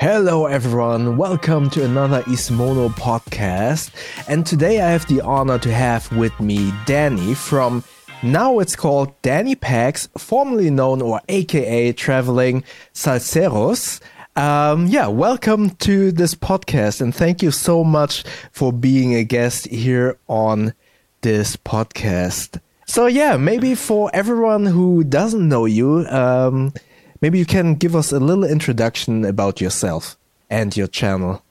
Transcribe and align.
Hello, 0.00 0.46
everyone. 0.46 1.18
Welcome 1.18 1.68
to 1.70 1.84
another 1.84 2.22
Ismono 2.22 2.88
podcast. 2.88 3.90
And 4.28 4.46
today 4.46 4.80
I 4.80 4.88
have 4.92 5.06
the 5.08 5.20
honor 5.20 5.58
to 5.58 5.70
have 5.70 6.10
with 6.16 6.40
me 6.40 6.72
Danny 6.86 7.34
from 7.34 7.84
now 8.22 8.60
it's 8.60 8.74
called 8.74 9.12
Danny 9.20 9.54
Packs, 9.54 10.08
formerly 10.16 10.70
known 10.70 11.02
or 11.02 11.20
AKA 11.28 11.92
Traveling 11.92 12.64
Salseros. 12.94 14.00
Um, 14.36 14.86
yeah, 14.86 15.06
welcome 15.08 15.68
to 15.80 16.12
this 16.12 16.34
podcast 16.34 17.02
and 17.02 17.14
thank 17.14 17.42
you 17.42 17.50
so 17.50 17.84
much 17.84 18.24
for 18.52 18.72
being 18.72 19.14
a 19.14 19.22
guest 19.22 19.66
here 19.66 20.16
on 20.28 20.72
this 21.20 21.56
podcast. 21.56 22.58
So 22.86 23.04
yeah, 23.04 23.36
maybe 23.36 23.74
for 23.74 24.10
everyone 24.14 24.64
who 24.64 25.04
doesn't 25.04 25.46
know 25.46 25.66
you, 25.66 26.06
um, 26.08 26.72
maybe 27.20 27.38
you 27.38 27.46
can 27.46 27.74
give 27.74 27.94
us 27.94 28.12
a 28.12 28.20
little 28.20 28.44
introduction 28.44 29.24
about 29.24 29.60
yourself 29.60 30.16
and 30.48 30.76
your 30.76 30.86
channel 30.86 31.42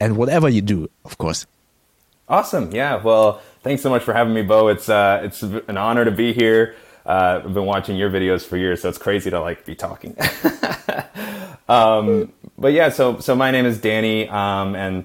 and 0.00 0.16
whatever 0.16 0.48
you 0.48 0.62
do, 0.62 0.88
of 1.04 1.18
course. 1.18 1.46
Awesome. 2.28 2.74
Yeah. 2.74 3.02
Well, 3.02 3.40
thanks 3.62 3.82
so 3.82 3.90
much 3.90 4.02
for 4.02 4.12
having 4.12 4.34
me, 4.34 4.42
Bo. 4.42 4.68
It's 4.68 4.88
uh, 4.88 5.20
it's 5.22 5.42
an 5.42 5.76
honor 5.76 6.04
to 6.04 6.10
be 6.10 6.32
here. 6.32 6.74
Uh, 7.04 7.40
I've 7.44 7.54
been 7.54 7.66
watching 7.66 7.96
your 7.96 8.10
videos 8.10 8.44
for 8.44 8.56
years, 8.56 8.82
so 8.82 8.88
it's 8.88 8.98
crazy 8.98 9.30
to 9.30 9.40
like 9.40 9.64
be 9.64 9.76
talking. 9.76 10.16
um, 11.68 12.32
but 12.58 12.72
yeah, 12.72 12.88
so 12.88 13.20
so 13.20 13.36
my 13.36 13.52
name 13.52 13.64
is 13.64 13.80
Danny, 13.80 14.28
um, 14.28 14.74
and 14.74 15.04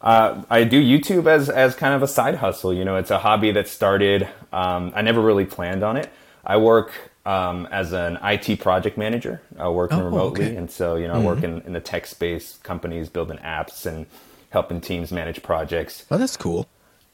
uh, 0.00 0.42
I 0.50 0.64
do 0.64 0.82
YouTube 0.82 1.28
as 1.28 1.48
as 1.48 1.76
kind 1.76 1.94
of 1.94 2.02
a 2.02 2.08
side 2.08 2.36
hustle. 2.36 2.74
You 2.74 2.84
know, 2.84 2.96
it's 2.96 3.12
a 3.12 3.18
hobby 3.18 3.52
that 3.52 3.68
started. 3.68 4.28
Um, 4.52 4.92
I 4.96 5.02
never 5.02 5.20
really 5.20 5.44
planned 5.44 5.84
on 5.84 5.96
it. 5.96 6.10
I 6.44 6.56
work 6.56 6.92
um, 7.26 7.66
as 7.72 7.92
an 7.92 8.18
IT 8.22 8.60
project 8.60 8.96
manager, 8.96 9.42
uh, 9.60 9.70
working 9.70 10.00
oh, 10.00 10.04
remotely, 10.04 10.46
okay. 10.46 10.56
and 10.56 10.70
so 10.70 10.94
you 10.94 11.08
know, 11.08 11.14
mm-hmm. 11.14 11.22
I 11.22 11.26
work 11.26 11.38
mm-hmm. 11.38 11.58
in, 11.58 11.66
in 11.66 11.72
the 11.72 11.80
tech 11.80 12.06
space, 12.06 12.58
companies 12.62 13.08
building 13.08 13.38
apps 13.38 13.84
and 13.84 14.06
helping 14.50 14.80
teams 14.80 15.10
manage 15.10 15.42
projects. 15.42 16.06
Oh, 16.10 16.18
that's 16.18 16.36
cool. 16.36 16.68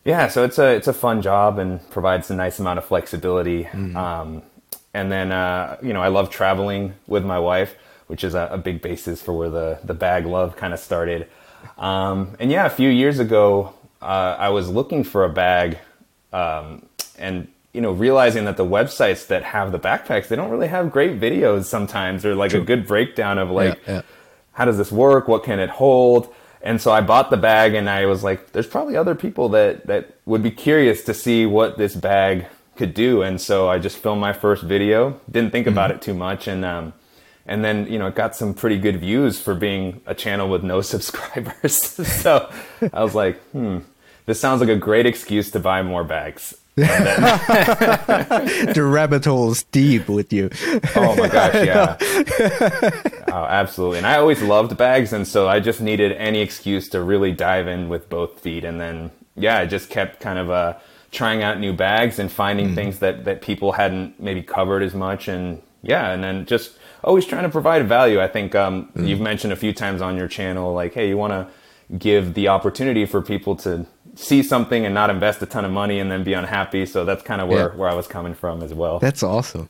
Yeah, 0.04 0.28
so 0.28 0.44
it's 0.44 0.58
a 0.58 0.74
it's 0.74 0.86
a 0.86 0.92
fun 0.92 1.22
job 1.22 1.58
and 1.58 1.88
provides 1.90 2.30
a 2.30 2.34
nice 2.34 2.60
amount 2.60 2.78
of 2.78 2.84
flexibility. 2.84 3.64
Mm-hmm. 3.64 3.96
Um, 3.96 4.42
and 4.92 5.10
then 5.10 5.32
uh, 5.32 5.78
you 5.82 5.94
know, 5.94 6.02
I 6.02 6.08
love 6.08 6.28
traveling 6.28 6.94
with 7.06 7.24
my 7.24 7.38
wife, 7.38 7.74
which 8.06 8.22
is 8.22 8.34
a, 8.34 8.48
a 8.52 8.58
big 8.58 8.82
basis 8.82 9.22
for 9.22 9.32
where 9.32 9.48
the 9.48 9.78
the 9.82 9.94
bag 9.94 10.26
love 10.26 10.56
kind 10.56 10.74
of 10.74 10.78
started. 10.78 11.26
Um, 11.78 12.36
and 12.38 12.50
yeah, 12.50 12.66
a 12.66 12.70
few 12.70 12.90
years 12.90 13.18
ago, 13.18 13.72
uh, 14.02 14.36
I 14.38 14.50
was 14.50 14.68
looking 14.68 15.04
for 15.04 15.24
a 15.24 15.30
bag, 15.30 15.78
um, 16.34 16.84
and 17.18 17.48
you 17.72 17.80
know, 17.80 17.92
realizing 17.92 18.44
that 18.44 18.56
the 18.56 18.66
websites 18.66 19.26
that 19.28 19.42
have 19.42 19.72
the 19.72 19.78
backpacks, 19.78 20.28
they 20.28 20.36
don't 20.36 20.50
really 20.50 20.68
have 20.68 20.90
great 20.90 21.18
videos 21.18 21.64
sometimes, 21.64 22.24
or 22.24 22.34
like 22.34 22.50
True. 22.50 22.60
a 22.60 22.64
good 22.64 22.86
breakdown 22.86 23.38
of 23.38 23.50
like, 23.50 23.80
yeah, 23.86 23.94
yeah. 23.94 24.02
how 24.52 24.64
does 24.64 24.76
this 24.76 24.92
work? 24.92 25.26
What 25.26 25.44
can 25.44 25.58
it 25.58 25.70
hold? 25.70 26.32
And 26.60 26.80
so 26.80 26.92
I 26.92 27.00
bought 27.00 27.30
the 27.30 27.36
bag, 27.36 27.74
and 27.74 27.88
I 27.88 28.06
was 28.06 28.22
like, 28.22 28.52
there's 28.52 28.66
probably 28.66 28.96
other 28.96 29.14
people 29.14 29.48
that 29.50 29.86
that 29.86 30.14
would 30.26 30.42
be 30.42 30.50
curious 30.50 31.02
to 31.04 31.14
see 31.14 31.46
what 31.46 31.78
this 31.78 31.94
bag 31.96 32.46
could 32.76 32.94
do. 32.94 33.22
And 33.22 33.40
so 33.40 33.68
I 33.68 33.78
just 33.78 33.98
filmed 33.98 34.20
my 34.20 34.32
first 34.32 34.62
video. 34.62 35.20
Didn't 35.30 35.50
think 35.50 35.66
mm-hmm. 35.66 35.74
about 35.74 35.90
it 35.90 36.02
too 36.02 36.14
much, 36.14 36.46
and 36.46 36.64
um, 36.64 36.92
and 37.46 37.64
then 37.64 37.86
you 37.90 37.98
know 37.98 38.08
it 38.08 38.14
got 38.14 38.36
some 38.36 38.54
pretty 38.54 38.78
good 38.78 39.00
views 39.00 39.40
for 39.40 39.54
being 39.54 40.02
a 40.06 40.14
channel 40.14 40.48
with 40.48 40.62
no 40.62 40.80
subscribers. 40.92 41.80
so 42.22 42.52
I 42.92 43.02
was 43.02 43.14
like, 43.14 43.40
hmm, 43.50 43.78
this 44.26 44.38
sounds 44.38 44.60
like 44.60 44.70
a 44.70 44.76
great 44.76 45.06
excuse 45.06 45.50
to 45.52 45.58
buy 45.58 45.82
more 45.82 46.04
bags. 46.04 46.54
the 46.74 46.88
rabbit 48.82 49.26
hole 49.26 49.50
is 49.50 49.64
deep 49.64 50.08
with 50.08 50.32
you. 50.32 50.48
oh 50.96 51.14
my 51.16 51.28
gosh, 51.28 51.52
yeah. 51.66 51.98
oh, 53.28 53.44
absolutely. 53.44 53.98
And 53.98 54.06
I 54.06 54.16
always 54.16 54.40
loved 54.40 54.78
bags, 54.78 55.12
and 55.12 55.28
so 55.28 55.46
I 55.46 55.60
just 55.60 55.82
needed 55.82 56.12
any 56.12 56.40
excuse 56.40 56.88
to 56.90 57.02
really 57.02 57.30
dive 57.30 57.68
in 57.68 57.90
with 57.90 58.08
both 58.08 58.40
feet. 58.40 58.64
And 58.64 58.80
then, 58.80 59.10
yeah, 59.36 59.58
I 59.58 59.66
just 59.66 59.90
kept 59.90 60.20
kind 60.20 60.38
of 60.38 60.50
uh, 60.50 60.78
trying 61.10 61.42
out 61.42 61.60
new 61.60 61.74
bags 61.74 62.18
and 62.18 62.32
finding 62.32 62.70
mm. 62.70 62.74
things 62.74 63.00
that 63.00 63.26
that 63.26 63.42
people 63.42 63.72
hadn't 63.72 64.18
maybe 64.18 64.42
covered 64.42 64.82
as 64.82 64.94
much. 64.94 65.28
And 65.28 65.60
yeah, 65.82 66.10
and 66.10 66.24
then 66.24 66.46
just 66.46 66.78
always 67.04 67.26
trying 67.26 67.42
to 67.42 67.50
provide 67.50 67.86
value. 67.86 68.18
I 68.18 68.28
think 68.28 68.54
um, 68.54 68.88
mm. 68.96 69.06
you've 69.06 69.20
mentioned 69.20 69.52
a 69.52 69.56
few 69.56 69.74
times 69.74 70.00
on 70.00 70.16
your 70.16 70.28
channel, 70.28 70.72
like, 70.72 70.94
hey, 70.94 71.06
you 71.06 71.18
want 71.18 71.34
to 71.34 71.48
give 71.98 72.32
the 72.32 72.48
opportunity 72.48 73.04
for 73.04 73.20
people 73.20 73.56
to 73.56 73.86
see 74.14 74.42
something 74.42 74.84
and 74.84 74.94
not 74.94 75.10
invest 75.10 75.42
a 75.42 75.46
ton 75.46 75.64
of 75.64 75.70
money 75.70 75.98
and 75.98 76.10
then 76.10 76.24
be 76.24 76.32
unhappy. 76.32 76.86
So 76.86 77.04
that's 77.04 77.22
kind 77.22 77.40
of 77.40 77.48
where, 77.48 77.70
yeah. 77.70 77.76
where 77.76 77.88
I 77.88 77.94
was 77.94 78.06
coming 78.06 78.34
from 78.34 78.62
as 78.62 78.74
well. 78.74 78.98
That's 78.98 79.22
awesome. 79.22 79.68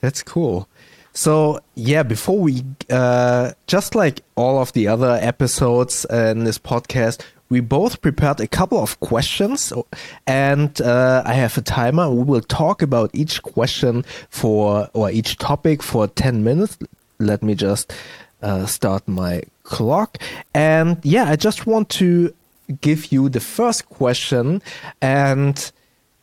That's 0.00 0.22
cool. 0.22 0.68
So 1.12 1.60
yeah, 1.74 2.02
before 2.02 2.38
we 2.38 2.64
uh, 2.88 3.52
just 3.66 3.94
like 3.94 4.22
all 4.36 4.60
of 4.60 4.72
the 4.72 4.86
other 4.86 5.18
episodes 5.20 6.04
in 6.04 6.44
this 6.44 6.58
podcast, 6.58 7.22
we 7.48 7.58
both 7.58 8.00
prepared 8.00 8.38
a 8.38 8.46
couple 8.46 8.80
of 8.80 9.00
questions, 9.00 9.72
and 10.24 10.80
uh, 10.80 11.24
I 11.26 11.32
have 11.32 11.58
a 11.58 11.62
timer. 11.62 12.08
We 12.08 12.22
will 12.22 12.42
talk 12.42 12.80
about 12.80 13.10
each 13.12 13.42
question 13.42 14.04
for 14.30 14.88
or 14.94 15.10
each 15.10 15.36
topic 15.36 15.82
for 15.82 16.06
ten 16.06 16.44
minutes. 16.44 16.78
Let 17.18 17.42
me 17.42 17.56
just 17.56 17.92
uh, 18.40 18.66
start 18.66 19.08
my 19.08 19.42
clock, 19.64 20.18
and 20.54 20.98
yeah, 21.02 21.24
I 21.24 21.34
just 21.34 21.66
want 21.66 21.88
to 21.90 22.32
give 22.80 23.12
you 23.12 23.28
the 23.28 23.40
first 23.40 23.88
question 23.88 24.62
and 25.00 25.72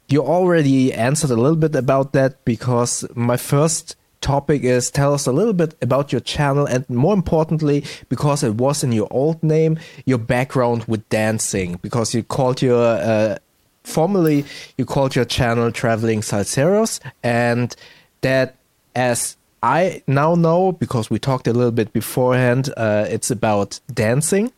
you 0.10 0.22
already 0.22 0.94
answered 0.94 1.32
a 1.32 1.36
little 1.36 1.58
bit 1.58 1.76
about 1.76 2.14
that 2.14 2.44
because 2.46 3.06
my 3.16 3.38
first 3.38 3.96
topic 4.22 4.64
is 4.64 4.90
tell 4.90 5.14
us 5.14 5.28
a 5.28 5.32
little 5.32 5.54
bit 5.54 5.76
about 5.82 6.12
your 6.12 6.22
channel 6.22 6.66
and 6.66 6.90
more 6.90 7.14
importantly 7.14 7.84
because 8.10 8.44
it 8.44 8.56
was 8.56 8.84
in 8.84 8.92
your 8.92 9.08
old 9.12 9.42
name 9.44 9.78
your 10.06 10.18
background 10.18 10.84
with 10.86 11.08
dancing 11.10 11.78
because 11.82 12.16
you 12.16 12.24
called 12.24 12.62
your 12.62 12.84
uh, 12.84 13.38
formerly 13.84 14.44
you 14.78 14.86
called 14.86 15.16
your 15.16 15.26
channel 15.26 15.72
traveling 15.72 16.22
salseros 16.22 17.00
and 17.22 17.76
that 18.22 18.56
as 18.96 19.38
i 19.62 20.02
now 20.08 20.34
know 20.34 20.72
because 20.72 21.10
we 21.12 21.20
talked 21.20 21.48
a 21.48 21.54
little 21.54 21.72
bit 21.72 21.94
beforehand 21.94 22.74
uh, 22.76 23.06
it's 23.08 23.30
about 23.32 23.80
dancing. 23.94 24.52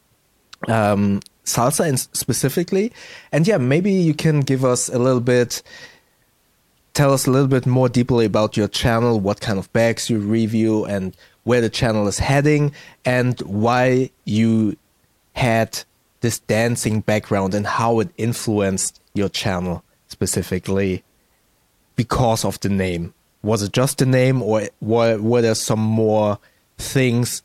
Um, 0.68 1.22
salsa 1.50 1.88
in 1.88 1.98
specifically. 1.98 2.92
And 3.32 3.48
yeah, 3.48 3.58
maybe 3.58 3.92
you 3.92 4.14
can 4.14 4.42
give 4.42 4.64
us 4.64 4.90
a 4.90 5.00
little 5.00 5.22
bit, 5.22 5.62
tell 6.94 7.14
us 7.14 7.28
a 7.28 7.32
little 7.32 7.48
bit 7.48 7.66
more 7.66 7.90
deeply 7.90 8.26
about 8.26 8.56
your 8.56 8.68
channel, 8.68 9.20
what 9.20 9.42
kind 9.42 9.60
of 9.60 9.72
bags 9.74 10.10
you 10.10 10.20
review, 10.20 10.86
and 10.86 11.16
where 11.44 11.62
the 11.62 11.70
channel 11.70 12.08
is 12.08 12.20
heading, 12.20 12.72
and 13.06 13.40
why 13.42 14.10
you 14.26 14.76
had 15.34 15.84
this 16.22 16.40
dancing 16.40 17.02
background 17.02 17.54
and 17.54 17.66
how 17.66 18.00
it 18.00 18.10
influenced 18.18 19.02
your 19.14 19.30
channel 19.30 19.84
specifically 20.08 21.04
because 21.96 22.44
of 22.44 22.60
the 22.60 22.70
name. 22.70 23.14
Was 23.42 23.64
it 23.64 23.72
just 23.72 24.00
the 24.00 24.06
name, 24.06 24.42
or 24.42 24.68
were, 24.81 25.18
were 25.18 25.42
there 25.42 25.56
some 25.56 25.80
more 25.80 26.38
things 26.78 27.42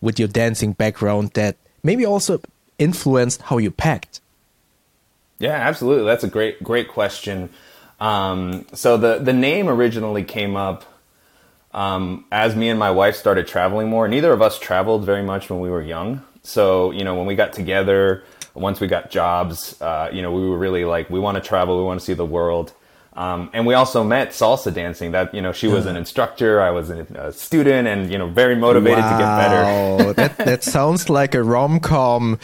with 0.00 0.18
your 0.18 0.28
dancing 0.28 0.72
background 0.72 1.30
that 1.34 1.56
maybe 1.82 2.04
also 2.04 2.40
influenced 2.78 3.42
how 3.42 3.58
you 3.58 3.70
packed? 3.70 4.20
Yeah, 5.38 5.52
absolutely. 5.52 6.06
That's 6.06 6.24
a 6.24 6.28
great 6.28 6.62
great 6.62 6.88
question. 6.88 7.50
Um, 8.00 8.66
so 8.72 8.96
the 8.96 9.18
the 9.18 9.32
name 9.32 9.68
originally 9.68 10.24
came 10.24 10.56
up 10.56 10.84
um, 11.72 12.24
as 12.32 12.56
me 12.56 12.68
and 12.68 12.78
my 12.78 12.90
wife 12.90 13.16
started 13.16 13.46
traveling 13.46 13.88
more. 13.88 14.08
Neither 14.08 14.32
of 14.32 14.42
us 14.42 14.58
traveled 14.58 15.04
very 15.04 15.22
much 15.22 15.50
when 15.50 15.60
we 15.60 15.70
were 15.70 15.82
young. 15.82 16.22
So 16.42 16.90
you 16.90 17.04
know, 17.04 17.14
when 17.14 17.26
we 17.26 17.34
got 17.34 17.52
together, 17.52 18.24
once 18.54 18.80
we 18.80 18.86
got 18.86 19.10
jobs, 19.10 19.80
uh, 19.80 20.10
you 20.12 20.22
know, 20.22 20.32
we 20.32 20.48
were 20.48 20.58
really 20.58 20.84
like, 20.84 21.08
we 21.10 21.20
want 21.20 21.36
to 21.36 21.40
travel, 21.40 21.78
we 21.78 21.84
want 21.84 22.00
to 22.00 22.06
see 22.06 22.14
the 22.14 22.26
world. 22.26 22.72
Um, 23.18 23.50
and 23.52 23.66
we 23.66 23.74
also 23.74 24.04
met 24.04 24.28
salsa 24.28 24.72
dancing. 24.72 25.10
That 25.10 25.34
you 25.34 25.42
know, 25.42 25.50
she 25.50 25.66
was 25.66 25.86
an 25.86 25.96
instructor, 25.96 26.60
I 26.60 26.70
was 26.70 26.88
a 26.88 27.32
student, 27.32 27.88
and 27.88 28.12
you 28.12 28.16
know, 28.16 28.28
very 28.28 28.54
motivated 28.54 29.00
wow. 29.00 29.10
to 29.10 29.18
get 29.18 30.06
better. 30.06 30.12
that 30.22 30.36
that 30.46 30.62
sounds 30.62 31.10
like 31.10 31.34
a 31.34 31.42
rom 31.42 31.80
com 31.80 32.38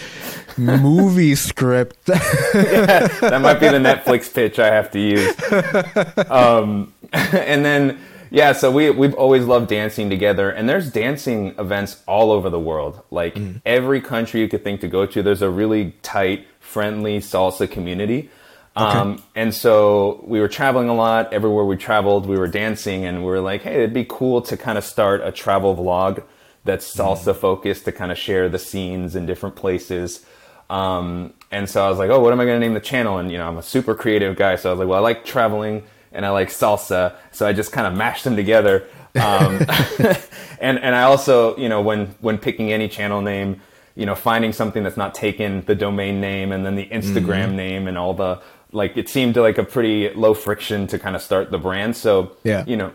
movie 0.57 1.37
script. 1.37 2.09
yeah, 2.09 3.07
that 3.21 3.41
might 3.41 3.61
be 3.61 3.69
the 3.69 3.79
Netflix 3.79 4.35
pitch 4.35 4.59
I 4.59 4.67
have 4.67 4.91
to 4.91 4.99
use. 4.99 6.29
Um, 6.29 6.93
and 7.13 7.65
then 7.65 8.01
yeah, 8.33 8.51
so 8.51 8.73
we 8.73 8.91
we've 8.91 9.15
always 9.15 9.45
loved 9.45 9.69
dancing 9.69 10.11
together, 10.11 10.51
and 10.51 10.69
there's 10.69 10.91
dancing 10.91 11.55
events 11.57 12.03
all 12.09 12.33
over 12.33 12.51
the 12.51 12.59
world. 12.59 13.01
Like 13.13 13.37
mm. 13.37 13.63
every 13.65 14.01
country 14.01 14.41
you 14.41 14.49
could 14.49 14.65
think 14.65 14.81
to 14.81 14.89
go 14.89 15.07
to, 15.07 15.23
there's 15.23 15.43
a 15.43 15.51
really 15.51 15.93
tight, 16.03 16.49
friendly 16.59 17.21
salsa 17.21 17.71
community. 17.71 18.29
Okay. 18.77 18.99
Um, 18.99 19.23
and 19.37 19.55
so 19.55 20.25
we 20.27 20.41
were 20.41 20.49
traveling 20.49 20.89
a 20.89 20.95
lot. 20.95 21.33
Everywhere 21.33 21.65
we 21.65 21.77
traveled, 21.77 22.27
we 22.27 22.37
were 22.37 22.49
dancing, 22.49 23.05
and 23.05 23.19
we 23.19 23.27
were 23.27 23.41
like, 23.41 23.63
hey, 23.63 23.75
it'd 23.75 23.95
be 23.95 24.05
cool 24.09 24.43
to 24.43 24.57
kind 24.57 24.77
of 24.77 24.85
start 24.85 25.21
a 25.23 25.31
travel 25.31 25.77
vlog 25.77 26.25
that's 26.65 26.93
mm. 26.95 27.01
salsa 27.01 27.37
focused 27.37 27.85
to 27.85 27.93
kind 27.93 28.11
of 28.11 28.19
share 28.19 28.49
the 28.49 28.59
scenes 28.59 29.15
in 29.15 29.27
different 29.27 29.55
places. 29.55 30.25
Um, 30.71 31.35
and 31.51 31.69
so 31.69 31.85
I 31.85 31.89
was 31.89 31.99
like, 31.99 32.11
oh, 32.11 32.21
what 32.21 32.33
am 32.33 32.41
I 32.41 32.47
going 32.47 32.61
to 32.61 32.67
name 32.67 32.75
the 32.75 32.81
channel? 32.81 33.19
And, 33.19 33.31
you 33.31 33.39
know, 33.39 33.47
I'm 33.47 33.59
a 33.59 33.63
super 33.63 33.95
creative 33.95 34.37
guy. 34.37 34.57
So 34.57 34.71
I 34.71 34.73
was 34.73 34.81
like, 34.81 34.89
well, 34.89 34.99
I 34.99 35.03
like 35.03 35.25
traveling 35.25 35.85
and 36.11 36.27
I 36.27 36.31
like 36.31 36.49
salsa. 36.49 37.15
So 37.33 37.47
I 37.47 37.53
just 37.53 37.71
kind 37.71 37.87
of 37.87 37.95
mashed 37.95 38.25
them 38.25 38.35
together. 38.35 38.89
Um, 39.15 39.61
and 40.61 40.79
and 40.79 40.95
I 40.95 41.03
also, 41.03 41.57
you 41.57 41.69
know, 41.69 41.81
when 41.81 42.07
when 42.21 42.39
picking 42.39 42.73
any 42.73 42.89
channel 42.89 43.21
name, 43.21 43.61
you 43.95 44.07
know, 44.07 44.15
finding 44.15 44.53
something 44.53 44.83
that's 44.83 44.97
not 44.97 45.15
taken 45.15 45.65
the 45.67 45.75
domain 45.75 46.21
name 46.21 46.51
and 46.51 46.65
then 46.65 46.75
the 46.75 46.87
Instagram 46.87 47.49
mm-hmm. 47.49 47.57
name 47.57 47.89
and 47.89 47.99
all 47.99 48.15
the 48.15 48.41
like, 48.75 48.97
it 48.97 49.09
seemed 49.09 49.37
like 49.37 49.57
a 49.57 49.65
pretty 49.65 50.11
low 50.11 50.35
friction 50.35 50.87
to 50.89 50.99
kind 50.99 51.17
of 51.17 51.23
start 51.23 51.51
the 51.51 51.59
brand. 51.59 51.97
So, 51.97 52.37
yeah. 52.43 52.65
you 52.67 52.77
know, 52.77 52.93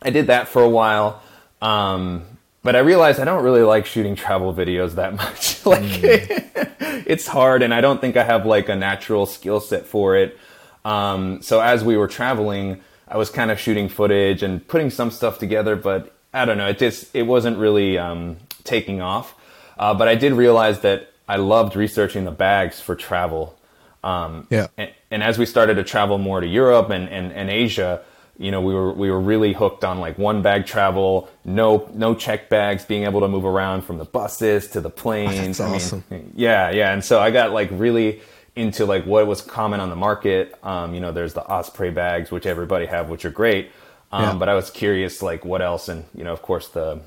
I 0.00 0.10
did 0.10 0.26
that 0.26 0.48
for 0.48 0.62
a 0.62 0.68
while. 0.68 1.22
Um, 1.60 2.24
but 2.62 2.76
I 2.76 2.80
realized 2.80 3.20
I 3.20 3.24
don't 3.24 3.42
really 3.42 3.62
like 3.62 3.86
shooting 3.86 4.14
travel 4.14 4.54
videos 4.54 4.94
that 4.94 5.14
much. 5.16 5.64
like, 5.66 5.82
mm. 5.82 7.04
it's 7.06 7.26
hard, 7.26 7.62
and 7.62 7.74
I 7.74 7.80
don't 7.80 8.00
think 8.00 8.16
I 8.16 8.24
have 8.24 8.46
like 8.46 8.68
a 8.68 8.76
natural 8.76 9.26
skill 9.26 9.60
set 9.60 9.86
for 9.86 10.16
it. 10.16 10.38
Um, 10.84 11.42
so 11.42 11.60
as 11.60 11.84
we 11.84 11.96
were 11.96 12.08
traveling, 12.08 12.80
I 13.06 13.16
was 13.16 13.30
kind 13.30 13.50
of 13.50 13.60
shooting 13.60 13.88
footage 13.88 14.42
and 14.42 14.66
putting 14.66 14.90
some 14.90 15.10
stuff 15.10 15.38
together, 15.38 15.76
but 15.76 16.14
I 16.32 16.44
don't 16.44 16.58
know, 16.58 16.68
it 16.68 16.78
just 16.78 17.14
it 17.14 17.24
wasn't 17.24 17.58
really 17.58 17.98
um, 17.98 18.38
taking 18.64 19.00
off. 19.00 19.34
Uh, 19.78 19.94
but 19.94 20.08
I 20.08 20.14
did 20.14 20.32
realize 20.32 20.80
that 20.80 21.12
I 21.28 21.36
loved 21.36 21.76
researching 21.76 22.24
the 22.24 22.30
bags 22.30 22.80
for 22.80 22.94
travel. 22.94 23.58
Um, 24.04 24.46
yeah. 24.50 24.68
And, 24.76 24.92
and, 25.10 25.22
as 25.22 25.38
we 25.38 25.46
started 25.46 25.74
to 25.74 25.84
travel 25.84 26.18
more 26.18 26.40
to 26.40 26.46
Europe 26.46 26.90
and, 26.90 27.08
and, 27.08 27.32
and 27.32 27.48
Asia, 27.48 28.02
you 28.38 28.50
know, 28.50 28.60
we 28.60 28.74
were 28.74 28.92
we 28.92 29.10
were 29.10 29.20
really 29.20 29.52
hooked 29.52 29.84
on 29.84 30.00
like 30.00 30.18
one 30.18 30.42
bag 30.42 30.66
travel, 30.66 31.28
no 31.44 31.88
no 31.94 32.14
check 32.14 32.48
bags, 32.48 32.84
being 32.84 33.04
able 33.04 33.20
to 33.20 33.28
move 33.28 33.44
around 33.44 33.82
from 33.82 33.98
the 33.98 34.04
buses 34.04 34.68
to 34.68 34.80
the 34.80 34.90
planes. 34.90 35.60
Oh, 35.60 35.70
that's 35.70 35.84
awesome. 35.86 36.04
mean, 36.10 36.32
yeah, 36.34 36.70
yeah. 36.70 36.92
And 36.92 37.04
so 37.04 37.20
I 37.20 37.30
got 37.30 37.52
like 37.52 37.68
really 37.70 38.20
into 38.56 38.84
like 38.84 39.04
what 39.04 39.26
was 39.26 39.40
common 39.42 39.80
on 39.80 39.90
the 39.90 39.96
market. 39.96 40.58
Um, 40.62 40.94
you 40.94 41.00
know, 41.00 41.12
there's 41.12 41.34
the 41.34 41.44
Osprey 41.44 41.90
bags, 41.90 42.30
which 42.30 42.46
everybody 42.46 42.86
have, 42.86 43.08
which 43.08 43.24
are 43.24 43.30
great. 43.30 43.70
Um, 44.10 44.22
yeah. 44.22 44.34
But 44.34 44.48
I 44.48 44.54
was 44.54 44.70
curious, 44.70 45.22
like 45.22 45.44
what 45.44 45.62
else? 45.62 45.88
And 45.88 46.04
you 46.14 46.24
know, 46.24 46.32
of 46.32 46.42
course, 46.42 46.68
the 46.68 47.00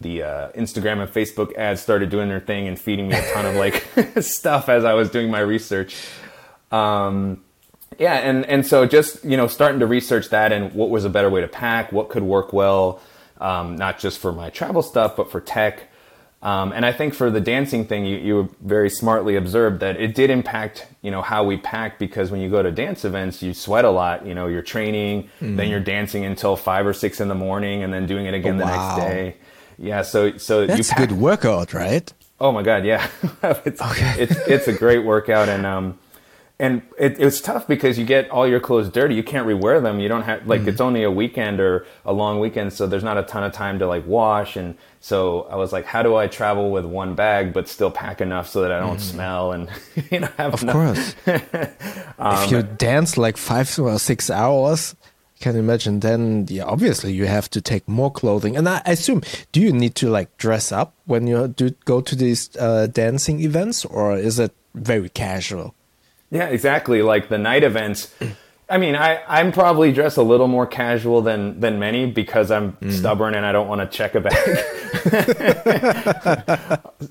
the 0.00 0.22
uh, 0.22 0.52
Instagram 0.52 1.00
and 1.00 1.10
Facebook 1.12 1.54
ads 1.56 1.80
started 1.80 2.10
doing 2.10 2.28
their 2.28 2.40
thing 2.40 2.66
and 2.66 2.78
feeding 2.78 3.08
me 3.08 3.14
a 3.14 3.32
ton 3.32 3.46
of 3.46 3.54
like 3.54 3.86
stuff 4.20 4.68
as 4.68 4.84
I 4.84 4.94
was 4.94 5.10
doing 5.10 5.30
my 5.30 5.40
research. 5.40 5.96
Um, 6.72 7.42
yeah, 7.98 8.14
and 8.14 8.44
and 8.46 8.66
so 8.66 8.86
just 8.86 9.24
you 9.24 9.36
know 9.36 9.46
starting 9.46 9.80
to 9.80 9.86
research 9.86 10.30
that 10.30 10.52
and 10.52 10.72
what 10.74 10.90
was 10.90 11.04
a 11.04 11.10
better 11.10 11.30
way 11.30 11.42
to 11.42 11.48
pack, 11.48 11.92
what 11.92 12.08
could 12.08 12.22
work 12.22 12.52
well, 12.52 13.00
um, 13.40 13.76
not 13.76 13.98
just 13.98 14.18
for 14.18 14.32
my 14.32 14.50
travel 14.50 14.82
stuff, 14.82 15.16
but 15.16 15.30
for 15.30 15.40
tech. 15.40 15.88
Um, 16.42 16.72
and 16.72 16.84
I 16.84 16.92
think 16.92 17.14
for 17.14 17.30
the 17.30 17.40
dancing 17.40 17.86
thing, 17.86 18.04
you, 18.04 18.16
you 18.16 18.54
very 18.60 18.90
smartly 18.90 19.36
observed 19.36 19.78
that 19.78 20.00
it 20.00 20.16
did 20.16 20.28
impact, 20.28 20.88
you 21.00 21.12
know, 21.12 21.22
how 21.22 21.44
we 21.44 21.56
pack 21.56 22.00
because 22.00 22.32
when 22.32 22.40
you 22.40 22.50
go 22.50 22.60
to 22.64 22.72
dance 22.72 23.04
events, 23.04 23.44
you 23.44 23.54
sweat 23.54 23.84
a 23.84 23.90
lot. 23.90 24.26
You 24.26 24.34
know, 24.34 24.48
you're 24.48 24.62
training, 24.62 25.30
mm. 25.40 25.56
then 25.56 25.68
you're 25.68 25.78
dancing 25.78 26.24
until 26.24 26.56
five 26.56 26.84
or 26.84 26.92
six 26.92 27.20
in 27.20 27.28
the 27.28 27.36
morning, 27.36 27.84
and 27.84 27.92
then 27.92 28.06
doing 28.06 28.26
it 28.26 28.34
again 28.34 28.56
oh, 28.56 28.58
the 28.58 28.64
wow. 28.64 28.96
next 28.96 29.08
day. 29.08 29.36
Yeah, 29.78 30.02
so 30.02 30.36
so 30.36 30.66
that's 30.66 30.78
you 30.78 30.84
pack- 30.84 31.04
a 31.04 31.06
good 31.06 31.18
workout, 31.18 31.74
right? 31.74 32.12
Oh 32.40 32.50
my 32.50 32.62
god, 32.62 32.84
yeah, 32.84 33.08
it's, 33.64 33.80
okay. 33.80 34.14
it's 34.18 34.36
it's 34.48 34.68
a 34.68 34.72
great 34.72 35.04
workout, 35.04 35.48
and 35.48 35.64
um, 35.64 35.98
and 36.58 36.82
it, 36.98 37.18
it's 37.18 37.40
tough 37.40 37.66
because 37.66 37.98
you 37.98 38.04
get 38.04 38.30
all 38.30 38.46
your 38.46 38.60
clothes 38.60 38.88
dirty. 38.88 39.14
You 39.14 39.22
can't 39.22 39.46
rewear 39.46 39.82
them. 39.82 39.98
You 39.98 40.08
don't 40.08 40.22
have 40.22 40.46
like 40.46 40.62
mm. 40.62 40.68
it's 40.68 40.80
only 40.80 41.02
a 41.02 41.10
weekend 41.10 41.60
or 41.60 41.86
a 42.04 42.12
long 42.12 42.38
weekend, 42.38 42.72
so 42.72 42.86
there's 42.86 43.02
not 43.02 43.18
a 43.18 43.24
ton 43.24 43.42
of 43.42 43.52
time 43.52 43.78
to 43.80 43.86
like 43.86 44.06
wash. 44.06 44.56
And 44.56 44.76
so 45.00 45.42
I 45.50 45.56
was 45.56 45.72
like, 45.72 45.84
how 45.84 46.02
do 46.02 46.14
I 46.14 46.28
travel 46.28 46.70
with 46.70 46.84
one 46.84 47.14
bag 47.14 47.52
but 47.52 47.68
still 47.68 47.90
pack 47.90 48.20
enough 48.20 48.48
so 48.48 48.60
that 48.62 48.70
I 48.70 48.78
don't 48.78 48.98
mm. 48.98 49.00
smell 49.00 49.52
and 49.52 49.68
you 50.10 50.20
know 50.20 50.28
have 50.36 50.54
of 50.54 50.62
enough. 50.62 50.74
course. 50.74 51.14
um, 52.18 52.44
if 52.44 52.50
you 52.50 52.62
dance 52.62 53.16
like 53.18 53.36
five 53.36 53.76
or 53.78 53.98
six 53.98 54.30
hours, 54.30 54.94
can 55.40 55.56
imagine 55.56 55.98
then 56.00 56.46
yeah 56.48 56.62
obviously 56.62 57.12
you 57.12 57.26
have 57.26 57.50
to 57.50 57.60
take 57.60 57.86
more 57.88 58.12
clothing 58.12 58.56
and 58.56 58.68
i 58.68 58.80
assume 58.86 59.20
do 59.50 59.60
you 59.60 59.72
need 59.72 59.92
to 59.96 60.08
like 60.08 60.34
dress 60.36 60.70
up 60.70 60.94
when 61.04 61.26
you 61.26 61.48
do 61.48 61.70
go 61.84 62.00
to 62.00 62.14
these 62.14 62.56
uh, 62.56 62.86
dancing 62.86 63.40
events 63.40 63.84
or 63.84 64.16
is 64.16 64.38
it 64.38 64.54
very 64.74 65.08
casual 65.08 65.74
yeah, 66.32 66.46
exactly. 66.46 67.02
Like 67.02 67.28
the 67.28 67.38
night 67.38 67.62
events. 67.62 68.12
I 68.68 68.78
mean, 68.78 68.96
I, 68.96 69.22
I'm 69.28 69.52
probably 69.52 69.92
dressed 69.92 70.16
a 70.16 70.22
little 70.22 70.48
more 70.48 70.66
casual 70.66 71.20
than, 71.20 71.60
than 71.60 71.78
many 71.78 72.06
because 72.06 72.50
I'm 72.50 72.72
mm. 72.72 72.90
stubborn 72.90 73.34
and 73.34 73.44
I 73.44 73.52
don't 73.52 73.68
want 73.68 73.82
to 73.82 73.86
check 73.86 74.14
a 74.14 74.22
bag. 74.22 74.40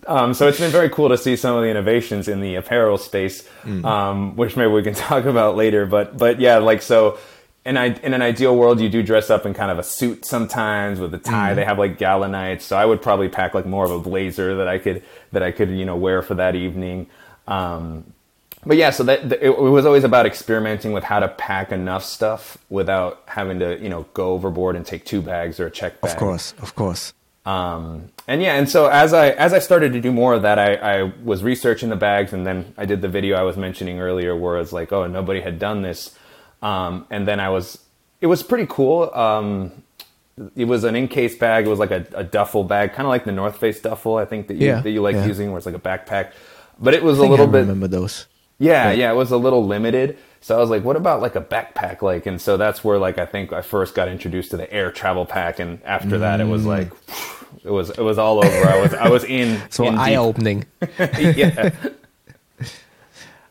um, 0.07 0.33
so 0.33 0.47
it's 0.47 0.59
been 0.59 0.71
very 0.71 0.89
cool 0.89 1.09
to 1.09 1.19
see 1.19 1.35
some 1.35 1.55
of 1.55 1.61
the 1.61 1.69
innovations 1.69 2.27
in 2.27 2.41
the 2.41 2.55
apparel 2.55 2.97
space, 2.97 3.47
mm. 3.61 3.85
um, 3.85 4.35
which 4.35 4.57
maybe 4.57 4.71
we 4.71 4.81
can 4.81 4.93
talk 5.09 5.25
about 5.25 5.55
later. 5.55 5.85
But 5.85 6.17
but 6.17 6.39
yeah, 6.39 6.57
like 6.57 6.81
so. 6.81 7.19
In, 7.63 7.77
I, 7.77 7.93
in 7.99 8.15
an 8.15 8.23
ideal 8.23 8.55
world, 8.55 8.81
you 8.81 8.89
do 8.89 9.03
dress 9.03 9.29
up 9.29 9.45
in 9.45 9.53
kind 9.53 9.69
of 9.69 9.77
a 9.77 9.83
suit 9.83 10.25
sometimes 10.25 10.99
with 10.99 11.13
a 11.13 11.19
tie. 11.19 11.51
Mm. 11.51 11.55
They 11.57 11.63
have 11.63 11.77
like 11.77 11.99
gala 11.99 12.27
nights, 12.27 12.65
so 12.65 12.75
I 12.75 12.85
would 12.85 13.03
probably 13.03 13.29
pack 13.29 13.53
like 13.53 13.67
more 13.67 13.85
of 13.85 13.91
a 13.91 13.99
blazer 13.99 14.55
that 14.55 14.67
I 14.67 14.79
could 14.79 15.03
that 15.31 15.43
I 15.43 15.51
could 15.51 15.69
you 15.69 15.85
know 15.85 15.95
wear 15.95 16.23
for 16.23 16.33
that 16.33 16.55
evening. 16.55 17.05
Um, 17.47 18.13
but 18.65 18.77
yeah, 18.77 18.91
so 18.91 19.03
that 19.03 19.31
it, 19.41 19.57
was 19.57 19.85
always 19.85 20.03
about 20.03 20.25
experimenting 20.25 20.91
with 20.91 21.03
how 21.03 21.19
to 21.19 21.27
pack 21.27 21.71
enough 21.71 22.03
stuff 22.03 22.57
without 22.69 23.23
having 23.25 23.59
to, 23.59 23.81
you 23.81 23.89
know, 23.89 24.05
go 24.13 24.31
overboard 24.33 24.75
and 24.75 24.85
take 24.85 25.05
two 25.05 25.21
bags 25.21 25.59
or 25.59 25.67
a 25.67 25.71
check 25.71 25.99
bag. 26.01 26.11
Of 26.11 26.17
course, 26.17 26.53
of 26.61 26.75
course. 26.75 27.13
Um, 27.43 28.09
and 28.27 28.41
yeah, 28.41 28.55
and 28.55 28.69
so 28.69 28.85
as 28.85 29.13
I 29.13 29.29
as 29.29 29.51
I 29.51 29.59
started 29.59 29.93
to 29.93 30.01
do 30.01 30.11
more 30.11 30.35
of 30.35 30.43
that, 30.43 30.59
I, 30.59 30.75
I 30.75 31.13
was 31.23 31.43
researching 31.43 31.89
the 31.89 31.95
bags, 31.95 32.33
and 32.33 32.45
then 32.45 32.73
I 32.77 32.85
did 32.85 33.01
the 33.01 33.07
video 33.07 33.35
I 33.35 33.41
was 33.41 33.57
mentioning 33.57 33.99
earlier, 33.99 34.35
where 34.35 34.59
it's 34.59 34.71
like, 34.71 34.91
oh, 34.91 35.07
nobody 35.07 35.41
had 35.41 35.57
done 35.57 35.81
this, 35.81 36.15
um, 36.61 37.07
and 37.09 37.27
then 37.27 37.39
I 37.39 37.49
was, 37.49 37.79
it 38.21 38.27
was 38.27 38.43
pretty 38.43 38.67
cool. 38.69 39.11
Um, 39.13 39.71
it 40.55 40.65
was 40.65 40.83
an 40.83 40.95
in-case 40.95 41.35
bag. 41.35 41.65
It 41.65 41.69
was 41.69 41.79
like 41.79 41.91
a, 41.91 42.05
a 42.13 42.23
duffel 42.23 42.63
bag, 42.63 42.93
kind 42.93 43.07
of 43.07 43.09
like 43.09 43.25
the 43.25 43.31
North 43.31 43.57
Face 43.57 43.81
duffel, 43.81 44.17
I 44.17 44.25
think 44.25 44.47
that 44.47 44.55
you 44.55 44.67
yeah, 44.67 44.81
that 44.81 44.91
you 44.91 45.01
like 45.01 45.15
yeah. 45.15 45.25
using, 45.25 45.49
where 45.49 45.57
it's 45.57 45.65
like 45.65 45.75
a 45.75 45.79
backpack. 45.79 46.33
But 46.79 46.93
it 46.93 47.03
was 47.03 47.17
a 47.17 47.23
little 47.23 47.47
I 47.47 47.51
bit. 47.51 47.59
Remember 47.61 47.87
those? 47.87 48.27
Yeah, 48.61 48.91
yeah, 48.91 49.11
it 49.11 49.15
was 49.15 49.31
a 49.31 49.37
little 49.37 49.65
limited. 49.65 50.19
So 50.39 50.55
I 50.55 50.59
was 50.59 50.69
like, 50.69 50.83
what 50.83 50.95
about 50.95 51.19
like 51.19 51.35
a 51.35 51.41
backpack? 51.41 52.03
Like, 52.03 52.27
and 52.27 52.39
so 52.39 52.57
that's 52.57 52.83
where 52.83 52.99
like 52.99 53.17
I 53.17 53.25
think 53.25 53.51
I 53.51 53.61
first 53.61 53.95
got 53.95 54.07
introduced 54.07 54.51
to 54.51 54.57
the 54.57 54.71
Aer 54.71 54.91
Travel 54.91 55.25
Pack, 55.25 55.59
and 55.59 55.81
after 55.83 56.19
that, 56.19 56.39
it 56.39 56.45
was 56.45 56.65
like, 56.65 56.91
it 57.63 57.71
was 57.71 57.89
it 57.89 58.01
was 58.01 58.19
all 58.19 58.37
over. 58.43 58.67
I 58.69 58.79
was 58.81 58.93
I 58.93 59.09
was 59.09 59.23
in 59.23 59.59
so 59.71 59.85
eye 59.87 60.15
opening. 60.15 60.65
yeah. 60.99 61.71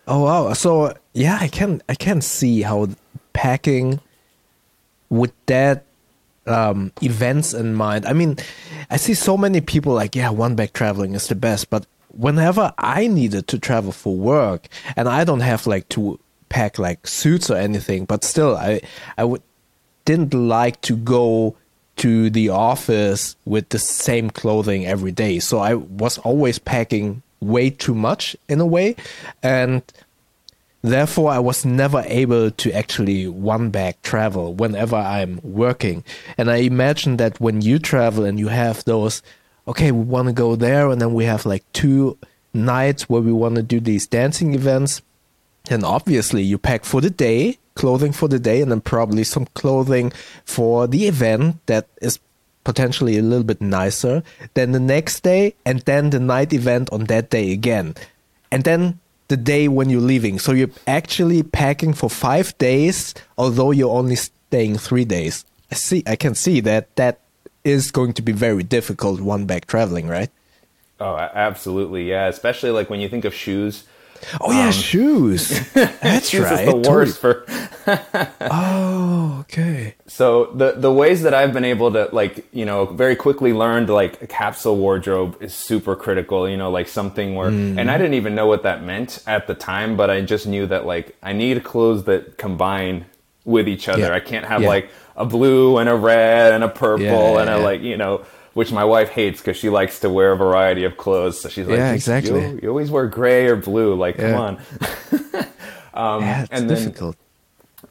oh 0.07 0.25
wow! 0.25 0.53
So 0.53 0.95
yeah, 1.13 1.39
I 1.41 1.49
can 1.49 1.83
I 1.89 1.97
can 1.97 2.21
see 2.21 2.63
how 2.63 2.89
packing 3.33 4.01
with 5.09 5.33
that 5.47 5.87
um, 6.47 6.93
events 7.03 7.53
in 7.53 7.75
mind. 7.75 8.06
I 8.06 8.13
mean, 8.13 8.37
I 8.91 8.97
see 8.97 9.15
so 9.15 9.37
many 9.37 9.61
people 9.61 9.93
like, 9.93 10.15
yeah, 10.15 10.31
one 10.31 10.55
bag 10.55 10.73
traveling 10.73 11.15
is 11.15 11.27
the 11.27 11.35
best, 11.35 11.69
but 11.69 11.87
whenever 12.17 12.73
I 12.79 13.07
needed 13.07 13.49
to 13.49 13.59
travel 13.59 13.93
for 13.93 14.17
work, 14.17 14.69
and 14.96 15.08
I 15.08 15.25
don't 15.25 15.41
have 15.41 15.67
like 15.67 15.89
to 15.91 16.19
pack 16.49 16.79
like 16.79 17.06
suits 17.06 17.51
or 17.51 17.56
anything, 17.56 18.05
but 18.05 18.25
still, 18.25 18.56
I 18.56 18.81
I 19.17 19.25
would 19.25 19.43
didn't 20.05 20.34
like 20.34 20.81
to 20.82 20.96
go 20.96 21.56
to 21.96 22.31
the 22.31 22.49
office 22.49 23.37
with 23.44 23.69
the 23.69 23.79
same 23.79 24.31
clothing 24.31 24.87
every 24.87 25.13
day. 25.13 25.39
So 25.39 25.58
I 25.58 25.75
was 25.75 26.19
always 26.19 26.58
packing 26.58 27.23
way 27.41 27.70
too 27.70 27.94
much 27.94 28.37
in 28.49 28.61
a 28.61 28.67
way, 28.67 28.96
and 29.43 29.82
therefore 30.82 31.31
I 31.31 31.39
was 31.39 31.65
never 31.65 32.03
able 32.06 32.51
to 32.51 32.73
actually 32.73 33.29
one 33.29 33.70
bag 33.70 33.96
travel 34.03 34.55
whenever 34.55 34.96
I'm 34.96 35.41
working. 35.43 36.03
And 36.39 36.51
I 36.51 36.56
imagine 36.56 37.19
that 37.19 37.41
when 37.41 37.61
you 37.61 37.79
travel 37.79 38.25
and 38.25 38.39
you 38.39 38.49
have 38.49 38.84
those 38.84 39.23
okay, 39.70 39.93
we 39.93 40.03
want 40.03 40.27
to 40.27 40.34
go 40.34 40.56
there, 40.56 40.91
and 40.91 41.00
then 41.00 41.15
we 41.15 41.24
have 41.24 41.46
like 41.46 41.65
two 41.72 42.19
nights 42.53 43.08
where 43.08 43.22
we 43.22 43.32
want 43.32 43.55
to 43.55 43.62
do 43.62 43.81
these 43.81 44.06
dancing 44.06 44.53
events. 44.55 45.00
And 45.70 45.84
obviously, 45.84 46.43
you 46.43 46.58
pack 46.58 46.84
for 46.84 47.00
the 47.00 47.10
day, 47.10 47.58
clothing 47.74 48.12
for 48.12 48.29
the 48.29 48.41
day, 48.41 48.60
and 48.60 48.70
then 48.70 48.81
probably 48.81 49.22
some 49.22 49.46
clothing 49.55 50.12
for 50.44 50.89
the 50.89 51.06
event 51.06 51.65
that 51.67 51.86
is 52.03 52.19
potentially 52.65 53.17
a 53.17 53.22
little 53.22 53.44
bit 53.44 53.60
nicer 53.60 54.22
than 54.55 54.72
the 54.72 54.81
next 54.81 55.20
day, 55.22 55.55
and 55.65 55.81
then 55.82 56.10
the 56.10 56.20
night 56.20 56.53
event 56.53 56.91
on 56.93 57.05
that 57.05 57.31
day 57.31 57.53
again. 57.53 57.94
And 58.50 58.65
then 58.65 58.98
the 59.29 59.36
day 59.36 59.69
when 59.69 59.89
you're 59.89 60.00
leaving. 60.00 60.41
So 60.41 60.50
you're 60.53 60.74
actually 60.89 61.44
packing 61.44 61.94
for 61.94 62.10
five 62.10 62.58
days, 62.58 63.15
although 63.39 63.70
you're 63.70 63.96
only 63.96 64.17
staying 64.17 64.79
three 64.79 65.05
days. 65.05 65.44
I 65.70 65.77
see. 65.77 66.03
I 66.05 66.17
can 66.17 66.34
see 66.34 66.58
that 66.60 66.96
that 66.96 67.20
is 67.64 67.90
going 67.90 68.12
to 68.14 68.22
be 68.22 68.32
very 68.32 68.62
difficult 68.62 69.20
one 69.20 69.46
back 69.46 69.67
traveling, 69.67 70.08
right? 70.08 70.31
Oh, 70.98 71.17
absolutely, 71.17 72.08
yeah. 72.08 72.26
Especially 72.26 72.70
like 72.70 72.90
when 72.90 73.00
you 73.00 73.08
think 73.08 73.24
of 73.24 73.34
shoes. 73.34 73.84
Oh 74.38 74.52
yeah, 74.52 74.67
um, 74.67 74.72
shoes. 74.72 75.48
That's 75.72 76.29
shoes 76.29 76.43
right. 76.43 76.69
Is 76.69 76.74
the 76.74 76.90
worst 76.90 77.19
for. 77.19 77.46
oh, 78.43 79.38
okay. 79.40 79.94
So 80.06 80.46
the 80.55 80.72
the 80.72 80.93
ways 80.93 81.22
that 81.22 81.32
I've 81.32 81.55
been 81.55 81.64
able 81.64 81.90
to 81.93 82.10
like 82.12 82.46
you 82.52 82.67
know 82.67 82.84
very 82.86 83.17
quickly 83.17 83.55
learned 83.55 83.88
like 83.88 84.20
a 84.20 84.26
capsule 84.26 84.76
wardrobe 84.76 85.38
is 85.40 85.55
super 85.55 85.96
critical. 85.96 86.46
You 86.48 86.58
know, 86.58 86.70
like 86.70 86.88
something 86.88 87.34
where, 87.34 87.50
mm. 87.50 87.79
and 87.79 87.90
I 87.90 87.96
didn't 87.96 88.14
even 88.14 88.34
know 88.34 88.46
what 88.46 88.62
that 88.64 88.82
meant 88.82 89.22
at 89.26 89.46
the 89.46 89.55
time, 89.55 89.96
but 89.96 90.10
I 90.10 90.20
just 90.20 90.46
knew 90.46 90.67
that 90.67 90.84
like 90.84 91.17
I 91.22 91.32
need 91.32 91.64
clothes 91.64 92.05
that 92.05 92.36
combine 92.36 93.06
with 93.44 93.69
each 93.69 93.88
other. 93.88 94.02
Yeah. 94.08 94.14
I 94.14 94.20
can't 94.20 94.44
have 94.44 94.62
Yeah. 94.62 94.69
like 94.69 94.90
a 95.17 95.24
blue 95.26 95.79
and 95.79 95.88
a 95.88 95.94
red 95.94 96.52
and 96.52 96.64
a 96.64 96.69
purple 96.69 97.05
Yeah, 97.05 97.40
and 97.40 97.50
a 97.50 97.56
yeah. 97.58 97.64
like 97.64 97.81
you 97.82 97.96
know. 97.96 98.24
Which 98.52 98.72
my 98.72 98.82
wife 98.84 99.10
hates 99.10 99.40
because 99.40 99.56
she 99.56 99.69
likes 99.70 100.00
to 100.00 100.10
wear 100.10 100.32
a 100.32 100.36
variety 100.36 100.82
of 100.82 100.96
clothes. 100.96 101.40
So 101.40 101.48
she's 101.48 101.69
like, 101.69 101.79
Yeah, 101.79 101.93
exactly. 101.93 102.40
You, 102.40 102.58
you 102.64 102.69
always 102.69 102.90
wear 102.90 103.06
gray 103.06 103.46
or 103.46 103.55
blue. 103.55 103.94
Like, 103.94 104.17
come 104.19 104.34
on. 104.34 104.56
um, 105.94 106.22
yeah, 106.22 106.43
it's 106.43 106.50
and 106.50 106.69
then 106.69 106.76
difficult. 106.76 107.17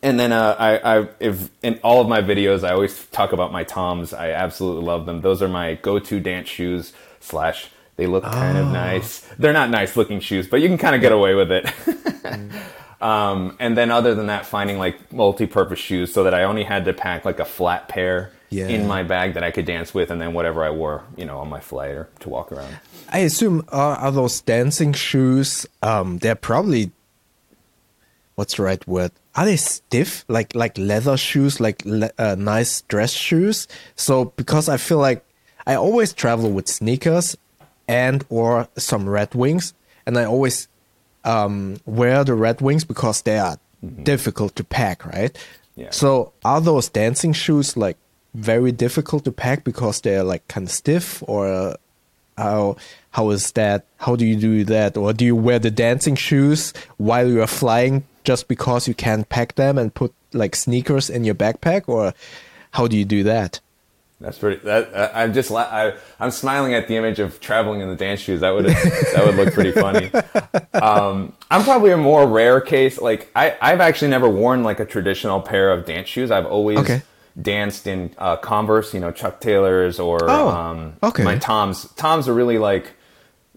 and 0.04 0.20
then 0.20 0.34
uh, 0.34 0.56
I, 0.60 0.98
I, 1.00 1.08
if 1.22 1.50
in 1.64 1.80
all 1.82 2.02
of 2.02 2.10
my 2.10 2.22
videos, 2.22 2.68
I 2.68 2.74
always 2.74 3.06
talk 3.08 3.32
about 3.32 3.54
my 3.54 3.64
Toms. 3.64 4.14
I 4.14 4.32
absolutely 4.32 4.84
love 4.84 5.06
them. 5.06 5.22
Those 5.22 5.42
are 5.42 5.48
my 5.48 5.76
go-to 5.76 6.20
dance 6.20 6.50
shoes. 6.50 6.92
Slash, 7.22 7.70
they 7.96 8.06
look 8.06 8.26
kind 8.26 8.58
Oh. 8.58 8.64
of 8.64 8.68
nice. 8.74 9.20
They're 9.40 9.54
not 9.54 9.70
nice-looking 9.70 10.20
shoes, 10.20 10.46
but 10.48 10.58
you 10.60 10.68
can 10.68 10.78
kind 10.78 10.94
of 10.94 11.00
get 11.00 11.14
away 11.14 11.36
with 11.36 11.52
it. 11.54 11.72
um, 13.02 13.56
and 13.60 13.78
then 13.78 13.92
other 13.92 14.14
than 14.16 14.28
that, 14.28 14.46
finding 14.46 14.78
like 14.78 15.12
multi-purpose 15.14 15.80
shoes 15.80 16.14
so 16.14 16.24
that 16.24 16.34
I 16.34 16.44
only 16.44 16.64
had 16.64 16.86
to 16.86 16.94
pack 16.94 17.26
like 17.26 17.40
a 17.40 17.46
flat 17.46 17.88
pair 17.88 18.32
Yeah. 18.50 18.68
in 18.68 18.88
my 18.88 19.04
bag 19.04 19.34
that 19.36 19.44
I 19.44 19.52
could 19.52 19.66
dance 19.66 19.94
with, 19.94 20.12
and 20.12 20.20
then 20.22 20.34
whatever 20.34 20.64
I 20.64 20.70
wore, 20.72 21.04
you 21.16 21.26
know, 21.26 21.38
on 21.40 21.50
my 21.50 21.60
flight 21.60 21.92
or 21.92 22.10
to 22.22 22.30
walk 22.30 22.52
around. 22.52 22.78
I 23.12 23.20
assume 23.20 23.64
are, 23.70 23.96
are 23.98 24.12
those 24.12 24.42
dancing 24.42 24.94
shoes? 24.94 25.66
Um, 25.82 26.18
they're 26.20 26.36
probably 26.36 26.92
what's 28.36 28.56
the 28.56 28.64
right 28.64 28.88
word? 28.88 29.12
Are 29.36 29.46
they 29.46 29.58
stiff, 29.58 30.24
like 30.28 30.56
like 30.56 30.78
leather 30.78 31.18
shoes, 31.18 31.60
like 31.60 31.84
le- 31.86 32.12
uh, 32.18 32.36
nice 32.40 32.82
dress 32.84 33.12
shoes? 33.12 33.68
So 33.96 34.26
because 34.38 34.70
I 34.70 34.78
feel 34.78 34.98
like 35.00 35.24
I 35.68 35.76
always 35.76 36.14
travel 36.14 36.50
with 36.52 36.68
sneakers 36.68 37.38
and 37.88 38.26
or 38.30 38.68
some 38.78 39.08
Red 39.10 39.36
Wings, 39.36 39.74
and 40.06 40.18
I 40.18 40.24
always 40.26 40.68
um, 41.24 41.78
wear 41.86 42.24
the 42.24 42.34
Red 42.34 42.62
Wings 42.62 42.84
because 42.84 43.22
they 43.24 43.38
are 43.38 43.58
difficult 44.04 44.56
to 44.56 44.64
pack, 44.64 45.06
right? 45.06 45.38
Yeah. 45.76 45.92
So 45.92 46.34
are 46.44 46.62
those 46.62 46.90
dancing 46.90 47.34
shoes 47.34 47.78
like 47.78 47.98
very 48.34 48.72
difficult 48.72 49.26
to 49.26 49.32
pack 49.32 49.64
because 49.64 50.02
they're 50.02 50.24
like 50.24 50.48
kind 50.48 50.68
of 50.68 50.72
stiff, 50.72 51.24
or 51.28 51.78
how 52.38 52.78
how 53.12 53.30
is 53.32 53.52
that? 53.54 53.86
How 53.98 54.16
do 54.16 54.26
you 54.26 54.36
do 54.36 54.64
that? 54.66 54.98
Or 54.98 55.14
do 55.14 55.26
you 55.26 55.36
wear 55.36 55.60
the 55.60 55.72
dancing 55.72 56.16
shoes 56.16 56.74
while 56.98 57.28
you 57.28 57.42
are 57.42 57.48
flying 57.48 58.04
just 58.24 58.48
because 58.48 58.88
you 58.88 58.94
can't 58.94 59.28
pack 59.30 59.56
them 59.56 59.78
and 59.78 59.94
put 59.94 60.14
like 60.34 60.56
sneakers 60.56 61.10
in 61.10 61.24
your 61.24 61.36
backpack, 61.36 61.88
or 61.88 62.14
how 62.72 62.88
do 62.88 62.98
you 62.98 63.06
do 63.06 63.24
that? 63.24 63.60
That's 64.22 64.38
pretty. 64.38 64.62
That 64.66 64.90
I- 64.94 65.24
I'm 65.24 65.34
just. 65.34 65.50
la- 65.50 65.62
I, 65.62 65.94
I'm 66.20 66.32
smiling 66.32 66.74
at 66.74 66.88
the 66.90 66.98
image 66.98 67.20
of 67.20 67.40
traveling 67.40 67.80
in 67.82 67.88
the 67.88 67.96
dance 67.96 68.20
shoes. 68.20 68.42
That 68.42 68.52
would 68.52 68.66
that 68.66 69.24
would 69.26 69.36
look 69.36 69.54
pretty 69.54 69.72
funny. 69.72 70.12
Um, 70.74 71.34
I'm 71.52 71.64
probably 71.64 71.92
a 71.92 71.98
more 71.98 72.26
rare 72.28 72.62
case. 72.62 73.02
Like 73.02 73.30
I, 73.36 73.58
I've 73.62 73.82
actually 73.82 74.10
never 74.12 74.30
worn 74.30 74.64
like 74.64 74.80
a 74.80 74.86
traditional 74.86 75.42
pair 75.42 75.72
of 75.72 75.86
dance 75.86 76.08
shoes. 76.08 76.32
I've 76.32 76.46
always 76.46 76.78
Okay. 76.80 77.02
danced 77.42 77.86
in 77.88 78.14
uh, 78.18 78.38
Converse, 78.38 78.94
you 78.94 79.00
know, 79.02 79.12
Chuck 79.12 79.42
Taylors 79.42 80.00
or 80.00 80.20
Oh, 80.30 80.48
um, 80.50 80.94
okay. 81.04 81.24
my 81.24 81.38
Toms. 81.38 81.92
Toms 81.94 82.28
are 82.30 82.34
really 82.34 82.58
like 82.60 82.94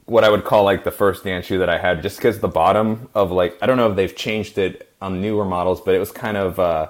what 0.06 0.24
I 0.24 0.30
would 0.30 0.44
call 0.44 0.64
like 0.64 0.82
the 0.84 0.90
first 0.90 1.22
dance 1.22 1.46
shoe 1.46 1.58
that 1.60 1.68
I 1.68 1.78
had, 1.78 2.02
just 2.02 2.16
because 2.16 2.40
the 2.40 2.48
bottom 2.48 3.08
of 3.14 3.30
like 3.30 3.56
I 3.62 3.66
don't 3.66 3.76
know 3.76 3.90
if 3.90 3.94
they've 3.96 4.14
changed 4.16 4.58
it 4.58 4.90
on 5.00 5.20
newer 5.20 5.44
models, 5.44 5.80
but 5.80 5.94
it 5.94 5.98
was 5.98 6.10
kind 6.10 6.36
of. 6.36 6.58
Uh, 6.58 6.88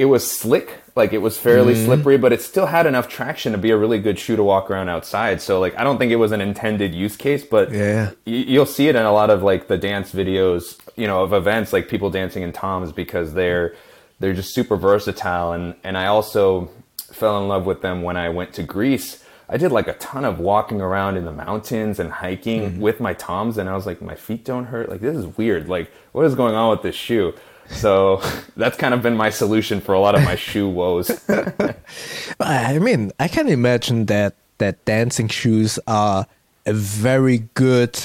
it 0.00 0.06
was 0.06 0.22
slick, 0.40 0.68
like 0.96 1.12
it 1.12 1.18
was 1.26 1.36
fairly 1.36 1.74
Mm-hmm. 1.74 1.84
slippery, 1.84 2.16
but 2.18 2.32
it 2.32 2.40
still 2.42 2.66
had 2.66 2.86
enough 2.86 3.06
traction 3.08 3.52
to 3.52 3.58
be 3.58 3.70
a 3.70 3.76
really 3.76 3.98
good 3.98 4.18
shoe 4.18 4.36
to 4.36 4.42
walk 4.42 4.70
around 4.70 4.88
outside. 4.88 5.40
So 5.42 5.60
like 5.60 5.74
I 5.78 5.84
don't 5.84 5.98
think 5.98 6.10
it 6.10 6.16
was 6.24 6.32
an 6.32 6.40
intended 6.40 6.94
use 6.94 7.16
case, 7.16 7.44
but 7.44 7.70
Yeah. 7.70 8.10
y- 8.26 8.46
you'll 8.52 8.66
see 8.78 8.88
it 8.88 8.96
in 8.96 9.04
a 9.04 9.12
lot 9.12 9.28
of 9.30 9.42
like 9.42 9.68
the 9.68 9.76
dance 9.78 10.12
videos, 10.12 10.78
you 10.96 11.06
know, 11.06 11.22
of 11.22 11.32
events 11.32 11.72
like 11.72 11.88
people 11.88 12.08
dancing 12.10 12.42
in 12.42 12.52
toms 12.52 12.92
because 12.92 13.34
they're 13.34 13.74
they're 14.20 14.34
just 14.34 14.54
super 14.54 14.76
versatile 14.76 15.52
and 15.52 15.74
and 15.84 15.96
I 15.98 16.06
also 16.06 16.70
fell 17.12 17.40
in 17.42 17.48
love 17.48 17.66
with 17.66 17.80
them 17.82 18.02
when 18.02 18.16
I 18.16 18.28
went 18.28 18.52
to 18.54 18.62
Greece. 18.62 19.22
I 19.52 19.56
did 19.56 19.72
like 19.72 19.88
a 19.88 19.94
ton 19.94 20.24
of 20.24 20.38
walking 20.38 20.80
around 20.80 21.16
in 21.16 21.24
the 21.24 21.32
mountains 21.46 21.98
and 21.98 22.10
hiking 22.24 22.60
Mm-hmm. 22.62 22.80
with 22.80 23.00
my 23.00 23.14
toms 23.14 23.58
and 23.58 23.68
I 23.68 23.74
was 23.74 23.84
like 23.86 24.00
my 24.00 24.14
feet 24.14 24.44
don't 24.44 24.66
hurt. 24.66 24.88
Like 24.88 25.00
this 25.00 25.16
is 25.16 25.26
weird. 25.36 25.68
Like 25.68 25.90
what 26.12 26.24
is 26.24 26.34
going 26.34 26.54
on 26.54 26.70
with 26.70 26.82
this 26.82 26.94
shoe? 26.94 27.34
So 27.70 28.20
that's 28.56 28.76
kind 28.76 28.94
of 28.94 29.02
been 29.02 29.16
my 29.16 29.30
solution 29.30 29.80
for 29.80 29.94
a 29.94 30.00
lot 30.00 30.14
of 30.14 30.22
my 30.24 30.36
shoe 30.48 30.68
woes. 30.68 31.10
I 32.40 32.78
mean, 32.78 33.12
I 33.18 33.28
can 33.28 33.48
imagine 33.48 34.06
that 34.06 34.34
that 34.58 34.84
dancing 34.84 35.28
shoes 35.28 35.78
are 35.86 36.26
a 36.66 36.72
very 36.72 37.48
good 37.54 37.98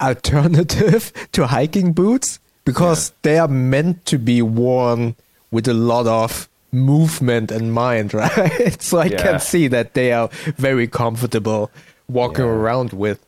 alternative 0.00 1.12
to 1.32 1.46
hiking 1.46 1.92
boots 1.92 2.38
because 2.64 3.12
they 3.22 3.38
are 3.38 3.48
meant 3.48 4.04
to 4.06 4.18
be 4.18 4.42
worn 4.42 5.16
with 5.50 5.66
a 5.66 5.74
lot 5.74 6.06
of 6.06 6.48
movement 6.70 7.50
in 7.50 7.70
mind, 7.70 8.12
right? 8.12 8.76
so 8.80 8.98
I 8.98 9.06
Yeah. 9.06 9.22
can 9.22 9.40
see 9.40 9.68
that 9.68 9.94
they 9.94 10.12
are 10.12 10.28
very 10.56 10.86
comfortable 10.86 11.70
walking 12.08 12.44
Yeah. 12.44 12.50
around 12.50 12.92
with. 12.92 13.18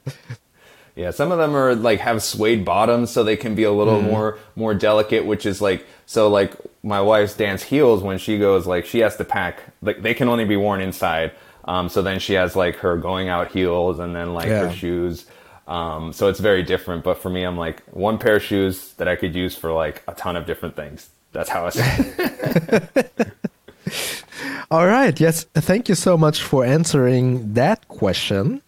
Yeah, 1.00 1.12
some 1.12 1.32
of 1.32 1.38
them 1.38 1.56
are 1.56 1.74
like 1.74 2.00
have 2.00 2.22
suede 2.22 2.62
bottoms, 2.64 3.10
so 3.10 3.24
they 3.24 3.36
can 3.36 3.54
be 3.54 3.64
a 3.64 3.72
little 3.72 4.02
more 4.02 4.38
more 4.54 4.74
delicate. 4.74 5.24
Which 5.24 5.46
is 5.46 5.62
like 5.62 5.86
so 6.04 6.28
like 6.28 6.52
my 6.82 7.00
wife's 7.00 7.34
dance 7.34 7.62
heels 7.62 8.02
when 8.02 8.18
she 8.18 8.38
goes 8.38 8.66
like 8.66 8.84
she 8.84 8.98
has 8.98 9.16
to 9.16 9.24
pack 9.24 9.60
like 9.80 10.02
they 10.02 10.12
can 10.14 10.28
only 10.28 10.44
be 10.44 10.56
worn 10.56 10.80
inside. 10.82 11.32
Um, 11.64 11.88
so 11.88 12.02
then 12.02 12.18
she 12.18 12.34
has 12.34 12.54
like 12.54 12.76
her 12.76 12.96
going 12.98 13.28
out 13.28 13.50
heels 13.52 13.98
and 13.98 14.14
then 14.14 14.34
like 14.34 14.48
Yeah. 14.48 14.68
her 14.68 14.72
shoes. 14.74 15.24
Um, 15.66 16.12
so 16.12 16.28
it's 16.28 16.40
very 16.40 16.62
different. 16.62 17.02
But 17.04 17.16
for 17.18 17.30
me, 17.30 17.44
I'm 17.44 17.56
like 17.56 17.82
one 17.92 18.18
pair 18.18 18.36
of 18.36 18.42
shoes 18.42 18.92
that 18.98 19.08
I 19.08 19.16
could 19.16 19.34
use 19.34 19.54
for 19.56 19.72
like 19.72 20.02
a 20.06 20.12
ton 20.14 20.36
of 20.36 20.44
different 20.44 20.76
things. 20.76 21.08
That's 21.32 21.48
how 21.48 21.66
I 21.66 21.70
it. 21.74 23.32
All 24.70 24.86
right. 24.86 25.18
Yes. 25.18 25.44
Thank 25.54 25.88
you 25.88 25.94
so 25.94 26.16
much 26.18 26.42
for 26.42 26.64
answering 26.64 27.54
that 27.54 27.86
question. 27.88 28.62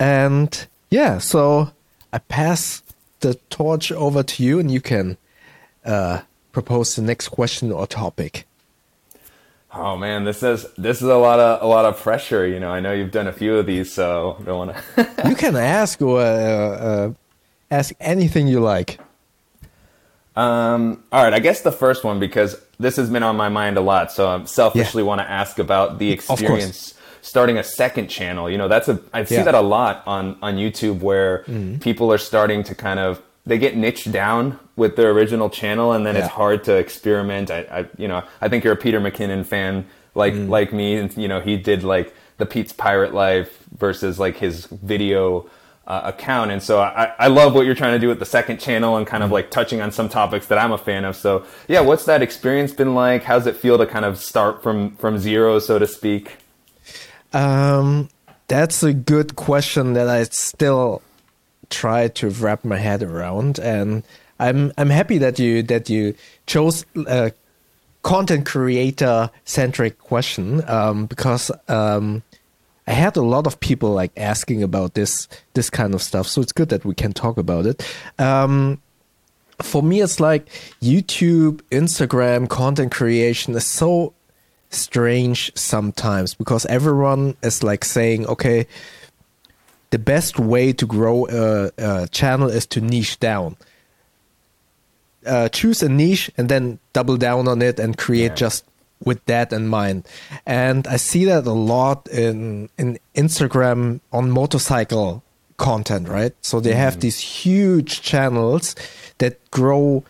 And 0.00 0.66
yeah, 0.90 1.18
so 1.18 1.70
I 2.12 2.18
pass 2.18 2.82
the 3.20 3.34
torch 3.50 3.92
over 3.92 4.22
to 4.22 4.42
you 4.42 4.58
and 4.58 4.70
you 4.70 4.80
can 4.80 5.16
uh, 5.84 6.22
propose 6.52 6.96
the 6.96 7.02
next 7.02 7.28
question 7.28 7.72
or 7.72 7.86
topic. 7.86 8.46
Oh 9.72 9.96
man, 9.96 10.24
this 10.24 10.42
is 10.42 10.66
this 10.78 11.02
is 11.02 11.08
a 11.08 11.16
lot 11.16 11.38
of 11.38 11.62
a 11.62 11.66
lot 11.66 11.84
of 11.84 11.98
pressure. 11.98 12.46
You 12.46 12.58
know, 12.58 12.70
I 12.70 12.80
know 12.80 12.92
you've 12.92 13.10
done 13.10 13.26
a 13.26 13.32
few 13.32 13.56
of 13.56 13.66
these, 13.66 13.92
so 13.92 14.38
I 14.40 14.42
don't 14.44 14.58
want 14.58 14.76
to. 14.96 15.08
you 15.28 15.36
can 15.36 15.56
ask 15.56 16.00
or 16.00 16.20
uh, 16.20 16.24
uh, 16.24 17.12
ask 17.70 17.94
anything 18.00 18.48
you 18.48 18.60
like. 18.60 18.98
Um, 20.34 21.02
all 21.12 21.22
right, 21.22 21.34
I 21.34 21.40
guess 21.40 21.60
the 21.60 21.72
first 21.72 22.02
one 22.02 22.18
because 22.18 22.56
this 22.78 22.96
has 22.96 23.10
been 23.10 23.22
on 23.22 23.36
my 23.36 23.50
mind 23.50 23.76
a 23.76 23.80
lot, 23.82 24.10
so 24.10 24.28
I 24.28 24.44
selfishly 24.44 25.02
want 25.02 25.20
to 25.20 25.28
ask 25.28 25.58
about 25.58 25.98
the 25.98 26.12
experience 26.12 26.94
starting 27.20 27.58
a 27.58 27.62
second 27.64 28.08
channel. 28.08 28.50
You 28.50 28.58
know, 28.58 28.68
that's 28.68 28.88
a 28.88 29.00
I 29.12 29.24
see 29.24 29.34
Yeah. 29.34 29.40
Mm-hmm. 29.40 29.44
that 29.46 29.54
a 29.54 29.60
lot 29.60 30.02
on 30.06 30.36
on 30.42 30.56
YouTube 30.56 31.00
where 31.00 31.44
people 31.80 32.12
are 32.12 32.18
starting 32.18 32.62
to 32.64 32.74
kind 32.74 32.98
of 33.00 33.22
they 33.46 33.58
get 33.58 33.76
niched 33.76 34.12
down 34.12 34.58
with 34.76 34.96
their 34.96 35.10
original 35.10 35.48
channel, 35.50 35.92
and 35.92 36.04
then 36.06 36.14
Yeah. 36.14 36.22
it's 36.24 36.30
hard 36.32 36.64
to 36.64 36.74
experiment. 36.76 37.50
I, 37.50 37.60
I 37.78 37.86
you 37.96 38.08
know 38.08 38.22
I 38.40 38.48
think 38.48 38.64
you're 38.64 38.74
a 38.74 38.76
Peter 38.76 39.00
McKinnon 39.00 39.44
fan 39.46 39.86
like 40.14 40.34
Mm. 40.34 40.48
like 40.48 40.72
me, 40.72 40.96
and 40.96 41.16
you 41.16 41.28
know 41.28 41.40
he 41.40 41.56
did 41.56 41.82
like 41.84 42.14
the 42.38 42.46
Pete's 42.46 42.72
Pirate 42.72 43.14
Life 43.14 43.58
versus 43.76 44.18
like 44.18 44.36
his 44.36 44.66
video 44.66 45.46
uh, 45.88 46.02
account. 46.04 46.50
And 46.50 46.62
so 46.62 46.80
I, 46.80 47.12
I 47.18 47.28
love 47.28 47.54
what 47.54 47.64
you're 47.64 47.74
trying 47.74 47.94
to 47.94 47.98
do 47.98 48.08
with 48.08 48.18
the 48.18 48.26
second 48.26 48.60
channel 48.60 48.96
and 48.98 49.06
kind 49.06 49.22
of 49.24 49.30
like 49.32 49.50
touching 49.50 49.80
on 49.80 49.90
some 49.90 50.08
topics 50.10 50.46
that 50.48 50.58
I'm 50.58 50.70
a 50.70 50.76
fan 50.78 51.06
of. 51.06 51.16
So 51.16 51.46
yeah, 51.66 51.80
what's 51.80 52.04
that 52.04 52.20
experience 52.20 52.72
been 52.72 52.94
like? 52.94 53.24
How's 53.24 53.46
it 53.46 53.56
feel 53.56 53.78
to 53.78 53.86
kind 53.86 54.04
of 54.04 54.18
start 54.18 54.62
from, 54.62 54.94
from 54.96 55.18
zero, 55.18 55.58
so 55.58 55.78
to 55.78 55.86
speak? 55.86 56.36
Um, 57.32 58.08
that's 58.48 58.82
a 58.82 58.92
good 58.92 59.36
question 59.36 59.92
that 59.92 60.08
I 60.08 60.24
still 60.24 61.02
try 61.70 62.08
to 62.08 62.30
wrap 62.30 62.64
my 62.64 62.78
head 62.78 63.02
around, 63.02 63.58
and 63.58 64.02
I'm 64.40 64.72
I'm 64.78 64.90
happy 64.90 65.18
that 65.18 65.38
you 65.38 65.62
that 65.64 65.90
you 65.90 66.14
chose 66.46 66.84
a 67.06 67.32
content 68.02 68.46
creator 68.46 69.30
centric 69.44 69.98
question 69.98 70.62
um, 70.68 71.06
because 71.06 71.50
um, 71.68 72.22
I 72.86 72.92
had 72.92 73.16
a 73.16 73.22
lot 73.22 73.46
of 73.46 73.60
people 73.60 73.90
like 73.90 74.12
asking 74.16 74.62
about 74.62 74.94
this 74.94 75.28
this 75.54 75.68
kind 75.68 75.94
of 75.94 76.02
stuff, 76.02 76.26
so 76.26 76.40
it's 76.40 76.52
good 76.52 76.70
that 76.70 76.84
we 76.84 76.94
can 76.94 77.12
talk 77.12 77.36
about 77.36 77.66
it. 77.66 77.86
Um, 78.18 78.80
for 79.60 79.82
me, 79.82 80.00
it's 80.00 80.20
like 80.20 80.46
YouTube, 80.80 81.60
Instagram, 81.70 82.48
content 82.48 82.92
creation 82.92 83.54
is 83.54 83.66
so 83.66 84.14
strange 84.70 85.50
sometimes 85.54 86.34
because 86.34 86.66
everyone 86.66 87.36
is 87.42 87.62
like 87.62 87.84
saying, 87.84 88.26
okay, 88.26 88.66
the 89.90 89.98
best 89.98 90.38
way 90.38 90.72
to 90.72 90.86
grow 90.86 91.26
a, 91.28 91.70
a 91.78 92.08
channel 92.08 92.48
is 92.48 92.66
to 92.66 92.80
niche 92.80 93.18
down. 93.20 93.56
Uh, 95.26 95.48
choose 95.48 95.82
a 95.82 95.88
niche 95.88 96.30
and 96.36 96.48
then 96.48 96.78
double 96.92 97.16
down 97.16 97.48
on 97.48 97.60
it 97.62 97.78
and 97.78 97.96
create 97.98 98.30
Yeah. 98.32 98.34
just 98.34 98.64
with 99.04 99.24
that 99.26 99.52
in 99.52 99.68
mind. 99.68 100.06
And 100.46 100.86
I 100.86 100.96
see 100.96 101.24
that 101.26 101.46
a 101.46 101.52
lot 101.52 102.08
in 102.08 102.68
in 102.78 102.98
Instagram 103.14 104.00
on 104.12 104.30
motorcycle 104.30 105.22
content, 105.56 106.08
right? 106.08 106.34
So 106.40 106.60
they 106.60 106.74
have 106.74 107.00
these 107.00 107.18
huge 107.18 108.00
channels 108.02 108.74
that 109.18 109.38
grow 109.50 110.04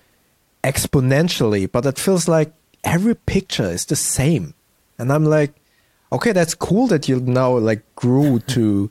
exponentially, 0.63 1.71
but 1.71 1.87
it 1.87 1.99
feels 1.99 2.29
like 2.29 2.53
every 2.85 3.15
picture 3.15 3.71
is 3.71 3.87
the 3.87 3.97
same. 3.97 4.55
And 4.99 5.13
I'm 5.13 5.25
like, 5.25 5.55
okay, 6.13 6.33
that's 6.33 6.55
cool 6.55 6.87
that 6.89 7.09
you 7.09 7.21
now 7.21 7.57
like 7.57 7.83
grew 7.97 8.39
to 8.49 8.91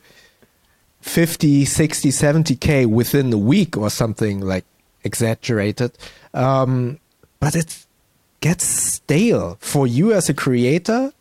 50, 1.01 1.65
60, 1.65 2.09
70k 2.09 2.85
within 2.85 3.31
a 3.31 3.37
week 3.37 3.77
or 3.77 3.89
something 3.89 4.41
like 4.41 4.65
exaggerated. 5.03 5.97
Um, 6.33 6.99
but 7.39 7.55
it 7.55 7.85
gets 8.41 8.65
stale 8.65 9.57
for 9.59 9.87
you 9.87 10.13
as 10.13 10.29
a 10.29 10.33
creator. 10.33 11.13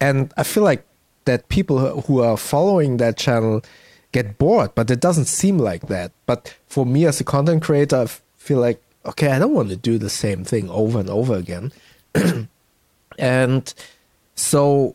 And 0.00 0.32
I 0.36 0.42
feel 0.42 0.62
like 0.62 0.86
that 1.26 1.48
people 1.48 2.00
who 2.02 2.22
are 2.22 2.36
following 2.36 2.96
that 2.96 3.16
channel 3.16 3.62
get 4.12 4.38
bored, 4.38 4.74
but 4.74 4.90
it 4.90 5.00
doesn't 5.00 5.26
seem 5.26 5.58
like 5.58 5.88
that. 5.88 6.12
But 6.26 6.54
for 6.66 6.86
me 6.86 7.06
as 7.06 7.20
a 7.20 7.24
content 7.24 7.62
creator, 7.62 7.96
I 7.96 8.06
feel 8.36 8.58
like, 8.58 8.82
okay, 9.04 9.28
I 9.28 9.38
don't 9.38 9.54
want 9.54 9.68
to 9.68 9.76
do 9.76 9.98
the 9.98 10.10
same 10.10 10.44
thing 10.44 10.68
over 10.70 10.98
and 10.98 11.10
over 11.10 11.34
again. 11.34 11.72
and 13.18 13.74
so 14.34 14.94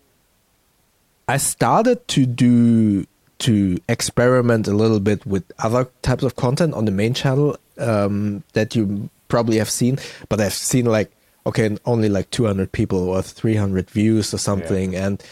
I 1.28 1.38
started 1.38 2.08
to 2.10 2.26
do 2.26 3.06
to 3.40 3.78
experiment 3.90 4.68
a 4.68 4.74
little 4.74 5.00
bit 5.00 5.26
with 5.26 5.44
other 5.60 5.90
types 6.02 6.24
of 6.24 6.36
content 6.36 6.74
on 6.74 6.86
the 6.86 6.92
main 6.92 7.14
channel 7.14 7.58
um, 7.78 8.44
that 8.54 8.76
you 8.76 9.10
probably 9.28 9.58
have 9.58 9.70
seen, 9.70 9.98
but 10.30 10.40
I've 10.40 10.54
seen 10.54 10.86
like 10.86 11.12
okay, 11.48 11.78
only 11.86 12.10
like 12.10 12.32
200 12.32 12.72
people 12.72 13.10
or 13.10 13.22
300 13.22 13.88
views 13.92 14.34
or 14.34 14.40
something, 14.40 14.94
yeah. 14.94 15.06
and 15.06 15.24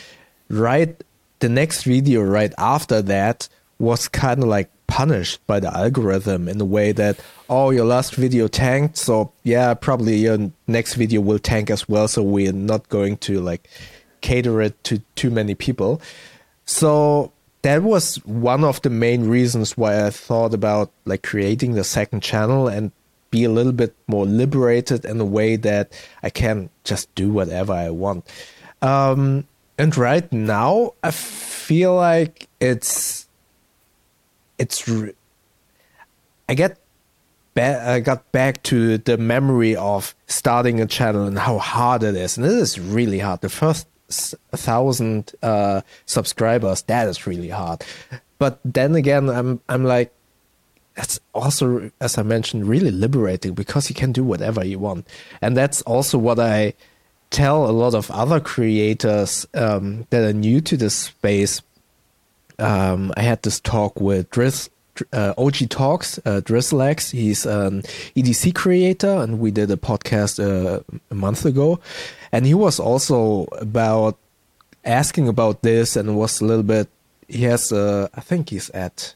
right 0.50 1.04
the 1.40 1.50
next 1.50 1.84
video 1.84 2.22
right 2.22 2.54
after 2.58 3.02
that 3.02 3.50
was 3.80 4.08
kind 4.08 4.44
of 4.44 4.50
like 4.50 4.70
punished 4.94 5.40
by 5.48 5.60
the 5.60 5.76
algorithm 5.76 6.48
in 6.48 6.62
a 6.62 6.66
way 6.66 6.92
that 6.92 7.20
oh 7.50 7.72
your 7.72 7.84
last 7.84 8.14
video 8.14 8.48
tanked 8.48 8.96
so 8.96 9.32
yeah 9.42 9.74
probably 9.74 10.18
your 10.18 10.52
next 10.68 10.94
video 10.94 11.20
will 11.20 11.40
tank 11.40 11.72
as 11.72 11.90
well 11.90 12.08
so 12.08 12.22
we're 12.22 12.54
not 12.54 12.88
going 12.90 13.18
to 13.18 13.42
like 13.42 13.68
cater 14.22 14.62
it 14.62 14.76
to 14.84 15.00
too 15.16 15.32
many 15.32 15.56
people 15.56 16.00
so 16.66 17.32
that 17.64 17.82
was 17.82 18.18
one 18.26 18.64
of 18.64 18.84
the 18.84 18.90
main 18.92 19.28
reasons 19.28 19.76
why 19.76 20.06
I 20.06 20.12
thought 20.12 20.54
about 20.54 20.92
like 21.06 21.24
creating 21.24 21.74
the 21.74 21.84
second 21.84 22.22
channel 22.22 22.68
and 22.68 22.92
be 23.32 23.46
a 23.46 23.50
little 23.50 23.72
bit 23.72 23.96
more 24.06 24.28
liberated 24.28 25.06
in 25.06 25.20
a 25.20 25.26
way 25.26 25.56
that 25.56 25.92
I 26.22 26.30
can 26.30 26.70
just 26.84 27.14
do 27.16 27.32
whatever 27.32 27.74
I 27.74 27.90
want. 27.90 28.28
Um, 28.84 29.48
and 29.78 29.98
right 29.98 30.32
now, 30.32 30.94
I 31.02 31.12
feel 31.12 31.96
like 31.96 32.48
it's 32.60 33.23
it's. 34.64 34.88
Re- 34.88 35.14
I 36.50 36.54
get 36.56 36.78
ba- 37.54 37.84
I 37.86 38.00
got 38.00 38.32
back 38.32 38.64
to 38.64 38.98
the 38.98 39.18
memory 39.18 39.76
of 39.76 40.16
starting 40.28 40.80
a 40.82 40.88
channel 40.88 41.28
and 41.28 41.38
how 41.38 41.58
hard 41.58 42.04
it 42.04 42.16
is, 42.16 42.38
and 42.38 42.46
it 42.46 42.52
is 42.54 42.80
really 42.80 43.20
hard. 43.20 43.42
The 43.42 43.50
first 43.50 43.88
thousand 44.56 45.32
uh, 45.42 45.82
subscribers, 46.06 46.84
that 46.84 47.08
is 47.08 47.28
really 47.28 47.50
hard. 47.50 47.84
But 48.40 48.60
then 48.66 48.96
again, 48.96 49.30
I'm 49.30 49.62
I'm 49.70 49.84
like, 49.84 50.12
that's 50.96 51.20
also, 51.34 51.92
as 52.00 52.18
I 52.18 52.24
mentioned, 52.24 52.68
really 52.68 52.92
liberating 52.92 53.54
because 53.54 53.90
you 53.90 53.96
can 53.96 54.12
do 54.12 54.24
whatever 54.24 54.66
you 54.66 54.80
want, 54.80 55.08
and 55.42 55.56
that's 55.58 55.82
also 55.84 56.18
what 56.18 56.40
I 56.40 56.74
tell 57.30 57.68
a 57.68 57.74
lot 57.74 57.96
of 57.96 58.12
other 58.12 58.40
creators 58.40 59.48
um, 59.56 60.06
that 60.12 60.24
are 60.24 60.34
new 60.34 60.62
to 60.62 60.78
this 60.78 60.96
space. 60.96 61.62
Um, 62.60 63.14
I 63.18 63.22
had 63.22 63.42
this 63.44 63.60
talk 63.60 64.00
with 64.00 64.30
Driz, 64.30 64.70
uh, 65.12 65.34
OG 65.38 65.70
Talks, 65.70 66.20
uh, 66.20 66.42
Drizzlex. 66.44 67.12
He's 67.12 67.46
an 67.46 67.82
EDC 68.16 68.54
creator, 68.54 69.10
and 69.22 69.40
we 69.40 69.52
did 69.52 69.72
a 69.72 69.78
podcast 69.78 70.40
uh, 70.40 70.82
a 71.10 71.16
month 71.16 71.46
ago 71.46 71.80
and 72.34 72.48
he 72.48 72.56
was 72.56 72.80
also 72.80 73.46
about 73.62 74.18
asking 74.84 75.30
about 75.30 75.62
this 75.62 75.96
and 75.96 76.18
was 76.18 76.42
a 76.42 76.46
little 76.46 76.64
bit 76.64 76.90
he 77.30 77.44
has 77.44 77.72
uh, 77.72 78.10
i 78.16 78.20
think 78.20 78.50
he's 78.50 78.70
at 78.72 79.16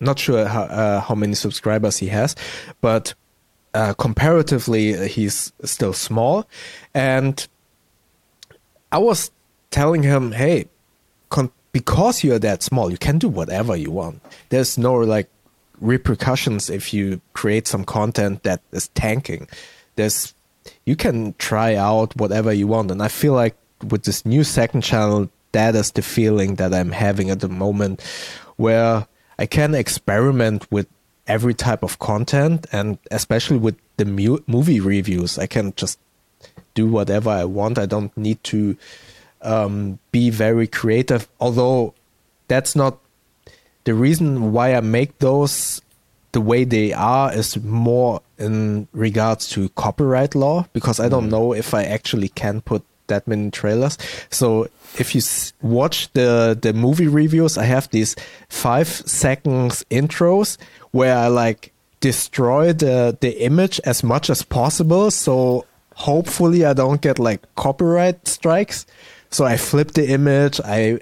not 0.00 0.18
sure 0.18 0.44
how, 0.44 0.64
uh, 0.64 1.00
how 1.00 1.14
many 1.14 1.34
subscribers 1.34 1.96
he 1.96 2.08
has 2.08 2.36
but 2.82 3.14
uh, 3.72 3.94
comparatively 3.94 5.08
he's 5.08 5.52
still 5.64 5.94
small 5.94 6.46
and 6.92 7.46
i 8.92 8.98
was 8.98 9.30
telling 9.70 10.02
him 10.02 10.32
hey 10.32 10.66
con- 11.30 11.52
because 11.78 12.24
you're 12.24 12.38
that 12.38 12.62
small 12.62 12.90
you 12.90 13.00
can 13.06 13.18
do 13.18 13.28
whatever 13.28 13.74
you 13.76 13.90
want 13.90 14.16
there's 14.48 14.78
no 14.78 14.94
like 14.94 15.28
repercussions 15.80 16.70
if 16.70 16.84
you 16.94 17.20
create 17.34 17.66
some 17.68 17.84
content 17.84 18.42
that 18.42 18.60
is 18.72 18.88
tanking 18.88 19.46
there's 19.96 20.34
you 20.84 20.96
can 20.96 21.34
try 21.38 21.74
out 21.74 22.16
whatever 22.16 22.52
you 22.52 22.66
want. 22.66 22.90
And 22.90 23.02
I 23.02 23.08
feel 23.08 23.32
like 23.32 23.56
with 23.88 24.04
this 24.04 24.24
new 24.24 24.44
second 24.44 24.82
channel, 24.82 25.28
that 25.52 25.74
is 25.74 25.92
the 25.92 26.02
feeling 26.02 26.56
that 26.56 26.74
I'm 26.74 26.92
having 26.92 27.30
at 27.30 27.40
the 27.40 27.48
moment, 27.48 28.02
where 28.56 29.06
I 29.38 29.46
can 29.46 29.74
experiment 29.74 30.70
with 30.70 30.86
every 31.26 31.54
type 31.54 31.82
of 31.82 31.98
content, 31.98 32.66
and 32.72 32.98
especially 33.10 33.58
with 33.58 33.76
the 33.96 34.04
mu- 34.04 34.38
movie 34.46 34.80
reviews, 34.80 35.38
I 35.38 35.46
can 35.46 35.74
just 35.76 35.98
do 36.74 36.86
whatever 36.86 37.30
I 37.30 37.44
want. 37.44 37.78
I 37.78 37.86
don't 37.86 38.16
need 38.16 38.42
to 38.44 38.76
um, 39.46 39.98
be 40.12 40.30
very 40.30 40.66
creative, 40.66 41.28
although 41.40 41.94
that's 42.48 42.76
not 42.76 42.98
the 43.84 43.94
reason 43.94 44.52
why 44.52 44.74
I 44.74 44.80
make 44.80 45.18
those 45.18 45.80
the 46.32 46.40
way 46.40 46.64
they 46.64 46.92
are 46.92 47.32
is 47.32 47.56
more 47.62 48.20
in 48.38 48.88
regards 48.92 49.48
to 49.50 49.70
copyright 49.70 50.34
law 50.34 50.66
because 50.74 51.00
I 51.00 51.08
don't 51.08 51.28
mm. 51.28 51.30
know 51.30 51.54
if 51.54 51.72
I 51.72 51.84
actually 51.84 52.28
can 52.28 52.60
put 52.60 52.84
that 53.06 53.26
many 53.26 53.50
trailers. 53.50 53.96
So 54.30 54.68
if 54.98 55.14
you 55.14 55.22
watch 55.62 56.12
the 56.12 56.58
the 56.60 56.72
movie 56.72 57.08
reviews, 57.08 57.56
I 57.56 57.64
have 57.64 57.88
these 57.90 58.16
five 58.48 58.88
seconds 58.88 59.84
intros 59.90 60.58
where 60.90 61.16
I 61.16 61.28
like 61.28 61.72
destroy 62.00 62.72
the 62.72 63.16
the 63.20 63.42
image 63.42 63.80
as 63.84 64.02
much 64.02 64.28
as 64.28 64.42
possible. 64.42 65.10
So 65.10 65.64
hopefully 65.94 66.64
I 66.64 66.74
don't 66.74 67.00
get 67.00 67.18
like 67.18 67.42
copyright 67.54 68.28
strikes. 68.28 68.86
So 69.30 69.44
I 69.44 69.56
flip 69.56 69.92
the 69.92 70.08
image. 70.08 70.60
I 70.64 71.00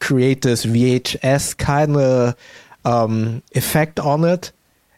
create 0.00 0.42
this 0.42 0.66
VHS 0.66 1.56
kind 1.56 1.96
of 1.96 2.36
um, 2.84 3.42
effect 3.52 3.98
on 3.98 4.24
it, 4.24 4.52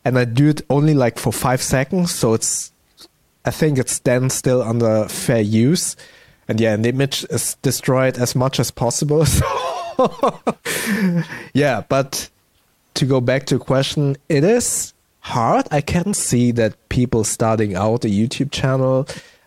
and 0.05 0.19
I 0.19 0.25
do 0.25 0.49
it 0.49 0.63
only 0.71 0.95
like 0.95 1.19
for 1.19 1.33
five 1.33 1.63
seconds, 1.63 2.13
so 2.13 2.35
it's 2.35 2.73
I 3.45 3.51
think 3.53 3.79
it's 3.79 4.01
then 4.01 4.29
still 4.31 4.63
under 4.63 5.07
fair 5.09 5.41
use, 5.41 5.97
and 6.49 6.61
yeah, 6.61 6.75
and 6.75 6.85
the 6.85 6.89
image 6.89 7.25
is 7.31 7.55
destroyed 7.63 8.19
as 8.19 8.35
much 8.35 8.61
as 8.61 8.71
possible. 8.71 9.25
So 9.97 10.55
yeah, 11.55 11.83
but 11.89 12.29
to 12.95 13.07
go 13.07 13.19
back 13.21 13.47
to 13.47 13.59
question, 13.59 14.17
it 14.29 14.45
is 14.45 14.93
hard. 15.21 15.67
I 15.71 15.81
can 15.81 16.13
see 16.13 16.51
that 16.53 16.89
people 16.91 17.25
starting 17.25 17.75
out 17.75 18.05
a 18.05 18.09
YouTube 18.09 18.51
channel 18.53 19.07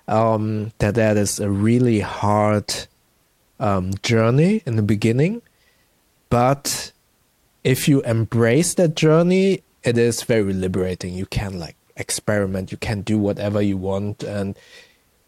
um, 0.10 0.72
that 0.80 0.96
that 0.96 1.18
is 1.18 1.40
a 1.40 1.50
really 1.50 2.00
hard 2.00 2.74
um, 3.60 3.94
journey 4.02 4.64
in 4.66 4.76
the 4.76 4.82
beginning, 4.82 5.42
but 6.30 6.92
if 7.64 7.88
you 7.88 8.02
embrace 8.02 8.74
that 8.76 8.96
journey, 8.96 9.62
it 9.84 9.98
is 9.98 10.24
very 10.24 10.54
liberating. 10.54 11.14
You 11.14 11.26
can 11.26 11.60
like 11.60 11.76
experiment, 11.96 12.72
you 12.72 12.78
can 12.78 13.02
do 13.02 13.18
whatever 13.18 13.62
you 13.62 13.78
want, 13.78 14.24
and 14.24 14.58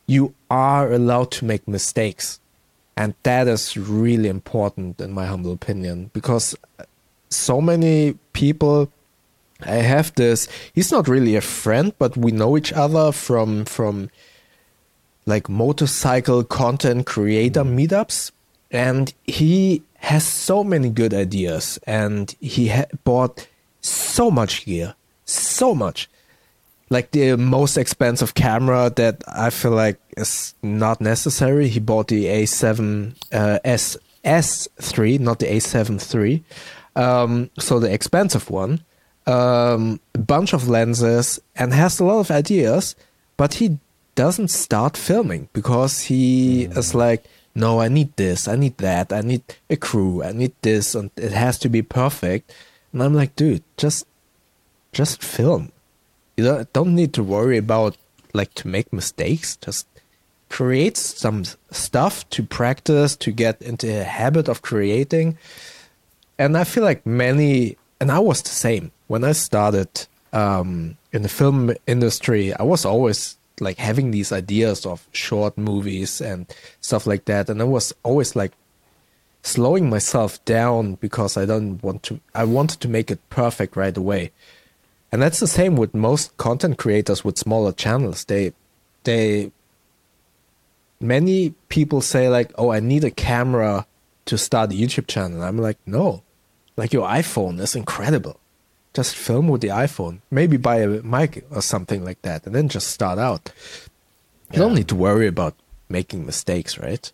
you 0.08 0.34
are 0.50 0.91
allowed 0.91 1.32
to 1.32 1.46
make 1.46 1.67
mistakes. 1.67 2.39
And 2.98 3.13
that 3.24 3.48
is 3.48 3.78
really 3.78 4.30
important, 4.30 5.00
in 5.00 5.12
my 5.13 5.26
humble 5.26 5.54
opinion, 5.54 6.12
because 6.13 6.56
so 7.30 7.62
many 7.62 8.17
people. 8.34 8.91
I 9.63 9.76
have 9.76 10.15
this. 10.15 10.48
He's 10.74 10.91
not 10.91 11.08
really 11.08 11.36
a 11.36 11.41
friend, 11.41 11.94
but 12.00 12.17
we 12.17 12.32
know 12.32 12.58
each 12.58 12.74
other 12.74 13.12
from 13.12 13.65
from 13.65 14.10
like 15.26 15.50
motorcycle 15.50 16.44
content 16.44 17.06
creator 17.06 17.64
meetups, 17.64 18.32
and 18.72 19.14
he 19.24 19.84
has 19.98 20.26
so 20.26 20.64
many 20.64 20.90
good 20.90 21.14
ideas 21.14 21.80
and 21.86 22.36
he 22.42 22.70
ha- 22.70 22.86
bought 23.04 23.48
so 23.82 24.32
much 24.32 24.66
gear, 24.66 24.96
so 25.26 25.76
much. 25.76 26.10
Like 26.90 27.12
the 27.12 27.38
most 27.38 27.78
expensive 27.78 28.34
camera 28.34 28.92
that 28.96 29.24
I 29.28 29.50
feel 29.50 29.72
like 29.72 30.00
is 30.18 30.54
not 30.62 31.00
necessary. 31.00 31.70
He 31.70 31.80
bought 31.80 32.10
the 32.10 32.26
A7 32.26 33.16
uh, 33.32 33.60
S 33.64 33.98
S3, 34.26 35.20
not 35.20 35.40
the 35.40 35.46
A7 35.46 36.14
III. 36.14 36.44
Um, 36.96 37.50
so 37.58 37.80
the 37.80 37.92
expensive 37.92 38.50
one. 38.50 38.84
Um, 39.28 40.00
a 40.16 40.18
bunch 40.18 40.54
of 40.54 40.68
lenses 40.68 41.40
and 41.56 41.74
has 41.74 42.00
a 42.00 42.04
lot 42.04 42.20
of 42.20 42.32
ideas, 42.32 42.96
but 43.38 43.54
he 43.54 43.78
doesn't 44.15 44.50
start 44.50 44.97
filming 44.97 45.50
because 45.54 46.02
he 46.02 46.67
mm. 46.67 46.78
is 46.78 46.93
like, 46.93 47.26
no, 47.54 47.82
I 47.82 47.89
need 47.89 48.15
this, 48.15 48.47
I 48.47 48.56
need 48.56 48.78
that, 48.78 49.12
I 49.12 49.21
need 49.21 49.43
a 49.69 49.76
crew, 49.76 50.24
I 50.24 50.32
need 50.32 50.54
this, 50.62 50.95
and 50.95 51.12
it 51.17 51.32
has 51.32 51.60
to 51.60 51.69
be 51.69 51.82
perfect. 51.82 52.54
And 52.93 53.04
I'm 53.04 53.13
like, 53.13 53.36
dude, 53.36 53.63
just 53.78 54.06
just 54.91 55.24
film. 55.24 55.71
You 56.38 56.43
don't, 56.43 56.74
don't 56.74 56.95
need 56.95 57.13
to 57.13 57.24
worry 57.24 57.58
about 57.58 57.97
like 58.34 58.54
to 58.56 58.67
make 58.67 58.91
mistakes. 58.93 59.56
Just 59.58 59.88
create 60.50 60.97
some 60.97 61.45
stuff 61.71 62.30
to 62.30 62.43
practice 62.43 63.15
to 63.17 63.32
get 63.32 63.62
into 63.62 64.02
a 64.02 64.04
habit 64.04 64.47
of 64.50 64.62
creating. 64.62 65.38
And 66.38 66.58
I 66.58 66.63
feel 66.63 66.84
like 66.84 67.06
many, 67.06 67.78
and 68.00 68.12
I 68.12 68.19
was 68.19 68.41
the 68.41 68.50
same 68.50 68.91
when 69.08 69.24
I 69.24 69.32
started 69.34 70.08
um, 70.34 70.97
in 71.12 71.21
the 71.21 71.30
film 71.30 71.74
industry. 71.88 72.54
I 72.54 72.63
was 72.63 72.86
always 72.86 73.38
like 73.60 73.78
having 73.78 74.12
these 74.12 74.32
ideas 74.32 74.86
of 74.86 75.08
short 75.12 75.58
movies 75.58 76.22
and 76.22 76.48
stuff 76.82 77.06
like 77.06 77.26
that, 77.26 77.50
and 77.50 77.62
I 77.62 77.66
was 77.66 77.94
always 78.04 78.36
like 78.36 78.54
slowing 79.44 79.90
myself 79.90 80.44
down 80.46 80.96
because 80.96 81.38
I 81.38 81.46
don't 81.46 81.82
want 81.84 82.04
to. 82.04 82.20
I 82.34 82.44
wanted 82.44 82.80
to 82.82 82.88
make 82.88 83.12
it 83.12 83.20
perfect 83.30 83.76
right 83.76 83.96
away, 83.96 84.32
and 85.12 85.22
that's 85.22 85.40
the 85.40 85.48
same 85.48 85.76
with 85.76 85.94
most 85.94 86.36
content 86.38 86.78
creators 86.78 87.24
with 87.24 87.38
smaller 87.38 87.72
channels. 87.72 88.26
They, 88.26 88.54
they, 89.04 89.52
many 91.00 91.54
people 91.70 92.02
say 92.02 92.30
like, 92.30 92.52
"Oh, 92.58 92.72
I 92.72 92.80
need 92.80 93.04
a 93.04 93.12
camera 93.12 93.86
to 94.26 94.38
start 94.38 94.72
a 94.72 94.76
YouTube 94.76 95.08
channel." 95.08 95.44
I'm 95.44 95.58
like, 95.58 95.78
no, 95.86 96.24
like 96.78 96.94
your 96.94 97.08
iPhone 97.08 97.60
is 97.60 97.76
incredible. 97.76 98.40
Just 98.93 99.15
film 99.15 99.47
with 99.47 99.62
the 99.62 99.69
iPhone, 99.69 100.19
maybe 100.30 100.58
buy 100.58 100.77
a 100.77 100.88
mic 100.88 101.45
or 101.49 101.62
something 101.62 102.04
like 102.04 102.21
that, 102.23 102.45
and 102.45 102.54
then 102.54 102.67
just 102.67 102.89
start 102.89 103.19
out. 103.19 103.51
You 104.51 104.60
don't 104.60 104.75
need 104.75 104.89
to 104.89 104.95
worry 104.95 105.27
about 105.27 105.56
making 105.88 106.25
mistakes, 106.25 106.77
right? 106.77 107.10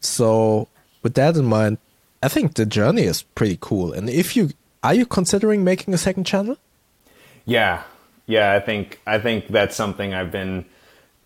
So 0.00 0.66
with 1.02 1.14
that 1.14 1.36
in 1.36 1.44
mind, 1.44 1.78
I 2.22 2.28
think 2.28 2.54
the 2.54 2.66
journey 2.66 3.02
is 3.02 3.22
pretty 3.22 3.58
cool. 3.60 3.92
And 3.92 4.10
if 4.10 4.36
you 4.36 4.50
are 4.82 4.94
you 4.94 5.06
considering 5.06 5.64
making 5.64 5.94
a 5.94 5.98
second 5.98 6.24
channel? 6.24 6.56
Yeah, 7.44 7.82
yeah. 8.26 8.52
I 8.52 8.60
think 8.60 9.00
I 9.06 9.18
think 9.18 9.48
that's 9.48 9.76
something 9.76 10.14
I've 10.14 10.32
been 10.32 10.64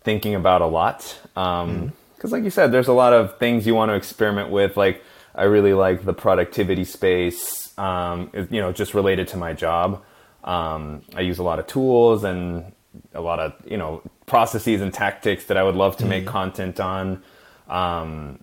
thinking 0.03 0.35
about 0.35 0.61
a 0.61 0.67
lot. 0.67 1.19
Because, 1.33 1.63
um, 1.63 1.93
mm. 2.19 2.31
like 2.31 2.43
you 2.43 2.49
said, 2.49 2.71
there's 2.71 2.87
a 2.87 2.93
lot 2.93 3.13
of 3.13 3.37
things 3.39 3.65
you 3.65 3.75
want 3.75 3.89
to 3.89 3.95
experiment 3.95 4.49
with. 4.49 4.77
Like 4.77 5.03
I 5.35 5.43
really 5.43 5.73
like 5.73 6.05
the 6.05 6.13
productivity 6.13 6.85
space. 6.85 7.66
Um, 7.77 8.31
you 8.49 8.61
know, 8.61 8.71
just 8.71 8.93
related 8.93 9.27
to 9.29 9.37
my 9.37 9.53
job. 9.53 10.03
Um, 10.43 11.03
I 11.15 11.21
use 11.21 11.39
a 11.39 11.43
lot 11.43 11.59
of 11.59 11.67
tools 11.67 12.23
and 12.23 12.71
a 13.13 13.21
lot 13.21 13.39
of 13.39 13.53
you 13.65 13.77
know 13.77 14.01
processes 14.25 14.81
and 14.81 14.93
tactics 14.93 15.45
that 15.45 15.57
I 15.57 15.63
would 15.63 15.75
love 15.75 15.97
to 15.97 16.05
mm. 16.05 16.09
make 16.09 16.25
content 16.25 16.79
on. 16.79 17.23
Um, 17.69 18.39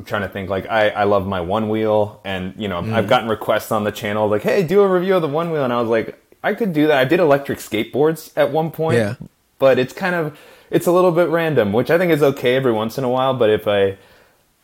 I'm 0.00 0.06
trying 0.06 0.22
to 0.22 0.28
think 0.28 0.48
like 0.48 0.66
I, 0.66 0.88
I 0.88 1.04
love 1.04 1.26
my 1.26 1.42
one 1.42 1.68
wheel 1.68 2.22
and 2.24 2.54
you 2.56 2.68
know 2.68 2.80
mm. 2.80 2.92
I've 2.92 3.06
gotten 3.06 3.28
requests 3.28 3.70
on 3.70 3.84
the 3.84 3.92
channel 3.92 4.28
like 4.28 4.42
hey 4.42 4.62
do 4.62 4.80
a 4.80 4.88
review 4.88 5.14
of 5.16 5.20
the 5.20 5.28
one 5.28 5.50
wheel 5.50 5.62
and 5.62 5.74
I 5.74 5.78
was 5.78 5.90
like 5.90 6.18
I 6.42 6.54
could 6.54 6.72
do 6.72 6.86
that 6.86 6.96
I 6.96 7.04
did 7.04 7.20
electric 7.20 7.58
skateboards 7.58 8.32
at 8.34 8.50
one 8.50 8.70
point 8.70 8.96
yeah. 8.96 9.14
but 9.58 9.78
it's 9.78 9.92
kind 9.92 10.14
of 10.14 10.38
it's 10.70 10.86
a 10.86 10.92
little 10.92 11.12
bit 11.12 11.28
random 11.28 11.74
which 11.74 11.90
I 11.90 11.98
think 11.98 12.12
is 12.12 12.22
okay 12.22 12.56
every 12.56 12.72
once 12.72 12.96
in 12.96 13.04
a 13.04 13.10
while 13.10 13.34
but 13.34 13.50
if 13.50 13.68
I 13.68 13.98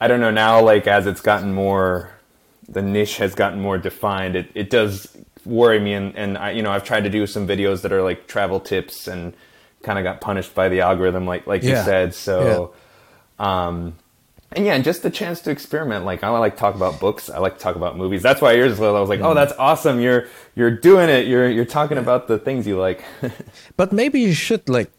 I 0.00 0.08
don't 0.08 0.20
know 0.20 0.30
now 0.30 0.62
like 0.62 0.86
as 0.86 1.06
it's 1.06 1.20
gotten 1.20 1.52
more 1.52 2.15
the 2.68 2.82
niche 2.82 3.16
has 3.18 3.34
gotten 3.34 3.60
more 3.60 3.78
defined 3.78 4.36
it, 4.36 4.50
it 4.54 4.70
does 4.70 5.16
worry 5.44 5.78
me 5.78 5.92
and, 5.92 6.16
and 6.16 6.36
I 6.36 6.50
you 6.50 6.62
know 6.62 6.70
I've 6.70 6.84
tried 6.84 7.04
to 7.04 7.10
do 7.10 7.26
some 7.26 7.46
videos 7.46 7.82
that 7.82 7.92
are 7.92 8.02
like 8.02 8.26
travel 8.26 8.60
tips 8.60 9.06
and 9.06 9.34
kind 9.82 9.98
of 9.98 10.02
got 10.02 10.20
punished 10.20 10.54
by 10.54 10.68
the 10.68 10.80
algorithm 10.80 11.26
like 11.26 11.46
like 11.46 11.62
yeah. 11.62 11.78
you 11.78 11.84
said 11.84 12.14
so 12.14 12.74
yeah. 13.38 13.68
um 13.68 13.96
and 14.52 14.64
yeah, 14.64 14.74
and 14.74 14.84
just 14.84 15.02
the 15.02 15.10
chance 15.10 15.40
to 15.42 15.50
experiment. 15.50 16.04
Like 16.04 16.22
I 16.22 16.28
like 16.30 16.54
to 16.54 16.58
talk 16.58 16.74
about 16.74 17.00
books. 17.00 17.28
I 17.28 17.38
like 17.38 17.56
to 17.56 17.60
talk 17.60 17.76
about 17.76 17.96
movies. 17.96 18.22
That's 18.22 18.40
why 18.40 18.52
yours 18.52 18.78
was. 18.78 18.94
I 18.94 19.00
was 19.00 19.08
like, 19.08 19.20
oh, 19.20 19.34
that's 19.34 19.52
awesome. 19.58 20.00
You're 20.00 20.28
you're 20.54 20.70
doing 20.70 21.08
it. 21.08 21.26
You're 21.26 21.50
you're 21.50 21.64
talking 21.64 21.98
about 21.98 22.28
the 22.28 22.38
things 22.38 22.66
you 22.66 22.78
like. 22.78 23.04
but 23.76 23.92
maybe 23.92 24.20
you 24.20 24.32
should 24.32 24.68
like 24.68 24.90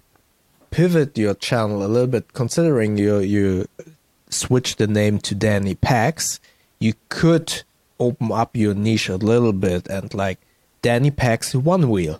pivot 0.69 1.17
your 1.17 1.33
channel 1.33 1.83
a 1.83 1.87
little 1.87 2.07
bit, 2.07 2.33
considering 2.33 2.97
you 2.97 3.19
you 3.19 3.67
switch 4.29 4.75
the 4.75 4.87
name 4.87 5.17
to 5.19 5.33
Danny 5.33 5.75
Packs. 5.75 6.39
You 6.79 6.93
could 7.09 7.63
open 7.99 8.31
up 8.31 8.55
your 8.55 8.73
niche 8.73 9.09
a 9.09 9.17
little 9.17 9.53
bit 9.53 9.87
and 9.87 10.13
like 10.13 10.39
Danny 10.81 11.11
Packs 11.11 11.53
Onewheel. 11.53 12.19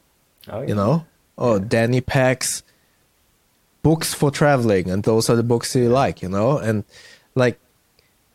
Oh, 0.50 0.62
yeah. 0.62 0.68
You 0.68 0.76
know, 0.76 1.06
or 1.36 1.58
yeah. 1.58 1.66
Danny 1.68 2.02
Packs 2.02 2.64
books 3.84 4.14
for 4.14 4.32
traveling, 4.32 4.90
and 4.90 5.04
those 5.04 5.30
are 5.30 5.36
the 5.36 5.44
books 5.44 5.76
you 5.76 5.90
like. 5.90 6.22
You 6.22 6.30
know, 6.30 6.58
and 6.58 6.84
like 7.36 7.60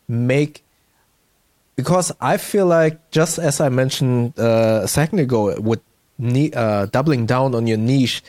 make 0.08 0.62
because 1.76 2.12
I 2.20 2.36
feel 2.36 2.66
like 2.66 3.10
just 3.10 3.38
as 3.38 3.60
I 3.60 3.68
mentioned 3.68 4.38
uh, 4.38 4.80
a 4.84 4.88
second 4.88 5.18
ago, 5.18 5.58
with 5.60 5.80
ne- 6.18 6.52
uh, 6.52 6.86
doubling 6.86 7.26
down 7.26 7.54
on 7.54 7.66
your 7.66 7.78
niche, 7.78 8.22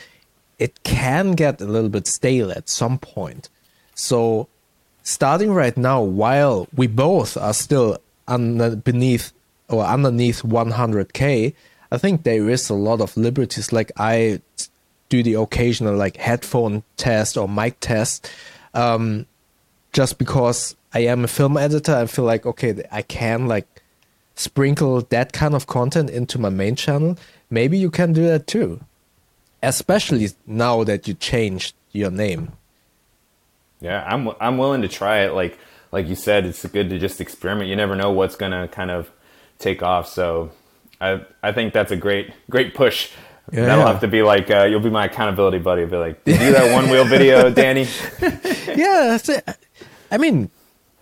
it 0.59 0.83
can 0.83 1.33
get 1.33 1.61
a 1.61 1.65
little 1.65 1.89
bit 1.89 2.07
stale 2.07 2.51
at 2.51 2.69
some 2.69 2.97
point. 2.97 3.49
So 3.95 4.47
starting 5.03 5.53
right 5.53 5.75
now, 5.77 6.01
while 6.01 6.67
we 6.75 6.87
both 6.87 7.37
are 7.37 7.53
still 7.53 7.97
under, 8.27 8.75
beneath 8.75 9.31
or 9.69 9.83
underneath 9.83 10.41
100k, 10.41 11.53
I 11.91 11.97
think 11.97 12.23
there 12.23 12.49
is 12.49 12.69
a 12.69 12.73
lot 12.73 13.01
of 13.01 13.15
liberties. 13.15 13.71
Like 13.71 13.91
I 13.97 14.41
do 15.09 15.21
the 15.21 15.35
occasional 15.35 15.95
like 15.95 16.17
headphone 16.17 16.83
test 16.97 17.37
or 17.37 17.47
mic 17.47 17.79
test. 17.79 18.29
Um, 18.73 19.27
just 19.91 20.17
because 20.17 20.75
I 20.93 21.01
am 21.01 21.23
a 21.23 21.27
film 21.27 21.55
editor, 21.55 21.95
I 21.95 22.07
feel 22.07 22.25
like 22.25 22.45
okay, 22.45 22.83
I 22.91 23.03
can 23.03 23.47
like 23.47 23.67
sprinkle 24.35 25.01
that 25.01 25.33
kind 25.33 25.53
of 25.53 25.67
content 25.67 26.09
into 26.09 26.39
my 26.39 26.49
main 26.49 26.75
channel. 26.75 27.17
Maybe 27.51 27.77
you 27.77 27.91
can 27.91 28.13
do 28.13 28.25
that 28.25 28.47
too, 28.47 28.81
especially 29.61 30.29
now 30.47 30.83
that 30.83 31.07
you 31.07 31.13
changed 31.13 31.75
your 31.91 32.09
name. 32.09 32.53
Yeah, 33.83 34.01
I'm 34.07 34.31
I'm 34.39 34.57
willing 34.57 34.81
to 34.83 34.87
try 34.87 35.25
it. 35.25 35.33
Like 35.33 35.59
like 35.91 36.07
you 36.07 36.15
said, 36.15 36.45
it's 36.45 36.65
good 36.65 36.89
to 36.89 36.97
just 36.97 37.19
experiment. 37.21 37.69
You 37.69 37.75
never 37.75 37.95
know 37.95 38.11
what's 38.11 38.35
gonna 38.35 38.67
kind 38.69 38.89
of 38.89 39.11
take 39.59 39.83
off. 39.83 40.07
So 40.07 40.51
I 41.01 41.25
I 41.43 41.51
think 41.51 41.73
that's 41.73 41.91
a 41.91 41.97
great 41.97 42.31
great 42.49 42.73
push. 42.73 43.11
Yeah, 43.51 43.65
That'll 43.65 43.85
have 43.85 43.99
to 43.99 44.07
be 44.07 44.23
like 44.23 44.49
uh, 44.49 44.63
you'll 44.63 44.79
be 44.79 44.89
my 44.89 45.05
accountability 45.05 45.59
buddy. 45.59 45.85
Be 45.85 45.97
like, 45.97 46.23
do 46.23 46.33
that 46.37 46.73
one 46.73 46.89
wheel 46.89 47.03
video, 47.03 47.49
Danny. 47.61 47.87
yeah. 48.67 49.17
I 50.09 50.17
mean, 50.17 50.49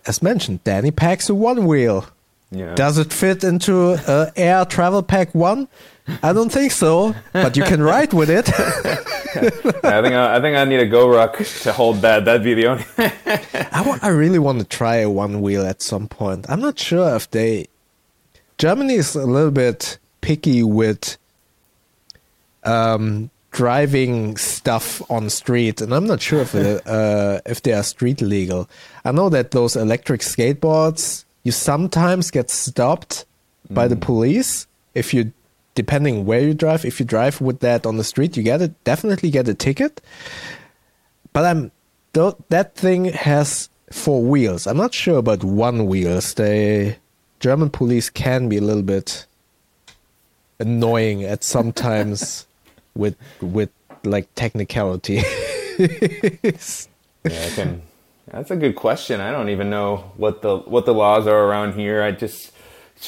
as 0.06 0.20
mentioned, 0.22 0.64
Danny 0.64 0.90
packs 0.90 1.30
a 1.30 1.34
Onewheel. 1.34 2.08
Yeah. 2.50 2.74
Does 2.74 2.98
it 2.98 3.12
fit 3.12 3.44
into 3.44 3.92
uh, 3.92 4.30
Aer 4.36 4.64
Travel 4.64 5.02
Pack 5.04 5.34
One? 5.34 5.68
I 6.22 6.32
don't 6.32 6.50
think 6.50 6.72
so, 6.72 7.14
but 7.32 7.56
you 7.56 7.62
can 7.62 7.82
ride 7.82 8.12
with 8.12 8.28
it. 8.28 8.48
I 8.58 10.02
think 10.02 10.14
I, 10.14 10.36
I, 10.36 10.40
think 10.40 10.56
I 10.56 10.64
need 10.64 10.80
a 10.80 10.88
GoRuck 10.88 11.62
to 11.62 11.72
hold 11.72 11.98
that. 11.98 12.24
That'd 12.24 12.42
be 12.42 12.54
the 12.54 12.66
only. 12.66 12.84
I, 14.02 14.08
really 14.08 14.38
want 14.38 14.58
to 14.58 14.64
try 14.64 14.96
a 14.96 15.08
one 15.08 15.40
wheel 15.40 15.64
at 15.64 15.80
some 15.80 16.08
point. 16.08 16.46
I'm 16.48 16.60
not 16.60 16.78
sure 16.78 17.14
if 17.16 17.30
they. 17.30 17.66
Germany 18.58 18.94
is 18.94 19.14
a 19.14 19.24
little 19.24 19.50
bit 19.50 19.98
picky 20.20 20.62
with 20.62 21.16
um, 22.64 23.30
driving 23.52 24.36
stuff 24.36 25.08
on 25.10 25.30
street, 25.30 25.80
and 25.80 25.94
I'm 25.94 26.06
not 26.06 26.20
sure 26.20 26.40
if 26.40 26.54
it, 26.54 26.86
uh, 26.86 27.40
if 27.46 27.62
they 27.62 27.72
are 27.72 27.82
street 27.82 28.20
legal. 28.20 28.68
I 29.04 29.12
know 29.12 29.28
that 29.28 29.52
those 29.52 29.76
electric 29.76 30.20
skateboards 30.20 31.24
you 31.42 31.52
sometimes 31.52 32.30
get 32.30 32.50
stopped 32.50 33.24
mm. 33.68 33.74
by 33.74 33.88
the 33.88 33.96
mm. 33.96 34.00
police 34.00 34.66
if 34.94 35.12
you 35.14 35.32
depending 35.74 36.26
where 36.26 36.40
you 36.40 36.54
drive. 36.54 36.84
If 36.84 37.00
you 37.00 37.06
drive 37.06 37.40
with 37.40 37.60
that 37.60 37.86
on 37.86 37.96
the 37.96 38.04
street, 38.04 38.36
you 38.36 38.42
get 38.42 38.62
it 38.62 38.84
definitely 38.84 39.30
get 39.30 39.48
a 39.48 39.54
ticket. 39.54 40.00
But 41.32 41.44
I'm 41.44 41.72
th- 42.12 42.34
that 42.50 42.74
thing 42.74 43.06
has 43.06 43.70
four 43.90 44.22
wheels. 44.22 44.66
I'm 44.66 44.76
not 44.76 44.94
sure 44.94 45.18
about 45.18 45.44
one 45.44 45.86
wheels. 45.86 46.34
The 46.34 46.96
German 47.40 47.70
police 47.70 48.10
can 48.10 48.48
be 48.48 48.58
a 48.58 48.60
little 48.60 48.82
bit 48.82 49.26
annoying 50.58 51.24
at 51.24 51.42
sometimes 51.42 52.46
with 52.94 53.16
with 53.40 53.70
like 54.04 54.32
technicality. 54.34 55.22
yeah, 55.78 56.50
I 57.24 57.50
can. 57.54 57.82
That's 58.30 58.50
a 58.50 58.56
good 58.56 58.76
question. 58.76 59.20
I 59.20 59.30
don't 59.30 59.48
even 59.48 59.68
know 59.68 60.12
what 60.16 60.42
the 60.42 60.58
what 60.58 60.86
the 60.86 60.94
laws 60.94 61.26
are 61.26 61.44
around 61.44 61.74
here. 61.74 62.02
I 62.02 62.12
just 62.12 62.51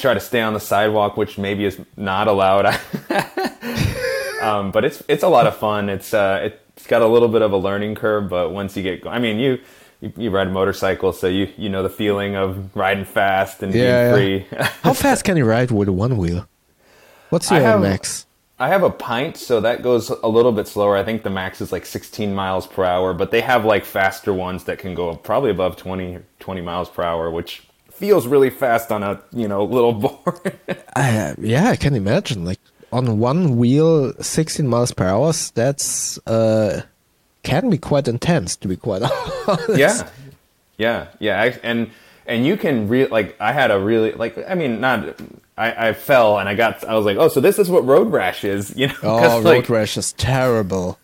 try 0.00 0.14
to 0.14 0.20
stay 0.20 0.40
on 0.40 0.54
the 0.54 0.60
sidewalk, 0.60 1.16
which 1.16 1.38
maybe 1.38 1.64
is 1.64 1.80
not 1.96 2.28
allowed. 2.28 2.66
um, 4.42 4.70
but 4.70 4.84
it's 4.84 5.02
it's 5.08 5.22
a 5.22 5.28
lot 5.28 5.46
of 5.46 5.56
fun. 5.56 5.88
It's 5.88 6.12
uh, 6.12 6.50
it's 6.76 6.86
got 6.86 7.02
a 7.02 7.06
little 7.06 7.28
bit 7.28 7.42
of 7.42 7.52
a 7.52 7.56
learning 7.56 7.94
curve, 7.94 8.28
but 8.28 8.50
once 8.50 8.76
you 8.76 8.82
get, 8.82 9.06
I 9.06 9.18
mean, 9.18 9.38
you 9.38 9.60
you, 10.00 10.12
you 10.16 10.30
ride 10.30 10.48
a 10.48 10.50
motorcycle, 10.50 11.12
so 11.12 11.26
you 11.28 11.52
you 11.56 11.68
know 11.68 11.82
the 11.82 11.90
feeling 11.90 12.36
of 12.36 12.74
riding 12.76 13.04
fast 13.04 13.62
and 13.62 13.74
yeah, 13.74 14.14
being 14.14 14.44
free. 14.44 14.58
How 14.82 14.92
fast 14.92 15.24
can 15.24 15.36
you 15.36 15.44
ride 15.44 15.70
with 15.70 15.88
a 15.88 15.92
Onewheel? 15.92 16.46
What's 17.30 17.50
your 17.50 17.60
have, 17.60 17.80
max? 17.80 18.26
I 18.58 18.68
have 18.68 18.84
a 18.84 18.90
pint, 18.90 19.36
so 19.36 19.60
that 19.60 19.82
goes 19.82 20.10
a 20.10 20.28
little 20.28 20.52
bit 20.52 20.68
slower. 20.68 20.96
I 20.96 21.02
think 21.02 21.24
the 21.24 21.30
max 21.30 21.60
is 21.60 21.72
like 21.72 21.84
16 21.84 22.32
miles 22.32 22.68
per 22.68 22.84
hour, 22.84 23.12
but 23.12 23.32
they 23.32 23.40
have 23.40 23.64
like 23.64 23.84
faster 23.84 24.32
ones 24.32 24.64
that 24.64 24.78
can 24.78 24.94
go 24.94 25.16
probably 25.16 25.50
above 25.50 25.76
20, 25.76 26.20
20 26.38 26.60
miles 26.60 26.88
per 26.88 27.02
hour, 27.02 27.30
which 27.30 27.64
feels 27.94 28.26
really 28.26 28.50
fast 28.50 28.92
on 28.92 29.02
a 29.02 29.20
you 29.32 29.48
know 29.48 29.64
little 29.64 29.92
board. 30.04 30.58
I, 30.96 31.34
yeah, 31.38 31.70
I 31.70 31.76
can 31.76 31.94
imagine. 31.94 32.44
Like 32.44 32.60
on 32.92 33.18
one 33.18 33.56
wheel, 33.56 34.12
16 34.20 34.66
miles 34.66 34.92
per 34.92 35.06
hour. 35.06 35.32
That's 35.54 36.18
uh, 36.26 36.82
can 37.42 37.70
be 37.70 37.78
quite 37.78 38.08
intense, 38.08 38.56
to 38.56 38.68
be 38.68 38.76
quite 38.76 39.02
honest. 39.48 39.78
Yeah, 39.78 40.08
yeah, 40.76 41.08
yeah. 41.18 41.56
And 41.62 41.90
and 42.26 42.46
you 42.46 42.56
can 42.56 42.88
really 42.88 43.10
like 43.10 43.36
I 43.40 43.52
had 43.52 43.70
a 43.70 43.78
really 43.78 44.12
like 44.12 44.38
I 44.48 44.54
mean 44.54 44.80
not 44.80 45.20
I, 45.56 45.88
I 45.88 45.92
fell 45.92 46.38
and 46.38 46.48
I 46.48 46.54
got 46.54 46.84
I 46.84 46.94
was 46.94 47.04
like 47.04 47.16
oh 47.18 47.28
so 47.28 47.40
this 47.40 47.58
is 47.58 47.68
what 47.68 47.84
road 47.84 48.10
rash 48.10 48.44
is 48.44 48.74
you 48.76 48.88
know 48.88 48.94
Oh, 49.02 49.42
road 49.42 49.44
like, 49.44 49.68
rash 49.68 49.96
is 49.96 50.12
terrible. 50.14 50.98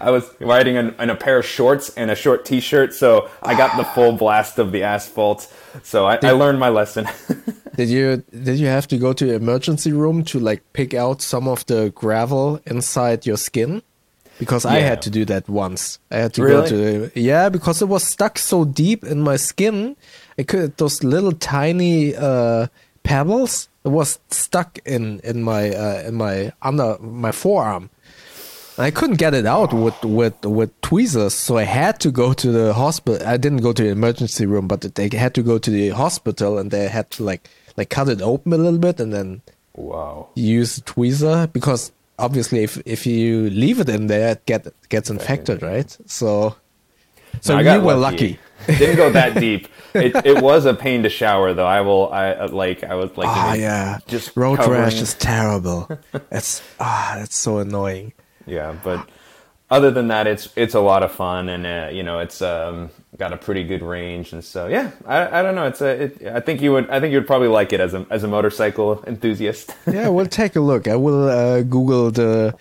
I 0.00 0.10
was 0.10 0.28
riding 0.40 0.76
in, 0.76 0.94
in, 0.98 1.10
a 1.10 1.14
pair 1.14 1.38
of 1.38 1.46
shorts 1.46 1.90
and 1.96 2.10
a 2.10 2.16
short 2.16 2.44
T-shirt, 2.44 2.92
so 2.92 3.30
I 3.42 3.56
got 3.56 3.76
the 3.76 3.84
full 3.84 4.12
blast 4.12 4.58
of 4.58 4.72
the 4.72 4.82
asphalt. 4.82 5.52
So 5.82 6.06
I, 6.06 6.18
I 6.22 6.32
learned 6.32 6.58
my 6.58 6.68
lesson. 6.68 7.08
did 7.76 7.88
you 7.88 8.24
did 8.30 8.58
you 8.58 8.66
have 8.66 8.88
to 8.88 8.98
go 8.98 9.12
to 9.12 9.26
the 9.26 9.34
emergency 9.34 9.92
room 9.92 10.24
to 10.24 10.38
like 10.38 10.62
pick 10.72 10.94
out 10.94 11.22
some 11.22 11.48
of 11.48 11.64
the 11.66 11.90
gravel 11.94 12.60
inside 12.66 13.26
your 13.26 13.36
skin? 13.36 13.82
Because 14.38 14.64
I 14.64 14.78
had 14.78 15.02
to 15.02 15.10
do 15.10 15.24
that 15.24 15.48
once. 15.48 15.98
I 16.12 16.18
had 16.18 16.34
to 16.34 16.42
really? 16.42 16.70
go 16.70 17.08
to 17.08 17.20
yeah 17.20 17.48
because 17.48 17.82
it 17.82 17.88
was 17.88 18.04
stuck 18.04 18.38
so 18.38 18.64
deep 18.64 19.04
in 19.04 19.20
my 19.20 19.36
skin. 19.36 19.96
It 20.36 20.46
could 20.48 20.76
those 20.76 21.02
little 21.02 21.32
tiny 21.32 22.14
uh, 22.14 22.68
pebbles. 23.02 23.68
It 23.84 23.88
was 23.88 24.20
stuck 24.30 24.78
in 24.84 25.20
in 25.20 25.42
my 25.42 25.70
uh, 25.70 26.02
in 26.06 26.14
my 26.14 26.52
under 26.62 26.98
my 27.00 27.32
forearm. 27.32 27.90
I 28.78 28.92
couldn't 28.92 29.16
get 29.16 29.34
it 29.34 29.44
out 29.44 29.72
with 29.72 30.00
with 30.04 30.44
with 30.44 30.80
tweezers, 30.82 31.34
so 31.34 31.56
I 31.58 31.64
had 31.64 31.98
to 32.00 32.10
go 32.12 32.32
to 32.32 32.52
the 32.52 32.72
hospital. 32.72 33.26
I 33.26 33.36
didn't 33.36 33.58
go 33.58 33.72
to 33.72 33.82
the 33.82 33.88
emergency 33.88 34.46
room, 34.46 34.68
but 34.68 34.82
they 34.82 35.08
had 35.12 35.34
to 35.34 35.42
go 35.42 35.58
to 35.58 35.70
the 35.70 35.88
hospital, 35.90 36.58
and 36.58 36.70
they 36.70 36.86
had 36.86 37.10
to 37.12 37.24
like 37.24 37.50
like 37.76 37.90
cut 37.90 38.08
it 38.08 38.22
open 38.22 38.52
a 38.52 38.56
little 38.56 38.78
bit, 38.78 39.00
and 39.00 39.12
then 39.12 39.42
wow 39.74 40.28
use 40.34 40.80
tweezer 40.80 41.52
because 41.52 41.92
obviously 42.18 42.64
if 42.64 42.80
if 42.84 43.06
you 43.06 43.50
leave 43.50 43.80
it 43.80 43.88
in 43.88 44.06
there, 44.06 44.30
it 44.32 44.46
get 44.46 44.66
gets 44.88 45.10
infected, 45.10 45.60
right? 45.62 45.96
So 46.06 46.54
so 47.40 47.58
no, 47.58 47.74
you 47.74 47.80
were 47.80 47.94
lucky. 47.94 48.38
lucky. 48.66 48.78
Didn't 48.78 48.96
go 48.96 49.10
that 49.10 49.34
deep. 49.40 49.68
It 49.94 50.14
it 50.24 50.42
was 50.42 50.66
a 50.66 50.74
pain 50.74 51.02
to 51.02 51.08
shower 51.08 51.54
though. 51.54 51.66
I 51.66 51.80
will. 51.80 52.12
I 52.12 52.44
like. 52.44 52.84
I 52.84 52.94
was 52.94 53.16
like. 53.16 53.26
Ah, 53.28 53.54
yeah. 53.54 53.98
Just 54.06 54.36
road 54.36 54.58
covering. 54.58 54.82
rash 54.82 55.00
is 55.00 55.14
terrible. 55.14 55.88
it's 56.30 56.62
ah, 56.78 57.18
it's 57.20 57.36
so 57.36 57.58
annoying 57.58 58.12
yeah. 58.48 58.76
But 58.82 59.08
other 59.70 59.90
than 59.90 60.08
that, 60.08 60.26
it's 60.26 60.48
it's 60.56 60.74
a 60.74 60.80
lot 60.80 61.02
of 61.02 61.12
fun, 61.12 61.48
and 61.48 61.66
uh, 61.66 61.90
you 61.92 62.02
know, 62.02 62.20
it's 62.20 62.40
um, 62.40 62.90
got 63.18 63.32
a 63.32 63.36
pretty 63.36 63.64
good 63.64 63.82
range, 63.82 64.32
and 64.32 64.44
so 64.44 64.66
yeah. 64.66 64.90
I, 65.06 65.40
I 65.40 65.42
don't 65.42 65.54
know. 65.54 65.66
It's 65.66 65.80
a. 65.80 66.04
It, 66.04 66.26
I 66.26 66.40
think 66.40 66.62
you 66.62 66.72
would. 66.72 66.88
I 66.88 67.00
think 67.00 67.12
you 67.12 67.18
would 67.18 67.26
probably 67.26 67.48
like 67.48 67.72
it 67.72 67.80
as 67.80 67.94
a 67.94 68.06
as 68.10 68.24
a 68.24 68.28
motorcycle 68.28 69.04
enthusiast. 69.06 69.74
yeah, 69.86 70.08
we'll 70.08 70.26
take 70.26 70.56
a 70.56 70.60
look. 70.60 70.88
I 70.88 70.96
will 70.96 71.28
uh, 71.28 71.62
Google 71.62 72.10
the 72.10 72.54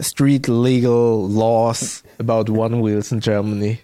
street 0.00 0.48
legal 0.48 1.26
laws 1.28 2.02
about 2.18 2.50
one 2.50 2.80
wheels 2.80 3.10
in 3.10 3.20
Germany. 3.20 3.80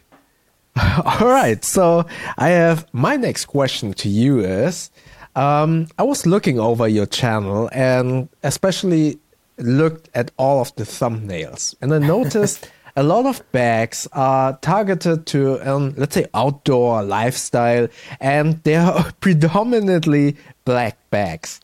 All 1.05 1.27
right, 1.27 1.65
so 1.65 2.07
I 2.37 2.51
have 2.51 2.87
my 2.93 3.17
next 3.17 3.47
question 3.47 3.93
to 3.95 4.09
you 4.09 4.41
is. 4.41 4.91
Um, 5.37 5.87
I 5.97 6.03
was 6.03 6.27
looking 6.27 6.59
over 6.59 6.89
your 6.89 7.07
channel 7.07 7.71
and 7.73 8.29
especially 8.43 9.21
looked 9.61 10.09
at 10.15 10.31
all 10.37 10.61
of 10.61 10.75
the 10.77 10.85
thumbnails 10.85 11.75
and 11.81 11.93
I 11.93 11.99
noticed 11.99 12.71
a 12.97 13.03
lot 13.03 13.27
of 13.27 13.43
bags 13.53 14.09
are 14.13 14.57
targeted 14.59 15.27
to, 15.27 15.59
um, 15.61 15.95
let's 15.97 16.15
say, 16.15 16.27
outdoor 16.35 17.03
lifestyle, 17.03 17.89
and 18.21 18.63
they 18.65 18.77
are 18.77 19.13
predominantly 19.21 20.37
black 20.65 20.99
bags. 21.11 21.61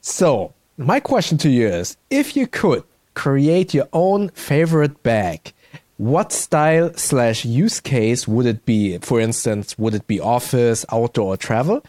So, 0.00 0.54
my 0.76 1.00
question 1.00 1.38
to 1.38 1.50
you 1.50 1.68
is 1.68 1.96
if 2.10 2.36
you 2.36 2.46
could 2.46 2.84
create 3.14 3.74
your 3.74 3.88
own 3.92 4.30
favorite 4.30 5.02
bag, 5.02 5.52
what 5.98 6.32
style 6.32 6.92
slash 6.94 7.44
use 7.44 7.78
case 7.78 8.26
would 8.26 8.46
it 8.46 8.64
be? 8.64 8.98
For 8.98 9.20
instance, 9.20 9.78
would 9.78 9.94
it 9.94 10.06
be 10.06 10.18
office, 10.18 10.84
outdoor, 10.90 11.36
travel? 11.36 11.84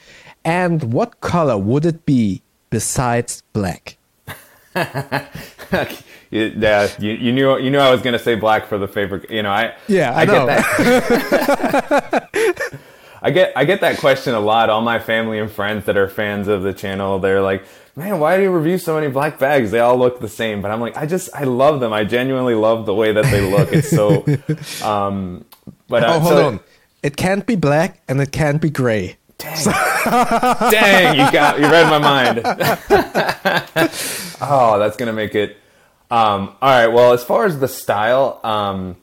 And 0.46 0.94
what 0.94 1.22
color 1.22 1.58
would 1.58 1.86
it 1.86 2.06
be 2.06 2.42
besides 2.70 3.42
black? 3.54 3.98
yeah, 6.32 6.90
you, 7.00 7.12
you, 7.12 7.32
knew 7.32 7.58
you 7.60 7.70
knew 7.70 7.78
I 7.78 7.92
was 7.92 8.02
going 8.02 8.14
to 8.14 8.20
say 8.20 8.36
black 8.36 8.68
for 8.68 8.78
the 8.78 8.88
favorite. 8.88 9.30
You 9.30 9.44
know, 9.44 9.52
I 9.52 9.76
yeah, 9.88 10.12
I, 10.12 10.22
I 10.22 10.26
know. 10.26 10.46
get 10.48 10.68
that. 11.90 12.30
I 13.24 13.32
get 13.32 13.54
I 13.56 13.64
get 13.64 13.82
that 13.82 14.00
question 14.00 14.34
a 14.34 14.40
lot. 14.40 14.70
All 14.70 14.82
my 14.82 15.00
family 15.00 15.40
and 15.40 15.50
friends 15.50 15.86
that 15.86 15.96
are 15.96 16.10
fans 16.10 16.50
of 16.50 16.64
the 16.64 16.74
channel, 16.74 17.20
they're 17.20 17.42
like, 17.42 17.64
"Man, 17.96 18.20
why 18.20 18.36
do 18.36 18.44
you 18.44 18.52
review 18.52 18.78
so 18.78 18.96
many 18.96 19.08
black 19.08 19.40
bags? 19.40 19.72
They 19.72 19.80
all 19.80 19.98
look 19.98 20.20
the 20.20 20.28
same." 20.28 20.62
But 20.62 20.72
I'm 20.72 20.82
like, 20.82 20.98
I 20.98 21.06
just 21.06 21.30
I 21.34 21.46
love 21.46 21.80
them. 21.80 21.94
I 21.94 22.04
genuinely 22.04 22.56
love 22.56 22.86
the 22.86 22.94
way 22.94 23.14
that 23.14 23.26
they 23.26 23.40
look. 23.50 23.72
It's 23.72 23.90
so. 23.90 24.26
Um, 24.84 25.46
but 25.88 26.04
uh, 26.04 26.08
oh, 26.08 26.20
hold 26.20 26.34
so, 26.34 26.48
on, 26.48 26.60
it 27.02 27.16
can't 27.16 27.46
be 27.46 27.56
black 27.56 28.02
and 28.08 28.20
it 28.20 28.32
can't 28.32 28.62
be 28.62 28.70
gray. 28.70 29.18
Dang. 29.38 29.66
Dang, 30.72 31.16
you 31.16 31.32
got 31.32 31.60
you 31.60 31.66
read 31.66 31.90
my 31.90 32.00
mind. 32.00 32.42
oh, 34.42 34.80
that's 34.80 34.98
gonna 34.98 35.14
make 35.14 35.36
it. 35.36 35.58
Um, 36.12 36.56
all 36.62 36.70
right. 36.70 36.88
Well, 36.88 37.14
as 37.14 37.24
far 37.24 37.46
as 37.46 37.60
the 37.60 37.68
style, 37.68 38.40
um, 38.44 38.98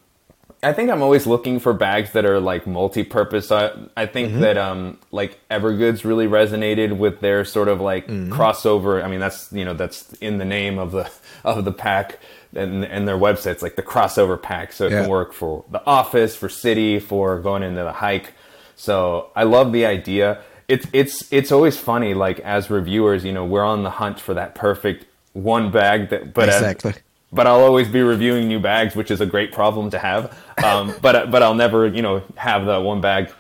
I 0.63 0.73
think 0.73 0.91
I'm 0.91 1.03
always 1.03 1.27
looking 1.27 1.59
for 1.59 1.73
bags 1.73 2.13
that 2.13 2.27
are 2.27 2.39
like 2.39 2.67
multi-purpose. 2.67 3.51
I, 3.51 3.73
I 3.97 4.07
think 4.07 4.31
mm-hmm. 4.31 4.41
that 4.41 4.59
um, 4.59 4.99
like 5.11 5.41
Evergoods 5.51 6.05
really 6.05 6.27
resonated 6.27 6.99
with 6.99 7.21
their 7.21 7.45
sort 7.45 7.69
of 7.69 7.81
like 7.81 8.07
mm-hmm. 8.07 8.33
crossover. 8.33 9.03
I 9.03 9.09
mean, 9.09 9.21
that's 9.21 9.51
you 9.53 9.65
know 9.65 9.75
that's 9.75 10.13
in 10.15 10.39
the 10.39 10.45
name 10.45 10.79
of 10.79 10.93
the 10.93 11.11
of 11.45 11.65
the 11.65 11.73
pack 11.73 12.19
and 12.55 12.85
and 12.85 13.09
their 13.09 13.17
websites 13.17 13.63
like 13.63 13.77
the 13.77 13.83
crossover 13.83 14.41
pack. 14.41 14.73
So 14.73 14.87
it 14.87 14.93
yeah. 14.93 15.03
can 15.03 15.11
work 15.11 15.33
for 15.33 15.65
the 15.71 15.85
office, 15.87 16.37
for 16.37 16.49
city, 16.49 17.01
for 17.01 17.41
going 17.41 17.63
into 17.63 17.83
the 17.83 17.93
hike. 17.93 18.35
So 18.81 19.29
I 19.37 19.43
love 19.43 19.73
the 19.73 19.85
idea. 19.85 20.41
It's 20.67 20.87
it's 20.95 21.31
it's 21.31 21.53
always 21.53 21.77
funny. 21.77 22.15
Like 22.15 22.41
as 22.41 22.71
reviewers, 22.71 23.27
you 23.27 23.33
know, 23.33 23.45
we're 23.45 23.65
on 23.65 23.83
the 23.83 23.91
hunt 23.91 24.19
for 24.19 24.33
that 24.33 24.55
perfect 24.55 25.05
one 25.35 25.71
bag 25.71 26.09
that, 26.09 26.33
but 26.33 26.49
exactly. 26.49 26.93
As, 26.93 27.01
but 27.31 27.47
I'll 27.47 27.61
always 27.61 27.89
be 27.89 28.01
reviewing 28.01 28.49
new 28.49 28.59
bags, 28.59 28.97
which 28.97 29.11
is 29.11 29.21
a 29.21 29.27
great 29.27 29.53
problem 29.53 29.91
to 29.91 29.99
have. 29.99 30.35
Um, 30.65 30.95
but 31.03 31.31
but 31.31 31.43
I'll 31.43 31.55
never, 31.55 31.89
you 31.89 32.01
know, 32.01 32.23
have 32.37 32.65
the 32.65 32.81
one 32.81 33.03
bag. 33.03 33.31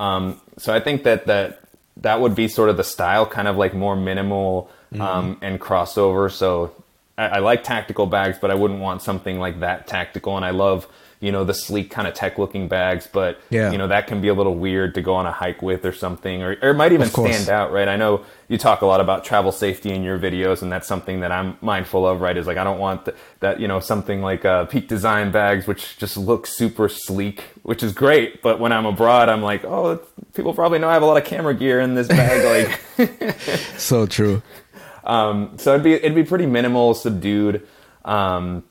Um, 0.00 0.40
so 0.56 0.72
I 0.72 0.80
think 0.80 1.02
that 1.02 1.26
that 1.26 1.60
that 1.98 2.22
would 2.22 2.34
be 2.34 2.48
sort 2.48 2.70
of 2.70 2.78
the 2.78 2.84
style, 2.84 3.26
kind 3.26 3.48
of 3.48 3.58
like 3.58 3.74
more 3.74 3.96
minimal 3.96 4.70
mm-hmm. 4.90 5.02
um, 5.02 5.38
and 5.42 5.60
crossover. 5.60 6.32
So 6.32 6.72
I, 7.18 7.26
I, 7.26 7.38
like 7.38 7.64
tactical 7.64 8.06
bags, 8.06 8.38
but 8.40 8.50
I 8.50 8.54
wouldn't 8.54 8.80
want 8.80 9.02
something 9.02 9.38
like 9.38 9.60
that 9.60 9.86
tactical. 9.86 10.36
And 10.36 10.44
I 10.44 10.50
love 10.50 10.86
you 11.20 11.32
know 11.32 11.44
the 11.44 11.54
sleek 11.54 11.90
kind 11.90 12.06
of 12.06 12.14
tech 12.14 12.38
looking 12.38 12.68
bags 12.68 13.08
but 13.10 13.40
yeah. 13.48 13.72
you 13.72 13.78
know 13.78 13.88
that 13.88 14.06
can 14.06 14.20
be 14.20 14.28
a 14.28 14.34
little 14.34 14.54
weird 14.54 14.94
to 14.94 15.02
go 15.02 15.14
on 15.14 15.26
a 15.26 15.32
hike 15.32 15.62
with 15.62 15.84
or 15.84 15.92
something 15.92 16.42
or, 16.42 16.56
or 16.62 16.70
it 16.70 16.74
might 16.74 16.92
even 16.92 17.08
stand 17.08 17.48
out 17.48 17.72
right 17.72 17.88
i 17.88 17.96
know 17.96 18.22
you 18.48 18.58
talk 18.58 18.82
a 18.82 18.86
lot 18.86 19.00
about 19.00 19.24
travel 19.24 19.50
safety 19.50 19.90
in 19.90 20.02
your 20.02 20.18
videos 20.18 20.62
and 20.62 20.70
that's 20.70 20.86
something 20.86 21.20
that 21.20 21.32
i'm 21.32 21.56
mindful 21.62 22.06
of 22.06 22.20
right 22.20 22.36
is 22.36 22.46
like 22.46 22.58
i 22.58 22.64
don't 22.64 22.78
want 22.78 23.06
the, 23.06 23.14
that 23.40 23.60
you 23.60 23.66
know 23.66 23.80
something 23.80 24.20
like 24.20 24.44
uh, 24.44 24.66
peak 24.66 24.88
design 24.88 25.30
bags 25.30 25.66
which 25.66 25.96
just 25.96 26.16
look 26.16 26.46
super 26.46 26.88
sleek 26.88 27.44
which 27.62 27.82
is 27.82 27.92
great 27.92 28.42
but 28.42 28.60
when 28.60 28.72
i'm 28.72 28.84
abroad 28.84 29.28
i'm 29.28 29.42
like 29.42 29.64
oh 29.64 29.98
people 30.34 30.52
probably 30.52 30.78
know 30.78 30.88
i 30.88 30.92
have 30.92 31.02
a 31.02 31.06
lot 31.06 31.16
of 31.16 31.24
camera 31.24 31.54
gear 31.54 31.80
in 31.80 31.94
this 31.94 32.08
bag 32.08 32.70
like 32.98 33.40
so 33.78 34.06
true 34.06 34.42
um, 35.06 35.56
so 35.58 35.74
it'd 35.74 35.84
be 35.84 35.94
it'd 35.94 36.14
be 36.14 36.24
pretty 36.24 36.46
minimal 36.46 36.94
subdued 36.94 37.66
um, 38.04 38.62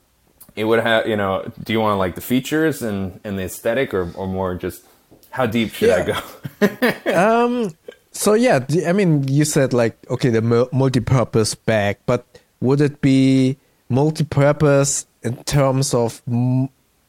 it 0.56 0.64
would 0.66 0.80
have 0.80 1.08
you 1.08 1.16
know 1.16 1.50
do 1.64 1.74
you 1.74 1.80
want 1.80 2.00
like 2.00 2.16
the 2.16 2.22
features 2.22 2.82
and 2.82 3.20
and 3.24 3.38
the 3.38 3.44
aesthetic 3.44 3.94
or, 3.94 4.12
or 4.16 4.28
more 4.28 4.56
just 4.56 4.84
how 5.32 5.46
deep 5.46 5.72
should 5.74 5.90
yeah. 5.90 6.16
i 6.62 6.92
go 7.04 7.14
um 7.44 7.72
so 8.12 8.34
yeah 8.34 8.66
i 8.88 8.94
mean 8.94 9.28
you 9.28 9.46
said 9.46 9.74
like 9.74 9.98
okay 10.10 10.30
the 10.30 10.42
multi-purpose 10.72 11.56
bag 11.56 11.98
but 12.06 12.26
would 12.62 12.82
it 12.82 13.02
be 13.02 13.58
multi-purpose 13.90 15.06
in 15.24 15.36
terms 15.44 15.94
of 15.94 16.22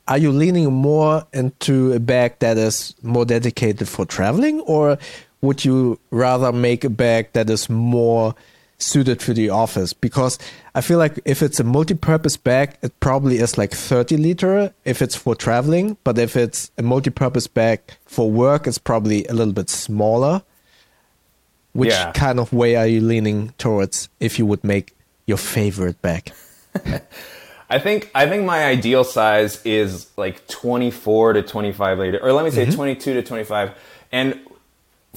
are 0.08 0.18
you 0.18 0.30
leaning 0.30 0.72
more 0.72 1.26
into 1.32 1.92
a 1.92 2.00
bag 2.00 2.38
that 2.40 2.58
is 2.58 2.94
more 3.02 3.24
dedicated 3.24 3.88
for 3.88 4.04
traveling 4.04 4.60
or 4.60 4.98
would 5.40 5.64
you 5.64 5.98
rather 6.10 6.52
make 6.52 6.84
a 6.84 6.90
bag 6.90 7.28
that 7.32 7.48
is 7.48 7.68
more 7.70 8.34
suited 8.78 9.22
for 9.22 9.32
the 9.32 9.50
office 9.50 9.92
because 9.92 10.38
I 10.74 10.80
feel 10.80 10.98
like 10.98 11.18
if 11.24 11.42
it's 11.42 11.58
a 11.60 11.64
multi-purpose 11.64 12.36
bag, 12.36 12.76
it 12.82 12.98
probably 13.00 13.38
is 13.38 13.56
like 13.56 13.72
30 13.72 14.16
liter 14.16 14.72
if 14.84 15.00
it's 15.00 15.16
for 15.16 15.34
traveling, 15.34 15.96
but 16.04 16.18
if 16.18 16.36
it's 16.36 16.70
a 16.76 16.82
multi-purpose 16.82 17.46
bag 17.46 17.80
for 18.04 18.30
work, 18.30 18.66
it's 18.66 18.78
probably 18.78 19.24
a 19.26 19.32
little 19.32 19.54
bit 19.54 19.70
smaller. 19.70 20.42
Which 21.72 21.90
yeah. 21.90 22.12
kind 22.12 22.40
of 22.40 22.54
way 22.54 22.74
are 22.76 22.86
you 22.86 23.02
leaning 23.02 23.52
towards 23.58 24.08
if 24.18 24.38
you 24.38 24.46
would 24.46 24.64
make 24.64 24.94
your 25.26 25.36
favorite 25.36 26.00
bag? 26.00 26.32
I 27.68 27.78
think 27.78 28.10
I 28.14 28.26
think 28.28 28.44
my 28.44 28.64
ideal 28.64 29.04
size 29.04 29.60
is 29.64 30.06
like 30.16 30.46
24 30.48 31.34
to 31.34 31.42
25 31.42 31.98
liter, 31.98 32.18
or 32.22 32.32
let 32.32 32.44
me 32.44 32.50
say 32.50 32.64
mm-hmm. 32.64 32.74
22 32.74 33.14
to 33.14 33.22
25. 33.22 33.72
And 34.12 34.40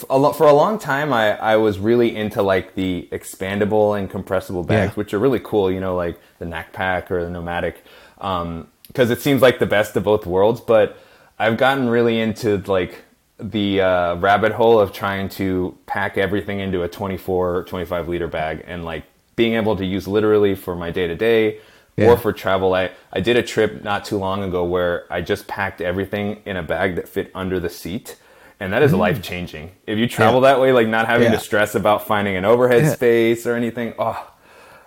a 0.10 0.18
lo- 0.18 0.34
for 0.34 0.48
a 0.48 0.54
long 0.54 0.80
time, 0.80 1.12
I, 1.14 1.38
I 1.38 1.56
was 1.58 1.80
really 1.80 2.16
into 2.16 2.42
like 2.42 2.76
the 2.76 3.08
expandable 3.12 3.98
and 3.98 4.10
compressible 4.10 4.64
bags, 4.64 4.92
Yeah. 4.92 4.96
which 4.96 5.14
are 5.14 5.20
really 5.20 5.40
cool. 5.40 5.72
You 5.72 5.80
know, 5.80 5.96
like 5.96 6.20
the 6.40 6.46
Pakt 6.74 7.12
or 7.12 7.24
the 7.24 7.30
Nomatic, 7.30 7.76
because 8.18 9.10
it 9.12 9.22
seems 9.22 9.42
like 9.42 9.60
the 9.60 9.66
best 9.66 9.96
of 9.96 10.04
both 10.04 10.26
worlds. 10.26 10.62
But 10.62 10.98
I've 11.38 11.58
gotten 11.58 11.90
really 11.90 12.20
into 12.20 12.58
like 12.58 13.04
the 13.40 13.82
uh, 13.82 14.16
rabbit 14.16 14.52
hole 14.52 14.80
of 14.80 14.92
trying 14.92 15.30
to 15.30 15.78
pack 15.86 16.18
everything 16.18 16.60
into 16.60 16.84
a 16.84 16.88
24, 16.90 17.64
25 17.66 18.10
liter 18.10 18.28
bag 18.28 18.64
and 18.68 18.84
like 18.84 19.04
being 19.38 19.54
able 19.54 19.78
to 19.78 19.86
use 19.86 20.08
literally 20.08 20.56
for 20.56 20.76
my 20.76 20.92
day 20.92 21.08
to 21.08 21.16
day 21.16 21.60
Yeah. 21.96 22.10
or 22.12 22.18
for 22.18 22.34
travel. 22.34 22.74
I, 22.74 22.92
I 23.14 23.22
did 23.22 23.38
a 23.38 23.44
trip 23.44 23.82
not 23.84 24.04
too 24.04 24.18
long 24.18 24.44
ago 24.44 24.66
where 24.66 25.06
I 25.10 25.22
just 25.22 25.48
packed 25.48 25.80
everything 25.80 26.42
in 26.46 26.58
a 26.58 26.64
bag 26.64 26.96
that 26.96 27.08
fit 27.08 27.32
under 27.34 27.60
the 27.62 27.70
seat. 27.70 28.18
And 28.60 28.74
that 28.74 28.82
is 28.82 28.93
life 28.93 29.22
changing. 29.22 29.72
If 29.88 29.98
you 29.98 30.08
travel 30.08 30.41
that 30.41 30.60
way, 30.60 30.74
like 30.74 30.88
not 30.88 31.08
having 31.08 31.28
Mm. 31.30 31.32
Yeah. 31.32 31.38
to 31.38 31.43
stress 31.43 31.76
about 31.76 32.06
finding 32.08 32.36
an 32.36 32.43
overhead 32.45 32.84
Yeah. 32.84 32.93
space 32.93 33.48
or 33.48 33.56
anything. 33.56 33.93
Oh, 33.98 34.22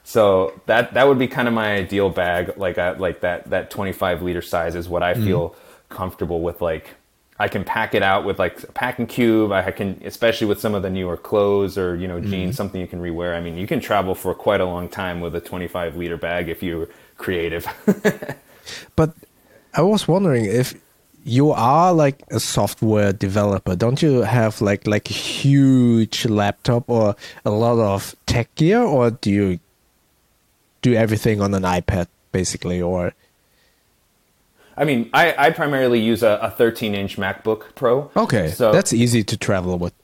so 0.05 0.61
that 0.67 0.95
that 0.95 1.09
would 1.09 1.19
be 1.19 1.29
kind 1.29 1.49
of 1.49 1.55
my 1.55 1.75
ideal 1.77 2.11
bag. 2.11 2.53
Like 2.59 2.77
I, 2.79 2.91
like 2.93 3.21
that 3.21 3.49
that 3.51 3.71
25 3.71 4.21
liter 4.23 4.43
size 4.43 4.75
is 4.75 4.89
what 4.89 5.03
I 5.03 5.15
Mm-hmm. 5.15 5.25
feel 5.25 5.57
comfortable 5.89 6.41
with. 6.41 6.61
Like 6.61 6.91
I 7.39 7.49
can 7.49 7.65
pack 7.65 7.95
it 7.95 8.03
out 8.03 8.25
with 8.25 8.39
like 8.39 8.63
a 8.63 8.73
packing 8.73 9.07
cube. 9.07 9.53
I 9.53 9.71
can, 9.71 10.01
especially 10.05 10.47
with 10.49 10.61
some 10.61 10.75
of 10.75 10.83
the 10.83 10.91
newer 10.91 11.17
clothes 11.17 11.79
or 11.79 11.97
you 11.97 12.07
know 12.09 12.21
jeans, 12.21 12.57
something 12.57 12.81
you 12.81 12.87
can 12.87 13.01
rewear. 13.01 13.35
I 13.35 13.41
mean, 13.41 13.57
you 13.57 13.67
can 13.67 13.81
travel 13.81 14.15
for 14.15 14.35
quite 14.35 14.61
a 14.61 14.67
long 14.67 14.89
time 14.89 15.21
with 15.21 15.35
a 15.35 15.41
25 15.41 15.97
liter 15.97 16.17
bag 16.19 16.49
if 16.51 16.63
you're 16.63 16.89
creative. 17.17 17.67
But 18.97 19.15
I 19.75 19.83
was 19.83 20.07
wondering 20.07 20.45
if 20.45 20.75
you 21.25 21.51
are 21.51 21.93
like 21.93 22.23
a 22.31 22.41
software 22.41 23.13
developer, 23.13 23.77
don't 23.77 24.03
you 24.03 24.23
have 24.23 24.61
like 24.61 24.87
like 24.87 25.11
a 25.11 25.15
huge 25.15 26.27
laptop 26.27 26.89
or 26.89 27.17
a 27.45 27.51
lot 27.51 27.79
of 27.79 28.17
tech 28.27 28.55
gear, 28.55 28.81
or 28.81 29.11
do 29.11 29.31
you 29.31 29.61
do 30.83 30.95
everything 30.95 31.41
on 31.41 31.55
an 31.55 31.63
iPad 31.63 32.09
basically? 32.33 32.83
Or 32.83 33.13
I 34.77 34.85
mean, 34.85 35.11
I, 35.13 35.35
I 35.47 35.51
primarily 35.51 36.01
use 36.01 36.23
a, 36.23 36.39
a 36.43 36.51
13 36.51 36.95
inch 36.95 37.17
MacBook 37.17 37.75
Pro. 37.75 38.11
okay, 38.17 38.51
so 38.51 38.73
that's 38.73 38.93
easy 38.93 39.23
to 39.25 39.37
travel 39.37 39.79
with. 39.79 39.95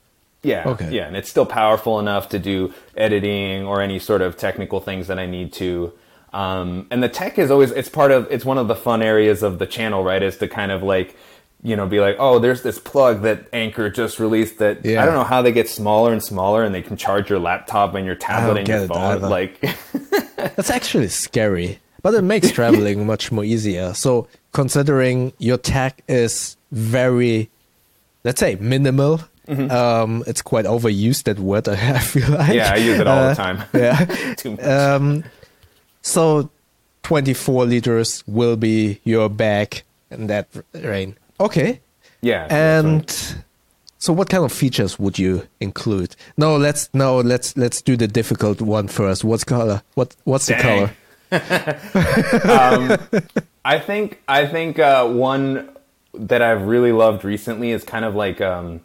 Yeah. 0.41 0.63
Okay. 0.67 0.89
Yeah, 0.91 1.07
and 1.07 1.17
it's 1.17 1.29
still 1.29 1.45
powerful 1.45 1.99
enough 1.99 2.29
to 2.29 2.39
do 2.39 2.73
editing 2.95 3.65
or 3.65 3.81
any 3.81 3.99
sort 3.99 4.21
of 4.21 4.37
technical 4.37 4.79
things 4.79 5.07
that 5.07 5.19
I 5.19 5.25
need 5.25 5.51
to. 5.53 5.91
Um, 6.33 6.87
and 6.91 7.01
the 7.01 7.09
tech 7.09 7.37
is 7.39 7.49
always 7.51 7.71
it's 7.71 7.89
part 7.89 8.11
of 8.11 8.27
it's 8.31 8.45
one 8.45 8.57
of 8.57 8.67
the 8.67 8.75
fun 8.75 9.01
areas 9.01 9.41
of 9.43 9.59
the 9.59 9.65
channel, 9.65 10.03
right? 10.03 10.21
Is 10.21 10.37
to 10.37 10.47
kind 10.47 10.71
of 10.71 10.83
like 10.83 11.15
you 11.63 11.75
know 11.75 11.87
be 11.87 11.99
like, 11.99 12.15
oh, 12.19 12.39
there's 12.39 12.61
this 12.61 12.79
plug 12.79 13.23
that 13.23 13.47
Anker 13.51 13.89
just 13.89 14.19
released 14.19 14.59
that 14.59 14.85
Yeah. 14.85 15.01
I 15.01 15.05
don't 15.05 15.15
know 15.15 15.23
how 15.23 15.41
they 15.41 15.51
get 15.51 15.67
smaller 15.67 16.11
and 16.13 16.23
smaller, 16.23 16.63
and 16.63 16.73
they 16.73 16.81
can 16.81 16.97
charge 16.97 17.29
your 17.29 17.39
laptop 17.39 17.95
and 17.95 18.05
your 18.05 18.15
tablet 18.15 18.57
and 18.59 18.67
your 18.67 18.87
phone. 18.87 19.21
Like, 19.21 19.59
That's 20.55 20.69
actually 20.69 21.09
scary, 21.09 21.79
but 22.01 22.13
it 22.13 22.21
makes 22.21 22.51
traveling 22.51 23.05
much 23.05 23.31
more 23.31 23.43
easier. 23.43 23.93
So 23.93 24.27
considering 24.53 25.33
your 25.39 25.57
tech 25.57 26.01
is 26.07 26.55
very, 26.71 27.49
let's 28.23 28.39
say, 28.39 28.55
minimal. 28.55 29.21
Um, 29.49 30.23
it's 30.27 30.43
quite 30.43 30.65
overused 30.65 31.23
that 31.23 31.39
word. 31.39 31.67
I 31.69 31.97
feel 31.97 32.29
like. 32.29 32.39
Mm-hmm. 32.41 32.53
yeah, 32.53 32.71
I 32.71 32.75
use 32.75 32.99
it 32.99 33.07
all 33.07 33.17
Uh, 33.17 33.29
the 33.29 33.35
time. 33.35 33.63
Yeah. 33.73 34.05
Too 34.37 34.51
much. 34.51 34.63
Um, 34.63 35.23
so 36.01 36.49
24 37.03 37.65
liters 37.65 38.23
will 38.27 38.55
be 38.55 38.99
your 39.03 39.29
bag 39.29 39.83
in 40.11 40.27
that 40.27 40.47
rain. 40.73 41.17
Okay. 41.39 41.81
yeah. 42.21 42.41
right. 42.41 42.51
And 42.51 43.35
so 43.97 44.13
what 44.13 44.29
kind 44.29 44.43
of 44.43 44.51
features 44.51 44.97
would 44.97 45.19
you 45.19 45.47
include? 45.59 46.15
No, 46.37 46.55
let's 46.55 46.89
no, 46.93 47.19
let's 47.19 47.55
let's 47.57 47.81
do 47.81 47.97
the 47.97 48.07
difficult 48.07 48.61
one 48.61 48.87
first. 48.87 49.23
What's 49.23 49.43
color? 49.43 49.81
What 49.95 50.15
what's 50.23 50.47
the 50.47 50.53
Dang. 50.53 50.61
color? 50.61 50.91
I 53.65 53.77
think 53.77 54.21
I 54.27 54.47
think 54.47 54.79
uh, 54.79 55.07
one 55.07 55.69
that 56.13 56.41
I've 56.41 56.63
really 56.63 56.91
loved 56.91 57.23
recently 57.23 57.71
is 57.71 57.83
kind 57.83 58.05
of 58.05 58.15
like 58.15 58.41
um, 58.41 58.81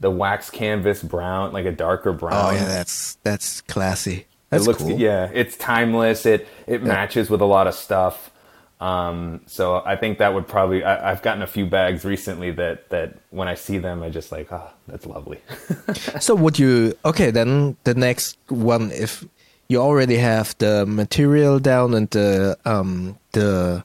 the 0.00 0.10
wax 0.10 0.50
canvas 0.50 1.02
brown, 1.02 1.52
like 1.52 1.64
a 1.64 1.72
darker 1.72 2.12
brown. 2.12 2.34
Oh 2.34 2.50
yeah, 2.50 2.64
that's 2.64 3.14
that's 3.22 3.60
classy. 3.62 4.26
It 4.56 4.66
looks 4.66 4.82
cool. 4.82 4.98
yeah, 4.98 5.30
it's 5.32 5.56
timeless. 5.56 6.26
It 6.26 6.48
it 6.66 6.82
matches 6.82 7.30
with 7.30 7.40
a 7.40 7.46
lot 7.46 7.66
of 7.66 7.74
stuff. 7.74 8.30
Um, 8.78 9.40
so 9.46 9.82
I 9.86 9.96
think 9.96 10.18
that 10.18 10.34
would 10.34 10.46
probably 10.46 10.84
I, 10.84 11.10
I've 11.10 11.22
gotten 11.22 11.42
a 11.42 11.46
few 11.46 11.64
bags 11.66 12.04
recently 12.04 12.50
that 12.52 12.90
that 12.90 13.16
when 13.30 13.48
I 13.48 13.54
see 13.54 13.78
them 13.78 14.02
I 14.02 14.10
just 14.10 14.30
like 14.30 14.52
oh 14.52 14.70
that's 14.86 15.06
lovely. 15.06 15.40
So 16.20 16.34
would 16.34 16.58
you 16.58 16.92
okay 17.04 17.30
then 17.30 17.76
the 17.84 17.94
next 17.94 18.36
one 18.48 18.90
if 18.92 19.24
you 19.68 19.78
already 19.78 20.16
have 20.16 20.54
the 20.58 20.84
material 20.86 21.58
down 21.58 21.94
and 21.94 22.10
the 22.10 22.58
um 22.66 23.18
the 23.32 23.84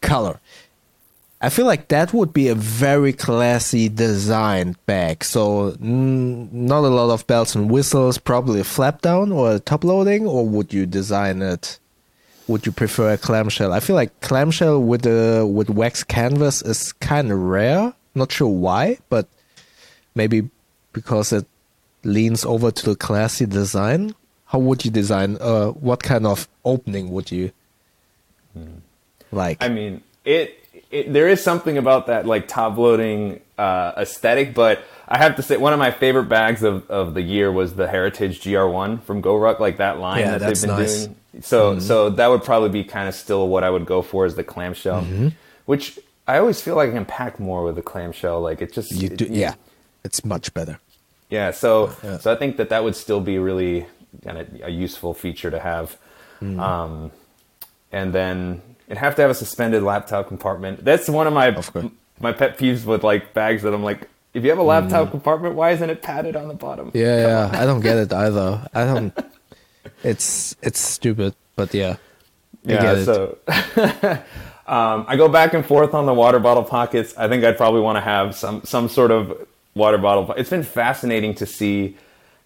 color. 0.00 0.40
I 1.46 1.48
feel 1.48 1.66
like 1.66 1.86
that 1.88 2.12
would 2.12 2.32
be 2.32 2.48
a 2.48 2.56
very 2.56 3.12
classy 3.12 3.88
designed 3.88 4.84
bag. 4.84 5.22
So 5.22 5.70
mm, 5.80 6.50
not 6.52 6.82
a 6.82 6.88
lot 6.88 7.14
of 7.14 7.24
bells 7.28 7.54
and 7.54 7.70
whistles, 7.70 8.18
probably 8.18 8.58
a 8.58 8.64
flap 8.64 9.00
down 9.00 9.30
or 9.30 9.52
a 9.52 9.60
top 9.60 9.84
loading, 9.84 10.26
or 10.26 10.44
would 10.44 10.72
you 10.72 10.86
design 10.86 11.42
it? 11.42 11.78
Would 12.48 12.66
you 12.66 12.72
prefer 12.72 13.12
a 13.12 13.16
clamshell? 13.16 13.72
I 13.72 13.78
feel 13.78 13.94
like 13.94 14.20
clamshell 14.22 14.82
with 14.82 15.02
the 15.02 15.48
with 15.48 15.70
wax 15.70 16.02
canvas 16.02 16.62
is 16.62 16.92
kind 16.94 17.30
of 17.30 17.38
rare. 17.38 17.94
Not 18.16 18.32
sure 18.32 18.48
why, 18.48 18.98
but 19.08 19.28
maybe 20.16 20.50
because 20.92 21.32
it 21.32 21.46
leans 22.02 22.44
over 22.44 22.72
to 22.72 22.90
the 22.90 22.96
classy 22.96 23.46
design. 23.46 24.16
How 24.46 24.58
would 24.58 24.84
you 24.84 24.90
design? 24.90 25.38
Uh, 25.40 25.68
what 25.68 26.02
kind 26.02 26.26
of 26.26 26.48
opening 26.64 27.10
would 27.12 27.30
you 27.30 27.52
like? 29.30 29.62
I 29.62 29.68
mean, 29.68 30.02
it, 30.24 30.65
it 30.90 31.12
there 31.12 31.28
is 31.28 31.42
something 31.42 31.78
about 31.78 32.06
that 32.06 32.26
like 32.26 32.48
top 32.48 32.76
loading 32.76 33.40
uh, 33.58 33.92
aesthetic, 33.96 34.54
but 34.54 34.80
I 35.08 35.18
have 35.18 35.36
to 35.36 35.42
say 35.42 35.56
one 35.56 35.72
of 35.72 35.78
my 35.78 35.90
favorite 35.90 36.24
bags 36.28 36.62
of, 36.62 36.88
of 36.90 37.14
the 37.14 37.22
year 37.22 37.50
was 37.52 37.74
the 37.74 37.86
Heritage 37.88 38.40
GR1 38.42 39.02
from 39.02 39.22
GoRuck, 39.22 39.60
like 39.60 39.76
that 39.78 39.98
line 39.98 40.20
Yeah, 40.20 40.38
that 40.38 40.46
they've 40.46 40.60
been 40.60 40.70
nice. 40.78 41.04
doing. 41.06 41.16
So 41.42 41.78
so 41.78 42.10
that 42.10 42.28
would 42.28 42.42
probably 42.44 42.70
be 42.70 42.84
kind 42.84 43.08
of 43.08 43.14
still 43.14 43.48
what 43.48 43.62
I 43.64 43.70
would 43.70 43.86
go 43.86 44.02
for 44.02 44.26
is 44.26 44.34
the 44.36 44.44
clamshell, 44.44 45.02
Mm-hmm. 45.02 45.28
which 45.66 45.98
I 46.26 46.38
always 46.38 46.60
feel 46.60 46.74
like 46.76 46.90
I 46.90 46.92
can 46.92 47.04
pack 47.04 47.38
more 47.38 47.62
with 47.64 47.76
the 47.76 47.82
clamshell. 47.82 48.40
Like 48.40 48.60
it 48.62 48.72
just 48.72 48.90
you 48.92 49.08
it- 49.10 49.20
yeah, 49.30 49.54
it's 50.04 50.24
much 50.24 50.52
better. 50.54 50.78
yeah, 51.30 51.50
so 51.50 51.92
Yeah. 52.02 52.18
so 52.18 52.32
I 52.32 52.36
think 52.36 52.56
that 52.56 52.68
that 52.70 52.82
would 52.84 52.96
still 52.96 53.20
be 53.20 53.38
really 53.38 53.86
kind 54.24 54.38
of 54.38 54.46
a 54.62 54.70
useful 54.70 55.12
feature 55.14 55.50
to 55.50 55.58
have. 55.60 55.96
Mm. 56.42 56.58
Um, 56.60 57.10
and 57.92 58.12
then 58.12 58.62
it'd 58.86 58.98
have 58.98 59.14
to 59.16 59.22
have 59.22 59.30
a 59.30 59.34
suspended 59.34 59.82
laptop 59.82 60.28
compartment. 60.28 60.84
That's 60.84 61.08
one 61.08 61.26
of 61.26 61.32
my 61.32 61.46
Of 61.48 61.92
my 62.20 62.32
pet 62.32 62.56
peeves 62.58 62.84
with 62.84 63.04
like 63.04 63.34
bags 63.34 63.62
that 63.62 63.74
I'm 63.74 63.82
like, 63.84 64.08
if 64.32 64.42
you 64.44 64.50
have 64.50 64.58
a 64.58 64.62
laptop 64.62 65.10
compartment, 65.10 65.54
why 65.54 65.70
isn't 65.72 65.88
it 65.90 66.02
padded 66.02 66.36
on 66.36 66.48
the 66.48 66.54
bottom? 66.54 66.90
Mm. 66.90 66.94
Yeah, 66.94 67.20
yeah. 67.52 67.60
I 67.62 67.64
don't 67.66 67.80
get 67.80 67.96
it 67.98 68.12
either. 68.24 68.66
I 68.74 68.84
don't. 68.84 69.12
It's 70.02 70.56
it's 70.62 70.78
stupid, 70.80 71.34
but 71.56 71.72
yeah, 71.74 71.96
I 72.68 72.72
Yeah, 72.72 72.80
get 72.82 72.96
it. 72.98 73.04
so 73.04 73.38
um, 74.66 75.04
I 75.08 75.16
go 75.16 75.28
back 75.28 75.54
and 75.54 75.64
forth 75.64 75.94
on 75.94 76.06
the 76.06 76.14
water 76.14 76.38
bottle 76.38 76.64
pockets. 76.64 77.14
I 77.16 77.28
think 77.28 77.44
I'd 77.44 77.56
probably 77.56 77.80
want 77.80 77.96
to 77.96 78.00
have 78.02 78.34
some 78.34 78.62
some 78.64 78.88
sort 78.88 79.10
of 79.10 79.46
water 79.74 79.98
bottle. 79.98 80.32
It's 80.36 80.50
been 80.50 80.62
fascinating 80.64 81.34
to 81.36 81.46
see 81.46 81.96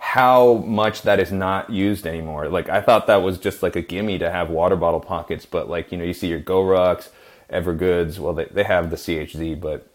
how 0.03 0.55
much 0.67 1.03
that 1.03 1.21
is 1.21 1.31
not 1.31 1.69
used 1.71 2.07
anymore. 2.07 2.49
Like 2.49 2.69
I 2.69 2.81
thought 2.81 3.07
that 3.07 3.17
was 3.23 3.39
just 3.39 3.63
like 3.63 3.77
a 3.77 3.83
gimme 3.83 4.19
to 4.19 4.31
have 4.31 4.49
water 4.51 4.75
bottle 4.77 4.99
pockets, 5.01 5.45
but 5.47 5.69
like 5.69 5.93
you 5.93 5.99
know 5.99 6.05
you 6.05 6.15
see 6.15 6.27
your 6.29 6.41
GoRucks, 6.41 7.09
Evergoods. 7.53 8.19
Well, 8.19 8.33
they 8.33 8.47
they 8.47 8.65
have 8.65 8.91
the 8.91 8.97
CHZ, 8.97 9.61
but 9.61 9.87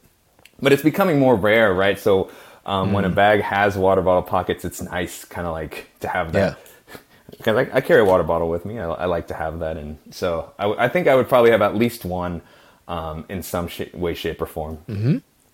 but 0.62 0.72
it's 0.72 0.84
becoming 0.84 1.20
more 1.20 1.36
rare, 1.36 1.74
right? 1.74 2.00
So 2.00 2.30
um, 2.65 2.94
when 2.94 3.04
a 3.06 3.10
Mm. 3.10 3.15
bag 3.15 3.41
has 3.41 3.78
water 3.78 4.02
bottle 4.02 4.24
pockets, 4.24 4.63
it's 4.63 4.82
nice, 4.82 5.26
kind 5.26 5.46
of 5.48 5.54
like 5.54 5.89
to 6.02 6.08
have 6.08 6.32
that. 6.34 6.58
Yeah. 6.58 6.98
Because 7.38 7.58
I, 7.58 7.78
I 7.78 7.82
carry 7.82 8.02
a 8.02 8.06
water 8.06 8.24
bottle 8.24 8.50
with 8.50 8.65
me, 8.65 8.80
I, 8.80 8.86
I 8.86 9.06
like 9.06 9.28
to 9.28 9.34
have 9.34 9.60
that, 9.60 9.76
and 9.78 9.98
so 10.12 10.54
I 10.58 10.88
think 10.88 11.08
I 11.08 11.15
would 11.15 11.28
probably 11.28 11.52
have 11.52 11.62
at 11.63 11.76
least 11.76 12.06
one 12.06 12.41
um, 12.88 13.26
in 13.28 13.41
some 13.44 13.68
sh- 13.68 13.91
way, 13.94 14.13
shape, 14.13 14.39
or 14.41 14.46
form. 14.46 14.78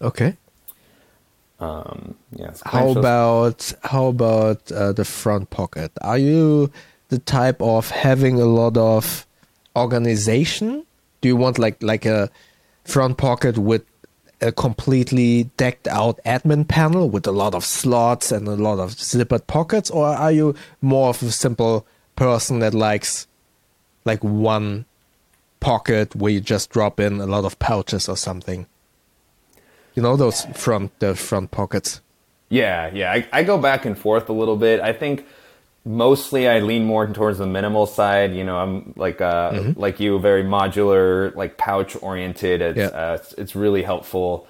okay. 0.02 0.36
Um, 1.62 2.16
yeah. 2.36 2.54
How 2.66 2.90
about 2.90 3.72
how 3.84 4.08
about 4.08 4.72
uh, 4.72 4.94
the 4.94 5.06
front 5.06 5.52
pocket? 5.52 5.92
Are 6.02 6.18
you 6.18 6.72
the 7.10 7.20
type 7.20 7.62
of 7.62 7.92
having 7.92 8.42
a 8.42 8.46
lot 8.46 8.76
of 8.78 9.28
organization? 9.76 10.84
Do 11.22 11.30
you 11.30 11.36
want 11.36 11.60
like 11.60 11.82
like 11.84 12.06
a 12.06 12.32
front 12.84 13.18
pocket 13.18 13.60
with 13.60 13.84
a 14.42 14.52
completely 14.52 15.44
decked 15.56 15.88
out 15.88 16.20
admin 16.26 16.68
panel 16.68 17.08
with 17.12 17.28
a 17.28 17.32
lot 17.32 17.54
of 17.54 17.64
slots 17.64 18.32
and 18.32 18.48
a 18.48 18.56
lot 18.56 18.80
of 18.80 18.96
zippered 18.96 19.46
pockets, 19.46 19.92
or 19.92 20.08
are 20.08 20.32
you 20.32 20.56
more 20.82 21.10
of 21.10 21.22
a 21.22 21.32
simple 21.32 21.86
person 22.16 22.58
that 22.60 22.74
likes 22.74 23.28
like 24.04 24.24
one 24.24 24.86
pocket 25.60 26.16
where 26.16 26.32
you 26.32 26.42
just 26.42 26.72
drop 26.72 27.00
in 27.00 27.22
a 27.22 27.28
lot 27.28 27.46
of 27.46 27.60
pouches 27.60 28.10
or 28.10 28.18
something? 28.18 28.66
You 29.96 30.04
know 30.04 30.16
those 30.16 30.46
front 30.56 30.98
the 31.00 31.16
front 31.16 31.52
pockets. 31.52 32.02
Yeah, 32.50 32.92
yeah. 32.94 33.12
I, 33.12 33.28
I 33.32 33.44
go 33.44 33.58
back 33.58 33.86
and 33.86 33.98
forth 33.98 34.30
a 34.30 34.34
little 34.34 34.58
bit. 34.58 34.82
I 34.82 34.92
think 34.94 35.26
mostly 35.86 36.48
I 36.48 36.60
lean 36.60 36.84
more 36.86 37.08
towards 37.08 37.38
the 37.38 37.48
minimal 37.48 37.86
side. 37.86 38.36
You 38.36 38.44
know, 38.44 38.58
I'm 38.58 38.94
like 38.96 39.22
uh, 39.22 39.52
mm-hmm. 39.52 39.80
like 39.80 40.00
you, 40.00 40.20
very 40.20 40.44
modular, 40.44 41.34
like 41.36 41.58
pouch 41.58 41.96
oriented. 42.02 42.62
It's, 42.62 42.78
yeah. 42.78 42.88
uh, 42.88 43.18
it's, 43.20 43.34
it's 43.34 43.56
really 43.56 43.84
helpful. 43.84 44.48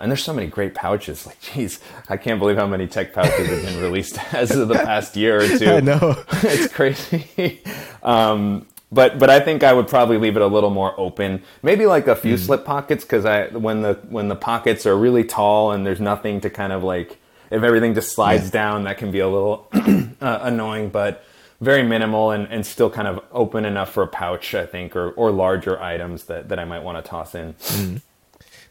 And 0.00 0.10
there's 0.10 0.24
so 0.24 0.34
many 0.34 0.48
great 0.48 0.74
pouches. 0.74 1.26
Like, 1.32 1.40
geez, 1.40 1.78
I 2.08 2.16
can't 2.16 2.40
believe 2.40 2.56
how 2.56 2.66
many 2.66 2.86
tech 2.88 3.12
pouches 3.12 3.48
have 3.48 3.62
been 3.62 3.80
released 3.80 4.18
as 4.34 4.50
of 4.50 4.68
the 4.68 4.74
past 4.74 5.16
year 5.16 5.42
or 5.42 5.58
two. 5.58 5.70
I 5.70 5.80
know 5.80 6.16
it's 6.28 6.72
crazy. 6.72 7.62
um, 8.02 8.66
but 8.92 9.18
but 9.18 9.30
I 9.30 9.40
think 9.40 9.64
I 9.64 9.72
would 9.72 9.88
probably 9.88 10.18
leave 10.18 10.36
it 10.36 10.42
a 10.42 10.46
little 10.46 10.70
more 10.70 10.94
open. 11.00 11.42
Maybe 11.62 11.86
like 11.86 12.06
a 12.06 12.14
few 12.14 12.34
mm. 12.34 12.38
slip 12.38 12.64
pockets 12.64 13.04
because 13.04 13.24
I 13.24 13.48
when 13.48 13.82
the 13.82 13.94
when 14.08 14.28
the 14.28 14.36
pockets 14.36 14.86
are 14.86 14.96
really 14.96 15.24
tall 15.24 15.72
and 15.72 15.84
there's 15.84 16.00
nothing 16.00 16.40
to 16.42 16.50
kind 16.50 16.72
of 16.72 16.84
like 16.84 17.18
if 17.50 17.62
everything 17.62 17.94
just 17.94 18.14
slides 18.14 18.44
yeah. 18.44 18.50
down, 18.50 18.84
that 18.84 18.98
can 18.98 19.10
be 19.10 19.20
a 19.20 19.28
little 19.28 19.68
uh, 20.20 20.38
annoying, 20.42 20.88
but 20.88 21.24
very 21.60 21.82
minimal 21.82 22.30
and, 22.30 22.48
and 22.48 22.66
still 22.66 22.90
kind 22.90 23.06
of 23.06 23.22
open 23.30 23.64
enough 23.64 23.92
for 23.92 24.02
a 24.02 24.06
pouch, 24.06 24.54
I 24.54 24.66
think, 24.66 24.96
or, 24.96 25.10
or 25.12 25.30
larger 25.30 25.80
items 25.80 26.24
that, 26.24 26.48
that 26.48 26.58
I 26.58 26.64
might 26.64 26.82
want 26.82 27.02
to 27.02 27.08
toss 27.08 27.34
in. 27.34 27.52
Mm. 27.54 28.02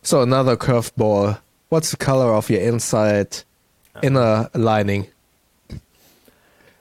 So 0.02 0.24
another 0.24 0.58
curveball. 0.58 1.40
What's 1.70 1.92
the 1.92 1.98
color 1.98 2.34
of 2.34 2.50
your 2.50 2.60
inside 2.60 3.38
inner 4.02 4.50
lining? 4.54 5.08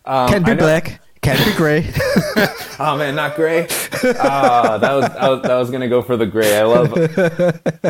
Um, 0.04 0.28
can 0.30 0.42
be 0.42 0.54
black, 0.54 1.00
can 1.36 1.50
be 1.50 1.56
gray. 1.56 1.92
oh 2.78 2.96
man, 2.96 3.14
not 3.14 3.36
gray. 3.36 3.66
Uh, 4.02 4.78
that 4.78 4.92
was, 4.92 5.04
I 5.04 5.28
was 5.28 5.42
that 5.42 5.54
was 5.56 5.70
gonna 5.70 5.88
go 5.88 6.02
for 6.02 6.16
the 6.16 6.26
gray. 6.26 6.58
I 6.58 6.62
love. 6.62 6.94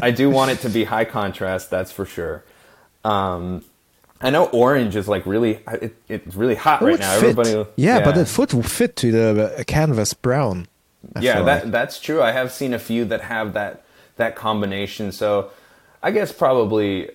I 0.02 0.10
do 0.10 0.30
want 0.30 0.50
it 0.50 0.60
to 0.60 0.68
be 0.68 0.84
high 0.84 1.04
contrast. 1.04 1.70
That's 1.70 1.92
for 1.92 2.04
sure. 2.04 2.44
Um, 3.04 3.64
I 4.20 4.30
know 4.30 4.46
orange 4.46 4.96
is 4.96 5.08
like 5.08 5.24
really 5.26 5.60
it, 5.66 5.96
it's 6.08 6.34
really 6.34 6.54
hot 6.54 6.82
right 6.82 6.98
now. 6.98 7.18
Fit. 7.18 7.30
Everybody, 7.30 7.50
yeah, 7.76 7.98
yeah, 7.98 8.04
but 8.04 8.16
it 8.16 8.54
would 8.54 8.70
fit 8.70 8.96
to 8.96 9.10
the 9.10 9.64
canvas 9.66 10.14
brown. 10.14 10.68
I 11.16 11.20
yeah, 11.20 11.42
that 11.42 11.64
like. 11.64 11.72
that's 11.72 11.98
true. 11.98 12.20
I 12.20 12.32
have 12.32 12.52
seen 12.52 12.74
a 12.74 12.78
few 12.78 13.04
that 13.06 13.22
have 13.22 13.54
that 13.54 13.84
that 14.16 14.36
combination. 14.36 15.12
So 15.12 15.50
I 16.02 16.10
guess 16.10 16.32
probably 16.32 17.10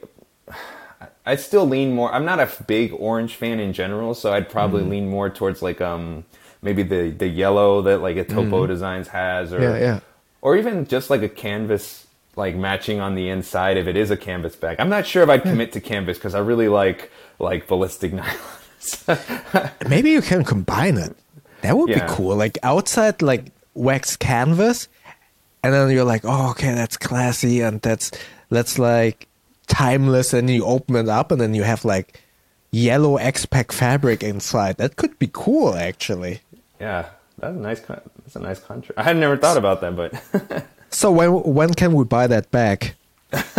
I 1.25 1.35
still 1.35 1.65
lean 1.65 1.93
more. 1.93 2.13
I'm 2.13 2.25
not 2.25 2.39
a 2.39 2.49
big 2.65 2.93
orange 2.93 3.35
fan 3.35 3.59
in 3.59 3.73
general, 3.73 4.13
so 4.13 4.31
I'd 4.31 4.49
probably 4.49 4.83
mm. 4.83 4.89
lean 4.89 5.09
more 5.09 5.29
towards 5.29 5.61
like 5.61 5.81
um 5.81 6.25
maybe 6.61 6.83
the 6.83 7.09
the 7.09 7.27
yellow 7.27 7.81
that 7.83 7.99
like 7.99 8.17
a 8.17 8.23
Topo 8.23 8.65
mm. 8.65 8.67
Designs 8.67 9.07
has, 9.09 9.51
or 9.51 9.61
yeah, 9.61 9.77
yeah, 9.77 9.99
or 10.41 10.55
even 10.55 10.85
just 10.85 11.09
like 11.09 11.21
a 11.21 11.29
canvas 11.29 12.05
like 12.35 12.55
matching 12.55 12.99
on 12.99 13.15
the 13.15 13.29
inside 13.29 13.77
if 13.77 13.87
it 13.87 13.95
is 13.95 14.11
a 14.11 14.17
canvas 14.17 14.55
bag. 14.55 14.77
I'm 14.79 14.89
not 14.89 15.07
sure 15.07 15.23
if 15.23 15.29
I'd 15.29 15.43
commit 15.43 15.71
to 15.73 15.81
canvas 15.81 16.17
because 16.17 16.35
I 16.35 16.39
really 16.39 16.67
like 16.67 17.11
like 17.39 17.67
ballistic 17.67 18.11
nylons. 18.19 19.89
Maybe 19.89 20.11
you 20.11 20.21
can 20.21 20.43
combine 20.43 20.97
it. 20.97 21.15
That 21.61 21.77
would 21.77 21.89
yeah. 21.89 22.05
be 22.05 22.13
cool. 22.13 22.35
Like 22.35 22.57
outside, 22.61 23.21
like 23.21 23.45
wax 23.73 24.15
canvas, 24.15 24.87
and 25.63 25.73
then 25.73 25.89
you're 25.89 26.03
like, 26.03 26.21
oh, 26.23 26.51
okay, 26.51 26.73
that's 26.75 26.97
classy, 26.97 27.61
and 27.61 27.81
that's 27.81 28.11
that's 28.49 28.77
like 28.77 29.27
timeless. 29.65 30.33
And 30.33 30.49
you 30.49 30.65
open 30.65 30.95
it 30.95 31.09
up, 31.09 31.31
and 31.31 31.41
then 31.41 31.53
you 31.53 31.63
have 31.63 31.85
like 31.85 32.21
yellow 32.71 33.17
X-Pac 33.17 33.71
fabric 33.71 34.23
inside. 34.23 34.77
That 34.77 34.95
could 34.95 35.17
be 35.19 35.29
cool, 35.31 35.75
actually. 35.75 36.41
Yeah, 36.79 37.09
that's 37.39 37.55
a 37.55 37.59
nice. 37.59 37.79
That's 37.81 38.35
a 38.35 38.39
nice 38.39 38.59
contrast. 38.59 38.99
I 38.99 39.03
had 39.03 39.17
never 39.17 39.37
thought 39.37 39.57
about 39.57 39.81
that, 39.81 39.95
but. 39.95 40.65
So 40.95 41.11
when 41.11 41.31
when 41.31 41.73
can 41.73 41.91
we 41.91 42.05
buy 42.05 42.27
that 42.27 42.51
back? 42.51 42.95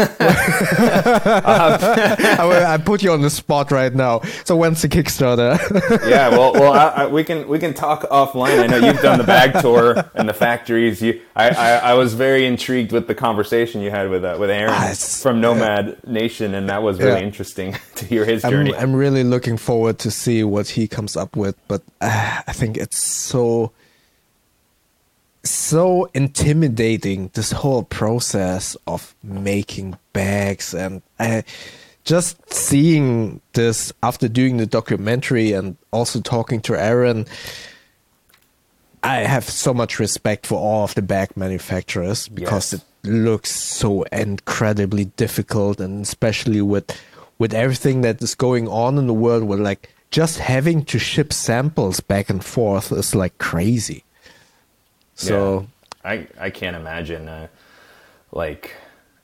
I, 2.39 2.74
I, 2.74 2.79
put 2.79 3.03
you 3.03 3.12
on 3.12 3.20
the 3.20 3.31
spot 3.31 3.70
right 3.70 3.95
now. 3.95 4.20
So 4.45 4.57
when's 4.57 4.83
the 4.83 4.89
Kickstarter? 4.89 5.59
yeah, 6.09 6.29
well, 6.31 6.53
well, 6.55 6.72
I, 6.72 7.05
I, 7.05 7.07
we 7.07 7.24
can 7.24 7.47
we 7.49 7.59
can 7.59 7.74
talk 7.74 8.03
offline. 8.03 8.61
I 8.61 8.66
know 8.66 8.79
you've 8.79 9.01
done 9.01 9.18
the 9.18 9.24
bag 9.24 9.61
tour 9.61 10.05
and 10.14 10.29
the 10.29 10.35
factories. 10.35 11.03
You, 11.03 11.20
I, 11.35 11.51
I, 11.51 11.95
was 11.95 12.14
very 12.14 12.47
intrigued 12.47 12.93
with 12.93 13.07
the 13.07 13.14
conversation 13.14 13.81
you 13.81 13.91
had 13.91 14.09
with 14.09 14.24
uh, 14.24 14.37
with 14.39 14.51
Aaron 14.51 14.72
ah, 14.74 14.95
from 14.95 15.41
Nomad 15.41 16.07
Nation, 16.07 16.55
and 16.55 16.68
that 16.68 16.83
was 16.83 16.99
really 16.99 17.20
yeah. 17.20 17.27
interesting 17.27 17.77
to 17.97 18.05
hear 18.05 18.24
his 18.24 18.43
journey. 18.43 18.74
I'm, 18.74 18.83
I'm, 18.91 18.97
really 18.97 19.24
looking 19.24 19.57
forward 19.57 19.99
to 20.01 20.11
see 20.11 20.43
what 20.45 20.68
he 20.68 20.89
comes 20.89 21.16
up 21.16 21.37
with, 21.37 21.57
but 21.68 21.83
uh, 22.01 22.41
I 22.47 22.53
think 22.53 22.77
it's 22.77 22.99
so 22.99 23.72
so 25.51 26.09
intimidating 26.14 27.30
this 27.34 27.53
whole 27.53 27.82
process 27.82 28.76
of 28.86 29.14
making 29.22 29.99
bags 30.12 30.74
and 30.74 31.03
I, 31.18 31.44
just 32.05 32.53
seeing 32.53 33.40
this 33.53 33.92
after 34.03 34.28
doing 34.28 34.59
the 34.59 34.66
documentary 34.66 35.53
and 35.53 35.76
also 35.90 36.20
talking 36.20 36.61
to 36.62 36.80
Aaron 36.80 37.26
I 39.03 39.18
have 39.18 39.44
so 39.44 39.72
much 39.72 40.01
respect 40.01 40.47
for 40.47 40.59
all 40.59 40.82
of 40.82 40.94
the 40.94 41.03
bag 41.03 41.36
manufacturers 41.36 42.28
because 42.28 42.72
yes. 42.72 42.82
it 43.05 43.09
looks 43.09 43.53
so 43.53 44.03
incredibly 44.05 45.05
difficult 45.05 45.80
and 45.80 46.03
especially 46.03 46.61
with 46.61 46.90
with 47.38 47.55
everything 47.55 48.01
that 48.01 48.20
is 48.20 48.34
going 48.34 48.66
on 48.66 48.99
in 48.99 49.07
the 49.07 49.14
world 49.14 49.44
with 49.44 49.61
like 49.61 49.94
just 50.11 50.38
having 50.38 50.84
to 50.86 50.99
ship 50.99 51.32
samples 51.32 52.01
back 52.01 52.30
and 52.30 52.44
forth 52.44 52.90
is 52.90 53.14
like 53.14 53.38
crazy 53.38 54.03
so 55.16 55.66
yeah. 56.04 56.10
I 56.10 56.26
I 56.38 56.50
can't 56.50 56.76
imagine 56.76 57.28
uh, 57.28 57.48
like 58.30 58.76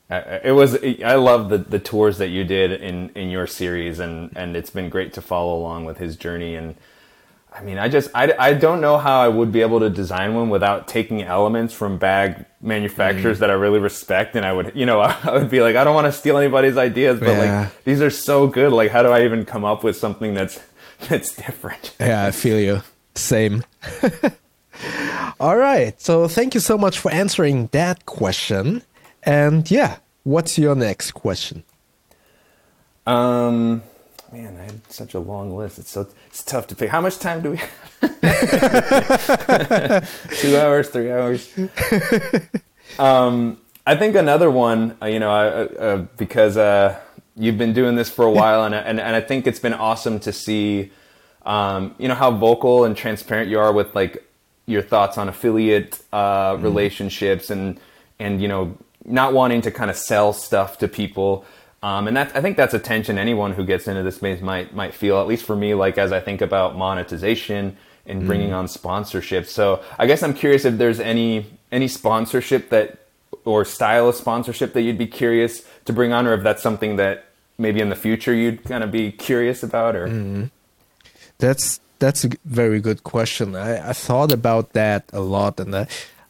it 0.09 0.53
was 0.53 0.77
I 0.83 1.15
love 1.15 1.49
the 1.49 1.57
the 1.57 1.79
tours 1.79 2.17
that 2.17 2.27
you 2.27 2.43
did 2.43 2.71
in 2.71 3.09
in 3.09 3.29
your 3.29 3.47
series 3.47 3.99
and 3.99 4.31
and 4.35 4.55
it's 4.55 4.69
been 4.69 4.89
great 4.89 5.13
to 5.13 5.21
follow 5.21 5.57
along 5.57 5.85
with 5.85 5.97
his 5.97 6.15
journey 6.17 6.55
and 6.55 6.75
I 7.51 7.63
mean 7.63 7.77
I 7.77 7.87
just 7.87 8.09
I, 8.13 8.33
I 8.37 8.53
don't 8.53 8.81
know 8.81 8.97
how 8.97 9.21
I 9.21 9.27
would 9.27 9.51
be 9.51 9.61
able 9.61 9.79
to 9.79 9.89
design 9.89 10.35
one 10.35 10.49
without 10.49 10.87
taking 10.87 11.21
elements 11.23 11.73
from 11.73 11.97
bag 11.97 12.45
manufacturers 12.61 13.37
mm. 13.37 13.39
that 13.41 13.49
I 13.49 13.53
really 13.53 13.79
respect 13.79 14.35
and 14.35 14.45
I 14.45 14.53
would 14.53 14.73
you 14.75 14.85
know 14.85 14.99
I 15.01 15.31
would 15.31 15.49
be 15.49 15.61
like 15.61 15.75
I 15.75 15.83
don't 15.83 15.95
want 15.95 16.05
to 16.05 16.11
steal 16.11 16.37
anybody's 16.37 16.77
ideas 16.77 17.19
but 17.19 17.29
yeah. 17.29 17.61
like 17.61 17.83
these 17.83 18.01
are 18.01 18.11
so 18.11 18.47
good 18.47 18.73
like 18.73 18.91
how 18.91 19.03
do 19.03 19.09
I 19.09 19.23
even 19.23 19.45
come 19.45 19.65
up 19.65 19.83
with 19.83 19.95
something 19.95 20.33
that's 20.33 20.59
that's 21.07 21.35
different 21.35 21.95
yeah 21.99 22.25
I 22.25 22.31
feel 22.31 22.59
you 22.59 22.81
same 23.15 23.63
All 25.39 25.57
right. 25.57 25.99
So 25.99 26.27
thank 26.27 26.53
you 26.53 26.59
so 26.59 26.77
much 26.77 26.99
for 26.99 27.11
answering 27.11 27.67
that 27.71 28.05
question. 28.05 28.83
And 29.23 29.69
yeah, 29.69 29.97
what's 30.23 30.57
your 30.57 30.75
next 30.75 31.11
question? 31.11 31.63
Um, 33.05 33.83
man, 34.31 34.57
I 34.57 34.63
had 34.63 34.91
such 34.91 35.13
a 35.13 35.19
long 35.19 35.55
list. 35.55 35.79
It's 35.79 35.91
so 35.91 36.07
it's 36.27 36.43
tough 36.43 36.67
to 36.67 36.75
pick. 36.75 36.89
How 36.89 37.01
much 37.01 37.19
time 37.19 37.41
do 37.41 37.51
we 37.51 37.57
have? 37.57 37.69
Two 40.39 40.57
hours, 40.57 40.89
three 40.89 41.11
hours. 41.11 41.53
Um, 42.99 43.57
I 43.85 43.95
think 43.95 44.15
another 44.15 44.49
one, 44.49 44.97
uh, 45.01 45.07
you 45.07 45.19
know, 45.19 45.31
uh, 45.31 45.67
uh, 45.79 45.97
because 46.17 46.57
uh, 46.57 46.99
you've 47.35 47.57
been 47.57 47.73
doing 47.73 47.95
this 47.95 48.09
for 48.09 48.25
a 48.25 48.31
while, 48.31 48.63
and, 48.63 48.75
and 48.75 48.99
and 48.99 49.15
I 49.15 49.21
think 49.21 49.47
it's 49.47 49.59
been 49.59 49.73
awesome 49.73 50.19
to 50.21 50.31
see, 50.31 50.91
um, 51.45 51.95
you 51.97 52.07
know, 52.07 52.15
how 52.15 52.31
vocal 52.31 52.85
and 52.85 52.95
transparent 52.95 53.49
you 53.49 53.59
are 53.59 53.73
with 53.73 53.93
like 53.95 54.23
your 54.65 54.81
thoughts 54.81 55.17
on 55.17 55.29
affiliate 55.29 55.99
uh, 56.11 56.53
mm. 56.53 56.63
relationships 56.63 57.49
and 57.49 57.79
and 58.19 58.41
you 58.41 58.47
know 58.47 58.77
not 59.05 59.33
wanting 59.33 59.61
to 59.61 59.71
kind 59.71 59.89
of 59.89 59.97
sell 59.97 60.33
stuff 60.33 60.77
to 60.77 60.87
people. 60.87 61.45
Um, 61.81 62.07
and 62.07 62.15
that 62.15 62.35
I 62.35 62.41
think 62.41 62.55
that's 62.55 62.73
a 62.73 62.79
tension 62.79 63.17
anyone 63.17 63.51
who 63.51 63.65
gets 63.65 63.87
into 63.87 64.03
this 64.03 64.15
space 64.15 64.41
might 64.41 64.73
might 64.73 64.93
feel. 64.93 65.19
At 65.19 65.27
least 65.27 65.45
for 65.45 65.55
me, 65.55 65.73
like 65.73 65.97
as 65.97 66.11
I 66.11 66.19
think 66.19 66.41
about 66.41 66.77
monetization 66.77 67.77
and 68.05 68.25
bringing 68.25 68.49
mm. 68.49 68.57
on 68.57 68.67
sponsorship. 68.67 69.45
So 69.47 69.81
I 69.97 70.07
guess 70.07 70.23
I'm 70.23 70.33
curious 70.33 70.65
if 70.65 70.77
there's 70.77 70.99
any 70.99 71.45
any 71.71 71.87
sponsorship 71.87 72.69
that 72.69 72.99
or 73.45 73.65
style 73.65 74.07
of 74.09 74.15
sponsorship 74.15 74.73
that 74.73 74.81
you'd 74.81 74.97
be 74.97 75.07
curious 75.07 75.67
to 75.85 75.93
bring 75.93 76.13
on, 76.13 76.27
or 76.27 76.33
if 76.33 76.43
that's 76.43 76.63
something 76.63 76.95
that 76.97 77.25
maybe 77.57 77.81
in 77.81 77.89
the 77.89 77.95
future 77.95 78.33
you'd 78.33 78.63
kind 78.63 78.83
of 78.83 78.91
be 78.91 79.11
curious 79.11 79.63
about, 79.63 79.95
or. 79.95 80.07
Mm. 80.07 80.51
That's 81.39 81.81
that's 82.03 82.25
a 82.25 82.29
very 82.43 82.81
good 82.81 83.03
question. 83.03 83.55
I, 83.55 83.89
I 83.89 83.93
thought 83.93 84.33
about 84.33 84.73
that 84.73 85.05
a 85.13 85.21
lot, 85.21 85.59
and 85.59 85.73
uh, 85.73 85.85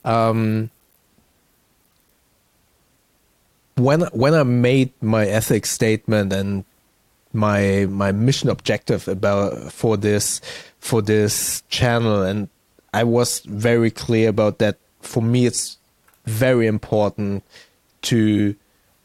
um, 0.05 0.69
when 3.75 4.01
when 4.13 4.35
I 4.35 4.43
made 4.43 4.93
my 5.01 5.25
ethics 5.25 5.71
statement 5.71 6.31
and 6.31 6.63
my 7.33 7.87
my 7.89 8.11
mission 8.11 8.49
objective 8.49 9.07
about 9.07 9.73
for 9.73 9.97
this 9.97 10.41
for 10.79 11.01
this 11.01 11.63
channel, 11.69 12.21
and 12.21 12.49
I 12.93 13.03
was 13.03 13.39
very 13.39 13.89
clear 13.89 14.29
about 14.29 14.59
that. 14.59 14.77
For 15.01 15.23
me, 15.23 15.47
it's 15.47 15.77
very 16.25 16.67
important 16.67 17.43
to 18.13 18.55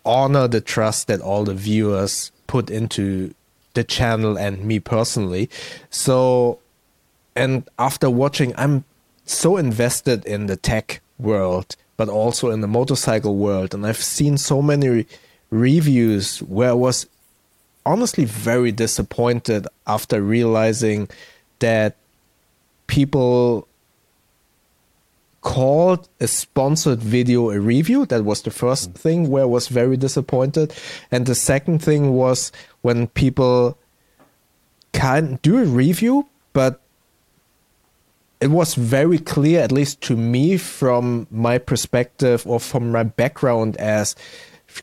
honor 0.05 0.47
the 0.49 0.61
trust 0.61 1.07
that 1.07 1.21
all 1.21 1.45
the 1.45 1.55
viewers 1.55 2.31
put 2.47 2.71
into 2.71 3.35
the 3.79 3.85
channel 3.85 4.37
and 4.37 4.65
me 4.65 4.81
personally. 4.81 5.49
So, 5.89 6.59
and 7.37 7.63
after 7.79 8.11
watching, 8.11 8.53
I'm 8.59 8.85
so 9.25 9.57
invested 9.57 10.27
in 10.27 10.47
the 10.47 10.57
tech 10.57 11.01
world, 11.17 11.77
but 11.97 12.09
also 12.09 12.51
in 12.51 12.61
the 12.61 12.67
motorcycle 12.67 13.37
world. 13.37 13.75
And 13.75 13.87
I've 13.87 14.03
seen 14.03 14.37
so 14.37 14.61
many 14.61 14.89
re- 14.89 15.07
reviews 15.51 16.41
where 16.43 16.71
I 16.71 16.81
was 16.89 17.07
honestly 17.87 18.25
very 18.25 18.73
disappointed 18.73 19.69
after 19.87 20.21
realizing 20.21 21.09
that 21.61 21.95
people 22.89 23.69
called 25.41 26.09
a 26.21 26.27
sponsored 26.27 27.01
video 27.01 27.51
a 27.51 27.61
review. 27.61 28.05
That 28.07 28.25
was 28.25 28.43
the 28.43 28.51
first 28.51 28.93
thing 28.93 29.31
where 29.31 29.45
I 29.45 29.47
was 29.47 29.69
very 29.69 29.97
disappointed. 29.97 30.75
And 31.13 31.27
the 31.27 31.35
second 31.35 31.79
thing 31.79 32.13
was 32.15 32.51
when 32.83 33.07
people 33.09 33.79
can 34.93 35.39
do 35.43 35.59
a 35.59 35.65
review, 35.65 36.29
but 36.53 36.81
it 38.41 38.51
was 38.51 38.75
very 38.75 39.19
clear, 39.19 39.61
at 39.61 39.73
least 39.73 40.01
to 40.03 40.17
me, 40.17 40.57
from 40.57 41.27
my 41.31 41.59
perspective 41.59 42.47
or 42.47 42.61
from 42.61 42.93
my 42.93 43.03
background 43.03 43.77
as 43.77 44.15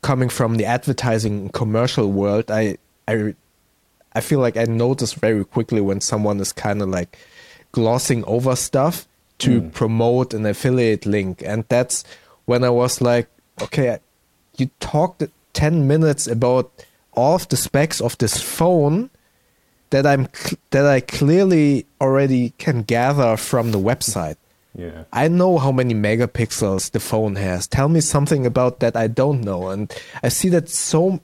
coming 0.01 0.29
from 0.29 0.55
the 0.55 0.65
advertising 0.65 1.49
commercial 1.49 2.11
world. 2.11 2.51
I 2.51 2.77
I 3.07 3.35
I 4.13 4.21
feel 4.21 4.39
like 4.39 4.57
I 4.57 4.63
notice 4.63 5.13
very 5.13 5.45
quickly 5.45 5.81
when 5.81 6.01
someone 6.01 6.39
is 6.39 6.51
kind 6.51 6.81
of 6.81 6.89
like 6.89 7.17
glossing 7.71 8.23
over 8.25 8.55
stuff 8.55 9.07
to 9.37 9.61
mm. 9.61 9.73
promote 9.73 10.33
an 10.33 10.45
affiliate 10.45 11.05
link, 11.05 11.41
and 11.45 11.65
that's 11.69 12.03
when 12.45 12.63
I 12.63 12.69
was 12.69 13.01
like, 13.01 13.27
okay, 13.61 13.99
you 14.57 14.69
talked 14.79 15.23
ten 15.53 15.87
minutes 15.87 16.27
about 16.27 16.71
of 17.15 17.47
the 17.49 17.57
specs 17.57 18.01
of 18.01 18.17
this 18.17 18.41
phone 18.41 19.09
that 19.89 20.05
I'm 20.05 20.27
that 20.71 20.85
I 20.85 20.99
clearly 20.99 21.85
already 22.01 22.53
can 22.57 22.83
gather 22.83 23.37
from 23.37 23.71
the 23.71 23.79
website. 23.79 24.37
Yeah. 24.77 25.03
I 25.13 25.29
know 25.29 25.57
how 25.57 25.71
many 25.71 25.93
megapixels 25.93 26.91
the 26.91 26.99
phone 26.99 27.35
has. 27.35 27.65
Tell 27.67 27.87
me 27.87 28.01
something 28.01 28.45
about 28.45 28.79
that 28.81 28.95
I 28.95 29.07
don't 29.07 29.41
know. 29.41 29.69
And 29.69 29.93
I 30.21 30.29
see 30.29 30.49
that 30.49 30.69
so 30.69 31.21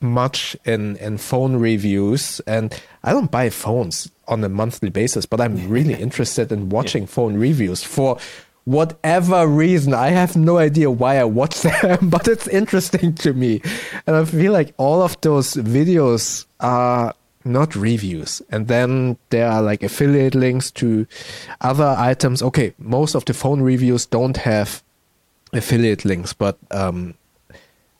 much 0.00 0.56
in 0.64 0.96
in 0.96 1.18
phone 1.18 1.56
reviews 1.56 2.40
and 2.46 2.80
I 3.02 3.12
don't 3.12 3.30
buy 3.30 3.50
phones 3.50 4.10
on 4.28 4.44
a 4.44 4.48
monthly 4.48 4.90
basis, 4.90 5.26
but 5.26 5.40
I'm 5.40 5.68
really 5.68 5.94
interested 6.06 6.52
in 6.52 6.68
watching 6.68 7.04
yeah. 7.04 7.08
phone 7.08 7.34
reviews 7.34 7.82
for 7.82 8.18
whatever 8.66 9.46
reason. 9.46 9.94
I 9.94 10.08
have 10.08 10.36
no 10.36 10.58
idea 10.58 10.90
why 10.90 11.18
I 11.18 11.24
watch 11.24 11.60
them, 11.62 12.10
but 12.10 12.28
it's 12.28 12.46
interesting 12.48 13.14
to 13.14 13.32
me. 13.32 13.62
And 14.06 14.14
I 14.14 14.24
feel 14.26 14.52
like 14.52 14.74
all 14.76 15.00
of 15.00 15.18
those 15.22 15.54
videos 15.54 16.44
are 16.60 17.14
not 17.44 17.76
reviews. 17.76 18.42
And 18.50 18.66
then 18.68 19.16
there 19.30 19.48
are 19.48 19.62
like 19.62 19.82
affiliate 19.82 20.34
links 20.34 20.70
to 20.72 21.06
other 21.60 21.94
items. 21.96 22.42
Okay, 22.42 22.74
most 22.78 23.14
of 23.14 23.24
the 23.24 23.34
phone 23.34 23.62
reviews 23.62 24.04
don't 24.04 24.36
have 24.36 24.82
affiliate 25.52 26.04
links, 26.04 26.32
but 26.32 26.58
um, 26.72 27.14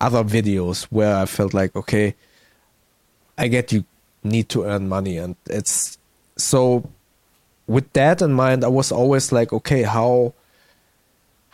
other 0.01 0.25
videos 0.25 0.85
where 0.91 1.17
I 1.17 1.27
felt 1.27 1.55
like, 1.55 1.77
okay, 1.77 2.15
I 3.39 3.47
get 3.47 3.71
you 3.71 3.85
need 4.25 4.49
to 4.49 4.65
earn 4.65 4.89
money. 4.89 5.17
And 5.17 5.37
it's 5.49 5.97
so 6.37 6.91
with 7.69 7.93
that 7.93 8.21
in 8.21 8.33
mind, 8.33 8.65
I 8.65 8.69
was 8.69 8.91
always 8.91 9.31
like, 9.31 9.53
okay, 9.53 9.83
how 9.83 10.35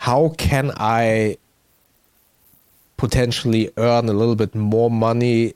how 0.03 0.35
can 0.37 0.69
I 0.75 1.37
potentially 2.97 3.71
earn 3.77 4.09
a 4.09 4.11
little 4.11 4.35
bit 4.35 4.53
more 4.53 4.91
money 4.91 5.53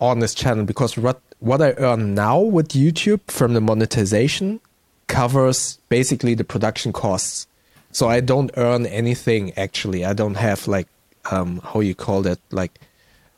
on 0.00 0.18
this 0.18 0.34
channel 0.34 0.64
because 0.64 0.98
what 0.98 1.20
what 1.38 1.62
I 1.62 1.70
earn 1.78 2.16
now 2.16 2.40
with 2.40 2.70
YouTube 2.70 3.20
from 3.28 3.54
the 3.54 3.60
monetization 3.60 4.58
covers 5.06 5.78
basically 5.88 6.34
the 6.34 6.42
production 6.42 6.92
costs. 6.92 7.46
So 7.92 8.08
I 8.08 8.18
don't 8.18 8.50
earn 8.56 8.86
anything 8.86 9.52
actually. 9.56 10.04
I 10.04 10.14
don't 10.14 10.34
have 10.34 10.66
like 10.66 10.88
um 11.30 11.60
how 11.62 11.78
you 11.78 11.94
call 11.94 12.22
that 12.22 12.40
like 12.50 12.80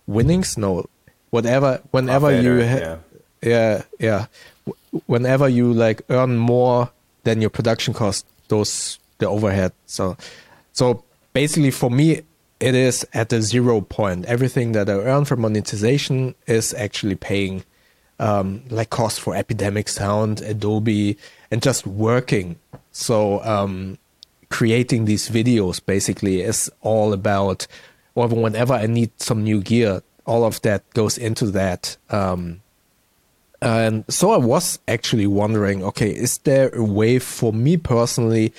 winnings 0.06 0.56
no 0.56 0.86
whatever 1.28 1.78
whenever 1.90 2.40
you 2.40 2.66
ha- 2.66 2.84
yeah. 2.86 2.96
yeah 3.42 3.82
yeah 3.98 4.26
whenever 5.04 5.46
you 5.46 5.74
like 5.74 6.00
earn 6.08 6.38
more 6.38 6.90
than 7.24 7.42
your 7.42 7.50
production 7.50 7.92
cost 7.92 8.24
those 8.48 8.99
the 9.20 9.28
overhead 9.28 9.72
so 9.86 10.16
so 10.72 11.04
basically 11.32 11.70
for 11.70 11.90
me 11.90 12.22
it 12.60 12.74
is 12.74 13.06
at 13.14 13.30
the 13.30 13.40
zero 13.40 13.80
point. 13.80 14.26
Everything 14.26 14.72
that 14.72 14.88
I 14.88 14.92
earn 14.92 15.24
from 15.24 15.40
monetization 15.40 16.34
is 16.46 16.74
actually 16.74 17.16
paying 17.16 17.64
um, 18.18 18.62
like 18.68 18.90
cost 18.90 19.20
for 19.20 19.34
Epidemic 19.34 19.88
Sound, 19.88 20.42
Adobe, 20.42 21.16
and 21.50 21.62
just 21.62 21.86
working. 21.86 22.56
So 22.92 23.42
um, 23.42 23.96
creating 24.50 25.06
these 25.06 25.30
videos 25.30 25.84
basically 25.84 26.42
is 26.42 26.70
all 26.82 27.14
about, 27.14 27.66
or 28.14 28.28
whenever 28.28 28.74
I 28.74 28.86
need 28.86 29.10
some 29.18 29.42
new 29.42 29.62
gear, 29.62 30.02
all 30.26 30.44
of 30.44 30.60
that 30.60 30.88
goes 30.90 31.16
into 31.16 31.46
that. 31.52 31.96
Um, 32.10 32.60
and 33.62 34.04
so 34.08 34.32
I 34.32 34.36
was 34.36 34.78
actually 34.86 35.26
wondering, 35.26 35.82
okay, 35.82 36.10
is 36.10 36.38
there 36.38 36.68
a 36.74 36.84
way 36.84 37.18
for 37.18 37.54
me 37.54 37.78
personally 37.78 38.52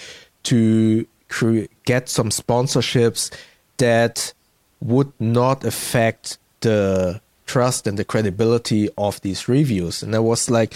to 0.44 1.06
cre- 1.30 1.70
get 1.86 2.10
some 2.10 2.30
sponsorships 2.30 3.32
that 3.78 4.34
would 4.82 5.12
not 5.20 5.64
affect 5.64 6.38
the 6.62 7.22
trust 7.46 7.88
and 7.88 7.98
the 7.98 8.06
credibility 8.06 8.90
of 8.98 9.20
these 9.22 9.48
reviews. 9.48 10.04
And 10.04 10.16
I 10.16 10.20
was 10.20 10.50
like 10.50 10.74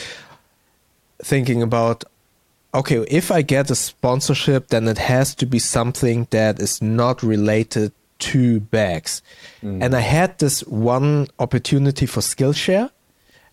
thinking 1.23 1.61
about 1.61 2.03
okay, 2.75 3.05
if 3.07 3.31
I 3.31 3.41
get 3.41 3.71
a 3.71 3.75
sponsorship, 3.75 4.67
then 4.67 4.87
it 4.87 4.97
has 4.97 5.33
to 5.35 5.45
be 5.45 5.59
something 5.59 6.27
that 6.31 6.59
is 6.59 6.81
not 6.81 7.23
related 7.23 7.93
to 8.19 8.59
bags. 8.59 9.21
Mm. 9.63 9.81
And 9.83 9.95
I 9.95 10.01
had 10.01 10.37
this 10.39 10.59
one 10.61 11.27
opportunity 11.39 12.05
for 12.05 12.19
Skillshare, 12.19 12.91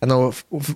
and 0.01 0.11
I 0.11 0.31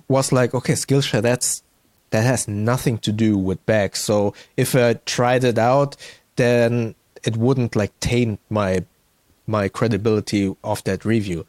was 0.08 0.32
like, 0.32 0.54
okay, 0.54 0.72
Skillshare, 0.72 1.22
that's 1.22 1.62
that 2.10 2.22
has 2.24 2.48
nothing 2.48 2.98
to 2.98 3.12
do 3.12 3.36
with 3.36 3.64
bags. 3.66 3.98
So 3.98 4.34
if 4.56 4.74
I 4.74 4.94
tried 5.04 5.44
it 5.44 5.58
out, 5.58 5.96
then 6.36 6.94
it 7.24 7.36
wouldn't 7.36 7.76
like 7.76 7.98
taint 8.00 8.40
my 8.50 8.84
my 9.46 9.68
credibility 9.68 10.54
of 10.62 10.84
that 10.84 11.04
review. 11.04 11.46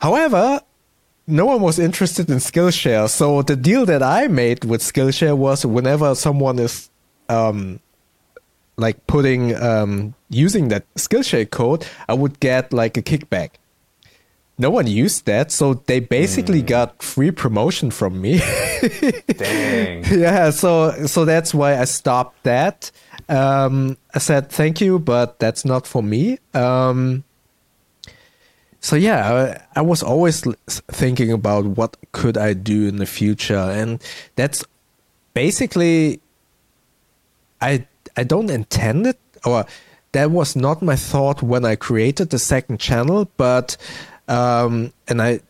However, 0.00 0.60
no 1.26 1.46
one 1.46 1.60
was 1.60 1.78
interested 1.78 2.28
in 2.28 2.38
Skillshare, 2.38 3.08
so 3.08 3.42
the 3.42 3.54
deal 3.54 3.86
that 3.86 4.02
I 4.02 4.26
made 4.26 4.64
with 4.64 4.82
Skillshare 4.82 5.36
was 5.36 5.64
whenever 5.64 6.14
someone 6.16 6.58
is 6.58 6.90
um, 7.28 7.78
like 8.76 9.06
putting 9.06 9.54
um, 9.54 10.14
using 10.28 10.68
that 10.68 10.92
Skillshare 10.94 11.48
code, 11.48 11.86
I 12.08 12.14
would 12.14 12.40
get 12.40 12.72
like 12.72 12.96
a 12.96 13.02
kickback. 13.02 13.50
No 14.62 14.70
one 14.70 14.86
used 14.86 15.26
that, 15.26 15.50
so 15.50 15.74
they 15.74 15.98
basically 15.98 16.62
mm. 16.62 16.66
got 16.66 17.02
free 17.02 17.32
promotion 17.32 17.90
from 17.90 18.20
me. 18.20 18.38
Dang. 19.36 20.04
Yeah, 20.04 20.50
so 20.50 21.04
so 21.06 21.24
that's 21.24 21.52
why 21.52 21.80
I 21.80 21.84
stopped 21.84 22.44
that. 22.44 22.92
Um, 23.28 23.96
I 24.14 24.20
said 24.20 24.50
thank 24.50 24.80
you, 24.80 25.00
but 25.00 25.40
that's 25.40 25.64
not 25.64 25.84
for 25.84 26.00
me. 26.00 26.38
Um, 26.54 27.24
so 28.78 28.94
yeah, 28.94 29.58
I, 29.74 29.80
I, 29.80 29.82
was 29.82 30.00
always 30.00 30.44
thinking 30.92 31.32
about 31.32 31.64
what 31.64 31.96
could 32.12 32.38
I 32.38 32.52
do 32.52 32.86
in 32.86 32.98
the 32.98 33.06
future, 33.06 33.66
and 33.80 34.00
that's 34.36 34.62
basically 35.34 36.20
I 37.60 37.84
I 38.16 38.22
don't 38.22 38.48
intend 38.48 39.08
it, 39.08 39.18
or 39.44 39.66
that 40.12 40.30
was 40.30 40.54
not 40.54 40.82
my 40.82 40.94
thought 40.94 41.42
when 41.42 41.64
I 41.64 41.74
created 41.74 42.30
the 42.30 42.38
second 42.38 42.78
channel, 42.78 43.28
but 43.36 43.76
um, 44.28 44.92
and 45.08 45.20
I 45.20 45.40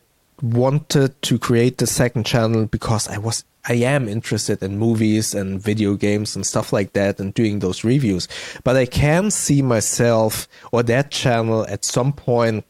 wanted 0.41 1.21
to 1.23 1.39
create 1.39 1.77
the 1.77 1.87
second 1.87 2.25
channel 2.25 2.65
because 2.65 3.07
I 3.07 3.17
was 3.17 3.43
I 3.65 3.75
am 3.75 4.09
interested 4.09 4.61
in 4.61 4.77
movies 4.77 5.33
and 5.33 5.61
video 5.61 5.95
games 5.95 6.35
and 6.35 6.45
stuff 6.45 6.73
like 6.73 6.93
that 6.93 7.19
and 7.19 7.33
doing 7.33 7.59
those 7.59 7.85
reviews. 7.85 8.27
But 8.65 8.75
I 8.75 8.85
can 8.85 9.31
see 9.31 9.61
myself 9.61 10.49
or 10.73 10.83
that 10.83 11.11
channel 11.11 11.65
at 11.67 11.85
some 11.85 12.11
point. 12.11 12.65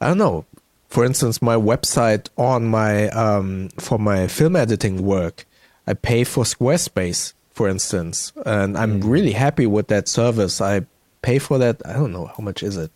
I 0.00 0.08
don't 0.08 0.18
know. 0.18 0.44
For 0.88 1.04
instance, 1.04 1.42
my 1.42 1.56
website 1.56 2.28
on 2.36 2.66
my 2.66 3.08
um, 3.08 3.70
for 3.78 3.98
my 3.98 4.28
film 4.28 4.54
editing 4.54 5.02
work, 5.04 5.46
I 5.86 5.94
pay 5.94 6.22
for 6.22 6.44
Squarespace, 6.44 7.32
for 7.50 7.68
instance, 7.68 8.32
and 8.44 8.76
I'm 8.76 9.00
mm. 9.00 9.10
really 9.10 9.32
happy 9.32 9.66
with 9.66 9.88
that 9.88 10.06
service. 10.06 10.60
I 10.60 10.82
pay 11.22 11.38
for 11.38 11.56
that. 11.58 11.80
I 11.86 11.94
don't 11.94 12.12
know 12.12 12.26
how 12.26 12.42
much 12.44 12.62
is 12.62 12.76
it, 12.76 12.92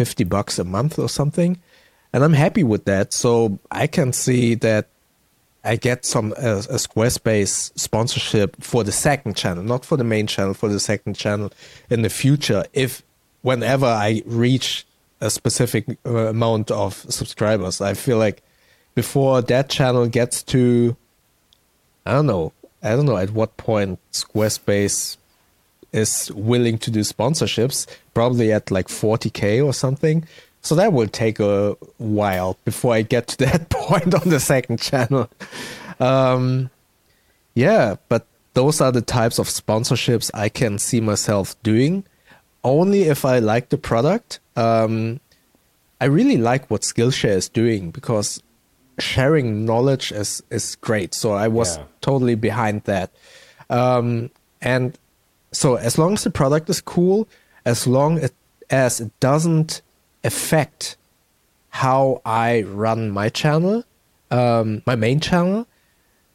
fifty 0.00 0.24
bucks 0.24 0.58
a 0.58 0.64
month 0.64 0.98
or 0.98 1.08
something, 1.08 1.52
and 2.12 2.24
I'm 2.24 2.36
happy 2.44 2.64
with 2.72 2.84
that. 2.84 3.12
So 3.12 3.58
I 3.70 3.86
can 3.86 4.12
see 4.12 4.56
that 4.66 4.84
I 5.64 5.76
get 5.76 6.04
some 6.04 6.32
uh, 6.38 6.62
a 6.76 6.78
Squarespace 6.78 7.72
sponsorship 7.76 8.50
for 8.62 8.84
the 8.84 8.92
second 8.92 9.34
channel, 9.36 9.64
not 9.64 9.84
for 9.84 9.96
the 9.98 10.04
main 10.04 10.26
channel, 10.26 10.54
for 10.54 10.68
the 10.70 10.80
second 10.80 11.14
channel 11.18 11.50
in 11.90 12.02
the 12.02 12.10
future. 12.10 12.64
If 12.72 13.02
whenever 13.42 13.86
I 13.86 14.22
reach 14.24 14.86
a 15.20 15.30
specific 15.30 15.84
uh, 16.06 16.30
amount 16.30 16.70
of 16.70 16.94
subscribers, 17.08 17.80
I 17.80 17.94
feel 17.94 18.18
like 18.18 18.42
before 18.94 19.42
that 19.42 19.68
channel 19.68 20.06
gets 20.08 20.42
to, 20.44 20.96
I 22.06 22.12
don't 22.12 22.26
know, 22.26 22.52
I 22.82 22.96
don't 22.96 23.06
know 23.06 23.18
at 23.18 23.30
what 23.30 23.56
point 23.56 23.98
Squarespace 24.12 25.17
is 25.92 26.30
willing 26.32 26.78
to 26.78 26.90
do 26.90 27.00
sponsorships. 27.00 27.86
Probably 28.14 28.52
at 28.52 28.70
like 28.70 28.88
40k 28.88 29.64
or 29.64 29.72
something. 29.72 30.26
So 30.60 30.74
that 30.74 30.92
will 30.92 31.08
take 31.08 31.40
a 31.40 31.76
while 31.98 32.58
before 32.64 32.94
I 32.94 33.02
get 33.02 33.28
to 33.28 33.36
that 33.44 33.70
point 33.70 34.14
on 34.14 34.28
the 34.28 34.40
second 34.40 34.80
channel. 34.80 35.28
Um, 36.00 36.70
yeah, 37.54 37.96
but 38.08 38.26
those 38.54 38.80
are 38.80 38.92
the 38.92 39.02
types 39.02 39.38
of 39.38 39.46
sponsorships 39.46 40.30
I 40.34 40.48
can 40.48 40.78
see 40.78 41.00
myself 41.00 41.60
doing 41.62 42.04
only 42.64 43.02
if 43.02 43.24
I 43.24 43.38
like 43.38 43.68
the 43.68 43.78
product. 43.78 44.40
Um, 44.56 45.20
I 46.00 46.06
really 46.06 46.36
like 46.36 46.70
what 46.70 46.82
Skillshare 46.82 47.36
is 47.36 47.48
doing 47.48 47.90
because 47.90 48.42
sharing 48.98 49.64
knowledge 49.64 50.12
is 50.12 50.42
is 50.50 50.76
great. 50.76 51.14
So 51.14 51.32
I 51.32 51.48
was 51.48 51.76
yeah. 51.76 51.84
totally 52.00 52.34
behind 52.34 52.82
that. 52.84 53.10
Um, 53.70 54.30
and 54.60 54.98
so 55.52 55.76
as 55.76 55.98
long 55.98 56.14
as 56.14 56.24
the 56.24 56.30
product 56.30 56.68
is 56.68 56.80
cool, 56.80 57.28
as 57.64 57.86
long 57.86 58.20
as 58.70 59.00
it 59.00 59.20
doesn't 59.20 59.82
affect 60.24 60.96
how 61.70 62.20
I 62.24 62.62
run 62.62 63.10
my 63.10 63.28
channel, 63.28 63.84
um, 64.30 64.82
my 64.86 64.96
main 64.96 65.20
channel, 65.20 65.66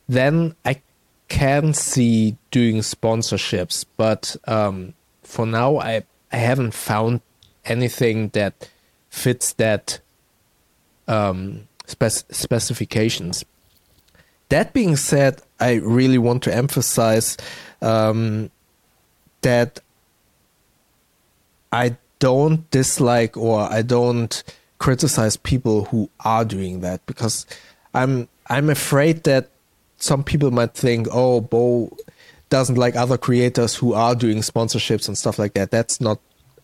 then 0.07 0.55
I 0.65 0.81
can 1.27 1.73
see 1.73 2.37
doing 2.51 2.77
sponsorships. 2.77 3.85
But 3.97 4.35
um, 4.45 4.93
for 5.23 5.45
now, 5.45 5.77
I 5.77 6.03
I 6.31 6.37
haven't 6.37 6.73
found 6.73 7.21
anything 7.65 8.29
that 8.29 8.69
fits 9.09 9.53
that 9.53 9.99
um, 11.07 11.67
spec- 11.85 12.31
specifications. 12.31 13.45
That 14.49 14.73
being 14.73 14.95
said, 14.95 15.41
I 15.59 15.75
really 15.75 16.17
want 16.17 16.43
to 16.43 16.53
emphasize 16.53 17.37
um, 17.81 18.49
that 19.43 19.79
I 21.71 21.97
don't 22.19 22.69
dislike 22.71 23.37
or 23.37 23.61
I 23.61 23.81
don't 23.81 24.43
criticize 24.79 25.37
people 25.37 25.85
who 25.85 26.09
are 26.25 26.43
doing 26.45 26.81
that 26.81 27.05
because 27.05 27.45
I'm 27.93 28.27
I'm 28.47 28.69
afraid 28.69 29.23
that 29.23 29.49
some 29.97 30.23
people 30.23 30.51
might 30.51 30.73
think, 30.73 31.07
oh, 31.11 31.41
Bo 31.41 31.95
doesn't 32.49 32.75
like 32.75 32.95
other 32.95 33.17
creators 33.17 33.75
who 33.75 33.93
are 33.93 34.13
doing 34.13 34.39
sponsorships 34.39 35.07
and 35.07 35.17
stuff 35.17 35.39
like 35.39 35.53
that. 35.53 35.71
That's 35.71 36.01
not 36.01 36.19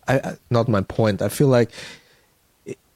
I, 0.08 0.36
not 0.50 0.68
my 0.68 0.82
point. 0.82 1.22
I 1.22 1.30
feel 1.30 1.48
like 1.48 1.72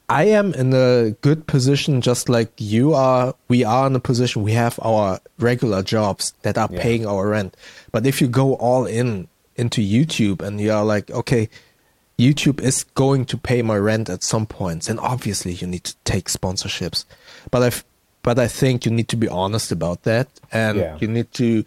I 0.10 0.26
am 0.26 0.54
in 0.54 0.74
a 0.74 1.16
good 1.22 1.48
position, 1.48 2.02
just 2.02 2.28
like 2.28 2.52
you 2.58 2.94
are. 2.94 3.34
We 3.48 3.64
are 3.64 3.88
in 3.88 3.96
a 3.96 4.00
position. 4.00 4.44
We 4.44 4.52
have 4.54 4.80
our 4.82 5.20
regular 5.40 5.82
jobs 5.82 6.34
that 6.42 6.58
are 6.58 6.70
yeah. 6.72 6.82
paying 6.82 7.06
our 7.06 7.28
rent. 7.28 7.56
But 7.92 8.06
if 8.06 8.22
you 8.22 8.28
go 8.28 8.56
all 8.56 8.86
in 8.86 9.28
into 9.56 9.82
YouTube 9.82 10.42
and 10.42 10.60
you 10.60 10.72
are 10.72 10.86
like, 10.86 11.12
okay, 11.12 11.50
YouTube 12.18 12.62
is 12.62 12.84
going 12.96 13.26
to 13.26 13.38
pay 13.38 13.62
my 13.62 13.78
rent 13.78 14.10
at 14.10 14.24
some 14.24 14.46
points, 14.46 14.88
and 14.88 15.00
obviously 15.00 15.54
you 15.54 15.68
need 15.68 15.84
to 15.84 15.96
take 16.04 16.26
sponsorships. 16.26 17.06
But 17.50 17.64
I, 17.64 17.72
but 18.22 18.38
I 18.38 18.48
think 18.48 18.86
you 18.86 18.92
need 18.92 19.08
to 19.10 19.18
be 19.18 19.28
honest 19.28 19.72
about 19.72 20.04
that, 20.04 20.28
and 20.52 20.78
yeah. 20.78 20.98
you 21.02 21.08
need 21.08 21.32
to 21.34 21.66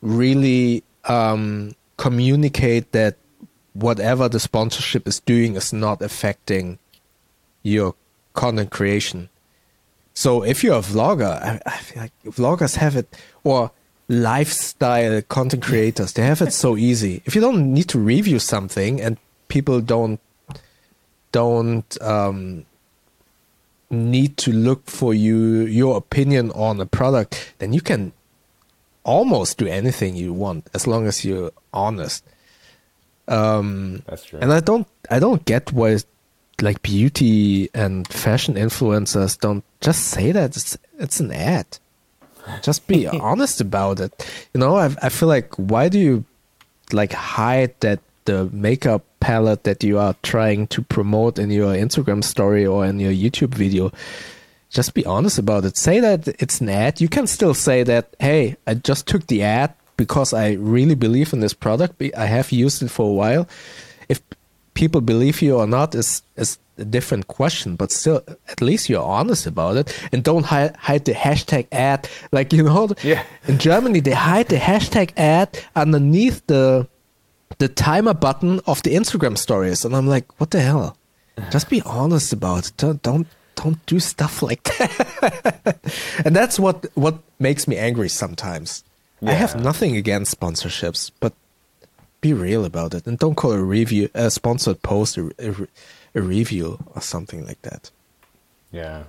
really 0.00 0.82
um, 1.04 1.74
communicate 1.96 2.90
that 2.92 3.16
whatever 3.72 4.28
the 4.28 4.40
sponsorship 4.40 5.06
is 5.06 5.20
doing 5.20 5.54
is 5.54 5.72
not 5.72 6.02
affecting 6.02 6.78
your 7.62 7.94
content 8.34 8.70
creation. 8.70 9.28
So 10.12 10.42
if 10.42 10.62
you're 10.62 10.76
a 10.76 10.82
vlogger, 10.82 11.40
I, 11.40 11.60
I 11.64 11.76
feel 11.78 12.02
like 12.02 12.12
vloggers 12.24 12.76
have 12.76 12.96
it, 12.96 13.16
or 13.44 13.70
lifestyle 14.12 15.22
content 15.22 15.62
creators, 15.62 16.12
they 16.12 16.22
have 16.22 16.42
it 16.42 16.52
so 16.52 16.76
easy. 16.76 17.22
If 17.24 17.34
you 17.34 17.40
don't 17.40 17.72
need 17.72 17.88
to 17.88 17.98
review 17.98 18.38
something 18.38 19.00
and 19.00 19.16
people 19.48 19.80
don't 19.80 20.20
don't 21.32 22.02
um, 22.02 22.66
need 23.90 24.36
to 24.36 24.52
look 24.52 24.86
for 24.86 25.14
you 25.14 25.62
your 25.62 25.96
opinion 25.96 26.50
on 26.52 26.80
a 26.80 26.86
product, 26.86 27.54
then 27.58 27.72
you 27.72 27.80
can 27.80 28.12
almost 29.04 29.58
do 29.58 29.66
anything 29.66 30.14
you 30.14 30.32
want 30.32 30.68
as 30.74 30.86
long 30.86 31.06
as 31.06 31.24
you're 31.24 31.50
honest. 31.72 32.24
Um, 33.28 34.02
That's 34.06 34.24
true. 34.24 34.40
And 34.40 34.52
I 34.52 34.60
don't 34.60 34.86
I 35.10 35.18
don't 35.18 35.44
get 35.44 35.72
why 35.72 35.98
like 36.60 36.82
beauty 36.82 37.70
and 37.74 38.06
fashion 38.08 38.54
influencers 38.54 39.38
don't 39.38 39.64
just 39.80 40.04
say 40.04 40.32
that 40.32 40.56
it's, 40.56 40.78
it's 40.98 41.18
an 41.18 41.32
ad. 41.32 41.78
Just 42.62 42.86
be 42.86 43.06
honest 43.20 43.60
about 43.60 44.00
it. 44.00 44.12
You 44.54 44.60
know, 44.60 44.76
I 44.76 44.94
I 45.02 45.08
feel 45.08 45.28
like 45.28 45.54
why 45.56 45.88
do 45.88 45.98
you 45.98 46.24
like 46.92 47.12
hide 47.12 47.74
that 47.80 48.00
the 48.24 48.48
makeup 48.52 49.04
palette 49.20 49.64
that 49.64 49.82
you 49.82 49.98
are 49.98 50.14
trying 50.22 50.66
to 50.68 50.82
promote 50.82 51.38
in 51.38 51.50
your 51.50 51.74
Instagram 51.74 52.22
story 52.22 52.66
or 52.66 52.86
in 52.86 53.00
your 53.00 53.12
YouTube 53.12 53.54
video? 53.54 53.92
Just 54.70 54.94
be 54.94 55.04
honest 55.04 55.38
about 55.38 55.64
it. 55.64 55.76
Say 55.76 56.00
that 56.00 56.28
it's 56.40 56.60
an 56.60 56.70
ad. 56.70 57.00
You 57.00 57.08
can 57.08 57.26
still 57.26 57.52
say 57.52 57.82
that, 57.82 58.14
hey, 58.18 58.56
I 58.66 58.74
just 58.74 59.06
took 59.06 59.26
the 59.26 59.42
ad 59.42 59.74
because 59.98 60.32
I 60.32 60.52
really 60.52 60.94
believe 60.94 61.34
in 61.34 61.40
this 61.40 61.52
product. 61.52 62.02
I 62.16 62.24
have 62.24 62.50
used 62.50 62.82
it 62.82 62.88
for 62.88 63.10
a 63.10 63.12
while. 63.12 63.46
If 64.08 64.22
people 64.74 65.02
believe 65.02 65.42
you 65.42 65.56
or 65.56 65.66
not 65.66 65.94
is 65.94 66.22
is 66.36 66.58
a 66.82 66.84
different 66.84 67.28
question, 67.28 67.76
but 67.76 67.90
still, 67.90 68.22
at 68.48 68.60
least 68.60 68.88
you're 68.88 69.02
honest 69.02 69.46
about 69.46 69.76
it 69.76 70.08
and 70.12 70.22
don't 70.22 70.44
hide, 70.44 70.76
hide 70.76 71.04
the 71.06 71.12
hashtag 71.14 71.66
ad. 71.72 72.08
Like 72.32 72.52
you 72.52 72.64
know, 72.64 72.90
yeah. 73.02 73.24
in 73.48 73.58
Germany 73.58 74.00
they 74.00 74.12
hide 74.12 74.48
the 74.48 74.56
hashtag 74.56 75.12
ad 75.16 75.58
underneath 75.74 76.46
the 76.46 76.86
the 77.58 77.68
timer 77.68 78.14
button 78.14 78.60
of 78.66 78.82
the 78.82 78.94
Instagram 78.94 79.38
stories, 79.38 79.84
and 79.84 79.94
I'm 79.96 80.06
like, 80.06 80.26
what 80.38 80.50
the 80.50 80.60
hell? 80.60 80.96
Just 81.50 81.70
be 81.70 81.80
honest 81.82 82.32
about 82.32 82.68
it. 82.68 82.76
Don't 82.76 83.00
don't 83.02 83.26
don't 83.54 83.84
do 83.86 84.00
stuff 84.00 84.42
like 84.42 84.62
that. 84.78 85.78
and 86.24 86.36
that's 86.36 86.58
what 86.58 86.86
what 86.94 87.18
makes 87.38 87.66
me 87.66 87.76
angry 87.76 88.08
sometimes. 88.08 88.84
Yeah. 89.20 89.30
I 89.30 89.34
have 89.34 89.54
nothing 89.62 89.96
against 89.96 90.38
sponsorships, 90.38 91.10
but 91.20 91.32
be 92.20 92.32
real 92.32 92.64
about 92.64 92.94
it 92.94 93.04
and 93.06 93.18
don't 93.18 93.34
call 93.34 93.52
a 93.52 93.62
review 93.62 94.08
a 94.14 94.30
sponsored 94.30 94.80
post 94.82 95.18
a, 95.18 95.32
a, 95.40 95.52
a 96.14 96.20
review 96.20 96.78
or 96.94 97.00
something 97.00 97.46
like 97.46 97.62
that. 97.62 97.90
Yeah. 98.70 99.04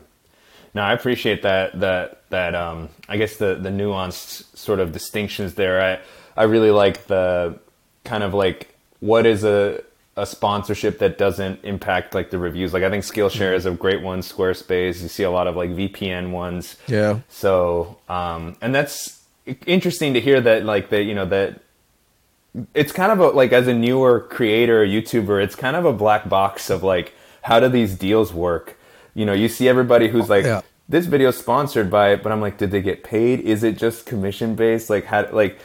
No, 0.74 0.82
I 0.82 0.94
appreciate 0.94 1.44
that 1.44 1.80
that 1.80 2.24
that 2.30 2.56
um 2.56 2.90
I 3.08 3.18
guess 3.18 3.38
the 3.38 3.56
the 3.56 3.70
nuanced 3.70 4.56
sort 4.58 4.80
of 4.80 4.92
distinctions 4.92 5.54
there. 5.56 5.82
I 5.82 6.00
I 6.42 6.46
really 6.46 6.72
like 6.72 7.08
the 7.08 7.60
kind 8.04 8.24
of 8.24 8.34
like 8.34 8.76
what 9.00 9.26
is 9.26 9.44
a 9.44 9.84
a 10.16 10.26
sponsorship 10.26 11.00
that 11.00 11.18
doesn't 11.18 11.64
impact 11.64 12.14
like 12.14 12.30
the 12.30 12.38
reviews. 12.38 12.74
Like 12.74 12.84
I 12.84 12.90
think 12.90 13.04
Skillshare 13.04 13.50
mm-hmm. 13.50 13.56
is 13.56 13.66
a 13.66 13.72
great 13.72 14.02
one. 14.02 14.22
Squarespace, 14.22 15.02
you 15.02 15.08
see 15.08 15.24
a 15.24 15.32
lot 15.32 15.48
of 15.48 15.56
like 15.56 15.72
VPN 15.72 16.32
ones. 16.32 16.76
Yeah. 16.88 17.20
So, 17.30 17.98
um, 18.10 18.56
and 18.62 18.76
that's 18.76 19.22
interesting 19.66 20.14
to 20.14 20.22
hear 20.22 20.40
that 20.42 20.66
like 20.66 20.90
that 20.90 21.04
you 21.04 21.16
know 21.16 21.26
that 21.26 21.62
it's 22.74 22.92
kind 22.92 23.12
of 23.12 23.20
a, 23.20 23.28
like 23.30 23.52
as 23.52 23.68
a 23.68 23.74
newer 23.74 24.20
creator 24.20 24.86
YouTuber, 24.86 25.44
it's 25.44 25.56
kind 25.56 25.76
of 25.76 25.86
a 25.86 25.94
black 25.94 26.30
box 26.30 26.70
of 26.70 26.84
like 26.84 27.14
how 27.42 27.60
do 27.60 27.68
these 27.68 27.96
deals 27.96 28.34
work? 28.34 28.78
You 29.14 29.26
know, 29.26 29.34
you 29.34 29.48
see 29.48 29.68
everybody 29.68 30.08
who's 30.08 30.30
like 30.30 30.46
yeah. 30.46 30.62
this 30.88 31.06
video 31.06 31.30
is 31.30 31.38
sponsored 31.38 31.90
by, 31.90 32.14
it, 32.14 32.24
but 32.24 32.32
I'm 32.32 32.42
like, 32.42 32.58
did 32.58 32.72
they 32.72 32.82
get 32.82 33.04
paid? 33.04 33.42
Is 33.42 33.64
it 33.64 33.78
just 33.78 34.06
commission 34.06 34.56
based? 34.56 34.90
Like 34.90 35.06
how 35.06 35.30
like 35.32 35.60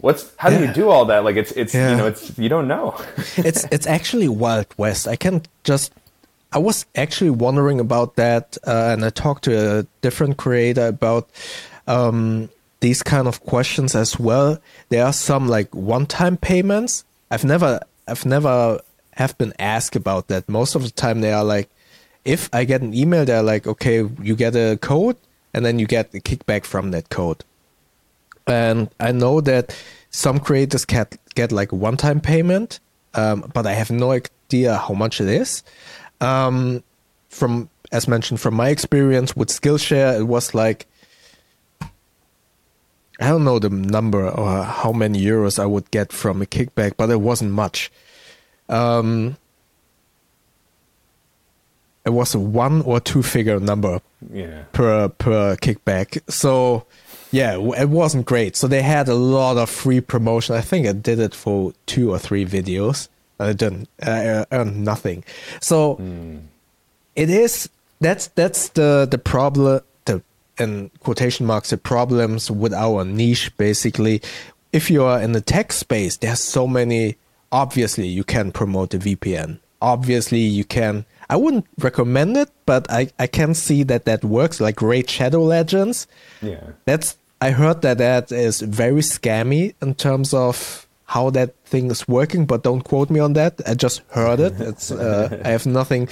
what's 0.00 0.34
how 0.36 0.50
do 0.50 0.60
you 0.64 0.72
do 0.72 0.88
all 0.88 1.04
that? 1.06 1.24
Like 1.24 1.36
it's 1.36 1.52
it's 1.52 1.74
yeah. 1.74 1.90
you 1.90 1.96
know 1.96 2.06
it's 2.06 2.38
you 2.38 2.48
don't 2.48 2.68
know. 2.68 2.96
it's 3.36 3.64
it's 3.70 3.86
actually 3.86 4.28
wild 4.28 4.66
west. 4.76 5.06
I 5.06 5.16
can 5.16 5.42
just 5.64 5.92
I 6.52 6.58
was 6.58 6.86
actually 6.94 7.30
wondering 7.30 7.78
about 7.78 8.16
that, 8.16 8.56
uh, 8.66 8.90
and 8.92 9.04
I 9.04 9.10
talked 9.10 9.44
to 9.44 9.80
a 9.80 9.82
different 10.00 10.38
creator 10.38 10.86
about 10.86 11.28
um, 11.86 12.48
these 12.80 13.02
kind 13.02 13.26
of 13.26 13.40
questions 13.44 13.94
as 13.94 14.18
well. 14.18 14.58
There 14.88 15.04
are 15.04 15.12
some 15.12 15.48
like 15.48 15.74
one-time 15.74 16.36
payments. 16.36 17.04
I've 17.30 17.44
never, 17.44 17.80
I've 18.06 18.24
never 18.24 18.80
have 19.12 19.36
been 19.38 19.52
asked 19.58 19.96
about 19.96 20.28
that. 20.28 20.48
Most 20.48 20.74
of 20.74 20.82
the 20.82 20.90
time, 20.90 21.20
they 21.20 21.32
are 21.32 21.44
like, 21.44 21.68
if 22.24 22.48
I 22.52 22.64
get 22.64 22.82
an 22.82 22.94
email, 22.94 23.24
they're 23.24 23.42
like, 23.42 23.66
okay, 23.66 24.08
you 24.22 24.36
get 24.36 24.54
a 24.54 24.78
code, 24.80 25.16
and 25.54 25.64
then 25.64 25.78
you 25.78 25.86
get 25.86 26.14
a 26.14 26.20
kickback 26.20 26.64
from 26.64 26.90
that 26.92 27.08
code. 27.08 27.44
And 28.46 28.88
I 29.00 29.12
know 29.12 29.40
that 29.40 29.76
some 30.10 30.38
creators 30.40 30.84
get 30.84 31.16
get 31.34 31.52
like 31.52 31.72
one-time 31.72 32.20
payment, 32.20 32.80
um, 33.14 33.50
but 33.52 33.66
I 33.66 33.72
have 33.72 33.90
no 33.90 34.12
idea 34.12 34.76
how 34.76 34.94
much 34.94 35.20
it 35.20 35.28
is. 35.28 35.62
Um, 36.20 36.82
from 37.28 37.68
as 37.92 38.08
mentioned, 38.08 38.40
from 38.40 38.54
my 38.54 38.68
experience 38.68 39.34
with 39.34 39.48
Skillshare, 39.48 40.18
it 40.18 40.24
was 40.24 40.54
like 40.54 40.86
I 43.20 43.28
don't 43.28 43.44
know 43.44 43.58
the 43.58 43.70
number 43.70 44.28
or 44.28 44.62
how 44.62 44.92
many 44.92 45.20
euros 45.20 45.58
I 45.58 45.66
would 45.66 45.90
get 45.90 46.12
from 46.12 46.40
a 46.40 46.46
kickback, 46.46 46.92
but 46.96 47.10
it 47.10 47.20
wasn't 47.20 47.52
much. 47.52 47.90
Um, 48.68 49.36
it 52.04 52.10
was 52.10 52.34
a 52.34 52.38
one 52.38 52.82
or 52.82 53.00
two 53.00 53.22
figure 53.22 53.58
number 53.58 54.00
yeah. 54.32 54.64
per 54.72 55.08
per 55.08 55.56
kickback. 55.56 56.20
So 56.30 56.86
yeah, 57.32 57.58
it 57.76 57.88
wasn't 57.88 58.26
great. 58.26 58.56
So 58.56 58.68
they 58.68 58.82
had 58.82 59.08
a 59.08 59.14
lot 59.14 59.56
of 59.56 59.68
free 59.68 60.00
promotion. 60.00 60.54
I 60.54 60.60
think 60.60 60.86
I 60.86 60.92
did 60.92 61.18
it 61.18 61.34
for 61.34 61.72
two 61.86 62.10
or 62.10 62.18
three 62.18 62.46
videos. 62.46 63.08
I 63.40 63.52
didn't 63.52 63.88
I 64.02 64.46
earned 64.52 64.84
nothing. 64.84 65.24
So 65.60 65.96
mm. 65.96 66.40
it 67.14 67.30
is 67.30 67.68
that's 68.00 68.28
that's 68.28 68.70
the 68.70 69.06
the 69.10 69.18
problem 69.18 69.80
in 70.58 70.90
quotation 71.00 71.46
marks 71.46 71.70
the 71.70 71.76
problems 71.76 72.50
with 72.50 72.72
our 72.74 73.04
niche 73.04 73.56
basically. 73.56 74.22
If 74.72 74.90
you 74.90 75.04
are 75.04 75.20
in 75.22 75.32
the 75.32 75.40
tech 75.40 75.72
space 75.72 76.16
there's 76.18 76.40
so 76.40 76.66
many 76.66 77.16
obviously 77.50 78.06
you 78.06 78.24
can 78.24 78.52
promote 78.52 78.92
a 78.92 78.98
vpn 78.98 79.58
obviously 79.80 80.40
you 80.40 80.64
can 80.64 81.04
i 81.30 81.36
wouldn't 81.36 81.66
recommend 81.78 82.36
it 82.36 82.50
but 82.66 82.90
i 82.90 83.08
i 83.18 83.26
can 83.26 83.54
see 83.54 83.82
that 83.82 84.04
that 84.04 84.24
works 84.24 84.60
like 84.60 84.82
raid 84.82 85.08
shadow 85.08 85.42
legends. 85.42 86.06
Yeah. 86.42 86.60
that's 86.84 87.16
i 87.40 87.50
heard 87.50 87.82
that 87.82 87.98
that 87.98 88.32
is 88.32 88.60
very 88.60 89.00
scammy 89.00 89.74
in 89.80 89.94
terms 89.94 90.34
of 90.34 90.86
how 91.04 91.30
that 91.30 91.54
thing 91.64 91.90
is 91.90 92.06
working 92.06 92.44
but 92.44 92.62
don't 92.62 92.82
quote 92.82 93.08
me 93.08 93.18
on 93.18 93.32
that. 93.32 93.62
I 93.66 93.72
just 93.72 94.02
heard 94.10 94.40
it. 94.40 94.60
It's 94.60 94.90
uh, 94.90 95.40
i 95.44 95.48
have 95.48 95.64
nothing 95.64 96.08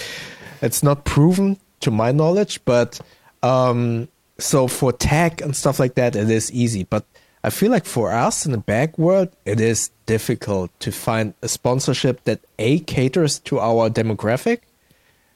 it's 0.63 0.83
not 0.83 1.05
proven 1.05 1.59
to 1.81 1.91
my 1.91 2.13
knowledge 2.13 2.65
but 2.65 3.01
um 3.43 4.09
so 4.39 4.69
for 4.69 4.93
tech 4.93 5.41
and 5.41 5.57
stuff 5.57 5.79
like 5.79 5.95
that 5.95 6.17
it 6.17 6.31
is 6.31 6.53
easy. 6.53 6.85
But 6.85 7.05
i 7.45 7.51
feel 7.51 7.71
like 7.71 7.85
for 7.85 8.13
us 8.13 8.45
in 8.45 8.53
the 8.53 8.59
back 8.59 8.99
world 8.99 9.29
it 9.45 9.61
is 9.61 9.91
difficult 10.07 10.71
to 10.81 10.91
find 10.91 11.35
a 11.43 11.49
sponsorship 11.49 12.25
that 12.25 12.41
a 12.59 12.81
caters 12.81 13.39
to 13.41 13.61
our 13.61 13.89
demographic 13.89 14.61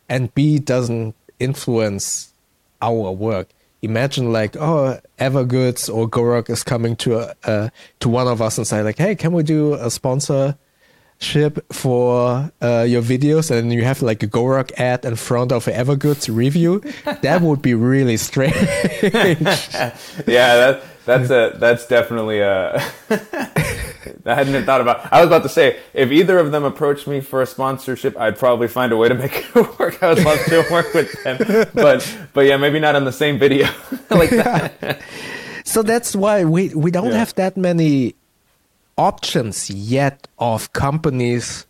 and 0.09 0.35
b 0.35 0.59
doesn't 0.59 1.15
influence 1.39 2.33
our 2.83 3.13
work. 3.13 3.49
Imagine 3.83 4.33
like 4.33 4.57
oh 4.57 4.99
evergoods 5.19 5.93
or 5.93 6.09
GoRuck 6.09 6.51
is 6.51 6.63
coming 6.63 6.97
to 6.97 7.19
a, 7.19 7.35
uh, 7.45 7.69
to 8.01 8.09
one 8.09 8.29
of 8.29 8.43
us 8.43 8.59
and 8.59 8.67
say 8.67 8.83
like 8.83 8.99
hey 8.99 9.15
can 9.15 9.33
we 9.33 9.43
do 9.43 9.75
a 9.75 9.91
sponsorship 11.25 11.73
for 11.73 12.51
uh, 12.63 12.83
your 12.89 13.03
videos 13.03 13.51
and 13.51 13.73
you 13.73 13.85
have 13.85 14.03
like 14.03 14.23
a 14.23 14.27
GoRuck 14.27 14.73
ad 14.79 15.05
in 15.05 15.17
front 15.17 15.53
of 15.53 15.69
an 15.69 15.75
evergoods 15.75 16.35
review 16.35 16.81
that 17.23 17.43
would 17.43 17.63
be 17.63 17.75
really 17.75 18.17
strange 18.17 18.55
yeah, 19.03 19.93
that 20.27 20.83
that's 21.07 21.31
a 21.31 21.57
that's 21.59 21.87
definitely 21.87 22.41
a. 22.41 22.75
I 24.27 24.35
hadn't 24.35 24.65
thought 24.65 24.81
about. 24.81 25.13
I 25.13 25.21
was 25.21 25.27
about 25.29 25.43
to 25.45 25.49
say 25.49 25.79
if 25.95 26.11
either 26.13 26.39
of 26.39 26.53
them 26.53 26.63
approached 26.65 27.07
me 27.07 27.21
for 27.21 27.43
a 27.43 27.47
sponsorship, 27.47 28.17
I'd 28.19 28.39
probably 28.39 28.69
find 28.69 28.93
a 28.93 28.97
way 28.97 29.09
to 29.09 29.15
make 29.15 29.35
it 29.57 29.79
work. 29.79 30.03
I 30.03 30.11
would 30.13 30.25
love 30.25 30.39
to 30.47 30.65
work 30.71 30.93
with 30.95 31.11
them, 31.25 31.39
but 31.75 32.05
but 32.35 32.43
yeah, 32.43 32.59
maybe 32.59 32.79
not 32.81 32.95
on 32.97 33.05
the 33.05 33.13
same 33.13 33.39
video 33.39 33.67
like 34.11 34.31
that. 34.31 35.01
so 35.65 35.83
that's 35.83 36.15
why 36.15 36.45
we 36.45 36.69
we 36.75 36.91
don't 36.91 37.11
Yeah. 37.11 37.19
have 37.19 37.35
that 37.37 37.57
many 37.57 38.15
options 39.01 39.71
yet 39.71 40.29
of 40.39 40.75
companies 40.75 41.67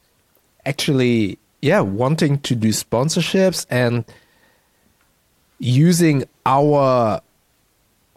actually 0.67 1.39
yeah 1.63 1.79
wanting 1.79 2.41
to 2.41 2.57
do 2.57 2.71
sponsorships 2.71 3.65
and 3.71 4.05
using 5.61 6.25
our 6.45 7.21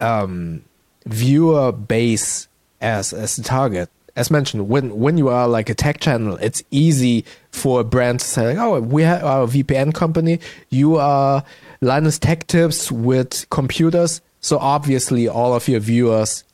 um, 0.00 0.64
viewer 1.06 1.70
base 1.70 2.48
as 2.80 3.12
as 3.12 3.38
a 3.38 3.42
target. 3.42 3.88
As 4.16 4.32
mentioned 4.32 4.68
when 4.68 4.98
when 4.98 5.16
you 5.16 5.28
are 5.28 5.46
like 5.46 5.70
a 5.70 5.74
tech 5.74 6.00
channel 6.00 6.36
it's 6.36 6.62
easy 6.70 7.24
for 7.52 7.80
a 7.80 7.84
brand 7.84 8.20
to 8.20 8.26
say 8.26 8.56
oh 8.56 8.80
we 8.80 9.02
have 9.02 9.22
our 9.22 9.46
vpn 9.46 9.94
company. 9.94 10.40
You 10.70 10.96
are 10.96 11.44
linus 11.80 12.18
tech 12.18 12.48
tips 12.48 12.90
with 12.90 13.48
computers. 13.50 14.20
So 14.40 14.58
obviously 14.58 15.28
all 15.28 15.54
of 15.54 15.68
your 15.68 15.80
viewers 15.80 16.44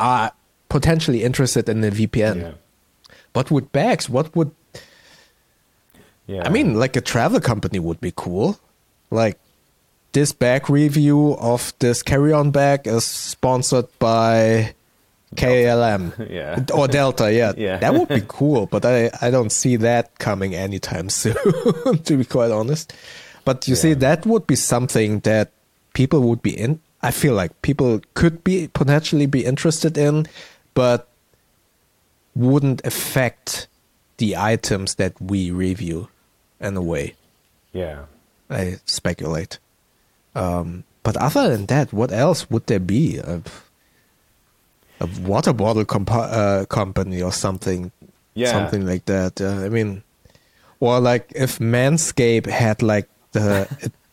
are 0.00 0.32
potentially 0.72 1.20
interested 1.22 1.68
in 1.68 1.82
the 1.84 1.90
vpn 1.90 2.36
Yeah, 2.40 2.52
but 3.36 3.50
with 3.50 3.70
bags 3.72 4.08
what 4.08 4.34
would 4.34 4.50
yeah. 6.26 6.42
I 6.46 6.50
mean, 6.50 6.78
like 6.78 6.96
a 6.96 7.00
travel 7.02 7.40
company 7.40 7.78
would 7.80 8.00
be 8.00 8.12
cool. 8.14 8.56
Like 9.10 9.38
this 10.12 10.32
bag 10.32 10.70
review 10.70 11.34
of 11.40 11.72
this 11.80 12.02
carry-on 12.02 12.52
bag 12.52 12.86
is 12.86 13.04
sponsored 13.04 13.88
by 13.98 14.72
KLM 15.34 16.30
Yeah. 16.30 16.62
or 16.74 16.86
Delta. 16.88 17.32
Yeah, 17.32 17.52
Yeah. 17.58 17.78
that 17.78 17.92
would 17.94 18.08
be 18.08 18.22
cool. 18.28 18.66
But 18.66 18.84
I 18.86 19.10
I 19.20 19.30
don't 19.30 19.50
see 19.52 19.76
that 19.76 20.16
coming 20.18 20.54
anytime 20.54 21.10
soon, 21.10 21.34
to 22.06 22.16
be 22.16 22.24
quite 22.24 22.52
honest. 22.52 22.94
But 23.44 23.66
you 23.66 23.74
see, 23.74 23.94
that 23.94 24.24
would 24.24 24.46
be 24.46 24.56
something 24.56 25.20
that 25.26 25.50
people 25.92 26.20
would 26.30 26.40
be 26.40 26.56
in. 26.56 26.78
I 27.02 27.10
feel 27.10 27.34
like 27.34 27.50
people 27.62 28.00
could 28.14 28.44
be 28.44 28.68
potentially 28.72 29.26
be 29.26 29.44
interested 29.44 29.98
in, 29.98 30.26
but 30.74 31.08
wouldn't 32.34 32.84
affect 32.86 33.68
the 34.18 34.36
items 34.36 34.94
that 34.96 35.20
we 35.20 35.50
review 35.50 36.08
in 36.60 36.76
a 36.76 36.82
way. 36.82 37.14
yeah. 37.72 38.04
I 38.50 38.76
speculate. 38.84 39.58
Um, 40.34 40.84
but 41.02 41.16
other 41.16 41.48
than 41.48 41.64
that, 41.66 41.90
what 41.92 42.12
else 42.12 42.50
would 42.50 42.66
there 42.66 42.78
be? 42.80 43.16
A, 43.16 43.40
a 45.00 45.06
water 45.22 45.54
bottle 45.54 45.84
compa- 45.86 46.30
uh, 46.30 46.64
company 46.66 47.22
or 47.22 47.32
something, 47.32 47.90
Yeah. 48.34 48.52
something 48.52 48.84
like 48.86 49.06
that. 49.06 49.40
Uh, 49.40 49.64
I 49.64 49.70
mean, 49.70 50.02
or 50.80 51.00
like 51.00 51.32
if 51.34 51.58
Manscaped 51.60 52.46
had 52.46 52.82
like 52.82 53.08
the 53.32 53.66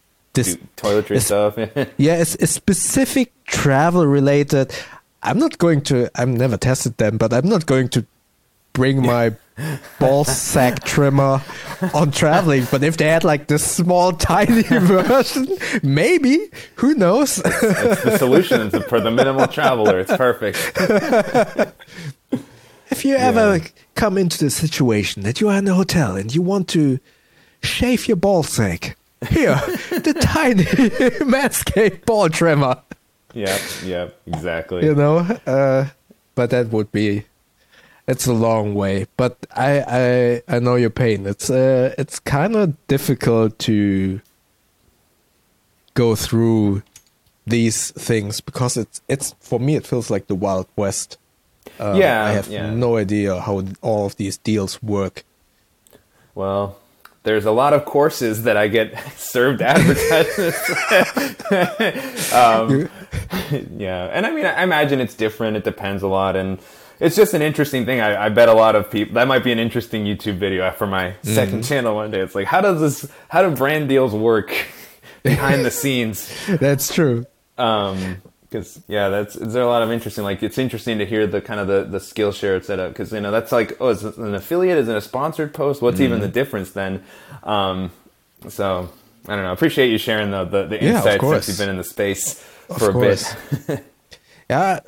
this 0.33 0.57
toiletry 0.77 1.19
stuff. 1.19 1.57
yeah, 1.97 2.15
it's 2.15 2.35
a 2.35 2.47
specific 2.47 3.33
travel 3.43 4.05
related. 4.07 4.73
I'm 5.23 5.37
not 5.39 5.57
going 5.57 5.81
to. 5.83 6.09
I've 6.15 6.29
never 6.29 6.57
tested 6.57 6.97
them, 6.97 7.17
but 7.17 7.33
I'm 7.33 7.47
not 7.47 7.65
going 7.65 7.89
to 7.89 8.05
bring 8.73 9.01
my 9.05 9.35
ball 9.99 10.23
sack 10.23 10.83
trimmer 10.85 11.41
on 11.93 12.11
traveling. 12.11 12.65
But 12.71 12.83
if 12.83 12.95
they 12.97 13.07
had 13.07 13.23
like 13.25 13.47
this 13.47 13.63
small, 13.69 14.11
tiny 14.33 14.61
version, 14.69 15.47
maybe. 15.83 16.49
Who 16.75 16.93
knows? 16.95 17.39
It's 17.39 18.03
the 18.03 18.17
solution 18.17 18.61
It's 18.73 18.85
for 18.87 19.01
the 19.01 19.11
minimal 19.11 19.47
traveler. 19.47 19.99
It's 19.99 20.15
perfect. 20.15 20.57
if 22.89 23.03
you 23.05 23.15
ever 23.15 23.57
Yeah. 23.57 23.67
come 23.95 24.17
into 24.17 24.37
the 24.43 24.49
situation 24.49 25.23
that 25.23 25.41
you 25.41 25.49
are 25.49 25.57
in 25.57 25.67
a 25.67 25.73
hotel 25.73 26.15
and 26.15 26.33
you 26.33 26.41
want 26.41 26.67
to 26.69 26.99
shave 27.61 28.07
your 28.07 28.17
ball 28.17 28.43
sack, 28.43 28.95
here, 29.29 29.55
the 29.89 30.15
tiny 30.21 30.63
Manscaped 30.63 32.05
ball 32.05 32.29
trimmer. 32.29 32.77
Yep, 33.33 33.61
yep, 33.85 34.19
exactly. 34.25 34.85
you 34.85 34.95
know 34.95 35.19
uh 35.45 35.85
but 36.35 36.49
that 36.49 36.67
would 36.69 36.91
be 36.91 37.25
it's 38.07 38.25
a 38.25 38.33
long 38.33 38.73
way 38.73 39.05
but 39.17 39.37
i 39.55 39.83
i 40.47 40.55
i 40.55 40.59
know 40.59 40.75
your 40.75 40.89
pain 40.89 41.25
it's 41.27 41.49
uh 41.49 41.93
it's 41.97 42.19
kind 42.19 42.55
of 42.55 42.75
difficult 42.87 43.59
to 43.59 44.19
go 45.93 46.15
through 46.15 46.81
these 47.45 47.91
things 47.91 48.41
because 48.41 48.77
it's 48.77 49.01
it's 49.07 49.35
for 49.39 49.59
me 49.59 49.75
it 49.75 49.85
feels 49.85 50.09
like 50.09 50.27
the 50.27 50.35
wild 50.35 50.67
west 50.75 51.17
um, 51.79 51.97
Yeah, 51.99 52.25
i 52.25 52.31
have 52.31 52.47
yeah. 52.47 52.69
no 52.73 52.97
idea 52.97 53.39
how 53.39 53.63
all 53.81 54.05
of 54.05 54.15
these 54.15 54.37
deals 54.37 54.81
work 54.81 55.23
Well, 56.35 56.77
there's 57.23 57.45
a 57.45 57.51
lot 57.51 57.73
of 57.73 57.85
courses 57.85 58.43
that 58.43 58.57
I 58.57 58.67
get 58.67 58.97
served 59.17 59.61
advertisements. 59.61 60.57
um, 62.33 62.89
yeah, 63.77 64.05
and 64.11 64.25
I 64.25 64.31
mean, 64.31 64.45
I 64.45 64.63
imagine 64.63 64.99
it's 64.99 65.15
different. 65.15 65.57
It 65.57 65.63
depends 65.63 66.03
a 66.03 66.07
lot, 66.07 66.35
and 66.35 66.59
it's 66.99 67.15
just 67.15 67.33
an 67.33 67.41
interesting 67.41 67.85
thing. 67.85 67.99
I, 68.01 68.25
I 68.25 68.29
bet 68.29 68.49
a 68.49 68.53
lot 68.53 68.75
of 68.75 68.89
people 68.89 69.15
that 69.15 69.27
might 69.27 69.43
be 69.43 69.51
an 69.51 69.59
interesting 69.59 70.05
YouTube 70.05 70.37
video 70.37 70.69
for 70.71 70.87
my 70.87 71.15
second 71.23 71.63
channel 71.63 71.95
one 71.95 72.11
day. 72.11 72.19
It's 72.21 72.35
like, 72.35 72.47
how 72.47 72.61
does 72.61 72.79
this? 72.81 73.11
How 73.29 73.41
do 73.47 73.55
brand 73.55 73.89
deals 73.89 74.13
work 74.13 74.53
behind 75.23 75.65
the 75.65 75.71
scenes? 75.71 76.31
that's 76.47 76.93
true 76.93 77.25
Um, 77.57 78.21
because 78.49 78.81
yeah, 78.87 79.09
that's 79.09 79.35
is 79.35 79.53
there 79.53 79.63
a 79.63 79.67
lot 79.67 79.81
of 79.81 79.91
interesting. 79.91 80.23
Like 80.23 80.41
it's 80.41 80.57
interesting 80.57 80.97
to 80.97 81.05
hear 81.05 81.27
the 81.27 81.41
kind 81.41 81.59
of 81.59 81.67
the 81.67 81.83
the 81.83 81.99
Skillshare 81.99 82.63
setup 82.63 82.91
because 82.91 83.11
you 83.11 83.21
know 83.21 83.31
that's 83.31 83.51
like 83.51 83.77
oh, 83.79 83.89
is 83.89 84.03
it 84.03 84.17
an 84.17 84.33
affiliate? 84.33 84.77
Is 84.77 84.87
it 84.87 84.95
a 84.95 85.01
sponsored 85.01 85.53
post? 85.53 85.81
What's 85.81 85.99
even 85.99 86.19
the 86.19 86.27
difference 86.27 86.71
then? 86.71 87.03
Um, 87.43 87.91
so 88.47 88.89
I 89.27 89.35
don't 89.35 89.43
know. 89.43 89.51
Appreciate 89.51 89.89
you 89.91 89.97
sharing 89.97 90.31
the 90.31 90.45
the, 90.45 90.65
the 90.65 90.75
Yeah, 90.83 90.97
insights 90.97 91.23
since 91.23 91.47
you've 91.49 91.57
been 91.57 91.69
in 91.69 91.77
the 91.77 91.83
space 91.83 92.43
Of 92.69 92.77
for 92.79 92.89
a 92.89 92.99
bit. 92.99 93.35
Yeah. 94.49 94.79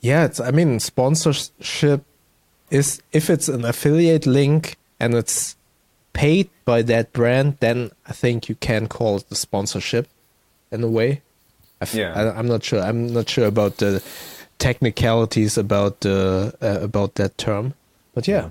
Yeah, 0.00 0.24
it's 0.24 0.40
I 0.40 0.50
mean 0.52 0.78
sponsorship 0.80 2.04
is 2.70 3.02
if 3.12 3.28
it's 3.28 3.48
an 3.48 3.64
affiliate 3.64 4.26
link 4.26 4.76
and 5.00 5.14
it's 5.14 5.56
paid 6.12 6.50
by 6.64 6.82
that 6.82 7.12
brand, 7.12 7.56
then 7.60 7.90
I 8.06 8.12
think 8.12 8.48
you 8.48 8.54
can 8.54 8.86
call 8.86 9.16
it 9.16 9.28
the 9.28 9.34
sponsorship 9.34 10.08
in 10.70 10.82
a 10.84 10.88
way. 10.88 11.22
I 11.82 11.84
f- 11.84 11.94
Yeah. 11.94 12.12
I, 12.14 12.38
am 12.38 12.46
not 12.46 12.62
sure. 12.62 12.80
I'm 12.80 13.12
not 13.12 13.28
sure 13.28 13.46
about 13.46 13.78
the 13.78 14.00
technicalities 14.58 15.58
about 15.58 16.00
the 16.00 16.54
uh, 16.62 16.78
about 16.80 17.16
that 17.16 17.36
term, 17.36 17.74
but 18.14 18.28
yeah. 18.28 18.50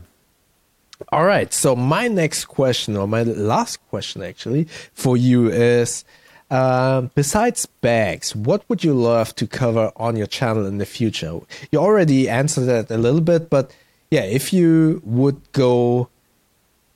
All 1.11 1.23
right. 1.25 1.51
So 1.53 1.75
my 1.75 2.07
next 2.09 2.45
question, 2.45 2.97
or 2.97 3.07
my 3.07 3.23
last 3.23 3.77
question, 3.89 4.21
actually, 4.21 4.65
for 4.93 5.15
you 5.15 5.49
is: 5.49 6.03
um, 6.51 7.09
besides 7.15 7.65
bags, 7.65 8.35
what 8.35 8.67
would 8.67 8.83
you 8.83 8.93
love 8.93 9.33
to 9.35 9.47
cover 9.47 9.91
on 9.95 10.17
your 10.17 10.27
channel 10.27 10.65
in 10.65 10.77
the 10.77 10.85
future? 10.85 11.39
You 11.71 11.79
already 11.79 12.27
answered 12.27 12.65
that 12.65 12.91
a 12.91 12.97
little 12.97 13.21
bit, 13.21 13.49
but 13.49 13.73
yeah, 14.11 14.25
if 14.25 14.51
you 14.51 15.01
would 15.05 15.39
go 15.53 16.09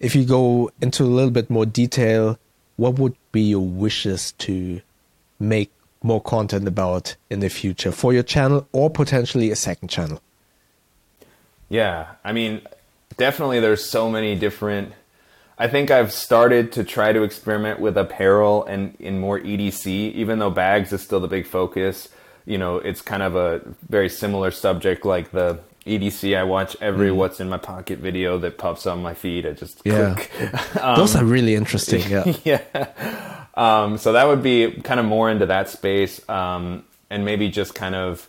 if 0.01 0.15
you 0.15 0.25
go 0.25 0.69
into 0.81 1.03
a 1.03 1.11
little 1.17 1.31
bit 1.31 1.49
more 1.49 1.65
detail, 1.65 2.37
what 2.75 2.99
would 2.99 3.15
be 3.31 3.41
your 3.41 3.65
wishes 3.65 4.33
to 4.33 4.81
make 5.39 5.71
more 6.05 6.21
content 6.21 6.67
about 6.67 7.15
in 7.29 7.39
the 7.39 7.49
future 7.49 7.91
for 7.91 8.13
your 8.13 8.23
channel 8.23 8.67
or 8.71 8.89
potentially 8.89 9.51
a 9.51 9.55
second 9.55 9.89
channel? 9.89 10.21
Yeah, 11.67 12.07
I 12.23 12.31
mean, 12.31 12.61
definitely 13.17 13.59
there's 13.59 13.83
so 13.83 14.09
many 14.09 14.35
different 14.35 14.93
I 15.57 15.69
think 15.69 15.89
I've 15.89 16.11
started 16.11 16.73
to 16.73 16.83
try 16.83 17.13
to 17.13 17.23
experiment 17.23 17.79
with 17.79 17.97
apparel 17.97 18.65
and 18.65 18.95
in 18.99 19.19
more 19.19 19.39
EDC, 19.39 19.87
even 19.87 20.39
though 20.39 20.49
bags 20.49 20.91
is 20.91 21.01
still 21.01 21.21
the 21.21 21.29
big 21.29 21.47
focus. 21.47 22.09
You 22.45 22.57
know, 22.57 22.75
it's 22.77 23.01
kind 23.01 23.23
of 23.23 23.35
a 23.37 23.61
very 23.87 24.09
similar 24.09 24.51
subject 24.51 25.05
like 25.05 25.31
the 25.31 25.59
EDC. 25.85 26.35
I 26.35 26.43
watch 26.43 26.75
every 26.81 27.09
mm. 27.09 27.15
"What's 27.15 27.39
in 27.39 27.49
My 27.49 27.57
Pocket" 27.57 27.99
video 27.99 28.37
that 28.39 28.57
pops 28.57 28.87
on 28.87 29.01
my 29.01 29.13
feed. 29.13 29.45
I 29.45 29.53
just 29.53 29.81
yeah, 29.85 30.17
um, 30.81 30.97
those 30.97 31.15
are 31.15 31.23
really 31.23 31.55
interesting. 31.55 32.09
Yeah, 32.09 32.33
yeah. 32.43 32.87
Um, 33.55 33.97
so 33.97 34.13
that 34.13 34.27
would 34.27 34.41
be 34.41 34.71
kind 34.83 34.99
of 34.99 35.05
more 35.05 35.29
into 35.29 35.45
that 35.45 35.69
space, 35.69 36.27
um, 36.27 36.83
and 37.09 37.23
maybe 37.23 37.49
just 37.49 37.75
kind 37.75 37.95
of, 37.95 38.27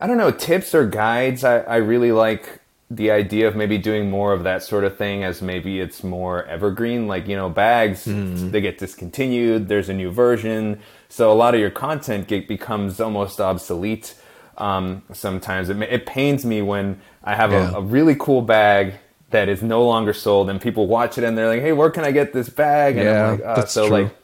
I 0.00 0.06
don't 0.06 0.16
know, 0.16 0.30
tips 0.30 0.74
or 0.74 0.86
guides. 0.86 1.44
I, 1.44 1.58
I 1.58 1.76
really 1.76 2.12
like 2.12 2.60
the 2.96 3.10
idea 3.10 3.48
of 3.48 3.56
maybe 3.56 3.78
doing 3.78 4.10
more 4.10 4.32
of 4.32 4.44
that 4.44 4.62
sort 4.62 4.84
of 4.84 4.96
thing 4.96 5.24
as 5.24 5.40
maybe 5.40 5.80
it's 5.80 6.04
more 6.04 6.44
evergreen 6.44 7.06
like 7.06 7.26
you 7.26 7.34
know 7.34 7.48
bags 7.48 8.04
mm. 8.04 8.50
they 8.50 8.60
get 8.60 8.76
discontinued 8.76 9.66
there's 9.68 9.88
a 9.88 9.94
new 9.94 10.10
version 10.10 10.78
so 11.08 11.32
a 11.32 11.34
lot 11.34 11.54
of 11.54 11.60
your 11.60 11.70
content 11.70 12.28
get, 12.28 12.46
becomes 12.46 13.00
almost 13.00 13.40
obsolete 13.40 14.14
um, 14.58 15.02
sometimes 15.12 15.68
it, 15.68 15.80
it, 15.82 16.06
pains 16.06 16.44
me 16.44 16.60
when 16.62 17.00
i 17.24 17.34
have 17.34 17.52
yeah. 17.52 17.72
a, 17.72 17.78
a, 17.78 17.80
really 17.80 18.14
cool 18.14 18.42
bag 18.42 18.94
that 19.30 19.48
is 19.48 19.62
no 19.62 19.86
longer 19.86 20.12
sold 20.12 20.50
and 20.50 20.60
people 20.60 20.86
watch 20.86 21.16
it 21.16 21.24
and 21.24 21.36
they're 21.38 21.48
like 21.48 21.62
hey 21.62 21.72
where 21.72 21.90
can 21.90 22.04
i 22.04 22.10
get 22.10 22.32
this 22.32 22.48
bag 22.48 22.96
and 22.96 23.04
yeah, 23.04 23.30
like, 23.30 23.42
uh, 23.42 23.54
that's 23.56 23.72
so 23.72 23.88
true. 23.88 24.02
like 24.02 24.16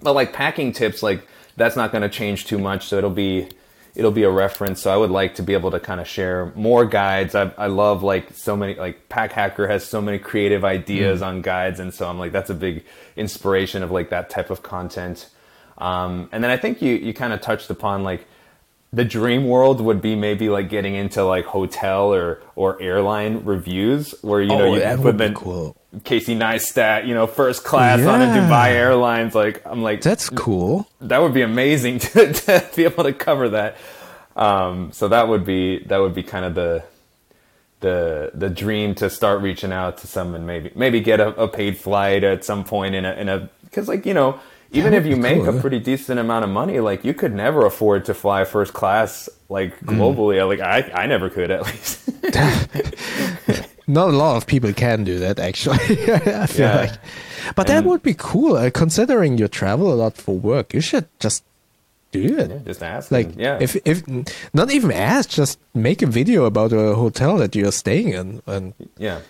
but 0.00 0.12
like 0.12 0.32
packing 0.32 0.72
tips 0.72 1.02
like 1.02 1.26
that's 1.56 1.76
not 1.76 1.90
going 1.90 2.02
to 2.02 2.08
change 2.08 2.44
too 2.44 2.58
much 2.58 2.86
so 2.86 2.98
it'll 2.98 3.10
be 3.10 3.48
it'll 3.94 4.10
be 4.10 4.22
a 4.22 4.30
reference. 4.30 4.80
So 4.80 4.92
I 4.92 4.96
would 4.96 5.10
like 5.10 5.34
to 5.36 5.42
be 5.42 5.52
able 5.52 5.70
to 5.70 5.80
kind 5.80 6.00
of 6.00 6.08
share 6.08 6.52
more 6.54 6.84
guides. 6.84 7.34
I, 7.34 7.52
I 7.58 7.66
love 7.66 8.02
like 8.02 8.32
so 8.34 8.56
many, 8.56 8.74
like 8.74 9.08
Pack 9.08 9.32
Hacker 9.32 9.68
has 9.68 9.84
so 9.84 10.00
many 10.00 10.18
creative 10.18 10.64
ideas 10.64 11.20
mm. 11.20 11.26
on 11.26 11.42
guides. 11.42 11.78
And 11.78 11.92
so 11.92 12.08
I'm 12.08 12.18
like, 12.18 12.32
that's 12.32 12.50
a 12.50 12.54
big 12.54 12.84
inspiration 13.16 13.82
of 13.82 13.90
like 13.90 14.10
that 14.10 14.30
type 14.30 14.50
of 14.50 14.62
content. 14.62 15.28
Um, 15.78 16.28
and 16.32 16.42
then 16.42 16.50
I 16.50 16.56
think 16.56 16.80
you, 16.80 16.94
you 16.94 17.12
kind 17.12 17.32
of 17.32 17.40
touched 17.40 17.68
upon 17.70 18.02
like 18.02 18.26
the 18.92 19.04
dream 19.04 19.46
world 19.46 19.80
would 19.80 20.02
be 20.02 20.14
maybe 20.14 20.50
like 20.50 20.68
getting 20.68 20.94
into 20.94 21.24
like 21.24 21.46
hotel 21.46 22.12
or, 22.12 22.42
or 22.54 22.80
airline 22.80 23.44
reviews 23.44 24.14
where, 24.20 24.42
you 24.42 24.48
know, 24.48 24.68
oh, 24.68 24.74
you 24.74 24.80
that 24.80 24.96
put 24.96 25.04
would 25.04 25.16
be 25.16 25.32
cool. 25.34 25.76
Casey 26.04 26.34
Neistat, 26.34 27.06
you 27.06 27.14
know, 27.14 27.26
first 27.26 27.64
class 27.64 28.00
yeah. 28.00 28.10
on 28.10 28.20
a 28.20 28.26
Dubai 28.26 28.70
Airlines. 28.70 29.34
Like, 29.34 29.62
I'm 29.66 29.82
like, 29.82 30.02
that's 30.02 30.28
cool. 30.30 30.88
That 31.00 31.18
would 31.18 31.32
be 31.32 31.42
amazing 31.42 31.98
to, 32.00 32.32
to 32.32 32.68
be 32.76 32.84
able 32.84 33.04
to 33.04 33.12
cover 33.12 33.50
that. 33.50 33.76
Um, 34.36 34.92
so 34.92 35.08
that 35.08 35.28
would 35.28 35.44
be 35.44 35.84
that 35.84 35.98
would 35.98 36.14
be 36.14 36.22
kind 36.22 36.44
of 36.44 36.54
the 36.54 36.84
the 37.80 38.30
the 38.32 38.48
dream 38.48 38.94
to 38.94 39.10
start 39.10 39.42
reaching 39.42 39.72
out 39.72 39.98
to 39.98 40.06
someone, 40.06 40.46
maybe 40.46 40.72
maybe 40.74 41.00
get 41.00 41.20
a, 41.20 41.28
a 41.38 41.48
paid 41.48 41.76
flight 41.76 42.24
at 42.24 42.44
some 42.44 42.64
point 42.64 42.94
in 42.94 43.04
a 43.04 43.12
in 43.12 43.28
a 43.28 43.50
because 43.64 43.88
like 43.88 44.06
you 44.06 44.14
know 44.14 44.40
even 44.72 44.94
if 44.94 45.06
you 45.06 45.16
make 45.16 45.44
cool. 45.44 45.56
a 45.56 45.60
pretty 45.60 45.78
decent 45.78 46.18
amount 46.18 46.44
of 46.44 46.50
money, 46.50 46.80
like 46.80 47.04
you 47.04 47.14
could 47.14 47.34
never 47.34 47.66
afford 47.66 48.06
to 48.06 48.14
fly 48.14 48.44
first 48.44 48.72
class 48.72 49.28
like 49.48 49.78
mm. 49.80 49.96
globally. 49.96 50.36
Mm. 50.36 50.48
Like 50.48 50.60
I 50.60 51.02
I 51.02 51.06
never 51.06 51.28
could 51.28 51.50
at 51.50 51.66
least. 51.66 52.08
Not 53.86 54.08
a 54.08 54.16
lot 54.16 54.36
of 54.36 54.46
people 54.46 54.72
can 54.72 55.04
do 55.04 55.18
that, 55.18 55.38
actually. 55.38 55.76
I 55.80 56.46
feel 56.46 56.66
yeah. 56.66 56.76
like, 56.76 56.92
but 57.56 57.68
and 57.68 57.84
that 57.84 57.88
would 57.88 58.02
be 58.02 58.14
cool. 58.16 58.56
Uh, 58.56 58.70
considering 58.70 59.38
you 59.38 59.48
travel 59.48 59.92
a 59.92 59.96
lot 59.96 60.16
for 60.16 60.36
work, 60.36 60.72
you 60.72 60.80
should 60.80 61.08
just 61.18 61.44
do 62.12 62.38
it. 62.38 62.50
Yeah, 62.50 62.58
just 62.64 62.82
ask. 62.82 63.10
Like, 63.10 63.36
yeah. 63.36 63.58
if 63.60 63.76
if 63.84 64.02
not 64.54 64.70
even 64.70 64.92
ask, 64.92 65.30
just 65.30 65.58
make 65.74 66.00
a 66.00 66.06
video 66.06 66.44
about 66.44 66.72
a 66.72 66.94
hotel 66.94 67.36
that 67.38 67.56
you're 67.56 67.72
staying 67.72 68.10
in, 68.10 68.40
and 68.46 68.72
yeah, 68.96 69.20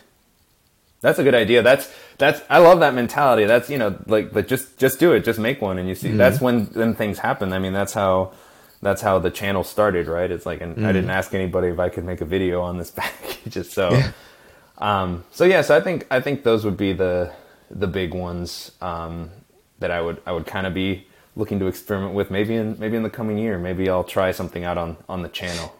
that's 1.02 1.18
a 1.18 1.24
good 1.24 1.34
idea. 1.34 1.62
That's 1.62 1.92
that's 2.16 2.40
I 2.48 2.58
love 2.58 2.80
that 2.80 2.94
mentality. 2.94 3.44
That's 3.44 3.68
you 3.68 3.76
know 3.76 3.98
like 4.06 4.32
but 4.32 4.48
just 4.48 4.78
just 4.78 4.98
do 4.98 5.12
it. 5.12 5.24
Just 5.24 5.38
make 5.38 5.60
one, 5.60 5.78
and 5.78 5.88
you 5.88 5.94
see 5.94 6.08
mm-hmm. 6.08 6.16
that's 6.16 6.40
when 6.40 6.66
then 6.66 6.94
things 6.94 7.18
happen. 7.18 7.52
I 7.52 7.58
mean, 7.58 7.72
that's 7.72 7.92
how 7.92 8.32
that's 8.80 9.02
how 9.02 9.18
the 9.18 9.30
channel 9.30 9.64
started, 9.64 10.06
right? 10.08 10.30
It's 10.30 10.46
like, 10.46 10.60
and 10.60 10.76
mm-hmm. 10.76 10.86
I 10.86 10.92
didn't 10.92 11.10
ask 11.10 11.34
anybody 11.34 11.68
if 11.68 11.78
I 11.78 11.88
could 11.88 12.04
make 12.04 12.20
a 12.20 12.24
video 12.24 12.62
on 12.62 12.78
this 12.78 12.90
package, 12.96 13.52
just 13.52 13.72
so. 13.72 13.90
Yeah. 13.90 14.12
Um, 14.78 15.24
so 15.30 15.44
yeah, 15.44 15.62
so 15.62 15.76
I 15.76 15.80
think 15.80 16.06
I 16.10 16.20
think 16.20 16.44
those 16.44 16.64
would 16.64 16.76
be 16.76 16.92
the 16.92 17.32
the 17.70 17.86
big 17.86 18.14
ones 18.14 18.72
um, 18.80 19.30
that 19.80 19.90
I 19.90 20.00
would 20.00 20.22
I 20.24 20.32
would 20.32 20.46
kind 20.46 20.66
of 20.66 20.74
be 20.74 21.06
looking 21.34 21.58
to 21.58 21.66
experiment 21.66 22.14
with. 22.14 22.30
Maybe 22.30 22.54
in 22.54 22.78
maybe 22.78 22.96
in 22.96 23.02
the 23.02 23.10
coming 23.10 23.38
year, 23.38 23.58
maybe 23.58 23.88
I'll 23.88 24.04
try 24.04 24.30
something 24.30 24.64
out 24.64 24.78
on 24.78 24.96
on 25.08 25.22
the 25.22 25.28
channel. 25.28 25.74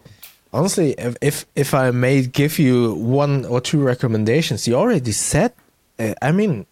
Honestly, 0.53 0.93
if 0.99 1.17
if, 1.21 1.47
if 1.55 1.75
I 1.75 1.91
may 1.91 2.23
give 2.27 2.59
you 2.59 2.95
one 2.95 3.45
or 3.47 3.61
two 3.61 3.81
recommendations, 3.83 4.69
you 4.69 4.75
already 4.75 5.13
said. 5.13 5.53
Uh, 5.99 6.15
I 6.21 6.33
mean, 6.33 6.67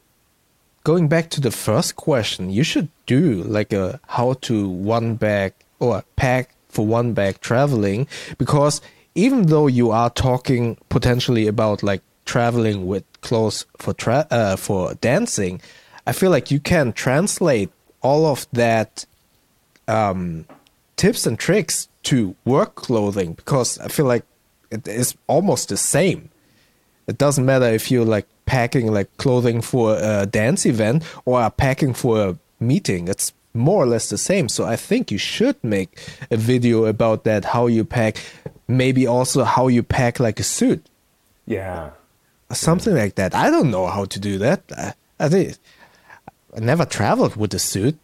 going 0.84 1.08
back 1.08 1.30
to 1.30 1.40
the 1.40 1.50
first 1.50 1.96
question, 1.96 2.50
you 2.50 2.62
should 2.62 2.88
do 3.06 3.42
like 3.44 3.72
a 3.72 4.00
how 4.08 4.34
to 4.42 4.68
one 4.68 5.14
bag 5.14 5.54
or 5.78 6.04
pack 6.16 6.50
for 6.68 6.86
one 6.86 7.12
bag 7.12 7.40
traveling 7.40 8.06
because 8.38 8.80
even 9.14 9.46
though 9.46 9.66
you 9.66 9.90
are 9.90 10.10
talking 10.10 10.76
potentially 10.88 11.46
about 11.46 11.82
like 11.82 12.02
traveling 12.24 12.86
with 12.86 13.04
clothes 13.22 13.66
for 13.76 13.92
tra- 13.92 14.26
uh, 14.30 14.56
for 14.56 14.94
dancing, 14.94 15.60
I 16.06 16.12
feel 16.12 16.30
like 16.30 16.50
you 16.50 16.60
can 16.60 16.92
translate 16.92 17.70
all 18.02 18.26
of 18.26 18.46
that 18.52 19.04
um, 19.88 20.46
tips 21.00 21.26
and 21.26 21.38
tricks 21.38 21.88
to 22.02 22.34
work 22.44 22.74
clothing 22.74 23.32
because 23.32 23.78
I 23.78 23.88
feel 23.88 24.06
like 24.06 24.24
it 24.70 24.86
is 24.86 25.16
almost 25.26 25.68
the 25.68 25.76
same. 25.76 26.30
It 27.06 27.18
doesn't 27.18 27.46
matter 27.46 27.66
if 27.66 27.90
you're 27.90 28.04
like 28.16 28.26
packing 28.46 28.92
like 28.92 29.08
clothing 29.16 29.62
for 29.62 29.96
a 29.96 30.26
dance 30.26 30.66
event 30.66 31.04
or 31.24 31.40
are 31.40 31.50
packing 31.50 31.94
for 31.94 32.14
a 32.28 32.38
meeting. 32.60 33.08
It's 33.08 33.32
more 33.54 33.82
or 33.82 33.86
less 33.86 34.10
the 34.10 34.18
same. 34.18 34.48
So 34.48 34.64
I 34.64 34.76
think 34.76 35.10
you 35.10 35.18
should 35.18 35.56
make 35.64 35.98
a 36.30 36.36
video 36.36 36.84
about 36.84 37.24
that, 37.24 37.46
how 37.46 37.66
you 37.66 37.84
pack, 37.84 38.18
maybe 38.68 39.06
also 39.06 39.44
how 39.44 39.68
you 39.68 39.82
pack 39.82 40.20
like 40.20 40.38
a 40.38 40.44
suit. 40.44 40.86
Yeah 41.46 41.90
something 42.52 42.94
like 42.94 43.14
that. 43.16 43.34
I 43.34 43.50
don't 43.50 43.70
know 43.70 43.86
how 43.86 44.04
to 44.06 44.20
do 44.20 44.38
that. 44.38 44.62
I, 44.76 44.92
I 45.18 45.28
think 45.28 45.56
I 46.56 46.60
never 46.60 46.84
traveled 46.84 47.36
with 47.36 47.54
a 47.54 47.58
suit. 47.58 47.96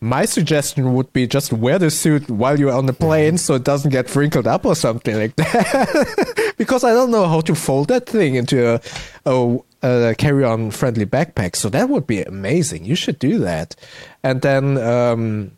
My 0.00 0.26
suggestion 0.26 0.94
would 0.94 1.12
be 1.12 1.26
just 1.26 1.52
wear 1.52 1.78
the 1.78 1.90
suit 1.90 2.28
while 2.28 2.58
you're 2.58 2.72
on 2.72 2.86
the 2.86 2.92
plane 2.92 3.38
so 3.38 3.54
it 3.54 3.64
doesn't 3.64 3.90
get 3.90 4.14
wrinkled 4.14 4.46
up 4.46 4.66
or 4.66 4.76
something 4.76 5.16
like 5.16 5.36
that. 5.36 6.54
because 6.58 6.84
I 6.84 6.92
don't 6.92 7.10
know 7.10 7.26
how 7.26 7.40
to 7.42 7.54
fold 7.54 7.88
that 7.88 8.06
thing 8.06 8.34
into 8.34 8.74
a, 8.74 8.80
a, 9.24 9.58
a 9.82 10.14
carry-on 10.14 10.70
friendly 10.70 11.06
backpack. 11.06 11.56
So 11.56 11.70
that 11.70 11.88
would 11.88 12.06
be 12.06 12.22
amazing. 12.22 12.84
You 12.84 12.94
should 12.94 13.18
do 13.18 13.38
that. 13.38 13.74
And 14.22 14.42
then 14.42 14.76
um, 14.78 15.52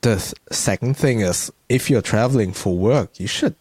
the 0.00 0.16
th- 0.16 0.34
second 0.50 0.96
thing 0.96 1.20
is 1.20 1.52
if 1.68 1.88
you're 1.88 2.02
traveling 2.02 2.52
for 2.52 2.76
work, 2.76 3.20
you 3.20 3.28
should 3.28 3.54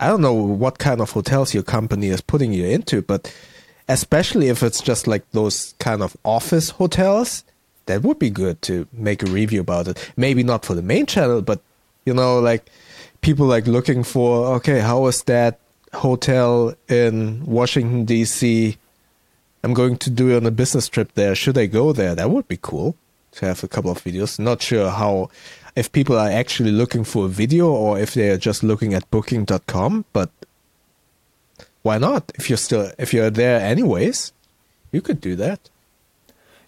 I 0.00 0.08
don't 0.08 0.20
know 0.20 0.32
what 0.32 0.78
kind 0.78 1.00
of 1.00 1.10
hotels 1.10 1.54
your 1.54 1.64
company 1.64 2.08
is 2.08 2.20
putting 2.20 2.52
you 2.52 2.66
into, 2.66 3.02
but 3.02 3.34
especially 3.88 4.48
if 4.48 4.62
it's 4.62 4.80
just 4.80 5.06
like 5.08 5.28
those 5.32 5.74
kind 5.80 6.02
of 6.02 6.16
office 6.24 6.70
hotels, 6.70 7.44
that 7.88 8.02
would 8.02 8.18
be 8.18 8.30
good 8.30 8.62
to 8.62 8.86
make 8.92 9.22
a 9.22 9.26
review 9.26 9.60
about 9.60 9.88
it. 9.88 10.12
Maybe 10.16 10.42
not 10.42 10.64
for 10.64 10.74
the 10.74 10.82
main 10.82 11.06
channel, 11.06 11.42
but 11.42 11.60
you 12.04 12.14
know, 12.14 12.38
like 12.38 12.70
people 13.20 13.46
like 13.46 13.66
looking 13.66 14.04
for 14.04 14.54
okay, 14.56 14.80
how 14.80 15.06
is 15.06 15.22
that 15.24 15.58
hotel 15.92 16.74
in 16.88 17.44
Washington 17.44 18.04
D.C. 18.04 18.76
I'm 19.64 19.74
going 19.74 19.96
to 19.98 20.10
do 20.10 20.36
on 20.36 20.46
a 20.46 20.50
business 20.50 20.88
trip 20.88 21.12
there. 21.14 21.34
Should 21.34 21.58
I 21.58 21.66
go 21.66 21.92
there? 21.92 22.14
That 22.14 22.30
would 22.30 22.46
be 22.46 22.58
cool 22.60 22.94
to 23.32 23.46
have 23.46 23.64
a 23.64 23.68
couple 23.68 23.90
of 23.90 24.02
videos. 24.02 24.38
Not 24.38 24.62
sure 24.62 24.90
how 24.90 25.30
if 25.74 25.90
people 25.92 26.16
are 26.16 26.30
actually 26.30 26.70
looking 26.70 27.04
for 27.04 27.26
a 27.26 27.28
video 27.28 27.68
or 27.68 27.98
if 27.98 28.14
they're 28.14 28.36
just 28.36 28.62
looking 28.62 28.94
at 28.94 29.10
booking.com, 29.10 30.04
but 30.12 30.30
why 31.82 31.98
not? 31.98 32.32
If 32.34 32.48
you're 32.48 32.56
still 32.56 32.92
if 32.98 33.12
you're 33.12 33.30
there 33.30 33.60
anyways, 33.60 34.32
you 34.92 35.00
could 35.00 35.20
do 35.20 35.36
that. 35.36 35.70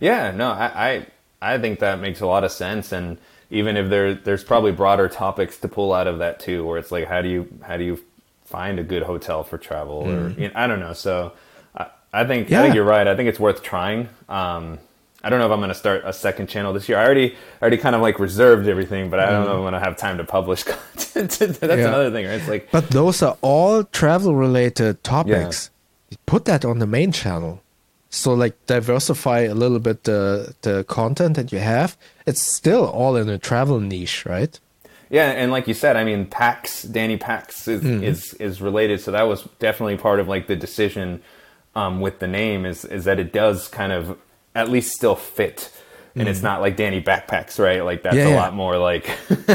Yeah, 0.00 0.32
no, 0.32 0.50
I 0.50 1.06
I, 1.40 1.54
I 1.54 1.58
think 1.58 1.78
that 1.80 2.00
makes 2.00 2.20
a 2.20 2.26
lot 2.26 2.44
of 2.44 2.50
sense 2.50 2.92
and 2.92 3.18
even 3.50 3.76
if 3.76 3.90
there 3.90 4.14
there's 4.14 4.44
probably 4.44 4.72
broader 4.72 5.08
topics 5.08 5.58
to 5.58 5.68
pull 5.68 5.92
out 5.92 6.06
of 6.06 6.18
that 6.18 6.40
too 6.40 6.64
where 6.64 6.78
it's 6.78 6.90
like 6.90 7.06
how 7.06 7.20
do 7.20 7.28
you 7.28 7.48
how 7.62 7.76
do 7.76 7.84
you 7.84 8.00
find 8.44 8.80
a 8.80 8.82
good 8.82 9.04
hotel 9.04 9.44
for 9.44 9.58
travel 9.58 10.08
or 10.08 10.30
mm. 10.30 10.38
you 10.38 10.48
know, 10.48 10.52
I 10.54 10.66
don't 10.66 10.80
know. 10.80 10.92
So 10.92 11.32
I, 11.76 11.86
I 12.12 12.24
think 12.24 12.50
yeah. 12.50 12.60
I 12.60 12.62
think 12.62 12.74
you're 12.74 12.84
right. 12.84 13.06
I 13.06 13.14
think 13.16 13.28
it's 13.28 13.40
worth 13.40 13.62
trying. 13.62 14.08
Um, 14.28 14.78
I 15.22 15.28
don't 15.28 15.38
know 15.38 15.46
if 15.46 15.52
I'm 15.52 15.58
going 15.58 15.68
to 15.68 15.74
start 15.74 16.02
a 16.04 16.12
second 16.12 16.48
channel 16.48 16.72
this 16.72 16.88
year. 16.88 16.98
I 16.98 17.04
already 17.04 17.36
already 17.60 17.76
kind 17.76 17.94
of 17.94 18.00
like 18.00 18.18
reserved 18.18 18.66
everything, 18.66 19.10
but 19.10 19.20
I 19.20 19.30
don't 19.30 19.44
know 19.44 19.50
if 19.50 19.56
I'm 19.56 19.62
going 19.62 19.74
to 19.74 19.80
have 19.80 19.96
time 19.96 20.18
to 20.18 20.24
publish 20.24 20.62
content. 20.64 21.30
That's 21.38 21.60
yeah. 21.60 21.88
another 21.88 22.10
thing, 22.10 22.26
right? 22.26 22.40
It's 22.40 22.48
like 22.48 22.70
But 22.70 22.88
those 22.88 23.22
are 23.22 23.36
all 23.42 23.84
travel 23.84 24.34
related 24.34 25.04
topics. 25.04 25.70
put 26.26 26.46
that 26.46 26.64
on 26.64 26.78
the 26.78 26.86
main 26.86 27.12
channel. 27.12 27.62
So 28.10 28.34
like 28.34 28.66
diversify 28.66 29.40
a 29.42 29.54
little 29.54 29.78
bit 29.78 30.04
the 30.04 30.54
the 30.62 30.84
content 30.84 31.36
that 31.36 31.52
you 31.52 31.60
have. 31.60 31.96
It's 32.26 32.40
still 32.40 32.86
all 32.86 33.16
in 33.16 33.28
a 33.28 33.38
travel 33.38 33.80
niche, 33.80 34.26
right? 34.26 34.58
Yeah, 35.10 35.30
and 35.30 35.50
like 35.50 35.66
you 35.66 35.74
said, 35.74 35.96
I 35.96 36.04
mean, 36.04 36.26
Pax, 36.26 36.84
Dannypacks 36.84 37.66
is 37.66 37.82
mm. 37.82 38.02
is, 38.02 38.34
is 38.34 38.62
related, 38.62 39.00
so 39.00 39.10
that 39.10 39.24
was 39.24 39.42
definitely 39.58 39.96
part 39.96 40.20
of 40.20 40.28
like 40.28 40.46
the 40.46 40.54
decision 40.54 41.20
um, 41.74 42.00
with 42.00 42.20
the 42.20 42.28
name 42.28 42.64
is 42.64 42.84
is 42.84 43.04
that 43.04 43.18
it 43.18 43.32
does 43.32 43.68
kind 43.68 43.92
of 43.92 44.16
at 44.54 44.68
least 44.68 44.92
still 44.92 45.16
fit, 45.16 45.70
and 46.14 46.26
mm. 46.26 46.30
it's 46.30 46.42
not 46.42 46.60
like 46.60 46.76
Danny 46.76 47.00
Backpacks, 47.02 47.58
right? 47.58 47.84
Like 47.84 48.02
that's 48.02 48.16
yeah, 48.16 48.26
a 48.26 48.30
yeah. 48.30 48.36
lot 48.36 48.54
more 48.54 48.78
like 48.78 49.10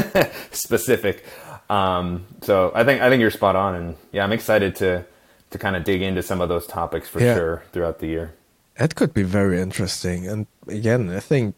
specific. 0.50 1.24
Um, 1.70 2.26
so 2.42 2.70
I 2.74 2.84
think 2.84 3.00
I 3.00 3.08
think 3.08 3.20
you're 3.20 3.30
spot 3.30 3.56
on, 3.56 3.74
and 3.74 3.96
yeah, 4.12 4.24
I'm 4.24 4.32
excited 4.32 4.76
to 4.76 5.06
to 5.50 5.58
kind 5.58 5.76
of 5.76 5.84
dig 5.84 6.02
into 6.02 6.22
some 6.22 6.42
of 6.42 6.50
those 6.50 6.66
topics 6.66 7.08
for 7.08 7.20
yeah. 7.20 7.34
sure 7.34 7.62
throughout 7.72 7.98
the 7.98 8.08
year. 8.08 8.34
That 8.78 8.94
could 8.94 9.14
be 9.14 9.22
very 9.22 9.60
interesting, 9.60 10.28
and 10.28 10.46
again, 10.68 11.10
I 11.10 11.20
think 11.20 11.54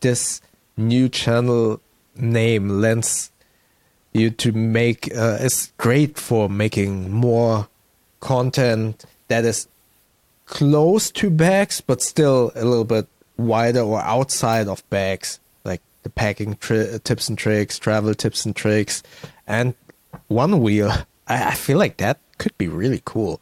this 0.00 0.40
new 0.76 1.08
channel 1.08 1.80
name 2.14 2.68
lends 2.80 3.30
you 4.12 4.30
to 4.30 4.52
make 4.52 5.14
uh, 5.14 5.38
is 5.40 5.72
great 5.76 6.18
for 6.18 6.48
making 6.48 7.10
more 7.10 7.68
content 8.20 9.04
that 9.28 9.44
is 9.44 9.68
close 10.46 11.10
to 11.12 11.30
bags 11.30 11.80
but 11.80 12.02
still 12.02 12.50
a 12.54 12.64
little 12.64 12.84
bit 12.84 13.06
wider 13.36 13.80
or 13.80 14.00
outside 14.00 14.66
of 14.66 14.88
bags 14.90 15.38
like 15.64 15.80
the 16.02 16.10
packing 16.10 16.56
tri- 16.56 16.98
tips 17.04 17.28
and 17.28 17.38
tricks 17.38 17.78
travel 17.78 18.14
tips 18.14 18.44
and 18.44 18.56
tricks 18.56 19.02
and 19.46 19.74
one 20.28 20.60
wheel. 20.60 20.90
I, 21.28 21.50
I 21.50 21.54
feel 21.54 21.78
like 21.78 21.98
that 21.98 22.18
could 22.38 22.56
be 22.58 22.68
really 22.68 23.02
cool 23.04 23.40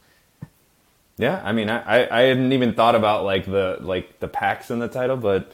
yeah 1.18 1.42
i 1.44 1.52
mean 1.52 1.68
I, 1.68 2.08
I 2.10 2.22
hadn't 2.22 2.52
even 2.52 2.74
thought 2.74 2.94
about 2.94 3.24
like 3.24 3.44
the 3.44 3.78
like 3.80 4.20
the 4.20 4.28
packs 4.28 4.70
in 4.70 4.78
the 4.78 4.88
title 4.88 5.16
but 5.16 5.52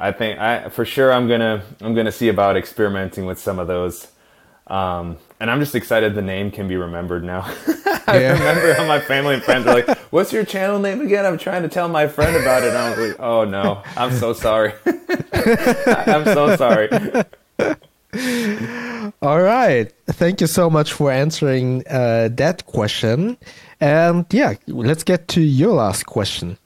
I 0.00 0.12
think 0.12 0.40
I 0.40 0.70
for 0.70 0.86
sure 0.86 1.12
I'm 1.12 1.28
gonna 1.28 1.62
I'm 1.82 1.94
gonna 1.94 2.10
see 2.10 2.28
about 2.28 2.56
experimenting 2.56 3.26
with 3.26 3.38
some 3.38 3.58
of 3.58 3.68
those. 3.68 4.08
Um, 4.66 5.18
and 5.40 5.50
I'm 5.50 5.60
just 5.60 5.74
excited 5.74 6.14
the 6.14 6.22
name 6.22 6.50
can 6.50 6.68
be 6.68 6.76
remembered 6.76 7.22
now. 7.22 7.40
I 8.06 8.20
yeah. 8.20 8.32
remember 8.32 8.72
how 8.72 8.86
my 8.86 9.00
family 9.00 9.34
and 9.34 9.42
friends 9.42 9.66
are 9.66 9.74
like, 9.74 9.98
"What's 10.10 10.32
your 10.32 10.44
channel 10.44 10.78
name 10.78 11.02
again?" 11.02 11.26
I'm 11.26 11.36
trying 11.36 11.62
to 11.62 11.68
tell 11.68 11.88
my 11.88 12.06
friend 12.08 12.34
about 12.34 12.62
it. 12.62 12.70
And 12.70 12.78
I 12.78 12.90
was 12.90 13.08
like, 13.10 13.20
"Oh 13.20 13.44
no, 13.44 13.82
I'm 13.94 14.12
so 14.12 14.32
sorry. 14.32 14.72
I'm 15.32 16.24
so 16.24 16.56
sorry." 16.56 16.88
All 19.22 19.42
right, 19.42 19.92
thank 20.06 20.40
you 20.40 20.46
so 20.46 20.70
much 20.70 20.94
for 20.94 21.12
answering 21.12 21.86
uh, 21.88 22.30
that 22.32 22.64
question. 22.64 23.36
And 23.80 24.26
yeah, 24.30 24.54
let's 24.66 25.04
get 25.04 25.28
to 25.28 25.40
your 25.40 25.74
last 25.74 26.06
question. 26.06 26.58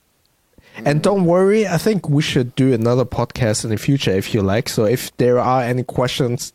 And 0.84 1.02
don't 1.02 1.24
worry, 1.24 1.68
I 1.68 1.78
think 1.78 2.08
we 2.08 2.22
should 2.22 2.54
do 2.56 2.72
another 2.72 3.04
podcast 3.04 3.64
in 3.64 3.70
the 3.70 3.76
future 3.76 4.10
if 4.10 4.34
you 4.34 4.42
like. 4.42 4.68
So 4.68 4.84
if 4.84 5.16
there 5.18 5.38
are 5.38 5.62
any 5.62 5.84
questions 5.84 6.52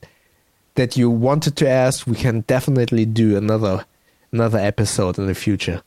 that 0.76 0.98
you 0.98 1.10
wanted 1.10 1.56
to 1.58 1.70
ask, 1.70 2.06
we 2.06 2.16
can 2.16 2.42
definitely 2.42 3.06
do 3.06 3.38
another 3.38 3.86
another 4.32 4.60
episode 4.60 5.18
in 5.18 5.28
the 5.28 5.34
future. 5.34 5.82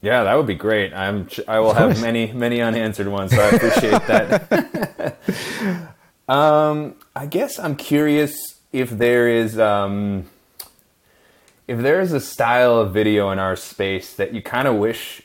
Yeah, 0.00 0.24
that 0.24 0.34
would 0.34 0.46
be 0.46 0.54
great. 0.54 0.92
I'm 0.92 1.28
I 1.48 1.58
will 1.58 1.74
have 1.74 2.00
many 2.00 2.32
many 2.32 2.60
unanswered 2.60 3.08
ones, 3.08 3.32
so 3.34 3.42
I 3.42 3.48
appreciate 3.48 4.06
that. 4.06 5.18
um, 6.28 6.94
I 7.16 7.26
guess 7.26 7.58
I'm 7.58 7.74
curious 7.74 8.36
if 8.72 8.90
there 8.90 9.28
is 9.28 9.58
um, 9.58 10.26
if 11.66 11.80
there 11.80 12.00
is 12.00 12.12
a 12.12 12.20
style 12.20 12.78
of 12.78 12.92
video 12.92 13.30
in 13.30 13.38
our 13.38 13.56
space 13.56 14.14
that 14.14 14.34
you 14.34 14.42
kind 14.42 14.68
of 14.68 14.76
wish 14.76 15.22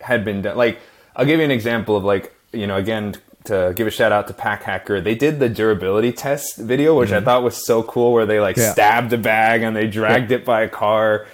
had 0.00 0.24
been 0.24 0.42
done, 0.42 0.56
like 0.56 0.78
I'll 1.16 1.26
give 1.26 1.38
you 1.38 1.44
an 1.44 1.50
example 1.50 1.96
of 1.96 2.04
like, 2.04 2.34
you 2.52 2.66
know, 2.66 2.76
again, 2.76 3.16
to 3.44 3.72
give 3.74 3.86
a 3.86 3.90
shout 3.90 4.12
out 4.12 4.28
to 4.28 4.34
Pack 4.34 4.62
Hacker, 4.62 5.00
they 5.00 5.14
did 5.14 5.40
the 5.40 5.48
durability 5.48 6.12
test 6.12 6.56
video, 6.56 6.98
which 6.98 7.08
mm-hmm. 7.08 7.18
I 7.18 7.20
thought 7.20 7.42
was 7.42 7.64
so 7.64 7.82
cool, 7.82 8.12
where 8.12 8.26
they 8.26 8.40
like 8.40 8.56
yeah. 8.56 8.72
stabbed 8.72 9.12
a 9.12 9.18
bag 9.18 9.62
and 9.62 9.74
they 9.74 9.86
dragged 9.86 10.30
yeah. 10.30 10.38
it 10.38 10.44
by 10.44 10.62
a 10.62 10.68
car. 10.68 11.26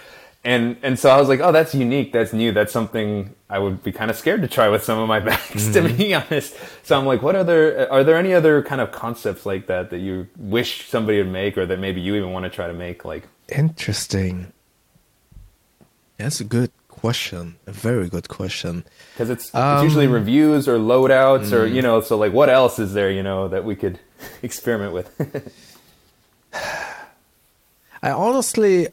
And, 0.44 0.76
and 0.82 0.96
so 0.96 1.10
I 1.10 1.18
was 1.18 1.28
like, 1.28 1.40
oh, 1.40 1.50
that's 1.50 1.74
unique. 1.74 2.12
That's 2.12 2.32
new. 2.32 2.52
That's 2.52 2.72
something 2.72 3.34
I 3.50 3.58
would 3.58 3.82
be 3.82 3.90
kind 3.90 4.12
of 4.12 4.16
scared 4.16 4.42
to 4.42 4.48
try 4.48 4.68
with 4.68 4.84
some 4.84 4.96
of 4.96 5.08
my 5.08 5.18
bags, 5.30 5.68
mm-hmm. 5.68 5.72
to 5.72 5.92
be 5.92 6.14
honest. 6.14 6.54
So 6.84 6.96
I'm 6.96 7.04
like, 7.04 7.20
what 7.20 7.34
other, 7.34 7.90
are 7.90 8.04
there 8.04 8.16
any 8.16 8.32
other 8.32 8.62
kind 8.62 8.80
of 8.80 8.92
concepts 8.92 9.44
like 9.44 9.66
that 9.66 9.90
that 9.90 9.98
you 9.98 10.28
wish 10.36 10.88
somebody 10.88 11.18
would 11.18 11.32
make 11.32 11.58
or 11.58 11.66
that 11.66 11.80
maybe 11.80 12.00
you 12.00 12.14
even 12.14 12.30
want 12.30 12.44
to 12.44 12.50
try 12.50 12.68
to 12.68 12.74
make? 12.74 13.04
Like, 13.04 13.24
interesting. 13.48 14.52
That's 16.18 16.40
a 16.40 16.44
good 16.44 16.70
question. 16.88 17.56
A 17.66 17.72
very 17.72 18.08
good 18.08 18.28
question. 18.28 18.84
Because 19.12 19.30
it's, 19.30 19.54
um, 19.54 19.76
it's 19.76 19.84
usually 19.84 20.06
reviews 20.06 20.66
or 20.68 20.78
loadouts 20.78 21.48
mm. 21.48 21.52
or, 21.52 21.66
you 21.66 21.82
know, 21.82 22.00
so 22.00 22.16
like 22.16 22.32
what 22.32 22.48
else 22.48 22.78
is 22.78 22.94
there, 22.94 23.10
you 23.10 23.22
know, 23.22 23.48
that 23.48 23.64
we 23.64 23.76
could 23.76 24.00
experiment 24.42 24.92
with? 24.92 25.52
I 28.02 28.10
honestly, 28.10 28.88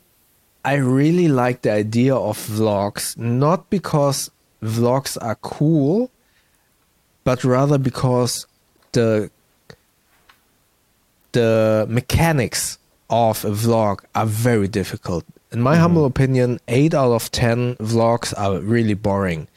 I 0.65 0.75
really 0.75 1.27
like 1.27 1.61
the 1.61 1.71
idea 1.71 2.15
of 2.15 2.37
vlogs, 2.37 3.17
not 3.17 3.69
because 3.69 4.31
vlogs 4.61 5.17
are 5.21 5.35
cool, 5.35 6.09
but 7.23 7.43
rather 7.43 7.77
because 7.77 8.47
the 8.93 9.29
the 11.33 11.85
mechanics 11.89 12.77
of 13.09 13.45
a 13.45 13.51
vlog 13.51 13.99
are 14.15 14.25
very 14.25 14.67
difficult 14.67 15.25
in 15.53 15.61
my 15.61 15.73
mm-hmm. 15.73 15.81
humble 15.81 16.05
opinion, 16.05 16.59
eight 16.67 16.93
out 16.93 17.13
of 17.13 17.31
ten 17.31 17.75
vlogs 17.75 18.33
are 18.37 18.59
really 18.59 18.95
boring. 18.95 19.47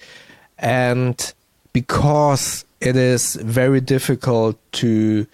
And 0.59 1.34
because 1.72 2.64
it 2.80 2.97
is 2.97 3.36
very 3.36 3.80
difficult 3.80 4.59
to 4.72 5.26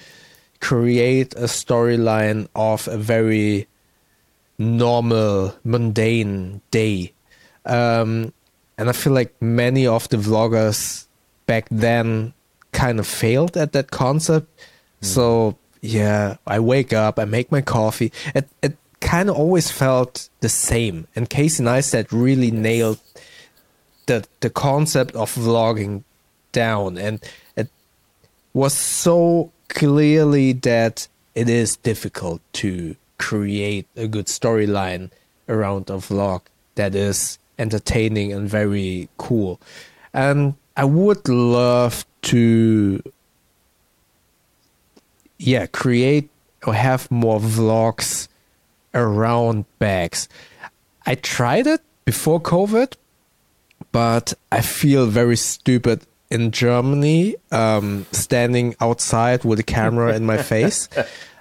create 0.61 1.35
a 1.35 1.49
storyline 1.51 2.49
of 2.55 2.87
a 2.87 2.97
very 2.97 3.67
normal, 4.59 5.55
mundane 5.65 6.61
day. 6.71 7.13
Um, 7.67 8.33
and 8.79 8.89
I 8.89 8.93
feel 8.93 9.13
like 9.13 9.35
many 9.43 9.87
of 9.87 10.09
the 10.09 10.17
vloggers 10.17 11.07
back 11.47 11.67
then 11.71 12.33
kind 12.71 13.01
of 13.01 13.07
failed 13.07 13.57
at 13.57 13.73
that 13.73 13.91
concept. 13.91 14.47
Mm. 15.03 15.07
So 15.07 15.59
yeah, 15.83 16.37
I 16.47 16.61
wake 16.61 16.93
up, 16.93 17.19
I 17.19 17.25
make 17.25 17.53
my 17.53 17.61
coffee. 17.61 18.13
It 18.35 18.49
it 18.63 18.77
kind 19.01 19.29
of 19.29 19.37
always 19.37 19.71
felt 19.71 20.29
the 20.41 20.49
same. 20.49 21.09
And 21.15 21.29
Casey 21.29 21.63
Neistat 21.63 22.07
really 22.13 22.51
nailed 22.53 23.01
the 24.07 24.25
the 24.41 24.49
concept 24.49 25.15
of 25.17 25.35
vlogging 25.35 26.05
down, 26.53 26.97
and 26.97 27.21
it 27.57 27.69
was 28.55 28.73
so 28.73 29.51
clearly 29.69 30.53
that 30.53 31.09
it 31.35 31.49
is 31.49 31.77
difficult 31.77 32.41
to 32.53 32.95
create 33.19 33.87
a 33.97 34.07
good 34.07 34.27
storyline 34.27 35.11
around 35.49 35.91
a 35.91 35.95
vlog 35.95 36.43
that 36.77 36.95
is 36.95 37.39
entertaining 37.59 38.33
and 38.33 38.49
very 38.49 39.09
cool. 39.17 39.61
And 40.15 40.55
I 40.77 40.85
would 40.85 41.29
love 41.29 42.05
to 42.23 43.03
yeah, 45.43 45.67
create 45.67 46.31
or 46.67 46.75
have 46.75 47.11
more 47.11 47.41
vlogs 47.41 48.29
around 48.95 49.65
bags. 49.79 50.29
I 51.05 51.17
tried 51.17 51.67
it 51.67 51.81
before 52.05 52.41
COVID, 52.41 52.95
but 53.91 54.35
I 54.51 54.61
feel 54.61 55.07
very 55.07 55.37
stupid 55.37 56.07
in 56.31 56.51
Germany, 56.51 57.37
um, 57.51 58.07
standing 58.13 58.75
outside 58.81 59.45
with 59.45 59.59
a 59.59 59.65
camera 59.65 60.15
in 60.15 60.25
my 60.25 60.39
face. 60.39 60.89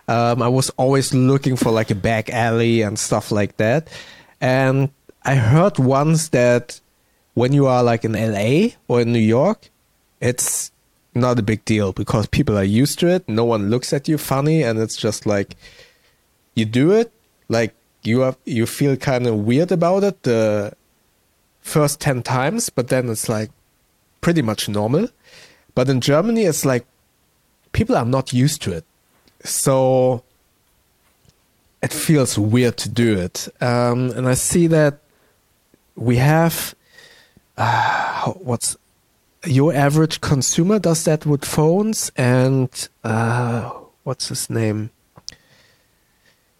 Um, 0.07 0.41
I 0.41 0.49
was 0.49 0.69
always 0.71 1.13
looking 1.13 1.55
for 1.55 1.71
like 1.71 1.89
a 1.89 1.95
back 1.95 2.29
alley 2.29 2.81
and 2.81 2.99
stuff 2.99 3.31
like 3.31 3.55
that. 3.57 3.87
And 4.41 4.89
I 5.23 5.35
heard 5.35 5.79
once 5.79 6.29
that 6.29 6.81
when 7.33 7.53
you 7.53 7.67
are 7.67 7.81
like 7.81 8.03
in 8.03 8.13
LA 8.13 8.75
or 8.89 8.99
in 8.99 9.13
New 9.13 9.19
York, 9.19 9.69
it's 10.19 10.70
not 11.13 11.39
a 11.39 11.43
big 11.43 11.65
deal 11.65 11.91
because 11.91 12.27
people 12.27 12.57
are 12.57 12.63
used 12.63 12.99
to 12.99 13.07
it. 13.07 13.27
No 13.27 13.45
one 13.45 13.69
looks 13.69 13.93
at 13.93 14.07
you 14.07 14.17
funny, 14.17 14.63
and 14.63 14.79
it's 14.79 14.95
just 14.95 15.25
like 15.25 15.55
you 16.55 16.65
do 16.65 16.91
it, 16.91 17.11
like 17.49 17.73
you 18.03 18.21
have 18.21 18.37
you 18.45 18.65
feel 18.65 18.95
kind 18.95 19.27
of 19.27 19.35
weird 19.35 19.71
about 19.71 20.03
it 20.03 20.23
the 20.23 20.73
first 21.61 21.99
10 21.99 22.23
times 22.23 22.71
but 22.71 22.87
then 22.87 23.07
it's 23.09 23.29
like 23.29 23.51
pretty 24.21 24.41
much 24.41 24.67
normal. 24.67 25.07
But 25.75 25.89
in 25.89 26.01
germany 26.01 26.43
it's 26.43 26.65
like 26.65 26.85
people 27.71 27.95
are 27.95 28.05
not 28.05 28.33
used 28.33 28.61
to 28.63 28.73
it. 28.73 28.85
So 29.43 30.23
it 31.81 31.93
feels 31.93 32.37
weird 32.37 32.77
to 32.77 32.89
do 32.89 33.17
it. 33.17 33.47
Um, 33.61 34.11
and 34.11 34.27
i 34.27 34.33
see 34.33 34.67
that 34.67 34.99
we 35.95 36.17
have 36.17 36.73
uh, 37.57 38.31
what's 38.31 38.77
your 39.45 39.73
average 39.73 40.21
consumer 40.21 40.79
does 40.79 41.03
that 41.05 41.25
with 41.25 41.45
phones 41.45 42.11
and 42.15 42.89
uh, 43.03 43.69
what's 44.03 44.29
his 44.29 44.49
name 44.49 44.91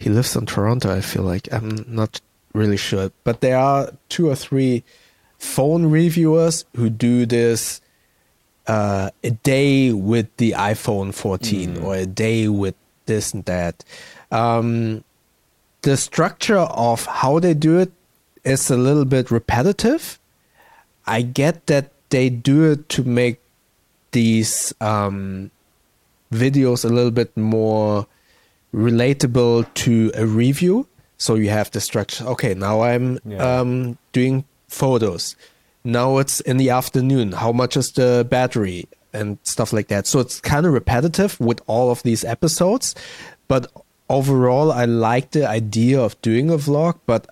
he 0.02 0.10
lives 0.10 0.36
in 0.36 0.48
Toronto. 0.48 0.92
I 0.92 1.02
feel 1.02 1.22
like 1.22 1.48
I'm 1.54 1.86
not 1.88 2.22
really 2.54 2.78
sure, 2.78 3.12
but 3.24 3.42
there 3.42 3.58
are 3.58 3.92
two 4.10 4.30
or 4.30 4.36
three 4.36 4.84
phone 5.38 5.86
reviewers 5.86 6.66
who 6.76 6.90
do 6.90 7.28
this 7.28 7.82
uh, 8.66 9.12
a 9.24 9.30
day 9.30 9.94
with 9.94 10.36
the 10.38 10.54
iPhone 10.54 11.14
14 11.14 11.76
mm. 11.76 11.84
or 11.84 11.96
a 11.96 12.08
day 12.08 12.48
with 12.48 12.74
this 13.06 13.32
and 13.34 13.46
that. 13.46 13.84
Um, 14.32 15.04
the 15.84 15.98
structure 15.98 16.58
of 16.58 17.06
how 17.06 17.38
they 17.40 17.54
do 17.54 17.78
it 17.78 17.92
is 18.44 18.72
a 18.72 18.78
little 18.78 19.06
bit 19.06 19.30
repetitive. 19.30 20.18
I 21.06 21.22
get 21.22 21.68
that 21.68 21.92
they 22.12 22.30
do 22.30 22.72
it 22.72 22.88
to 22.89 23.03
make 23.03 23.41
these 24.12 24.74
um, 24.80 25.49
videos 26.32 26.86
a 26.86 26.89
little 26.89 27.12
bit 27.12 27.36
more 27.36 28.05
relatable 28.74 29.66
to 29.74 30.12
a 30.16 30.26
review. 30.26 30.88
So 31.18 31.36
you 31.36 31.49
have 31.49 31.72
the 31.72 31.82
structure. 31.82 32.26
Okay, 32.26 32.53
now 32.53 32.82
I'm 32.82 33.20
yeah. 33.26 33.59
um, 33.59 33.97
doing 34.12 34.45
photos. 34.68 35.36
Now 35.84 36.18
it's 36.20 36.39
in 36.41 36.57
the 36.57 36.70
afternoon. 36.70 37.32
How 37.34 37.51
much 37.51 37.76
is 37.76 37.91
the 37.91 38.26
battery 38.30 38.88
and 39.14 39.38
stuff 39.43 39.74
like 39.74 39.88
that? 39.88 40.07
So 40.07 40.20
it's 40.20 40.39
kind 40.39 40.66
of 40.66 40.74
repetitive 40.74 41.39
with 41.39 41.62
all 41.68 41.91
of 41.91 42.03
these 42.03 42.24
episodes, 42.24 42.95
but 43.47 43.72
overall, 44.12 44.72
I 44.72 44.86
like 44.86 45.32
the 45.32 45.47
idea 45.47 45.99
of 45.99 46.22
doing 46.22 46.49
a 46.49 46.57
vlog, 46.57 46.99
but 47.05 47.28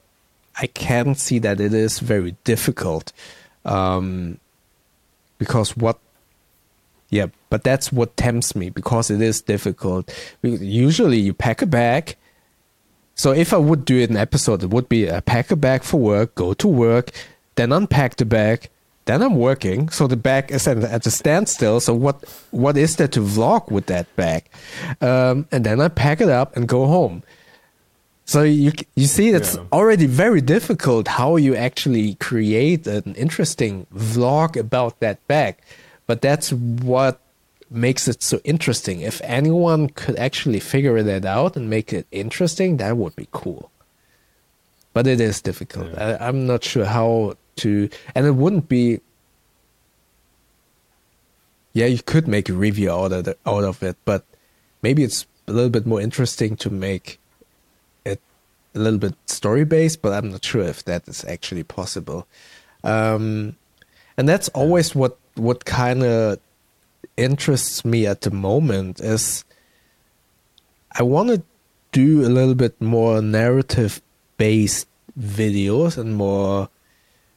I 0.56 0.68
can 0.68 1.14
see 1.16 1.40
that 1.40 1.60
it 1.60 1.74
is 1.74 2.00
very 2.00 2.36
difficult. 2.44 3.12
Um, 3.66 4.40
because 5.40 5.76
what 5.76 5.98
yeah, 7.10 7.28
but 7.50 7.64
that's 7.64 7.92
what 7.92 8.16
tempts 8.18 8.56
me 8.56 8.70
because 8.70 9.10
it 9.10 9.20
is 9.20 9.42
difficult. 9.42 10.14
Usually 10.44 11.18
you 11.18 11.34
pack 11.34 11.64
a 11.64 11.66
bag. 11.66 12.16
So 13.16 13.32
if 13.32 13.52
I 13.52 13.58
would 13.58 13.84
do 13.84 13.98
it 13.98 14.12
an 14.12 14.16
episode, 14.16 14.64
it 14.64 14.70
would 14.70 14.88
be 14.88 15.12
I 15.12 15.20
pack 15.20 15.50
a 15.50 15.56
bag 15.56 15.84
for 15.84 16.00
work, 16.00 16.36
go 16.36 16.54
to 16.54 16.68
work, 16.68 17.12
then 17.56 17.72
unpack 17.72 18.18
the 18.18 18.26
bag, 18.26 18.70
then 19.06 19.24
I'm 19.24 19.38
working. 19.38 19.90
So 19.90 20.06
the 20.06 20.16
bag 20.16 20.52
is 20.52 20.68
at, 20.68 20.78
at 20.78 21.06
a 21.06 21.12
standstill. 21.12 21.80
So 21.80 21.96
what 21.96 22.24
what 22.52 22.78
is 22.78 22.98
there 22.98 23.08
to 23.10 23.22
vlog 23.22 23.72
with 23.72 23.88
that 23.88 24.16
bag? 24.16 24.46
Um, 25.02 25.48
and 25.52 25.66
then 25.66 25.82
I 25.82 25.88
pack 25.88 26.22
it 26.22 26.30
up 26.30 26.56
and 26.56 26.68
go 26.68 26.86
home. 26.86 27.24
So 28.30 28.44
you 28.44 28.72
you 28.96 29.08
see, 29.08 29.30
it's 29.30 29.56
yeah. 29.56 29.64
already 29.72 30.06
very 30.06 30.40
difficult 30.40 31.08
how 31.08 31.36
you 31.38 31.56
actually 31.56 32.14
create 32.14 32.86
an 32.86 33.16
interesting 33.16 33.88
vlog 33.92 34.56
about 34.56 35.00
that 35.00 35.18
bag. 35.28 35.56
But 36.06 36.22
that's 36.22 36.54
what 36.54 37.20
makes 37.72 38.08
it 38.08 38.22
so 38.22 38.40
interesting. 38.44 39.02
If 39.02 39.20
anyone 39.24 39.90
could 39.90 40.16
actually 40.18 40.60
figure 40.60 41.02
that 41.02 41.26
out 41.26 41.58
and 41.58 41.72
make 41.72 41.92
it 41.92 42.06
interesting, 42.12 42.78
that 42.78 42.98
would 42.98 43.16
be 43.16 43.28
cool. 43.32 43.72
But 44.94 45.08
it 45.08 45.20
is 45.20 45.42
difficult. 45.42 45.90
Yeah. 45.94 46.18
I, 46.22 46.28
I'm 46.28 46.46
not 46.46 46.64
sure 46.64 46.86
how 46.86 47.34
to, 47.66 47.90
and 48.14 48.28
it 48.28 48.36
wouldn't 48.36 48.70
be. 48.70 49.02
Yeah, 51.74 51.88
you 51.88 52.04
could 52.06 52.28
make 52.28 52.48
a 52.48 52.54
review 52.54 52.92
out 52.92 53.12
of 53.12 53.24
the, 53.24 53.38
out 53.48 53.64
of 53.64 53.82
it, 53.82 53.98
but 54.06 54.24
maybe 54.84 55.04
it's 55.04 55.26
a 55.48 55.52
little 55.52 55.72
bit 55.72 55.88
more 55.88 56.00
interesting 56.00 56.56
to 56.58 56.70
make 56.70 57.20
a 58.76 58.80
little 58.80 59.00
bit 59.00 59.16
story 59.26 59.66
based. 59.66 60.02
But 60.02 60.14
I'm 60.14 60.32
not 60.32 60.44
sure 60.44 60.64
if 60.64 60.84
that 60.86 61.08
is 61.08 61.26
actually 61.26 61.64
possible. 61.64 62.28
Um, 62.84 63.56
and 64.18 64.28
that's 64.28 64.50
always 64.50 64.96
what 64.96 65.18
what 65.36 65.66
kind 65.66 66.04
of 66.04 66.40
interests 67.16 67.84
me 67.86 68.06
at 68.06 68.22
the 68.22 68.32
moment 68.32 69.00
is 69.00 69.44
I 70.92 71.04
want 71.04 71.30
to 71.30 71.44
do 71.92 72.26
a 72.26 72.30
little 72.30 72.56
bit 72.56 72.80
more 72.82 73.22
narrative 73.22 74.02
based 74.38 74.88
videos 75.20 75.98
and 75.98 76.16
more 76.16 76.70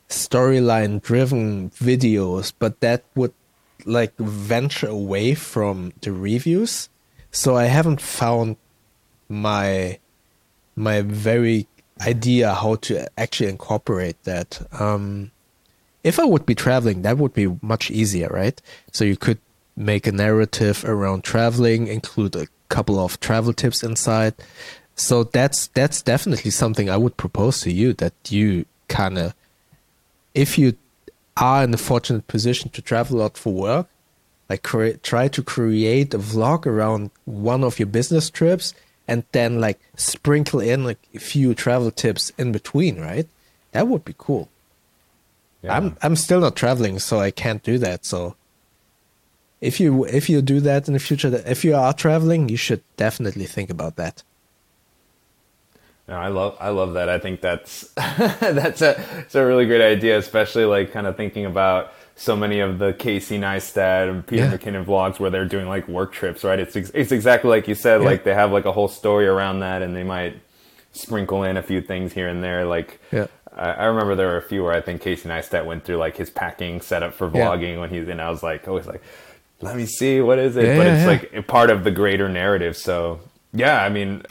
storyline 0.09 1.03
driven 1.03 1.70
videos, 1.70 2.53
but 2.59 2.80
that 2.80 3.05
would 3.14 3.33
like 3.85 4.16
venture 4.18 4.89
away 4.89 5.35
from 5.35 5.93
the 6.03 6.12
reviews. 6.12 6.89
So 7.30 7.57
I 7.57 7.64
haven't 7.64 8.01
found 8.01 8.57
my 9.28 9.99
my 10.77 11.03
very 11.03 11.66
idea 12.01 12.55
how 12.55 12.77
to 12.77 13.07
actually 13.18 13.49
incorporate 13.49 14.23
that. 14.25 14.61
Um, 14.81 15.31
if 16.05 16.18
I 16.18 16.25
would 16.25 16.47
be 16.47 16.55
traveling, 16.55 17.03
that 17.03 17.18
would 17.18 17.33
be 17.33 17.57
much 17.62 17.91
easier, 17.91 18.29
right? 18.29 18.61
So 18.91 19.05
you 19.05 19.16
could 19.16 19.39
make 19.77 20.07
a 20.07 20.12
narrative 20.12 20.85
around 20.85 21.25
traveling, 21.25 21.87
include 21.87 22.35
a 22.37 22.49
couple 22.68 22.99
of 22.99 23.20
travel 23.20 23.53
tips 23.53 23.83
inside. 23.83 24.35
So 24.97 25.25
that's 25.25 25.68
that's 25.68 26.03
definitely 26.03 26.51
something 26.51 26.91
I 26.91 26.97
would 26.97 27.16
propose 27.16 27.61
to 27.62 27.73
you 27.73 27.93
that 27.95 28.14
you 28.29 28.66
kind 28.89 29.16
of, 29.16 29.35
if 30.35 30.59
you 30.59 30.77
are 31.37 31.64
in 31.64 31.70
the 31.70 31.79
fortunate 31.79 32.27
position 32.27 32.70
to 32.70 32.83
travel 32.83 33.18
a 33.18 33.20
lot 33.23 33.39
for 33.39 33.53
work, 33.53 33.89
like 34.51 34.62
cre- 34.62 34.99
try 35.03 35.29
to 35.29 35.43
create 35.43 36.12
a 36.12 36.18
vlog 36.18 36.66
around 36.66 37.11
one 37.25 37.64
of 37.64 37.79
your 37.79 37.87
business 37.87 38.29
trips 38.29 38.75
and 39.09 39.24
then 39.32 39.61
like 39.61 39.80
sprinkle 39.96 40.61
in 40.61 40.84
like 40.84 40.98
a 41.14 41.18
few 41.18 41.55
travel 41.55 41.90
tips 41.90 42.30
in 42.38 42.53
between, 42.53 43.00
right? 43.00 43.28
That 43.72 43.88
would 43.88 44.05
be 44.05 44.14
cool. 44.16 44.48
Yeah. 45.62 45.76
I'm 45.76 45.96
I'm 46.03 46.16
still 46.16 46.40
not 46.40 46.57
traveling, 46.57 46.98
so 46.98 47.20
I 47.20 47.30
can't 47.30 47.62
do 47.62 47.78
that. 47.78 48.05
So 48.05 48.36
if 49.61 49.78
you 49.80 50.05
if 50.05 50.28
you 50.28 50.42
do 50.42 50.61
that 50.61 50.88
in 50.88 50.94
the 50.94 51.00
future, 51.00 51.42
if 51.46 51.64
you 51.64 51.74
are 51.74 51.92
traveling, 51.92 52.48
you 52.48 52.57
should 52.57 52.82
definitely 52.96 53.46
think 53.46 53.70
about 53.70 53.96
that. 53.96 54.22
No, 56.09 56.16
I 56.16 56.28
love 56.28 56.57
I 56.61 56.70
love 56.70 56.94
that. 56.94 57.09
I 57.09 57.18
think 57.18 57.40
that's 57.40 57.92
that's 57.96 58.82
a 58.82 59.03
it's 59.18 59.34
a 59.34 59.46
really 59.46 59.66
great 59.66 59.80
idea, 59.82 60.18
especially 60.18 60.64
like 60.64 60.92
kind 60.92 61.07
of 61.07 61.16
thinking 61.16 61.46
about 61.46 61.92
so 62.17 62.37
many 62.37 62.61
of 62.61 62.79
the 62.79 62.93
Casey 62.93 63.39
Neistat 63.39 64.09
and 64.09 64.27
Peter 64.27 64.45
yeah. 64.45 64.57
McKinnon 64.57 64.85
vlogs 64.85 65.19
where 65.19 65.31
they're 65.31 65.47
doing 65.47 65.69
like 65.69 65.89
work 65.89 66.13
trips, 66.13 66.45
right? 66.45 66.59
It's 66.59 66.77
it's 66.77 67.13
exactly 67.13 67.51
like 67.51 67.69
you 67.69 67.75
said. 67.75 68.01
Yeah. 68.01 68.07
Like 68.07 68.25
they 68.25 68.35
have 68.35 68.53
like 68.53 68.65
a 68.65 68.73
whole 68.73 68.89
story 68.89 69.27
around 69.27 69.61
that, 69.61 69.83
and 69.83 69.97
they 69.97 70.05
might 70.05 70.41
sprinkle 70.93 71.43
in 71.43 71.57
a 71.57 71.63
few 71.63 71.81
things 71.81 72.13
here 72.13 72.29
and 72.29 72.43
there. 72.43 72.65
Like 72.65 73.01
yeah. 73.11 73.27
I, 73.57 73.71
I 73.71 73.85
remember 73.87 74.15
there 74.15 74.29
were 74.29 74.37
a 74.37 74.43
few 74.43 74.63
where 74.63 74.73
I 74.73 74.81
think 74.81 75.03
Casey 75.03 75.29
Neistat 75.29 75.65
went 75.65 75.85
through 75.85 75.97
like 75.97 76.17
his 76.17 76.31
packing 76.31 76.81
setup 76.81 77.15
for 77.15 77.31
vlogging 77.31 77.81
when 77.81 77.91
he's 77.91 78.09
in. 78.09 78.21
I 78.21 78.31
was 78.31 78.43
like, 78.43 78.69
always 78.69 78.87
like, 78.87 79.03
let 79.61 79.77
me 79.77 79.87
see 79.87 80.21
what 80.21 80.39
is 80.39 80.57
it, 80.57 80.77
but 80.77 80.87
it's 80.87 81.07
like 81.07 81.47
part 81.47 81.71
of 81.71 81.85
the 81.85 81.91
greater 81.91 82.29
narrative. 82.29 82.77
So 82.77 83.21
yeah, 83.53 83.83
I 83.83 83.89
mean 83.89 84.23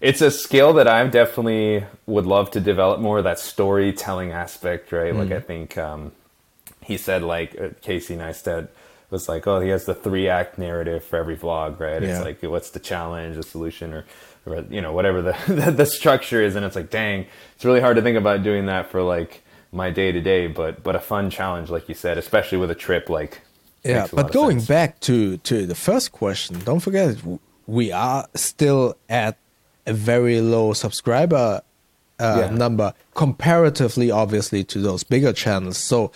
it's 0.00 0.20
a 0.20 0.30
skill 0.30 0.74
that 0.74 0.86
I 0.86 1.04
definitely 1.08 1.84
would 2.06 2.26
love 2.26 2.50
to 2.52 2.60
develop 2.60 3.00
more. 3.00 3.20
That 3.22 3.38
storytelling 3.38 4.32
aspect, 4.32 4.92
right? 4.92 5.12
Mm. 5.12 5.18
Like 5.18 5.32
I 5.32 5.40
think 5.40 5.76
um, 5.76 6.12
he 6.88 6.96
said, 6.96 7.22
like 7.22 7.54
uh, 7.60 7.68
Casey 7.82 8.16
Neistat 8.16 8.68
was 9.10 9.28
like, 9.28 9.46
oh, 9.46 9.60
he 9.60 9.68
has 9.68 9.84
the 9.84 9.94
three 9.94 10.26
act 10.26 10.56
narrative 10.56 11.04
for 11.04 11.18
every 11.18 11.36
vlog, 11.36 11.78
right? 11.78 12.02
Yeah. 12.02 12.16
It's 12.16 12.24
like, 12.24 12.42
what's 12.50 12.70
the 12.70 12.80
challenge, 12.80 13.36
the 13.36 13.42
solution, 13.42 13.92
or, 13.92 14.06
or 14.46 14.64
you 14.70 14.80
know, 14.80 14.94
whatever 14.94 15.20
the, 15.20 15.36
the, 15.48 15.70
the 15.70 15.84
structure 15.84 16.42
is. 16.42 16.56
And 16.56 16.64
it's 16.64 16.74
like, 16.74 16.88
dang, 16.88 17.26
it's 17.54 17.64
really 17.66 17.82
hard 17.82 17.96
to 17.96 18.02
think 18.02 18.16
about 18.16 18.42
doing 18.42 18.64
that 18.66 18.90
for 18.90 19.02
like 19.02 19.42
my 19.70 19.90
day 19.90 20.12
to 20.12 20.20
day, 20.22 20.46
but 20.46 20.82
but 20.82 20.96
a 20.96 20.98
fun 20.98 21.28
challenge, 21.28 21.68
like 21.68 21.90
you 21.90 21.94
said, 21.94 22.16
especially 22.16 22.56
with 22.56 22.70
a 22.70 22.74
trip 22.74 23.10
like. 23.10 23.42
Yeah, 23.84 24.06
but 24.10 24.32
going 24.32 24.62
back 24.62 24.98
to 25.00 25.36
to 25.36 25.66
the 25.66 25.74
first 25.74 26.10
question, 26.12 26.58
don't 26.60 26.80
forget 26.80 27.16
we 27.66 27.92
are 27.92 28.26
still 28.34 28.96
at 29.10 29.36
a 29.86 29.92
very 29.92 30.40
low 30.40 30.72
subscriber 30.72 31.60
uh, 32.18 32.48
yeah. 32.48 32.50
number 32.50 32.94
comparatively, 33.14 34.10
obviously, 34.10 34.64
to 34.64 34.80
those 34.80 35.04
bigger 35.04 35.32
channels. 35.32 35.78
So 35.78 36.12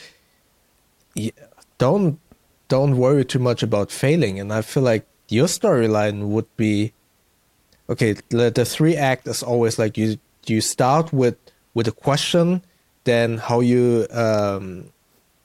don't 1.79 2.19
don't 2.69 2.97
worry 2.97 3.25
too 3.25 3.39
much 3.39 3.63
about 3.63 3.91
failing. 3.91 4.41
And 4.41 4.53
I 4.53 4.63
feel 4.63 4.83
like 4.83 5.07
your 5.29 5.47
storyline 5.47 6.29
would 6.29 6.57
be 6.57 6.93
okay. 7.89 8.15
The, 8.31 8.51
the 8.51 8.65
three 8.65 8.97
act 8.97 9.27
is 9.27 9.43
always 9.43 9.79
like 9.79 9.97
you 9.97 10.19
you 10.47 10.61
start 10.61 11.13
with 11.13 11.37
with 11.75 11.89
a 11.89 11.93
question, 11.93 12.63
then 13.05 13.39
how 13.39 13.61
you 13.61 14.07
um, 14.11 14.91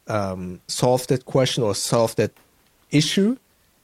um, 0.08 0.62
solve 0.68 1.08
that 1.08 1.26
question 1.26 1.64
or 1.64 1.76
solve 1.76 2.16
that 2.16 2.32
issue, 2.92 3.38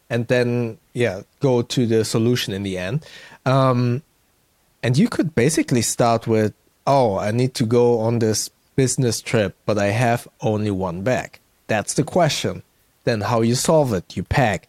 and 0.10 0.28
then 0.28 0.78
yeah, 0.94 1.22
go 1.40 1.62
to 1.62 1.86
the 1.86 2.06
solution 2.06 2.54
in 2.54 2.64
the 2.64 2.78
end. 2.78 3.06
Um, 3.46 4.04
and 4.82 4.98
you 4.98 5.08
could 5.08 5.34
basically 5.34 5.82
start 5.82 6.28
with, 6.28 6.54
oh, 6.86 7.18
I 7.18 7.32
need 7.32 7.54
to 7.56 7.66
go 7.66 8.00
on 8.00 8.20
this 8.20 8.50
business 8.76 9.22
trip, 9.22 9.56
but 9.66 9.78
I 9.78 9.88
have 9.88 10.28
only 10.42 10.72
one 10.72 11.04
bag. 11.04 11.40
That's 11.74 11.96
the 11.96 12.04
question. 12.04 12.62
Then 13.04 13.22
how 13.22 13.42
you 13.42 13.56
solve 13.56 13.94
it? 13.94 14.16
You 14.16 14.22
pack. 14.22 14.68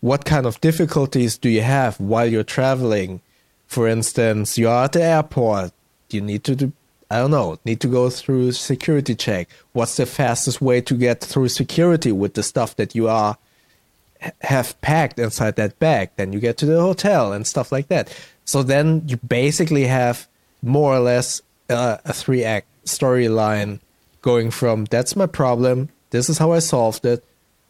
What 0.00 0.24
kind 0.24 0.44
of 0.44 0.60
difficulties 0.60 1.38
do 1.38 1.48
you 1.48 1.60
have 1.60 2.00
while 2.00 2.26
you're 2.26 2.42
traveling? 2.42 3.20
For 3.68 3.86
instance, 3.86 4.58
you're 4.58 4.84
at 4.84 4.90
the 4.90 5.04
airport. 5.04 5.70
You 6.10 6.20
need 6.20 6.42
to 6.42 6.56
do, 6.56 6.72
I 7.08 7.18
don't 7.18 7.30
know, 7.30 7.60
need 7.64 7.78
to 7.82 7.86
go 7.86 8.10
through 8.10 8.50
security 8.52 9.14
check. 9.14 9.50
What's 9.72 9.96
the 9.96 10.04
fastest 10.04 10.60
way 10.60 10.80
to 10.80 10.94
get 10.96 11.20
through 11.20 11.48
security 11.48 12.10
with 12.10 12.34
the 12.34 12.42
stuff 12.42 12.74
that 12.74 12.96
you 12.96 13.06
are 13.06 13.38
have 14.40 14.78
packed 14.80 15.20
inside 15.20 15.54
that 15.54 15.78
bag? 15.78 16.10
Then 16.16 16.32
you 16.32 16.40
get 16.40 16.56
to 16.58 16.66
the 16.66 16.80
hotel 16.80 17.32
and 17.32 17.46
stuff 17.46 17.70
like 17.70 17.86
that. 17.86 18.12
So 18.44 18.64
then 18.64 19.04
you 19.06 19.16
basically 19.18 19.84
have 19.84 20.26
more 20.60 20.92
or 20.92 20.98
less 20.98 21.40
uh, 21.70 21.98
a 22.04 22.12
three 22.12 22.42
act 22.42 22.66
storyline 22.84 23.78
going 24.22 24.50
from 24.50 24.86
that's 24.86 25.14
my 25.14 25.26
problem, 25.26 25.88
this 26.12 26.28
is 26.30 26.38
how 26.38 26.52
I 26.52 26.60
solved 26.60 27.04
it, 27.04 27.24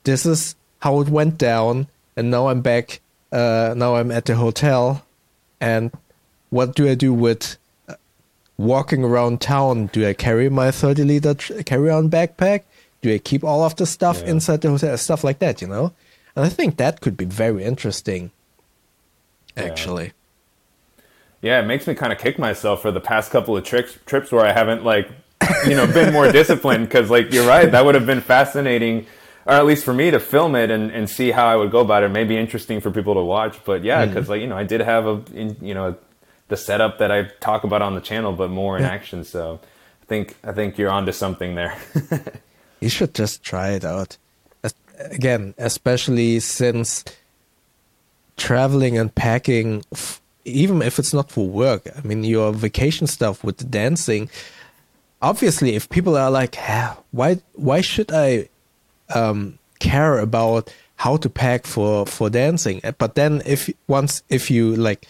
this 0.04 0.26
is 0.26 0.54
how 0.80 1.00
it 1.00 1.08
went 1.08 1.38
down, 1.38 1.86
and 2.16 2.30
now 2.30 2.48
I'm 2.48 2.60
back. 2.60 3.00
Uh, 3.32 3.72
now 3.76 3.96
I'm 3.96 4.10
at 4.10 4.26
the 4.26 4.34
hotel, 4.36 5.04
and 5.60 5.90
what 6.50 6.74
do 6.76 6.86
I 6.86 6.94
do 6.94 7.14
with 7.14 7.56
uh, 7.88 7.94
walking 8.58 9.02
around 9.02 9.40
town? 9.40 9.86
Do 9.86 10.06
I 10.06 10.12
carry 10.12 10.50
my 10.50 10.70
30 10.70 11.04
liter 11.04 11.34
carry-on 11.64 12.10
backpack? 12.10 12.64
Do 13.00 13.12
I 13.14 13.18
keep 13.18 13.42
all 13.42 13.64
of 13.64 13.74
the 13.76 13.86
stuff 13.86 14.20
Yeah. 14.22 14.32
inside 14.32 14.60
the 14.60 14.68
hotel? 14.70 14.96
Stuff 14.98 15.24
like 15.24 15.38
that, 15.38 15.62
you 15.62 15.66
know. 15.68 15.92
And 16.36 16.44
I 16.44 16.48
think 16.50 16.76
that 16.76 17.00
could 17.00 17.16
be 17.16 17.24
very 17.24 17.64
interesting. 17.64 18.30
Actually, 19.56 20.12
Yeah, 21.42 21.60
it 21.60 21.66
makes 21.66 21.86
me 21.86 21.94
kind 21.94 22.12
of 22.12 22.18
kick 22.18 22.38
myself 22.38 22.80
for 22.82 22.90
the 22.92 23.00
past 23.00 23.30
couple 23.30 23.56
of 23.56 23.64
trips 23.64 23.98
trips 24.06 24.30
where 24.32 24.44
I 24.46 24.52
haven't 24.52 24.84
like, 24.84 25.08
you 25.66 25.74
know, 25.74 25.86
been 25.86 26.12
more 26.12 26.30
disciplined. 26.30 26.88
Because 26.88 27.10
like 27.10 27.32
you're 27.32 27.46
right, 27.46 27.70
that 27.70 27.84
would 27.84 27.94
have 27.94 28.06
been 28.06 28.20
fascinating, 28.20 29.06
or 29.46 29.54
at 29.54 29.66
least 29.66 29.84
for 29.84 29.94
me 29.94 30.10
to 30.10 30.20
film 30.20 30.54
it 30.54 30.70
and, 30.70 30.90
and 30.90 31.08
see 31.08 31.30
how 31.30 31.46
I 31.46 31.56
would 31.56 31.70
go 31.70 31.80
about 31.80 32.02
it. 32.02 32.08
Maybe 32.10 32.36
interesting 32.36 32.80
for 32.80 32.90
people 32.90 33.14
to 33.14 33.22
watch. 33.22 33.58
But 33.64 33.84
yeah, 33.84 34.02
mm-hmm. 34.04 34.14
because 34.14 34.28
like 34.28 34.40
you 34.40 34.46
know, 34.46 34.56
I 34.56 34.64
did 34.64 34.80
have 34.80 35.06
a 35.06 35.22
in, 35.34 35.56
you 35.60 35.74
know 35.74 35.96
the 36.48 36.56
setup 36.56 36.98
that 36.98 37.10
I 37.10 37.24
talk 37.40 37.64
about 37.64 37.80
on 37.82 37.94
the 37.94 38.00
channel, 38.00 38.32
but 38.32 38.50
more 38.50 38.76
in 38.76 38.82
Yeah. 38.82 38.90
action. 38.90 39.24
So 39.24 39.58
I 40.02 40.06
think 40.06 40.36
I 40.44 40.52
think 40.52 40.76
you're 40.78 40.90
onto 40.90 41.12
something 41.12 41.54
there. 41.54 41.76
you 42.80 42.88
should 42.88 43.14
just 43.14 43.42
try 43.42 43.70
it 43.70 43.84
out. 43.84 44.16
As- 44.62 44.74
Again, 44.98 45.54
especially 45.58 46.40
since 46.40 47.04
traveling 48.36 48.98
and 48.98 49.14
packing, 49.14 49.84
even 50.44 50.82
if 50.82 50.98
it's 50.98 51.12
not 51.14 51.30
for 51.30 51.46
work, 51.48 51.82
I 51.96 52.06
mean, 52.06 52.24
your 52.24 52.52
vacation 52.52 53.06
stuff 53.06 53.44
with 53.44 53.58
the 53.58 53.64
dancing. 53.64 54.28
Obviously, 55.22 55.76
if 55.76 55.88
people 55.88 56.16
are 56.16 56.30
like, 56.30 56.56
"Ah, 56.58 56.98
"Why? 57.12 57.38
Why 57.54 57.80
should 57.80 58.10
I 58.12 58.48
um, 59.14 59.58
care 59.78 60.18
about 60.18 60.74
how 60.96 61.16
to 61.16 61.30
pack 61.30 61.64
for 61.66 62.04
for 62.06 62.28
dancing?" 62.28 62.80
But 62.98 63.14
then, 63.14 63.40
if 63.46 63.70
once 63.86 64.22
if 64.28 64.50
you 64.50 64.74
like 64.74 65.06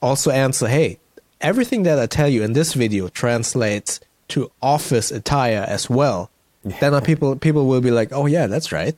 also 0.00 0.30
answer, 0.30 0.66
"Hey, 0.66 0.98
everything 1.40 1.82
that 1.84 1.98
I 1.98 2.06
tell 2.06 2.28
you 2.28 2.42
in 2.42 2.54
this 2.54 2.72
video 2.72 3.08
translates 3.08 4.00
to 4.28 4.50
office 4.62 5.10
attire 5.12 5.64
as 5.68 5.90
well," 5.90 6.30
then 6.80 6.94
uh, 6.94 7.00
people 7.00 7.36
people 7.36 7.66
will 7.66 7.82
be 7.82 7.90
like, 7.90 8.12
"Oh 8.12 8.24
yeah, 8.26 8.46
that's 8.46 8.72
right," 8.72 8.96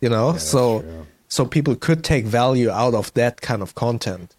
you 0.00 0.08
know. 0.08 0.32
that's 0.32 0.44
so 0.44 0.82
true. 0.82 1.06
so 1.28 1.44
people 1.44 1.74
could 1.74 2.04
take 2.04 2.26
value 2.26 2.70
out 2.70 2.94
of 2.94 3.12
that 3.14 3.40
kind 3.40 3.60
of 3.60 3.74
content. 3.74 4.36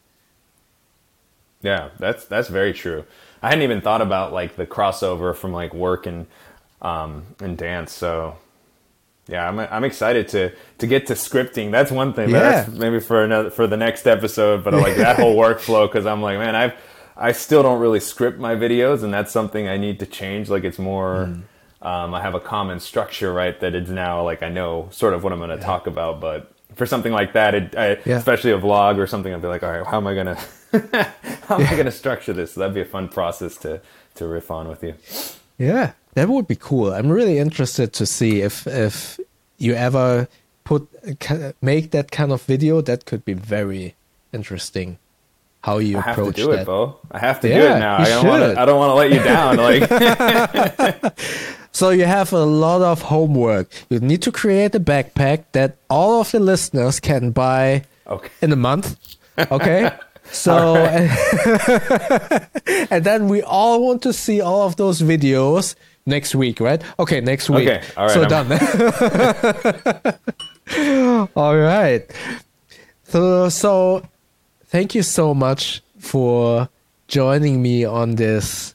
Yeah, 1.62 1.90
that's 2.00 2.24
that's 2.26 2.48
very 2.48 2.72
true. 2.74 3.04
I 3.42 3.50
hadn't 3.50 3.64
even 3.64 3.82
thought 3.82 4.02
about 4.02 4.34
like 4.34 4.56
the 4.56 4.66
crossover 4.66 5.36
from 5.36 5.52
like 5.52 5.74
work 5.74 6.06
and 6.06 6.28
um, 6.82 7.26
and 7.40 7.58
dance. 7.58 7.94
So 7.94 8.38
yeah, 9.28 9.48
I'm 9.48 9.60
I'm 9.60 9.84
excited 9.84 10.28
to 10.30 10.52
to 10.80 10.88
get 10.88 11.08
to 11.08 11.14
scripting. 11.14 11.72
That's 11.72 11.92
one 11.92 12.14
thing. 12.14 12.30
Yeah. 12.30 12.40
That's 12.40 12.70
maybe 12.70 13.00
for 13.00 13.24
another 13.24 13.50
for 13.50 13.68
the 13.68 13.78
next 13.78 14.06
episode. 14.08 14.64
But 14.64 14.74
like 14.74 14.98
that 14.98 15.18
whole 15.18 15.36
workflow 15.44 15.88
because 15.88 16.06
I'm 16.06 16.22
like, 16.22 16.38
man, 16.38 16.56
I've 16.56 16.74
I 17.18 17.32
still 17.32 17.64
don't 17.64 17.80
really 17.80 18.00
script 18.00 18.40
my 18.40 18.56
videos, 18.56 19.04
and 19.04 19.14
that's 19.14 19.32
something 19.32 19.68
I 19.68 19.78
need 19.78 20.00
to 20.00 20.06
change. 20.06 20.50
Like 20.50 20.64
it's 20.64 20.80
more. 20.80 21.42
Um, 21.82 22.16
I 22.16 22.22
have 22.22 22.34
a 22.34 22.40
common 22.40 22.80
structure, 22.80 23.32
right? 23.32 23.60
That 23.60 23.76
it's 23.76 23.92
now 23.92 24.24
like 24.24 24.42
I 24.42 24.50
know 24.50 24.90
sort 24.92 25.14
of 25.14 25.24
what 25.24 25.32
I'm 25.32 25.38
going 25.38 25.52
to 25.52 25.64
talk 25.64 25.86
about, 25.86 26.20
but 26.20 26.52
for 26.76 26.86
something 26.86 27.12
like 27.12 27.34
that, 27.34 27.56
it, 27.56 27.76
I, 27.76 27.98
Yeah. 28.06 28.18
especially 28.18 28.52
a 28.52 28.60
vlog 28.60 28.98
or 28.98 29.08
something, 29.08 29.34
I'd 29.34 29.42
be 29.42 29.48
like, 29.48 29.64
all 29.64 29.72
right, 29.72 29.86
how 29.86 29.98
am 29.98 30.08
I 30.08 30.16
gonna, 30.16 30.36
how 31.48 31.56
am 31.60 31.68
I 31.68 31.76
gonna 31.76 31.92
structure 31.92 32.34
this? 32.34 32.54
So 32.54 32.60
that'd 32.62 32.76
be 32.76 32.82
a 32.82 32.86
fun 32.86 33.08
process 33.10 33.58
to 33.58 33.82
to 34.16 34.28
riff 34.28 34.50
on 34.52 34.68
with 34.68 34.84
you. 34.84 34.94
Yeah, 35.58 35.94
that 36.14 36.28
would 36.30 36.48
be 36.48 36.56
cool. 36.56 36.94
I'm 36.94 37.10
really 37.10 37.38
interested 37.40 37.94
to 37.94 38.06
see 38.06 38.42
if 38.42 38.66
if 38.68 39.20
you 39.58 39.74
ever 39.74 40.28
put 40.64 40.88
make 41.62 41.92
that 41.92 42.12
kind 42.12 42.32
of 42.32 42.42
video. 42.44 42.82
That 42.82 43.06
could 43.06 43.24
be 43.26 43.34
very 43.34 43.96
interesting. 44.34 44.98
How 45.62 45.80
you 45.80 45.98
I 45.98 46.02
have 46.02 46.16
to 46.18 46.22
approach 46.22 46.36
do 46.36 46.52
that. 46.52 46.60
it, 46.62 46.66
Bo. 46.68 47.00
I 47.12 47.18
have 47.20 47.40
to 47.42 47.48
do 47.48 47.56
it 47.60 47.80
now. 47.80 47.98
I 47.98 48.06
don't 48.06 48.28
want 48.28 48.44
to. 48.54 48.62
I 48.62 48.66
don't 48.66 48.78
want 48.78 48.90
to 48.92 48.96
let 49.02 49.12
you 49.12 49.24
down. 49.24 49.58
Like, 49.58 49.90
So 51.76 51.90
you 51.90 52.06
have 52.06 52.32
a 52.32 52.46
lot 52.46 52.82
of 52.82 53.02
homework. 53.02 53.68
You 53.90 54.00
need 54.00 54.22
to 54.22 54.32
create 54.32 54.74
a 54.76 54.80
backpack 54.80 55.44
that 55.52 55.76
all 55.90 56.22
of 56.22 56.32
the 56.32 56.40
listeners 56.40 57.02
can 57.02 57.32
buy 57.32 57.84
okay, 58.08 58.30
in 58.42 58.54
a 58.54 58.56
month. 58.56 58.96
Okay. 59.52 59.92
So, 60.32 60.76
and 62.90 63.04
then 63.04 63.28
we 63.28 63.42
all 63.44 63.86
want 63.86 64.02
to 64.04 64.14
see 64.14 64.40
all 64.40 64.62
of 64.66 64.78
those 64.78 65.02
videos 65.02 65.76
next 66.06 66.34
week, 66.34 66.62
right? 66.62 66.82
Okay, 66.98 67.20
next 67.20 67.50
week. 67.50 67.68
Okay, 67.68 67.84
all 67.98 68.06
right, 68.06 68.14
So 68.14 68.22
I'm- 68.24 68.48
done. 71.28 71.30
all 71.36 71.58
right. 71.58 72.10
So, 73.04 73.50
so 73.50 74.02
thank 74.68 74.96
you 74.96 75.04
so 75.04 75.34
much 75.34 75.82
for 76.00 76.70
joining 77.10 77.62
me 77.62 77.84
on 77.84 78.16
this 78.16 78.74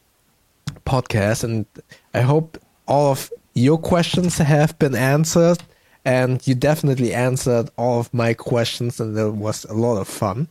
podcast, 0.85 1.43
and 1.45 1.65
I 2.13 2.21
hope 2.21 2.59
all 2.91 3.13
of 3.13 3.33
your 3.55 3.79
questions 3.79 4.39
have 4.39 4.79
been 4.79 4.95
answered. 4.95 5.59
And 6.05 6.47
you 6.47 6.55
definitely 6.55 7.15
answered 7.15 7.71
all 7.77 8.01
of 8.01 8.13
my 8.13 8.35
questions, 8.35 9.01
and 9.01 9.17
it 9.17 9.35
was 9.35 9.65
a 9.67 9.75
lot 9.75 10.01
of 10.01 10.09
fun. 10.09 10.49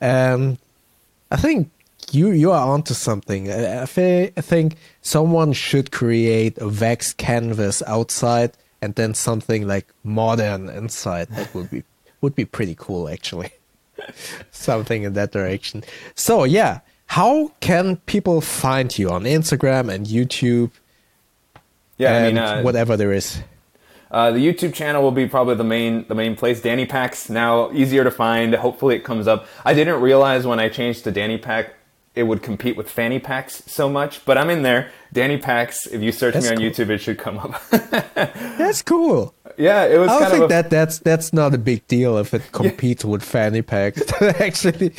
And 0.00 0.56
I 1.30 1.36
think 1.36 1.70
you 2.10 2.30
you 2.30 2.52
are 2.52 2.66
onto 2.66 2.94
something. 2.94 3.52
I, 3.52 3.82
I, 3.82 3.86
think 3.86 4.76
someone 5.02 5.52
should 5.52 5.90
create 5.90 6.56
a 6.58 6.68
wax 6.68 7.12
canvas 7.12 7.82
outside, 7.86 8.52
and 8.80 8.94
then 8.94 9.12
something 9.12 9.68
like 9.68 9.86
modern 10.04 10.70
inside. 10.70 11.28
That 11.28 11.54
would 11.54 11.70
be 11.70 11.84
would 12.22 12.34
be 12.34 12.46
pretty 12.46 12.74
cool, 12.78 13.10
actually. 13.10 13.52
something 14.50 15.02
in 15.02 15.12
that 15.14 15.32
direction. 15.32 15.84
So 16.14 16.44
yeah, 16.44 16.80
how 17.06 17.52
can 17.60 17.96
people 18.06 18.40
find 18.40 18.96
you 18.98 19.10
on 19.10 19.24
Instagram 19.24 19.92
and 19.92 20.06
YouTube 20.06 20.70
yeah. 21.98 22.16
I 22.16 22.22
mean, 22.22 22.38
uh, 22.38 22.62
whatever 22.62 22.96
there 22.96 23.12
is? 23.12 23.40
Uh, 24.10 24.30
the 24.30 24.38
YouTube 24.38 24.72
channel 24.72 25.02
will 25.02 25.10
be 25.10 25.26
probably 25.26 25.54
the 25.54 25.64
main 25.64 26.06
the 26.08 26.14
main 26.14 26.34
place. 26.34 26.62
Danny 26.62 26.86
Packs 26.86 27.28
now 27.28 27.70
easier 27.72 28.04
to 28.04 28.10
find. 28.10 28.54
Hopefully 28.54 28.96
it 28.96 29.04
comes 29.04 29.26
up. 29.26 29.46
I 29.64 29.74
didn't 29.74 30.00
realize 30.00 30.46
when 30.46 30.58
I 30.58 30.68
changed 30.70 31.04
to 31.04 31.10
Danny 31.10 31.36
Pack 31.36 31.74
it 32.18 32.26
would 32.26 32.42
compete 32.42 32.76
with 32.76 32.90
Fanny 32.90 33.20
Packs 33.20 33.62
so 33.66 33.88
much, 33.88 34.24
but 34.24 34.36
I'm 34.36 34.50
in 34.50 34.62
there. 34.62 34.90
Danny 35.12 35.38
Packs. 35.38 35.86
If 35.86 36.02
you 36.02 36.10
search 36.10 36.34
That's 36.34 36.46
me 36.46 36.50
on 36.50 36.56
cool. 36.56 36.66
YouTube, 36.66 36.90
it 36.90 36.98
should 36.98 37.16
come 37.16 37.38
up. 37.38 37.62
That's 38.58 38.82
cool. 38.82 39.34
Yeah, 39.58 39.84
it 39.86 39.98
was 39.98 40.08
I 40.08 40.20
don't 40.20 40.30
think 40.30 40.44
a, 40.44 40.48
that 40.48 40.70
that's 40.70 40.98
that's 41.00 41.32
not 41.32 41.52
a 41.52 41.58
big 41.58 41.86
deal 41.88 42.16
if 42.18 42.32
it 42.32 42.42
competes 42.52 43.04
with 43.04 43.22
fanny 43.22 43.62
packs. 43.62 44.02
Actually, 44.22 44.94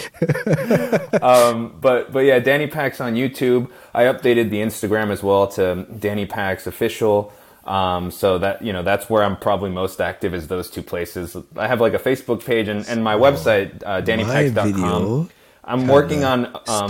um, 1.21 1.77
but 1.79 2.11
but 2.11 2.19
yeah, 2.19 2.39
Danny 2.39 2.67
Packs 2.67 2.99
on 2.99 3.15
YouTube. 3.15 3.69
I 3.93 4.03
updated 4.03 4.49
the 4.49 4.57
Instagram 4.57 5.11
as 5.11 5.23
well 5.23 5.47
to 5.49 5.85
Danny 5.97 6.25
Packs 6.25 6.67
official. 6.67 7.33
Um, 7.65 8.09
so 8.09 8.39
that 8.39 8.61
you 8.61 8.73
know 8.73 8.83
that's 8.83 9.09
where 9.09 9.23
I'm 9.23 9.37
probably 9.37 9.69
most 9.69 10.01
active 10.01 10.33
is 10.33 10.47
those 10.47 10.69
two 10.69 10.81
places. 10.83 11.37
I 11.55 11.67
have 11.67 11.79
like 11.79 11.93
a 11.93 11.99
Facebook 11.99 12.43
page 12.43 12.67
and, 12.67 12.87
and 12.87 13.03
my 13.03 13.15
website 13.15 13.81
uh, 13.83 14.01
video 14.01 15.29
I'm 15.63 15.87
working 15.87 16.23
on 16.23 16.47
um. 16.67 16.87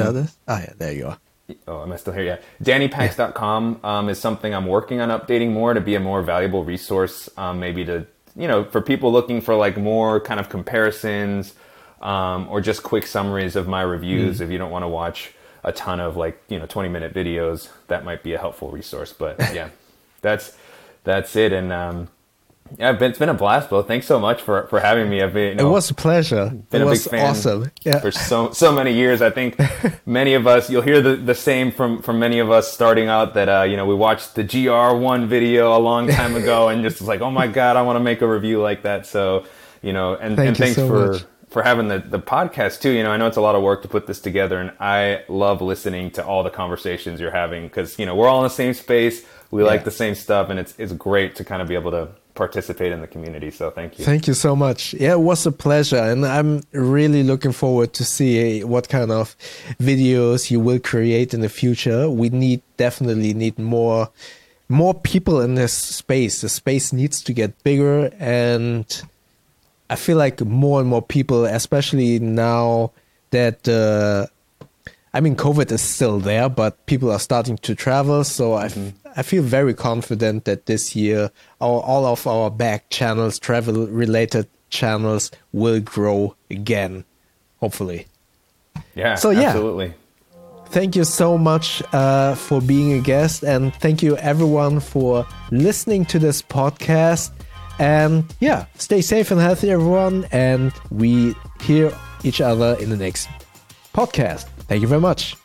Oh 0.48 0.58
yeah, 0.58 0.74
there 0.78 0.94
you 0.94 1.08
are. 1.08 1.18
Oh, 1.68 1.84
am 1.84 1.92
I 1.92 1.96
still 1.96 2.14
here? 2.14 2.24
Yeah. 2.24 2.38
DannyPacks.com 2.64 3.80
um, 3.84 4.10
is 4.10 4.20
something 4.20 4.54
I'm 4.54 4.68
working 4.68 5.02
on 5.02 5.10
updating 5.10 5.52
more 5.52 5.74
to 5.74 5.82
be 5.82 5.96
a 5.96 6.00
more 6.00 6.22
valuable 6.22 6.64
resource, 6.64 7.30
um, 7.38 7.60
maybe 7.60 7.86
to, 7.86 8.06
you 8.36 8.48
know, 8.48 8.64
for 8.64 8.82
people 8.82 9.12
looking 9.12 9.42
for 9.42 9.56
like 9.56 9.78
more 9.78 10.20
kind 10.20 10.40
of 10.40 10.50
comparisons 10.50 11.54
um, 12.02 12.48
or 12.50 12.62
just 12.62 12.84
quick 12.84 13.06
summaries 13.06 13.56
of 13.56 13.68
my 13.68 13.82
reviews. 13.82 14.42
If 14.42 14.50
you 14.52 14.58
don't 14.58 14.72
want 14.72 14.84
to 14.84 14.90
watch 14.90 15.34
a 15.64 15.72
ton 15.72 16.00
of 16.00 16.16
like, 16.16 16.42
you 16.48 16.60
know, 16.60 16.66
20 16.66 16.90
minute 16.90 17.14
videos, 17.14 17.70
that 17.88 18.06
might 18.06 18.24
be 18.24 18.34
a 18.34 18.38
helpful 18.38 18.72
resource. 18.72 19.14
But 19.14 19.40
yeah, 19.54 19.70
that's, 20.22 20.56
that's 21.04 21.36
it. 21.36 21.52
And, 21.54 21.72
um, 21.72 22.10
yeah, 22.78 22.98
it's 23.00 23.18
been 23.20 23.30
a 23.30 23.34
blast, 23.34 23.70
Bo. 23.70 23.82
Thanks 23.84 24.06
so 24.06 24.20
much 24.20 24.42
for, 24.42 24.68
for 24.68 24.80
having 24.80 25.10
me. 25.10 25.22
I've 25.22 25.34
been, 25.34 25.58
you 25.60 25.66
It 25.66 25.70
was 25.70 25.90
a 25.90 25.94
pleasure. 25.94 26.50
been 26.70 26.82
it 26.82 26.86
a 26.86 26.88
was 26.88 27.04
big 27.04 27.12
fan 27.12 27.30
awesome. 27.32 27.72
Yeah. 27.84 28.00
for 28.00 28.12
so 28.12 28.52
so 28.52 28.72
many 28.72 28.94
years. 28.94 29.22
I 29.22 29.30
think 29.30 29.58
many 30.06 30.34
of 30.34 30.46
us 30.48 30.70
you'll 30.70 30.82
hear 30.84 31.02
the, 31.02 31.16
the 31.16 31.36
same 31.36 31.72
from 31.72 32.02
from 32.02 32.20
many 32.20 32.40
of 32.40 32.52
us 32.52 32.72
starting 32.72 33.08
out 33.08 33.34
that 33.34 33.50
uh, 33.50 33.64
you 33.64 33.78
know 33.78 33.86
we 33.86 33.96
watched 33.96 34.36
the 34.36 34.44
GR1 34.44 35.28
video 35.28 35.76
a 35.76 35.80
long 35.80 36.08
time 36.08 36.36
ago 36.36 36.68
and 36.70 36.84
just 36.84 37.00
was 37.00 37.08
like 37.08 37.22
oh 37.22 37.32
my 37.32 37.48
god 37.48 37.76
I 37.78 37.82
want 37.82 37.96
to 37.98 38.04
make 38.04 38.22
a 38.22 38.28
review 38.28 38.62
like 38.62 38.84
that. 38.84 39.06
So 39.06 39.46
you 39.82 39.94
know 39.94 40.16
and, 40.16 40.36
Thank 40.36 40.48
and 40.50 40.58
thanks 40.58 40.76
so 40.76 40.88
for 40.88 41.12
much. 41.14 41.24
for 41.50 41.64
having 41.64 41.88
the 41.88 42.00
the 42.00 42.20
podcast 42.20 42.82
too. 42.82 42.92
You 42.92 43.04
know 43.04 43.12
I 43.12 43.18
know 43.18 43.28
it's 43.28 43.38
a 43.38 43.42
lot 43.42 43.56
of 43.56 43.64
work 43.64 43.82
to 43.84 43.88
put 43.88 44.08
this 44.08 44.20
together 44.20 44.60
and 44.60 44.72
I 44.80 45.24
love 45.28 45.62
listening 45.62 46.12
to 46.12 46.26
all 46.26 46.44
the 46.44 46.50
conversations 46.52 47.20
you're 47.20 47.32
having 47.32 47.64
because 47.64 47.98
you 48.00 48.06
know 48.06 48.16
we're 48.16 48.28
all 48.28 48.40
in 48.40 48.44
the 48.44 48.50
same 48.64 48.74
space. 48.74 49.26
We 49.52 49.64
like 49.64 49.84
the 49.84 49.92
same 49.92 50.14
stuff 50.16 50.50
and 50.50 50.60
it's 50.60 50.74
it's 50.78 50.94
great 50.94 51.36
to 51.38 51.44
kind 51.44 51.62
of 51.62 51.68
be 51.68 51.76
able 51.76 51.92
to 51.92 52.10
participate 52.40 52.92
in 52.94 53.02
the 53.02 53.08
community. 53.08 53.52
So 53.52 53.70
thank 53.70 54.00
you. 54.00 54.06
Thank 54.06 54.26
you 54.26 54.34
so 54.34 54.56
much. 54.56 54.94
Yeah, 54.94 55.12
it 55.12 55.20
was 55.20 55.46
a 55.46 55.52
pleasure, 55.52 56.02
and 56.12 56.26
I'm 56.26 56.64
really 56.72 57.22
looking 57.22 57.52
forward 57.52 57.92
to 58.00 58.06
see 58.06 58.64
what 58.64 58.88
kind 58.88 59.12
of 59.12 59.36
videos 59.78 60.50
you 60.50 60.60
will 60.62 60.80
create 60.80 61.34
in 61.34 61.42
the 61.42 61.50
future. 61.50 62.10
We 62.10 62.30
need 62.30 62.62
definitely 62.78 63.34
need 63.34 63.60
more 63.60 64.10
more 64.70 64.94
people 64.94 65.42
in 65.42 65.56
this 65.56 65.74
space. 65.74 66.42
The 66.42 66.50
space 66.50 66.94
needs 66.94 67.22
to 67.24 67.34
get 67.34 67.62
bigger, 67.64 68.10
and 68.18 68.86
I 69.90 69.96
feel 69.98 70.18
like 70.18 70.40
more 70.42 70.80
and 70.80 70.90
more 70.90 71.02
people, 71.04 71.46
especially 71.46 72.20
now 72.20 72.92
that 73.32 73.68
uh, 73.68 74.28
I 75.14 75.22
mean, 75.22 75.36
COVID 75.36 75.72
is 75.72 75.82
still 75.82 76.20
there, 76.20 76.50
but 76.50 76.86
people 76.86 77.12
are 77.12 77.20
starting 77.20 77.58
to 77.58 77.76
travel. 77.76 78.24
So 78.24 78.52
mm-hmm. 78.52 78.90
I, 79.16 79.24
feel 79.24 79.44
very 79.44 79.74
confident 79.74 80.46
that 80.46 80.66
this 80.66 80.96
year, 80.96 81.32
our, 81.62 81.82
all 81.82 82.06
of 82.06 82.26
our 82.28 82.50
back 82.50 82.90
channels, 82.90 83.40
travel 83.40 83.88
related 83.88 84.48
channels, 84.70 85.32
will 85.52 85.80
grow 85.80 86.36
again, 86.50 87.06
hopefully. 87.60 88.08
Yeah. 88.96 89.16
So 89.16 89.30
yeah, 89.32 89.50
absolutely. 89.50 89.94
Thank 90.68 90.96
you 90.96 91.04
so 91.04 91.38
much 91.38 91.82
uh, 91.94 92.36
for 92.36 92.62
being 92.62 92.94
a 92.94 93.02
guest, 93.02 93.44
and 93.44 93.74
thank 93.76 94.04
you 94.04 94.16
everyone 94.18 94.80
for 94.80 95.26
listening 95.52 96.06
to 96.06 96.20
this 96.20 96.42
podcast. 96.42 97.32
And 97.80 98.26
yeah, 98.40 98.66
stay 98.76 99.02
safe 99.02 99.32
and 99.32 99.40
healthy, 99.40 99.72
everyone. 99.72 100.28
And 100.32 100.72
we 100.92 101.34
hear 101.62 101.92
each 102.24 102.42
other 102.42 102.78
in 102.80 102.90
the 102.90 102.98
next 102.98 103.30
podcast. 103.94 104.44
Thank 104.68 104.82
you 104.82 104.88
very 104.88 105.02
much. 105.02 105.36